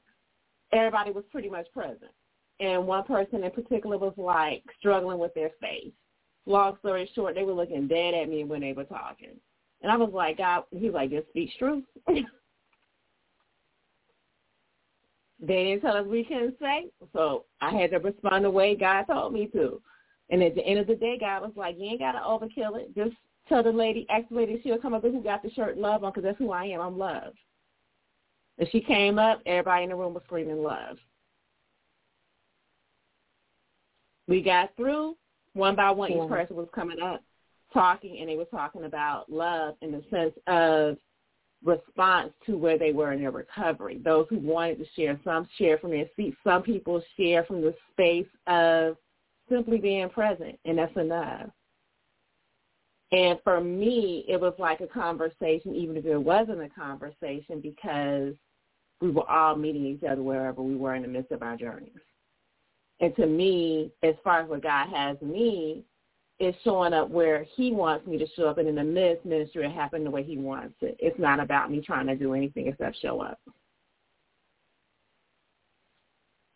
everybody 0.71 1.11
was 1.11 1.25
pretty 1.29 1.49
much 1.49 1.67
present. 1.73 2.13
And 2.61 2.87
one 2.87 3.03
person 3.03 3.43
in 3.43 3.51
particular 3.51 3.97
was 3.97 4.13
like 4.15 4.63
struggling 4.79 5.19
with 5.19 5.33
their 5.33 5.49
face. 5.59 5.91
Long 6.45 6.77
story 6.79 7.11
short, 7.13 7.35
they 7.35 7.43
were 7.43 7.51
looking 7.51 7.89
dead 7.89 8.13
at 8.13 8.29
me 8.29 8.45
when 8.45 8.61
they 8.61 8.71
were 8.71 8.85
talking. 8.85 9.35
And 9.81 9.91
I 9.91 9.97
was 9.97 10.11
like, 10.13 10.37
God, 10.37 10.63
he 10.71 10.85
was 10.85 10.93
like, 10.93 11.09
just 11.11 11.27
speak 11.27 11.49
truth. 11.59 11.83
they 12.07 12.23
didn't 15.41 15.81
tell 15.81 15.97
us 15.97 16.07
we 16.07 16.23
couldn't 16.23 16.55
say, 16.61 16.85
so 17.11 17.43
I 17.59 17.71
had 17.71 17.91
to 17.91 17.97
respond 17.97 18.45
the 18.45 18.49
way 18.49 18.77
God 18.77 19.03
told 19.03 19.33
me 19.33 19.47
to. 19.47 19.81
And 20.29 20.43
at 20.43 20.55
the 20.55 20.65
end 20.65 20.79
of 20.79 20.87
the 20.87 20.95
day, 20.95 21.17
God 21.19 21.41
was 21.41 21.51
like, 21.55 21.75
you 21.77 21.85
ain't 21.85 21.99
got 21.99 22.11
to 22.11 22.19
overkill 22.19 22.79
it. 22.79 22.95
Just 22.95 23.15
tell 23.47 23.63
the 23.63 23.71
lady, 23.71 24.05
ask 24.09 24.29
the 24.29 24.35
lady 24.35 24.59
she'll 24.63 24.77
come 24.77 24.93
up 24.93 25.03
with 25.03 25.13
who 25.13 25.23
got 25.23 25.41
the 25.41 25.49
shirt 25.51 25.77
love 25.77 26.03
on 26.03 26.11
because 26.11 26.23
that's 26.23 26.37
who 26.37 26.51
I 26.51 26.65
am. 26.65 26.81
I'm 26.81 26.97
love. 26.97 27.33
And 28.59 28.67
she 28.71 28.81
came 28.81 29.17
up, 29.17 29.41
everybody 29.45 29.83
in 29.83 29.89
the 29.89 29.95
room 29.95 30.13
was 30.13 30.23
screaming 30.25 30.61
love. 30.61 30.97
We 34.27 34.41
got 34.41 34.75
through. 34.75 35.15
One 35.53 35.75
by 35.75 35.89
one, 35.89 36.11
each 36.11 36.29
person 36.29 36.55
was 36.55 36.67
coming 36.75 37.01
up 37.01 37.23
talking, 37.73 38.19
and 38.19 38.29
they 38.29 38.35
were 38.35 38.45
talking 38.45 38.85
about 38.85 39.31
love 39.31 39.75
in 39.81 39.91
the 39.91 40.03
sense 40.11 40.33
of 40.45 40.97
response 41.63 42.31
to 42.45 42.57
where 42.57 42.77
they 42.77 42.91
were 42.91 43.11
in 43.11 43.21
their 43.21 43.31
recovery. 43.31 43.99
Those 44.03 44.27
who 44.29 44.37
wanted 44.37 44.77
to 44.77 44.85
share, 44.95 45.19
some 45.23 45.47
share 45.57 45.77
from 45.79 45.91
their 45.91 46.05
seats. 46.15 46.37
Some 46.43 46.61
people 46.61 47.01
share 47.17 47.43
from 47.45 47.61
the 47.61 47.73
space 47.91 48.27
of 48.47 48.95
simply 49.49 49.77
being 49.77 50.09
present, 50.09 50.59
and 50.65 50.77
that's 50.77 50.95
enough. 50.97 51.49
And 53.11 53.39
for 53.43 53.59
me, 53.59 54.23
it 54.27 54.39
was 54.39 54.53
like 54.59 54.81
a 54.81 54.87
conversation, 54.87 55.75
even 55.75 55.97
if 55.97 56.05
it 56.05 56.17
wasn't 56.17 56.61
a 56.61 56.69
conversation, 56.69 57.59
because 57.61 58.35
we 59.01 59.09
were 59.09 59.29
all 59.29 59.55
meeting 59.55 59.85
each 59.85 60.03
other 60.03 60.21
wherever 60.21 60.61
we 60.61 60.75
were 60.75 60.95
in 60.95 61.01
the 61.01 61.07
midst 61.07 61.31
of 61.31 61.41
our 61.41 61.57
journeys. 61.57 61.91
And 62.99 63.15
to 63.15 63.25
me, 63.25 63.91
as 64.03 64.15
far 64.23 64.41
as 64.41 64.49
what 64.49 64.61
God 64.61 64.89
has 64.89 65.19
me, 65.21 65.83
is 66.39 66.55
showing 66.63 66.93
up 66.93 67.09
where 67.09 67.45
he 67.55 67.71
wants 67.71 68.07
me 68.07 68.17
to 68.17 68.27
show 68.35 68.47
up 68.47 68.57
and 68.57 68.67
in 68.67 68.75
the 68.75 68.83
midst 68.83 69.25
ministry 69.25 69.65
it 69.65 69.71
happen 69.71 70.03
the 70.03 70.09
way 70.09 70.23
he 70.23 70.37
wants 70.37 70.75
it. 70.81 70.95
It's 70.99 71.19
not 71.19 71.39
about 71.39 71.69
me 71.69 71.81
trying 71.81 72.07
to 72.07 72.15
do 72.15 72.33
anything 72.33 72.67
except 72.67 73.01
show 73.01 73.21
up. 73.21 73.39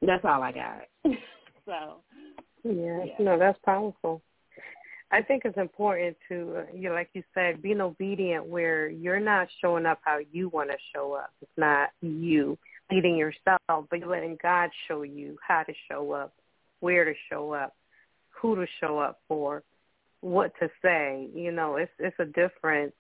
That's 0.02 0.24
all 0.24 0.42
I 0.42 0.52
got. 0.52 0.82
so 1.66 1.96
yeah, 2.64 3.06
no, 3.20 3.38
that's 3.38 3.60
powerful. 3.66 4.22
I 5.12 5.22
think 5.22 5.44
it's 5.46 5.58
important 5.58 6.18
to, 6.30 6.56
uh, 6.58 6.76
you 6.76 6.90
know, 6.90 6.96
like 6.96 7.10
you 7.14 7.24
said, 7.36 7.62
being 7.62 7.82
obedient 7.82 8.48
where 8.48 8.88
you're 8.90 9.20
not 9.20 9.48
showing 9.62 9.86
up 9.86 10.00
how 10.04 10.20
you 10.32 10.50
want 10.50 10.72
to 10.72 10.78
show 10.94 11.14
up. 11.14 11.32
It's 11.42 11.52
not 11.56 11.90
you 12.02 12.58
leading 12.92 13.16
yourself, 13.16 13.86
but 13.90 14.00
you're 14.00 14.10
letting 14.10 14.40
God 14.42 14.72
show 14.88 15.04
you 15.04 15.38
how 15.46 15.64
to 15.64 15.74
show 15.90 16.12
up, 16.14 16.34
where 16.80 17.06
to 17.06 17.14
show 17.30 17.54
up, 17.54 17.76
who 18.30 18.56
to 18.56 18.66
show 18.80 18.98
up 18.98 19.20
for, 19.28 19.62
what 20.22 20.52
to 20.60 20.70
say. 20.82 21.28
You 21.36 21.52
know, 21.52 21.76
it's 21.76 21.92
it's 22.00 22.18
a 22.20 22.26
difference 22.26 22.94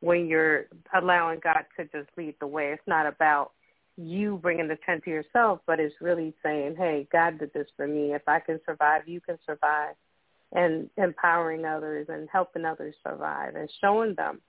when 0.00 0.26
you're 0.26 0.64
allowing 0.94 1.40
God 1.44 1.64
to 1.76 1.84
just 1.84 2.08
lead 2.16 2.34
the 2.40 2.46
way. 2.46 2.72
It's 2.72 2.82
not 2.86 3.06
about 3.06 3.52
you 3.96 4.38
bringing 4.42 4.68
the 4.68 4.78
tent 4.86 5.04
to 5.04 5.10
yourself, 5.10 5.60
but 5.66 5.80
it's 5.80 5.94
really 6.00 6.34
saying, 6.42 6.76
hey, 6.76 7.06
God 7.12 7.38
did 7.38 7.52
this 7.52 7.68
for 7.76 7.86
me. 7.86 8.14
If 8.14 8.22
I 8.26 8.40
can 8.40 8.60
survive, 8.64 9.06
you 9.06 9.20
can 9.20 9.38
survive. 9.44 9.94
And 10.54 10.90
empowering 10.98 11.64
others 11.64 12.08
and 12.10 12.28
helping 12.30 12.66
others 12.66 12.94
survive 13.02 13.54
and 13.54 13.70
showing 13.80 14.14
them 14.14 14.42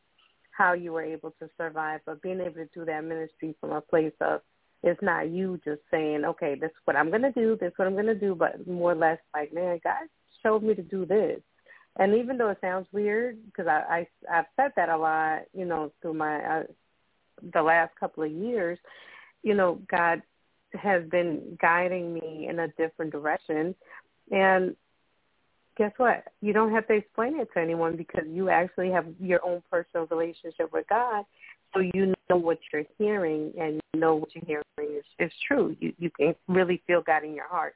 how 0.51 0.73
you 0.73 0.91
were 0.91 1.01
able 1.01 1.31
to 1.39 1.49
survive, 1.57 2.01
but 2.05 2.21
being 2.21 2.41
able 2.41 2.55
to 2.55 2.69
do 2.73 2.83
that 2.85 3.03
ministry 3.03 3.55
from 3.61 3.71
a 3.71 3.81
place 3.81 4.13
of 4.19 4.41
it's 4.83 5.01
not 5.01 5.29
you 5.29 5.59
just 5.63 5.81
saying, 5.89 6.25
okay, 6.25 6.55
this 6.55 6.69
is 6.69 6.75
what 6.83 6.97
I'm 6.97 7.09
going 7.09 7.21
to 7.21 7.31
do, 7.31 7.57
this 7.59 7.67
is 7.67 7.73
what 7.77 7.87
I'm 7.87 7.93
going 7.93 8.05
to 8.05 8.15
do, 8.15 8.35
but 8.35 8.67
more 8.67 8.91
or 8.91 8.95
less 8.95 9.17
like, 9.33 9.53
man, 9.53 9.79
God 9.83 10.07
showed 10.43 10.61
me 10.61 10.75
to 10.75 10.81
do 10.81 11.05
this. 11.05 11.39
And 11.97 12.15
even 12.15 12.37
though 12.37 12.49
it 12.49 12.57
sounds 12.59 12.87
weird, 12.91 13.37
because 13.45 13.67
I, 13.67 14.07
I 14.29 14.39
I've 14.39 14.45
said 14.55 14.71
that 14.75 14.89
a 14.89 14.97
lot, 14.97 15.43
you 15.53 15.65
know, 15.65 15.91
through 16.01 16.15
my 16.15 16.43
uh, 16.43 16.63
the 17.53 17.61
last 17.61 17.95
couple 17.99 18.23
of 18.23 18.31
years, 18.31 18.79
you 19.43 19.53
know, 19.53 19.79
God 19.89 20.21
has 20.73 21.03
been 21.09 21.57
guiding 21.61 22.13
me 22.13 22.47
in 22.49 22.59
a 22.59 22.67
different 22.69 23.11
direction, 23.11 23.75
and 24.31 24.75
guess 25.77 25.91
what? 25.97 26.23
You 26.41 26.53
don't 26.53 26.71
have 26.71 26.87
to 26.87 26.93
explain 26.93 27.39
it 27.39 27.49
to 27.53 27.59
anyone 27.61 27.95
because 27.95 28.25
you 28.27 28.49
actually 28.49 28.91
have 28.91 29.05
your 29.19 29.45
own 29.45 29.61
personal 29.69 30.07
relationship 30.07 30.71
with 30.71 30.87
God, 30.87 31.25
so 31.73 31.81
you 31.93 32.13
know 32.29 32.37
what 32.37 32.59
you're 32.71 32.83
hearing 32.97 33.51
and 33.59 33.81
you 33.93 33.99
know 33.99 34.15
what 34.15 34.29
you're 34.33 34.45
hearing 34.45 34.97
is, 34.97 35.05
is 35.19 35.31
true. 35.47 35.75
You 35.79 35.93
you 35.97 36.09
can 36.11 36.35
really 36.47 36.81
feel 36.87 37.01
God 37.01 37.23
in 37.23 37.33
your 37.33 37.47
heart. 37.47 37.75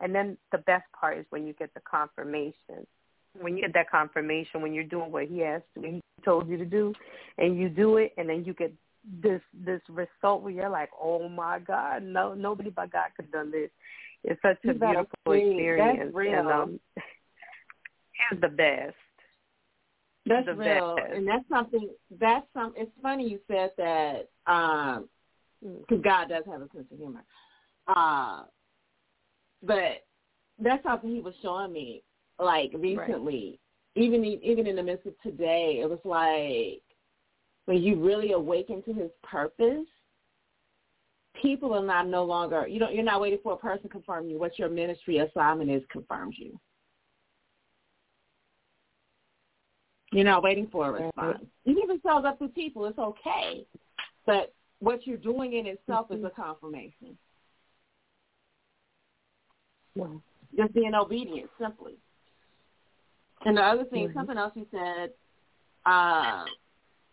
And 0.00 0.14
then 0.14 0.36
the 0.52 0.58
best 0.58 0.84
part 0.98 1.18
is 1.18 1.24
when 1.30 1.46
you 1.46 1.54
get 1.54 1.72
the 1.74 1.80
confirmation. 1.80 2.86
When 3.38 3.56
you 3.56 3.62
get 3.62 3.74
that 3.74 3.90
confirmation, 3.90 4.62
when 4.62 4.72
you're 4.72 4.84
doing 4.84 5.12
what 5.12 5.26
he 5.26 5.44
asked, 5.44 5.64
what 5.74 5.90
he 5.90 6.02
told 6.24 6.48
you 6.48 6.56
to 6.56 6.64
do, 6.64 6.94
and 7.38 7.58
you 7.58 7.68
do 7.68 7.98
it, 7.98 8.12
and 8.16 8.28
then 8.28 8.44
you 8.44 8.54
get 8.54 8.72
this 9.22 9.40
this 9.64 9.80
result 9.88 10.42
where 10.42 10.52
you're 10.52 10.68
like, 10.68 10.90
oh 11.00 11.28
my 11.28 11.58
God, 11.58 12.02
no 12.02 12.34
nobody 12.34 12.70
but 12.70 12.92
God 12.92 13.08
could 13.16 13.26
have 13.26 13.32
done 13.32 13.50
this. 13.50 13.70
It's 14.24 14.40
such 14.42 14.58
a 14.64 14.74
beautiful 14.74 15.06
experience. 15.26 15.98
That's 16.02 16.14
real. 16.14 16.38
And, 16.38 16.48
um, 16.48 16.80
it's 16.96 18.40
the 18.40 18.48
best. 18.48 18.94
That's 20.26 20.46
the 20.46 20.54
real, 20.54 20.96
best. 20.96 21.12
and 21.14 21.26
that's 21.26 21.48
something. 21.48 21.88
That's 22.18 22.46
some. 22.52 22.74
It's 22.76 22.90
funny 23.00 23.28
you 23.28 23.38
said 23.46 23.70
that 23.78 24.28
because 24.44 24.98
um, 25.90 26.02
God 26.02 26.28
does 26.28 26.42
have 26.50 26.62
a 26.62 26.68
sense 26.74 26.86
of 26.90 26.98
humor. 26.98 27.22
Uh, 27.86 28.42
but 29.62 30.04
that's 30.58 30.82
something 30.82 31.10
He 31.10 31.20
was 31.20 31.34
showing 31.42 31.72
me, 31.72 32.02
like 32.40 32.72
recently. 32.74 33.60
Right. 33.96 34.04
Even 34.04 34.24
even 34.24 34.66
in 34.66 34.76
the 34.76 34.82
midst 34.82 35.06
of 35.06 35.14
today, 35.22 35.80
it 35.82 35.88
was 35.88 36.00
like 36.04 36.82
when 37.66 37.82
you 37.82 38.02
really 38.02 38.32
awaken 38.32 38.82
to 38.84 38.92
His 38.92 39.10
purpose. 39.22 39.86
People 41.42 41.74
are 41.74 41.84
not 41.84 42.08
no 42.08 42.24
longer. 42.24 42.66
You 42.66 42.78
don't. 42.78 42.94
You're 42.94 43.04
not 43.04 43.20
waiting 43.20 43.38
for 43.42 43.52
a 43.52 43.56
person 43.58 43.82
to 43.82 43.88
confirm 43.90 44.26
you. 44.26 44.38
What 44.38 44.58
your 44.58 44.70
ministry 44.70 45.18
assignment 45.18 45.70
is 45.70 45.82
confirms 45.90 46.36
you. 46.38 46.58
You're 50.12 50.24
not 50.24 50.42
waiting 50.42 50.66
for 50.72 50.88
a 50.88 50.92
response. 50.92 51.44
Even 51.66 51.82
if 51.82 51.90
it 51.90 52.00
shows 52.02 52.24
up 52.24 52.38
to 52.38 52.48
people, 52.48 52.86
it's 52.86 52.98
okay. 52.98 53.66
But 54.24 54.54
what 54.78 55.06
you're 55.06 55.18
doing 55.18 55.54
in 55.54 55.66
itself 55.66 56.08
mm-hmm. 56.08 56.24
is 56.24 56.32
a 56.32 56.40
confirmation. 56.40 57.18
Wow. 59.94 60.22
Just 60.56 60.72
being 60.72 60.94
obedient, 60.94 61.50
simply. 61.60 61.94
And 63.44 63.56
the 63.58 63.62
other 63.62 63.84
thing, 63.84 64.08
mm-hmm. 64.08 64.18
something 64.18 64.38
else 64.38 64.52
you 64.54 64.66
said 64.70 65.10
uh, 65.84 66.44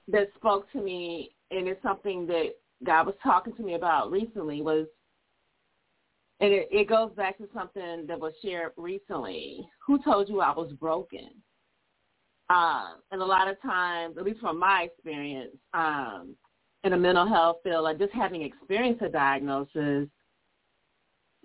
that 0.09 0.29
spoke 0.35 0.71
to 0.73 0.81
me, 0.81 1.35
and 1.51 1.67
it's 1.67 1.81
something 1.81 2.27
that 2.27 2.51
God 2.83 3.05
was 3.05 3.15
talking 3.23 3.55
to 3.55 3.63
me 3.63 3.75
about 3.75 4.11
recently, 4.11 4.61
was, 4.61 4.87
and 6.39 6.51
it, 6.51 6.67
it 6.71 6.89
goes 6.89 7.11
back 7.15 7.37
to 7.37 7.47
something 7.53 8.05
that 8.07 8.19
was 8.19 8.33
shared 8.43 8.71
recently. 8.75 9.67
Who 9.87 10.01
told 10.03 10.27
you 10.27 10.41
I 10.41 10.51
was 10.51 10.73
broken? 10.73 11.29
Um, 12.49 12.95
and 13.11 13.21
a 13.21 13.25
lot 13.25 13.47
of 13.47 13.61
times, 13.61 14.17
at 14.17 14.25
least 14.25 14.41
from 14.41 14.59
my 14.59 14.83
experience, 14.83 15.55
um, 15.73 16.35
in 16.83 16.93
a 16.93 16.97
mental 16.97 17.27
health 17.27 17.57
field, 17.63 17.85
like 17.85 17.97
just 17.97 18.11
having 18.11 18.41
experienced 18.41 19.01
a 19.01 19.09
diagnosis, 19.09 20.09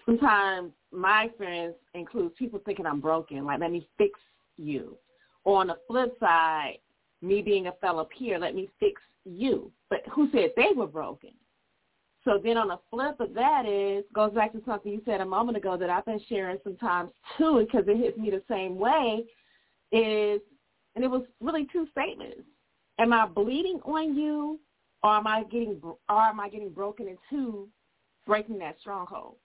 sometimes 0.04 0.72
my 0.90 1.24
experience 1.24 1.76
includes 1.94 2.34
people 2.38 2.60
thinking 2.64 2.86
I'm 2.86 3.00
broken, 3.00 3.44
like 3.44 3.60
let 3.60 3.70
me 3.70 3.88
fix 3.96 4.18
you. 4.56 4.96
Or 5.44 5.60
on 5.60 5.68
the 5.68 5.76
flip 5.86 6.16
side, 6.18 6.78
me 7.22 7.42
being 7.42 7.66
a 7.66 7.72
fellow 7.72 8.08
peer, 8.16 8.38
let 8.38 8.54
me 8.54 8.68
fix 8.78 9.00
you. 9.24 9.70
But 9.90 10.00
who 10.12 10.30
said 10.30 10.50
they 10.56 10.70
were 10.74 10.86
broken? 10.86 11.30
So 12.24 12.38
then 12.42 12.56
on 12.56 12.68
the 12.68 12.78
flip 12.90 13.20
of 13.20 13.32
that 13.34 13.64
is, 13.66 14.04
goes 14.12 14.32
back 14.32 14.52
to 14.52 14.62
something 14.66 14.92
you 14.92 15.00
said 15.04 15.20
a 15.20 15.26
moment 15.26 15.56
ago 15.56 15.76
that 15.76 15.88
I've 15.88 16.04
been 16.04 16.20
sharing 16.28 16.58
sometimes 16.62 17.10
too, 17.36 17.64
because 17.64 17.88
it 17.88 17.96
hits 17.96 18.18
me 18.18 18.30
the 18.30 18.42
same 18.48 18.78
way, 18.78 19.24
is 19.92 20.40
and 20.94 21.04
it 21.04 21.08
was 21.08 21.22
really 21.40 21.66
two 21.72 21.86
statements. 21.92 22.42
Am 22.98 23.12
I 23.12 23.26
bleeding 23.26 23.80
on 23.84 24.16
you, 24.16 24.58
or 25.02 25.12
am 25.12 25.26
I 25.26 25.44
getting, 25.44 25.80
or 25.82 26.20
am 26.20 26.40
I 26.40 26.48
getting 26.48 26.70
broken 26.70 27.06
into 27.08 27.68
breaking 28.26 28.58
that 28.58 28.76
stronghold? 28.80 29.36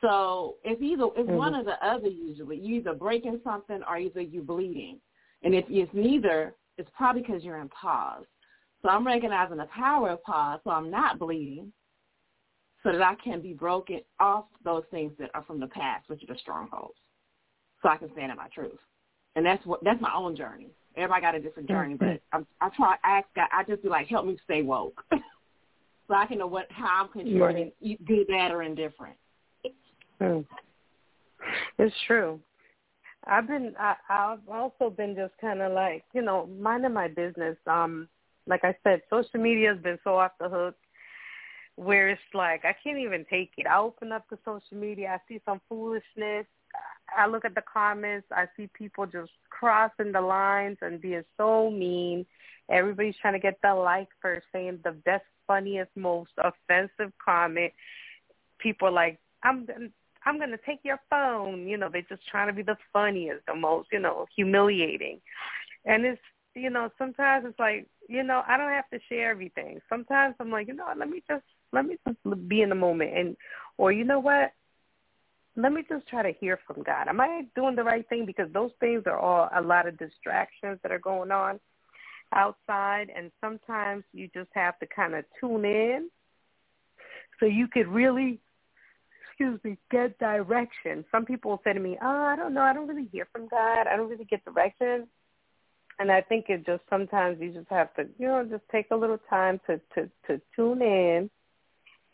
So 0.00 0.54
it's 0.62 0.80
either 0.80 1.06
it's 1.16 1.28
mm-hmm. 1.28 1.36
one 1.36 1.54
or 1.56 1.64
the 1.64 1.84
other. 1.84 2.06
Usually, 2.06 2.56
you 2.56 2.76
either 2.76 2.94
breaking 2.94 3.40
something 3.42 3.80
or 3.88 3.98
either 3.98 4.20
you 4.20 4.42
bleeding. 4.42 5.00
And 5.42 5.54
if 5.54 5.64
it's 5.68 5.92
neither, 5.94 6.54
it's 6.76 6.90
probably 6.96 7.22
because 7.22 7.44
you're 7.44 7.60
in 7.60 7.68
pause. 7.68 8.24
So 8.82 8.88
I'm 8.88 9.06
recognizing 9.06 9.56
the 9.56 9.66
power 9.66 10.10
of 10.10 10.22
pause. 10.22 10.60
So 10.64 10.70
I'm 10.70 10.90
not 10.90 11.18
bleeding. 11.18 11.72
so 12.82 12.92
that 12.92 13.02
I 13.02 13.14
can 13.16 13.40
be 13.40 13.52
broken 13.52 14.00
off 14.20 14.44
those 14.64 14.84
things 14.90 15.12
that 15.18 15.30
are 15.34 15.42
from 15.44 15.60
the 15.60 15.66
past, 15.66 16.08
which 16.08 16.22
are 16.22 16.32
the 16.32 16.38
strongholds, 16.38 16.94
so 17.82 17.88
I 17.88 17.96
can 17.96 18.10
stand 18.12 18.30
in 18.30 18.36
my 18.36 18.48
truth. 18.54 18.78
And 19.36 19.44
that's 19.44 19.64
what 19.66 19.82
that's 19.84 20.00
my 20.00 20.12
own 20.14 20.36
journey. 20.36 20.70
Everybody 20.96 21.20
got 21.20 21.34
a 21.34 21.40
different 21.40 21.68
journey, 21.68 21.94
but 21.94 22.20
I'm, 22.32 22.46
I 22.60 22.70
try. 22.76 22.96
I 23.04 23.18
ask 23.18 23.26
God. 23.36 23.48
I 23.52 23.64
just 23.64 23.82
be 23.82 23.88
like, 23.88 24.08
help 24.08 24.26
me 24.26 24.38
stay 24.44 24.62
woke, 24.62 25.02
so 25.10 26.14
I 26.14 26.26
can 26.26 26.38
know 26.38 26.46
what 26.46 26.66
how 26.70 27.02
I'm 27.02 27.08
contributing, 27.08 27.72
right. 27.82 28.06
good, 28.06 28.26
bad, 28.28 28.50
or 28.50 28.62
indifferent. 28.62 29.16
Hmm. 30.20 30.40
It's 31.78 31.94
true. 32.06 32.40
I've 33.28 33.46
been. 33.46 33.74
I, 33.78 33.94
I've 34.08 34.48
also 34.48 34.90
been 34.90 35.14
just 35.14 35.34
kind 35.40 35.60
of 35.60 35.72
like 35.72 36.04
you 36.14 36.22
know 36.22 36.46
minding 36.58 36.94
my 36.94 37.08
business. 37.08 37.56
Um, 37.66 38.08
like 38.46 38.64
I 38.64 38.74
said, 38.82 39.02
social 39.10 39.40
media 39.40 39.74
has 39.74 39.82
been 39.82 39.98
so 40.02 40.16
off 40.16 40.32
the 40.40 40.48
hook 40.48 40.74
where 41.76 42.08
it's 42.08 42.20
like 42.34 42.64
I 42.64 42.74
can't 42.82 42.98
even 42.98 43.24
take 43.30 43.52
it. 43.56 43.66
I 43.66 43.78
open 43.78 44.10
up 44.10 44.24
the 44.28 44.38
social 44.44 44.76
media, 44.76 45.10
I 45.10 45.18
see 45.28 45.40
some 45.44 45.60
foolishness. 45.68 46.46
I 47.16 47.26
look 47.26 47.44
at 47.44 47.54
the 47.54 47.62
comments, 47.62 48.26
I 48.30 48.46
see 48.56 48.68
people 48.74 49.06
just 49.06 49.30
crossing 49.48 50.12
the 50.12 50.20
lines 50.20 50.78
and 50.82 51.00
being 51.00 51.24
so 51.36 51.70
mean. 51.70 52.26
Everybody's 52.68 53.16
trying 53.20 53.34
to 53.34 53.38
get 53.38 53.58
the 53.62 53.74
like 53.74 54.08
for 54.20 54.42
saying 54.52 54.80
the 54.84 54.92
best, 54.92 55.24
funniest, 55.46 55.90
most 55.96 56.32
offensive 56.36 57.12
comment. 57.24 57.72
People 58.58 58.92
like, 58.92 59.18
I'm 59.42 59.66
I'm 60.28 60.38
gonna 60.38 60.58
take 60.66 60.80
your 60.84 61.00
phone. 61.08 61.66
You 61.66 61.78
know, 61.78 61.88
they're 61.90 62.02
just 62.02 62.26
trying 62.28 62.48
to 62.48 62.52
be 62.52 62.62
the 62.62 62.76
funniest, 62.92 63.46
the 63.46 63.54
most, 63.54 63.88
you 63.90 63.98
know, 63.98 64.26
humiliating. 64.36 65.20
And 65.86 66.04
it's 66.04 66.20
you 66.54 66.70
know, 66.70 66.90
sometimes 66.98 67.46
it's 67.48 67.58
like, 67.58 67.86
you 68.08 68.22
know, 68.22 68.42
I 68.46 68.58
don't 68.58 68.70
have 68.70 68.88
to 68.90 68.98
share 69.08 69.30
everything. 69.30 69.80
Sometimes 69.88 70.34
I'm 70.38 70.50
like, 70.50 70.68
you 70.68 70.74
know, 70.74 70.86
let 70.98 71.08
me 71.08 71.22
just 71.26 71.44
let 71.72 71.86
me 71.86 71.96
just 72.06 72.48
be 72.48 72.60
in 72.60 72.68
the 72.68 72.74
moment 72.74 73.16
and 73.16 73.36
or 73.78 73.90
you 73.90 74.04
know 74.04 74.18
what? 74.18 74.52
Let 75.56 75.72
me 75.72 75.82
just 75.88 76.06
try 76.08 76.22
to 76.22 76.38
hear 76.38 76.58
from 76.66 76.82
God. 76.82 77.08
Am 77.08 77.20
I 77.20 77.46
doing 77.56 77.74
the 77.74 77.82
right 77.82 78.06
thing? 78.08 78.26
Because 78.26 78.52
those 78.52 78.70
things 78.80 79.04
are 79.06 79.18
all 79.18 79.48
a 79.54 79.62
lot 79.62 79.88
of 79.88 79.98
distractions 79.98 80.78
that 80.82 80.92
are 80.92 80.98
going 80.98 81.30
on 81.30 81.58
outside 82.34 83.10
and 83.16 83.30
sometimes 83.40 84.04
you 84.12 84.28
just 84.34 84.50
have 84.54 84.78
to 84.78 84.86
kind 84.86 85.14
of 85.14 85.24
tune 85.40 85.64
in 85.64 86.10
so 87.40 87.46
you 87.46 87.66
could 87.66 87.88
really 87.88 88.38
excuse 89.38 89.60
me, 89.62 89.78
get 89.90 90.18
direction. 90.18 91.04
Some 91.12 91.24
people 91.24 91.60
say 91.62 91.72
to 91.72 91.80
me, 91.80 91.96
Oh, 92.02 92.06
I 92.24 92.34
don't 92.36 92.54
know, 92.54 92.62
I 92.62 92.72
don't 92.72 92.88
really 92.88 93.08
hear 93.12 93.28
from 93.32 93.48
God. 93.48 93.86
I 93.86 93.96
don't 93.96 94.08
really 94.08 94.24
get 94.24 94.44
direction 94.44 95.06
and 95.98 96.12
I 96.12 96.20
think 96.20 96.46
it 96.48 96.64
just 96.64 96.82
sometimes 96.88 97.38
you 97.40 97.52
just 97.52 97.68
have 97.70 97.92
to, 97.94 98.06
you 98.18 98.26
know, 98.26 98.44
just 98.48 98.62
take 98.70 98.86
a 98.90 98.96
little 98.96 99.18
time 99.28 99.60
to 99.66 99.80
to 99.94 100.08
to 100.26 100.40
tune 100.54 100.82
in 100.82 101.28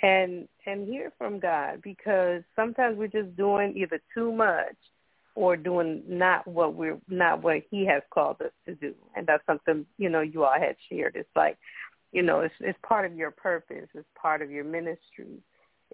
and 0.02 0.48
and 0.66 0.88
hear 0.88 1.12
from 1.18 1.38
God 1.38 1.82
because 1.82 2.42
sometimes 2.56 2.96
we're 2.98 3.09
just 3.09 3.36
doing 3.36 3.76
either 3.76 4.01
too 4.14 4.32
much 4.32 4.76
or 5.34 5.56
doing 5.56 6.02
not 6.09 6.46
what 6.46 6.74
we're 6.74 6.98
not 7.09 7.42
what 7.42 7.62
he 7.70 7.84
has 7.86 8.02
called 8.12 8.40
us 8.40 8.52
to 8.66 8.74
do. 8.74 8.94
And 9.16 9.26
that's 9.26 9.44
something, 9.46 9.84
you 9.98 10.09
know, 10.09 10.20
you 10.22 10.44
all 10.44 10.59
had 10.59 10.76
shared. 10.88 11.16
It's 11.16 11.28
like, 11.36 11.59
you 12.12 12.22
know, 12.22 12.40
it's 12.40 12.55
it's 12.60 12.78
part 12.86 13.05
of 13.05 13.14
your 13.14 13.32
purpose, 13.32 13.88
it's 13.94 14.09
part 14.20 14.40
of 14.40 14.51
your 14.51 14.64
ministry. 14.64 15.42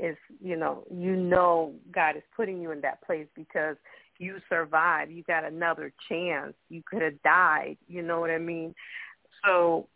It's 0.02 0.18
you 0.42 0.56
know, 0.56 0.84
you 0.90 1.14
know 1.14 1.74
God 1.92 2.16
is 2.16 2.22
putting 2.34 2.62
you 2.62 2.70
in 2.70 2.80
that 2.80 3.02
place 3.04 3.26
because 3.36 3.76
you 4.18 4.36
survived. 4.48 5.10
You 5.10 5.22
got 5.24 5.44
another 5.44 5.92
chance. 6.08 6.54
You 6.68 6.82
could 6.86 7.02
have 7.02 7.20
died. 7.22 7.76
You 7.86 8.02
know 8.02 8.20
what 8.20 8.30
I 8.30 8.38
mean? 8.38 8.74
So 9.44 9.88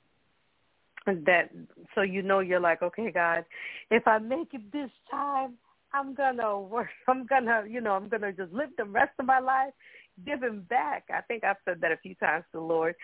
that 1.07 1.51
so 1.95 2.03
you 2.03 2.23
know 2.23 2.41
you're 2.41 2.61
like, 2.61 2.83
okay, 2.83 3.11
God, 3.11 3.45
if 3.91 4.07
I 4.07 4.19
make 4.19 4.53
it 4.53 4.73
this 4.73 4.91
time, 5.11 5.55
I'm 5.95 6.15
gonna 6.15 6.61
work. 6.61 6.89
I'm 7.09 7.27
gonna, 7.27 7.65
you 7.69 7.81
know, 7.81 7.93
I'm 7.93 8.09
gonna 8.09 8.33
just 8.33 8.53
live 8.53 8.71
the 8.77 8.85
rest 8.85 9.13
of 9.19 9.27
my 9.27 9.39
life 9.39 9.73
giving 10.27 10.61
back. 10.69 11.05
I 11.13 11.23
think 11.23 11.45
I've 11.45 11.57
said 11.65 11.81
that 11.81 11.93
a 11.93 11.97
few 11.97 12.15
times 12.17 12.45
to 12.53 12.59
the 12.59 12.65
Lord, 12.65 12.95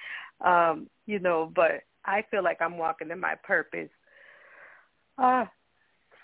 um, 0.45 0.89
you 1.07 1.19
know, 1.19 1.51
but 1.55 1.83
I 2.05 2.25
feel 2.31 2.45
like 2.45 2.61
I'm 2.61 2.79
walking 2.79 3.11
in 3.11 3.21
my 3.21 3.35
purpose. 3.43 3.91
Uh, 5.19 5.45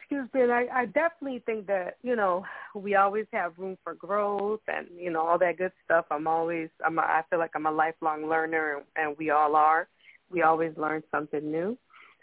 excuse 0.09 0.29
me, 0.35 0.43
and 0.43 0.53
I, 0.53 0.67
I 0.73 0.87
definitely 0.87 1.43
think 1.47 1.67
that 1.67 1.97
you 2.03 2.15
know 2.15 2.45
we 2.75 2.95
always 2.95 3.27
have 3.33 3.59
room 3.59 3.77
for 3.83 3.95
growth 3.95 4.61
and 4.69 4.87
you 4.97 5.11
know 5.11 5.27
all 5.27 5.39
that 5.39 5.59
good 5.59 5.73
stuff. 5.85 6.07
I'm 6.11 6.27
always 6.29 6.69
I'm 6.85 6.99
a, 6.99 7.03
I 7.03 7.23
feel 7.29 7.39
like 7.39 7.51
I'm 7.55 7.67
a 7.67 7.73
lifelong 7.73 8.29
learner, 8.29 8.83
and, 8.97 9.17
we 9.19 9.31
all 9.31 9.57
are. 9.57 9.89
We 10.31 10.43
always 10.43 10.73
learn 10.77 11.03
something 11.11 11.51
new. 11.51 11.77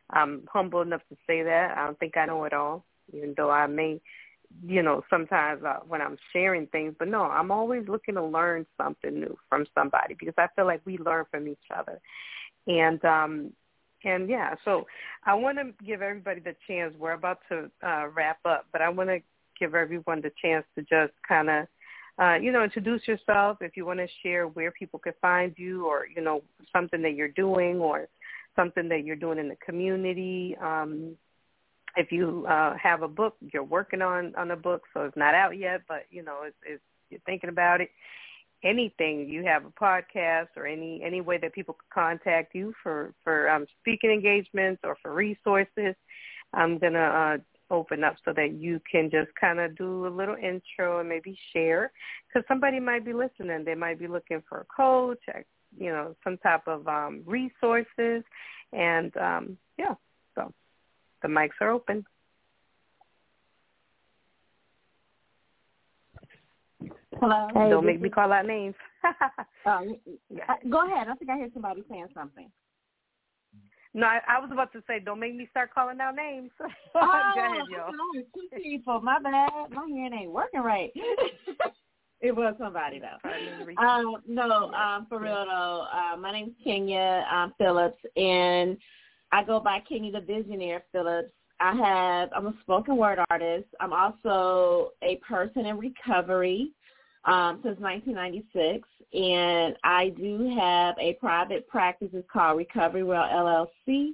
I'm 0.09 0.47
humble 0.51 0.81
enough 0.81 1.01
to 1.09 1.17
say 1.27 1.43
that. 1.43 1.77
I 1.77 1.85
don't 1.85 1.99
think 1.99 2.15
I 2.15 2.25
know 2.25 2.43
it 2.45 2.53
all, 2.53 2.85
even 3.13 3.33
though 3.35 3.49
I 3.49 3.67
may, 3.67 3.99
you 4.65 4.81
know, 4.81 5.03
sometimes 5.09 5.63
uh, 5.63 5.79
when 5.87 6.01
I'm 6.01 6.17
sharing 6.31 6.67
things. 6.67 6.95
But 6.97 7.09
no, 7.09 7.23
I'm 7.23 7.51
always 7.51 7.87
looking 7.87 8.15
to 8.15 8.23
learn 8.23 8.65
something 8.77 9.13
new 9.13 9.37
from 9.49 9.65
somebody 9.75 10.15
because 10.17 10.35
I 10.37 10.47
feel 10.55 10.65
like 10.65 10.81
we 10.85 10.97
learn 10.97 11.25
from 11.31 11.47
each 11.47 11.57
other. 11.75 11.99
And 12.67 13.03
um, 13.03 13.53
and 14.03 14.29
yeah, 14.29 14.55
so 14.65 14.85
I 15.25 15.33
want 15.33 15.57
to 15.57 15.85
give 15.85 16.01
everybody 16.01 16.39
the 16.39 16.55
chance. 16.67 16.93
We're 16.97 17.13
about 17.13 17.39
to 17.49 17.69
uh, 17.85 18.07
wrap 18.15 18.39
up, 18.45 18.65
but 18.71 18.81
I 18.81 18.89
want 18.89 19.09
to 19.09 19.19
give 19.59 19.75
everyone 19.75 20.21
the 20.21 20.31
chance 20.41 20.65
to 20.75 20.81
just 20.81 21.13
kind 21.27 21.49
of, 21.49 21.67
uh, 22.19 22.35
you 22.35 22.51
know, 22.51 22.63
introduce 22.63 23.07
yourself. 23.07 23.57
If 23.61 23.77
you 23.77 23.85
want 23.85 23.99
to 23.99 24.07
share 24.21 24.47
where 24.47 24.71
people 24.71 24.99
can 24.99 25.13
find 25.21 25.53
you, 25.57 25.85
or 25.85 26.07
you 26.13 26.21
know, 26.21 26.43
something 26.71 27.01
that 27.01 27.15
you're 27.15 27.29
doing, 27.29 27.77
or 27.77 28.07
something 28.55 28.87
that 28.89 29.03
you're 29.05 29.15
doing 29.15 29.39
in 29.39 29.49
the 29.49 29.57
community. 29.65 30.55
Um, 30.61 31.15
if 31.95 32.11
you 32.11 32.45
uh, 32.49 32.75
have 32.81 33.03
a 33.03 33.07
book, 33.07 33.35
you're 33.53 33.63
working 33.63 34.01
on 34.01 34.35
on 34.35 34.51
a 34.51 34.55
book, 34.55 34.83
so 34.93 35.01
it's 35.01 35.17
not 35.17 35.35
out 35.35 35.57
yet, 35.57 35.81
but 35.87 36.05
you 36.09 36.23
know, 36.23 36.41
it's, 36.45 36.55
it's 36.65 36.83
you're 37.09 37.21
thinking 37.25 37.49
about 37.49 37.81
it 37.81 37.89
anything. 38.63 39.27
You 39.27 39.43
have 39.43 39.65
a 39.65 39.69
podcast 39.69 40.47
or 40.55 40.65
any 40.65 41.01
any 41.03 41.21
way 41.21 41.37
that 41.39 41.53
people 41.53 41.75
can 41.75 42.17
contact 42.19 42.55
you 42.55 42.73
for 42.81 43.13
for 43.23 43.49
um, 43.49 43.65
speaking 43.79 44.11
engagements 44.11 44.81
or 44.83 44.97
for 45.01 45.13
resources 45.13 45.95
i'm 46.53 46.77
going 46.77 46.93
to 46.93 46.99
uh, 46.99 47.37
open 47.73 48.03
up 48.03 48.15
so 48.23 48.31
that 48.33 48.53
you 48.53 48.79
can 48.89 49.09
just 49.09 49.29
kind 49.39 49.59
of 49.59 49.75
do 49.75 50.05
a 50.05 50.09
little 50.09 50.35
intro 50.35 50.99
and 50.99 51.09
maybe 51.09 51.37
share 51.51 51.91
because 52.27 52.45
somebody 52.47 52.79
might 52.79 53.03
be 53.03 53.13
listening. 53.13 53.63
They 53.65 53.75
might 53.75 53.99
be 53.99 54.07
looking 54.07 54.43
for 54.47 54.59
a 54.59 54.65
coach 54.65 55.19
you 55.75 55.89
know 55.89 56.15
some 56.23 56.37
type 56.37 56.67
of 56.67 56.87
um, 56.87 57.23
resources. 57.25 58.23
And 58.71 59.15
um, 59.17 59.57
yeah 59.77 59.95
so 60.35 60.53
the 61.21 61.27
mics 61.27 61.59
are 61.61 61.71
open 61.71 62.05
Hello. 67.23 67.47
Hey, 67.53 67.69
Don't 67.69 67.85
make 67.85 68.01
me 68.01 68.09
call 68.09 68.33
out 68.33 68.45
names. 68.45 68.75
um, 69.65 69.95
go 70.69 70.85
ahead. 70.85 71.07
I 71.07 71.15
think 71.15 71.31
I 71.31 71.37
hear 71.37 71.47
somebody 71.53 71.81
saying 71.89 72.07
something. 72.13 72.51
No, 73.93 74.07
I, 74.07 74.19
I 74.27 74.39
was 74.41 74.49
about 74.51 74.73
to 74.73 74.83
say, 74.87 74.99
don't 74.99 75.21
make 75.21 75.33
me 75.33 75.47
start 75.49 75.73
calling 75.73 76.01
out 76.01 76.15
names. 76.15 76.49
oh, 76.59 77.31
go 77.33 77.45
ahead, 77.45 77.63
yo. 77.71 77.91
Two 78.33 78.61
people. 78.61 78.99
My 78.99 79.19
bad. 79.19 79.69
My 79.71 79.87
hearing 79.87 80.13
ain't 80.13 80.31
working 80.31 80.59
right. 80.59 80.91
it 82.19 82.35
was 82.35 82.55
somebody 82.59 82.99
though. 82.99 83.81
Um, 83.81 84.17
no, 84.27 84.73
um, 84.73 85.05
for 85.07 85.19
real 85.19 85.45
though. 85.45 85.85
Uh, 85.93 86.17
my 86.17 86.33
name's 86.33 86.55
Kenya 86.61 87.25
um, 87.33 87.53
Phillips, 87.57 88.03
and 88.17 88.77
I 89.31 89.45
go 89.45 89.61
by 89.61 89.79
Kenya 89.87 90.11
the 90.11 90.19
Visionaire 90.19 90.81
Phillips. 90.91 91.31
I 91.61 91.73
have. 91.73 92.31
I'm 92.35 92.47
a 92.47 92.53
spoken 92.63 92.97
word 92.97 93.19
artist. 93.29 93.69
I'm 93.79 93.93
also 93.93 94.91
a 95.01 95.15
person 95.25 95.67
in 95.67 95.77
recovery 95.77 96.73
um, 97.25 97.59
since 97.63 97.79
1996, 97.79 98.87
and 99.13 99.75
I 99.83 100.09
do 100.09 100.55
have 100.57 100.95
a 100.99 101.13
private 101.13 101.67
practice. 101.67 102.09
It's 102.13 102.29
called 102.31 102.57
Recovery 102.57 103.03
World 103.03 103.29
LLC, 103.31 104.11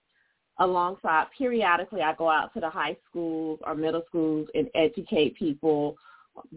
Alongside, 0.59 1.27
periodically, 1.37 2.03
I 2.03 2.15
go 2.15 2.31
out 2.31 2.53
to 2.55 2.61
the 2.61 2.71
high 2.71 2.97
schools 3.09 3.59
or 3.67 3.75
middle 3.75 4.03
schools 4.09 4.49
and 4.55 4.69
educate 4.75 5.37
people, 5.39 5.97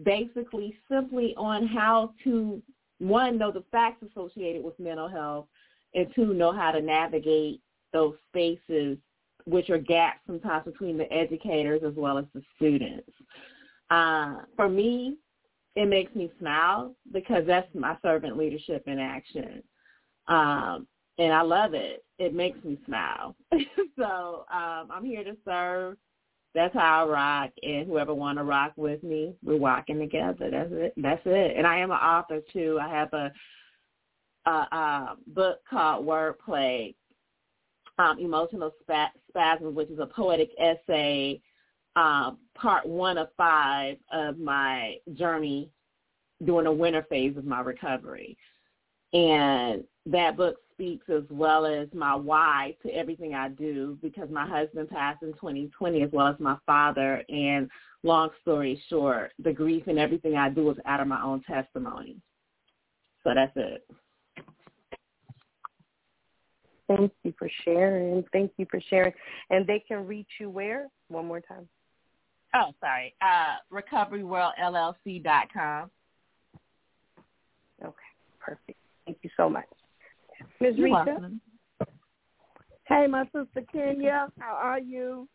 basically 0.04 0.74
simply 0.90 1.34
on 1.36 1.66
how 1.66 2.12
to 2.24 2.62
one 2.98 3.38
know 3.38 3.50
the 3.50 3.64
facts 3.72 4.04
associated 4.10 4.62
with 4.62 4.78
mental 4.78 5.08
health, 5.08 5.46
and 5.94 6.06
two 6.14 6.34
know 6.34 6.52
how 6.52 6.70
to 6.70 6.82
navigate 6.82 7.62
those 7.92 8.14
spaces, 8.28 8.98
which 9.44 9.70
are 9.70 9.78
gaps 9.78 10.20
sometimes 10.26 10.64
between 10.64 10.98
the 10.98 11.10
educators 11.12 11.82
as 11.86 11.94
well 11.96 12.18
as 12.18 12.24
the 12.34 12.42
students. 12.56 13.10
Uh, 13.90 14.36
for 14.56 14.68
me, 14.68 15.16
it 15.76 15.86
makes 15.86 16.14
me 16.14 16.30
smile 16.38 16.94
because 17.12 17.44
that's 17.46 17.72
my 17.74 17.96
servant 18.02 18.36
leadership 18.36 18.84
in 18.86 18.98
action. 18.98 19.62
Um, 20.28 20.86
and 21.18 21.32
I 21.32 21.42
love 21.42 21.74
it. 21.74 22.04
It 22.18 22.34
makes 22.34 22.62
me 22.64 22.78
smile. 22.86 23.36
so 23.98 24.44
um, 24.52 24.88
I'm 24.90 25.04
here 25.04 25.24
to 25.24 25.36
serve. 25.44 25.96
That's 26.54 26.74
how 26.74 27.06
I 27.06 27.08
rock, 27.08 27.50
and 27.62 27.86
whoever 27.86 28.12
want 28.12 28.38
to 28.38 28.44
rock 28.44 28.72
with 28.74 29.04
me, 29.04 29.34
we're 29.44 29.60
rocking 29.60 30.00
together. 30.00 30.50
That's 30.50 30.70
it. 30.72 30.94
That's 30.96 31.22
it. 31.24 31.56
And 31.56 31.64
I 31.64 31.78
am 31.78 31.92
an 31.92 31.98
author 31.98 32.40
too. 32.52 32.78
I 32.82 32.88
have 32.88 33.12
a, 33.12 33.32
a, 34.46 34.50
a 34.50 35.16
book 35.28 35.58
called 35.68 36.04
Wordplay, 36.04 36.96
um, 38.00 38.18
Emotional 38.18 38.72
Spasms, 39.28 39.74
which 39.74 39.90
is 39.90 39.98
a 39.98 40.06
poetic 40.06 40.50
essay 40.58 41.40
um, 41.96 42.38
part 42.54 42.86
one 42.86 43.18
of 43.18 43.28
five 43.36 43.96
of 44.12 44.38
my 44.38 44.96
journey 45.14 45.70
during 46.44 46.64
the 46.64 46.72
winter 46.72 47.04
phase 47.10 47.36
of 47.36 47.44
my 47.44 47.60
recovery. 47.60 48.36
And 49.12 49.84
that 50.06 50.36
book 50.36 50.56
speaks 50.72 51.06
as 51.10 51.24
well 51.30 51.66
as 51.66 51.88
my 51.92 52.14
why 52.14 52.76
to 52.82 52.90
everything 52.94 53.34
I 53.34 53.48
do 53.48 53.98
because 54.02 54.30
my 54.30 54.46
husband 54.46 54.88
passed 54.88 55.22
in 55.22 55.32
2020 55.32 56.02
as 56.02 56.10
well 56.12 56.28
as 56.28 56.36
my 56.38 56.56
father. 56.64 57.22
And 57.28 57.68
long 58.02 58.30
story 58.40 58.80
short, 58.88 59.32
the 59.42 59.52
grief 59.52 59.88
and 59.88 59.98
everything 59.98 60.36
I 60.36 60.48
do 60.48 60.70
is 60.70 60.78
out 60.86 61.00
of 61.00 61.08
my 61.08 61.22
own 61.22 61.42
testimony. 61.42 62.16
So 63.24 63.32
that's 63.34 63.52
it. 63.56 63.84
Thank 66.96 67.12
you 67.22 67.32
for 67.38 67.48
sharing. 67.64 68.24
Thank 68.32 68.50
you 68.56 68.66
for 68.68 68.80
sharing. 68.90 69.12
And 69.50 69.64
they 69.66 69.78
can 69.86 70.04
reach 70.06 70.26
you 70.40 70.50
where? 70.50 70.88
One 71.08 71.26
more 71.26 71.40
time. 71.40 71.68
Oh, 72.52 72.72
sorry. 72.80 73.14
Uh, 73.22 73.58
recoveryworldllc.com. 73.72 75.90
Okay, 77.82 77.94
perfect. 78.40 78.78
Thank 79.06 79.18
you 79.22 79.30
so 79.36 79.48
much. 79.48 79.64
Ms. 80.60 80.74
You're 80.76 80.86
Rita? 80.86 81.04
welcome. 81.06 81.40
Hey, 82.86 83.06
my 83.06 83.24
sister 83.26 83.62
Kenya, 83.72 84.28
how 84.40 84.54
are 84.54 84.80
you? 84.80 85.28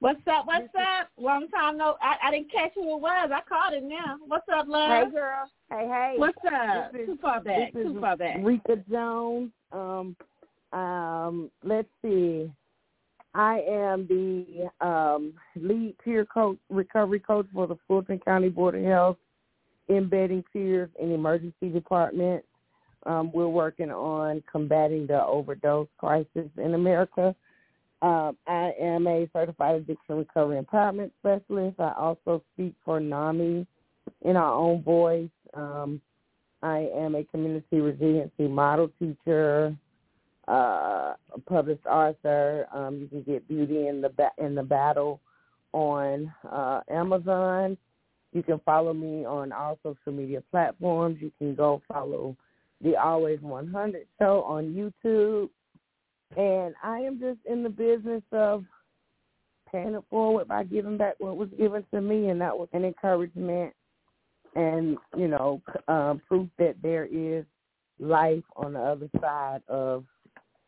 What's 0.00 0.20
up? 0.26 0.46
What's 0.46 0.68
up? 0.78 1.08
Long 1.18 1.48
time 1.48 1.78
no. 1.78 1.96
I, 2.02 2.28
I 2.28 2.30
didn't 2.30 2.52
catch 2.52 2.72
who 2.74 2.96
it 2.96 3.00
was. 3.00 3.30
I 3.34 3.40
called 3.48 3.72
it 3.74 3.82
now. 3.82 4.18
What's 4.26 4.46
up, 4.54 4.66
love? 4.68 5.06
Hey, 5.06 5.10
girl. 5.10 5.50
Hey, 5.70 5.86
hey. 5.88 6.14
What's 6.16 6.36
up? 6.46 6.92
This 6.92 7.00
is- 7.02 7.06
Too 7.08 7.16
far 7.22 7.40
back. 7.40 7.72
This 7.72 7.86
Too 7.86 7.98
far 7.98 8.16
back. 8.16 8.36
Rika 8.42 8.76
Jones. 8.90 9.50
Um, 9.72 10.14
um, 10.72 11.50
let's 11.62 11.88
see. 12.02 12.50
I 13.34 13.60
am 13.68 14.06
the 14.08 14.70
um, 14.84 15.34
lead 15.54 15.96
peer 16.04 16.24
coach, 16.24 16.58
recovery 16.68 17.20
coach 17.20 17.46
for 17.54 17.66
the 17.66 17.76
Fulton 17.86 18.18
County 18.18 18.48
Board 18.48 18.74
of 18.74 18.82
Health, 18.82 19.16
embedding 19.88 20.44
peers 20.52 20.90
in 21.00 21.12
emergency 21.12 21.68
departments. 21.68 22.46
Um, 23.06 23.30
we're 23.32 23.48
working 23.48 23.90
on 23.90 24.42
combating 24.50 25.06
the 25.06 25.24
overdose 25.24 25.88
crisis 25.98 26.48
in 26.58 26.74
America. 26.74 27.34
Um, 28.02 28.36
I 28.46 28.72
am 28.80 29.06
a 29.06 29.28
certified 29.32 29.76
addiction 29.76 30.16
recovery 30.16 30.60
empowerment 30.60 31.10
specialist. 31.20 31.78
I 31.78 31.92
also 31.96 32.42
speak 32.54 32.74
for 32.84 32.98
NAMI 32.98 33.66
in 34.22 34.36
our 34.36 34.54
own 34.54 34.82
voice. 34.82 35.28
Um, 35.54 36.00
I 36.62 36.88
am 36.94 37.14
a 37.14 37.24
community 37.24 37.80
resiliency 37.80 38.48
model 38.48 38.90
teacher, 38.98 39.74
uh, 40.50 41.14
a 41.32 41.40
published 41.46 41.86
author. 41.86 42.66
Um, 42.74 42.98
you 43.00 43.06
can 43.06 43.22
get 43.22 43.46
Beauty 43.46 43.86
in 43.86 44.00
the 44.00 44.08
ba- 44.08 44.32
in 44.38 44.54
the 44.54 44.62
Battle 44.62 45.20
on 45.72 46.32
uh, 46.50 46.80
Amazon. 46.90 47.76
You 48.32 48.42
can 48.42 48.60
follow 48.64 48.92
me 48.92 49.24
on 49.24 49.52
all 49.52 49.78
social 49.82 50.12
media 50.12 50.42
platforms. 50.50 51.18
You 51.20 51.32
can 51.38 51.54
go 51.54 51.82
follow 51.88 52.36
the 52.82 52.96
Always 52.96 53.40
100 53.40 54.06
show 54.18 54.42
on 54.42 54.74
YouTube. 54.74 55.50
And 56.36 56.74
I 56.82 56.98
am 56.98 57.20
just 57.20 57.38
in 57.44 57.62
the 57.62 57.68
business 57.68 58.22
of 58.32 58.64
paying 59.70 59.94
it 59.94 60.04
forward 60.10 60.48
by 60.48 60.64
giving 60.64 60.96
back 60.96 61.14
what 61.18 61.36
was 61.36 61.48
given 61.58 61.84
to 61.92 62.00
me, 62.00 62.28
and 62.28 62.40
that 62.40 62.56
was 62.56 62.68
an 62.72 62.84
encouragement 62.84 63.72
and, 64.56 64.96
you 65.16 65.28
know, 65.28 65.62
um, 65.86 66.20
proof 66.26 66.48
that 66.58 66.76
there 66.82 67.06
is 67.06 67.44
life 68.00 68.42
on 68.56 68.72
the 68.72 68.80
other 68.80 69.08
side 69.20 69.62
of 69.68 70.04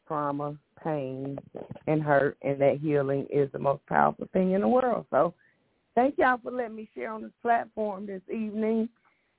trauma, 0.07 0.57
pain, 0.83 1.39
and 1.87 2.03
hurt, 2.03 2.37
and 2.43 2.61
that 2.61 2.79
healing 2.81 3.27
is 3.31 3.51
the 3.53 3.59
most 3.59 3.85
powerful 3.87 4.29
thing 4.33 4.53
in 4.53 4.61
the 4.61 4.69
world. 4.69 5.07
So 5.11 5.35
thank 5.95 6.19
y'all 6.19 6.39
for 6.43 6.53
letting 6.53 6.77
me 6.77 6.89
share 6.95 7.12
on 7.12 7.23
this 7.23 7.33
platform 7.43 8.07
this 8.07 8.23
evening. 8.33 8.89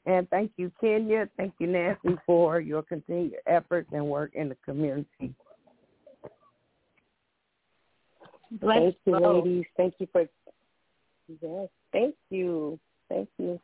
And 0.05 0.29
thank 0.29 0.51
you, 0.57 0.71
Kenya. 0.81 1.29
Thank 1.37 1.53
you, 1.59 1.67
Nancy, 1.67 2.17
for 2.25 2.59
your 2.59 2.81
continued 2.81 3.35
efforts 3.47 3.89
and 3.93 4.05
work 4.05 4.31
in 4.35 4.49
the 4.49 4.57
community. 4.65 5.33
Bless 8.51 8.77
Thank 8.77 8.95
you, 9.05 9.19
both. 9.19 9.45
ladies. 9.45 9.65
Thank 9.77 9.95
you 9.99 10.07
for 10.11 10.25
yes. 11.41 11.69
Thank 11.91 12.15
you. 12.29 12.79
Thank 13.09 13.29
you. 13.37 13.59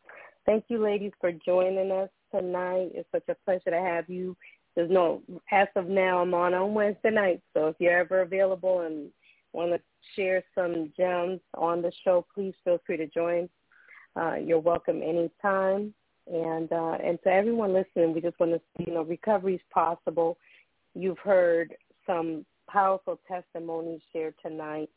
Thank 0.45 0.65
you, 0.69 0.81
ladies, 0.81 1.11
for 1.19 1.31
joining 1.31 1.91
us 1.91 2.09
tonight. 2.33 2.91
It's 2.95 3.07
such 3.11 3.27
a 3.29 3.35
pleasure 3.45 3.69
to 3.71 3.79
have 3.79 4.09
you. 4.09 4.35
There's 4.79 4.89
no 4.89 5.21
as 5.51 5.67
of 5.75 5.87
now. 5.87 6.19
I'm 6.19 6.33
on 6.33 6.53
on 6.53 6.73
Wednesday 6.73 7.09
night, 7.09 7.41
so 7.53 7.67
if 7.67 7.75
you're 7.79 7.99
ever 7.99 8.21
available 8.21 8.79
and 8.87 9.09
want 9.51 9.73
to 9.73 9.81
share 10.15 10.41
some 10.55 10.93
gems 10.95 11.41
on 11.55 11.81
the 11.81 11.91
show, 12.05 12.25
please 12.33 12.53
feel 12.63 12.79
free 12.85 12.95
to 12.95 13.07
join. 13.07 13.49
Uh, 14.15 14.35
you're 14.35 14.57
welcome 14.57 15.03
anytime. 15.03 15.93
And 16.27 16.71
uh, 16.71 16.97
and 17.03 17.19
to 17.25 17.29
everyone 17.29 17.73
listening, 17.73 18.13
we 18.13 18.21
just 18.21 18.39
want 18.39 18.53
to 18.53 18.61
you 18.85 18.93
know, 18.93 19.01
recovery 19.03 19.55
is 19.55 19.61
possible. 19.69 20.37
You've 20.95 21.19
heard 21.19 21.75
some 22.07 22.45
powerful 22.69 23.19
testimonies 23.27 23.99
shared 24.13 24.35
tonight 24.41 24.89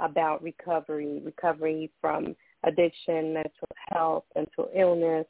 about 0.00 0.42
recovery, 0.42 1.22
recovery 1.24 1.92
from 2.00 2.34
addiction, 2.64 3.34
mental 3.34 3.68
health, 3.92 4.24
mental 4.34 4.68
illness. 4.74 5.26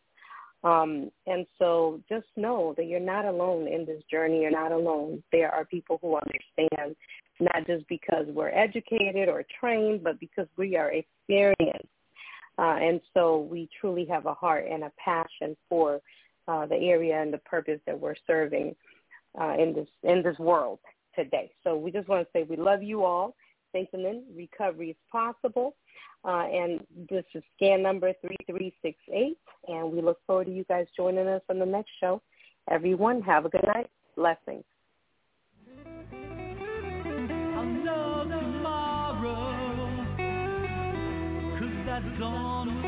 Um, 0.65 1.11
and 1.27 1.47
so 1.59 2.01
just 2.09 2.27
know 2.37 2.75
that 2.77 2.87
you're 2.87 2.99
not 2.99 3.25
alone 3.25 3.69
in 3.69 3.85
this 3.87 4.03
journey. 4.11 4.41
You're 4.41 4.51
not 4.51 4.73
alone. 4.73 5.23
There 5.31 5.51
are 5.51 5.65
people 5.65 5.99
who 6.03 6.17
understand, 6.17 6.97
not 7.39 7.67
just 7.67 7.87
because 7.89 8.27
we're 8.29 8.49
educated 8.49 9.29
or 9.29 9.45
trained, 9.61 10.03
but 10.03 10.19
because 10.19 10.49
we 10.57 10.77
are 10.77 10.93
experienced. 10.93 11.89
Uh, 12.59 12.77
and 12.81 13.01
so 13.15 13.47
we 13.51 13.69
truly 13.81 14.05
have 14.07 14.27
a 14.27 14.35
heart 14.35 14.67
and 14.69 14.83
a 14.83 14.93
passion 15.03 15.57
for 15.69 16.01
uh, 16.49 16.67
the 16.67 16.77
area 16.77 17.23
and 17.23 17.33
the 17.33 17.39
purpose 17.39 17.79
that 17.87 17.99
we're 17.99 18.17
serving 18.27 18.75
uh, 19.41 19.55
in 19.59 19.73
this 19.73 19.87
in 20.03 20.23
this 20.23 20.39
world 20.39 20.81
today. 21.15 21.53
So 21.63 21.77
we 21.77 21.93
just 21.93 22.09
want 22.09 22.27
to 22.27 22.31
say 22.33 22.45
we 22.45 22.57
love 22.57 22.83
you 22.83 23.05
all. 23.05 23.37
Then 23.73 24.25
recovery 24.35 24.91
is 24.91 24.97
possible. 25.11 25.75
Uh, 26.25 26.47
and 26.53 26.81
this 27.09 27.25
is 27.35 27.43
scan 27.57 27.83
number 27.83 28.13
3368. 28.21 29.39
And 29.69 29.93
we 29.93 30.03
look 30.03 30.19
forward 30.27 30.47
to 30.47 30.53
you 30.53 30.65
guys 30.65 30.87
joining 30.97 31.29
us 31.29 31.43
on 31.49 31.59
the 31.59 31.67
next 31.67 31.91
show. 32.01 32.21
Everyone, 32.71 33.23
have 33.23 33.45
a 33.47 33.49
good 33.49 33.65
night. 33.65 33.89
Blessings. 34.17 34.65
Know 42.19 42.49
tomorrow, 42.59 42.88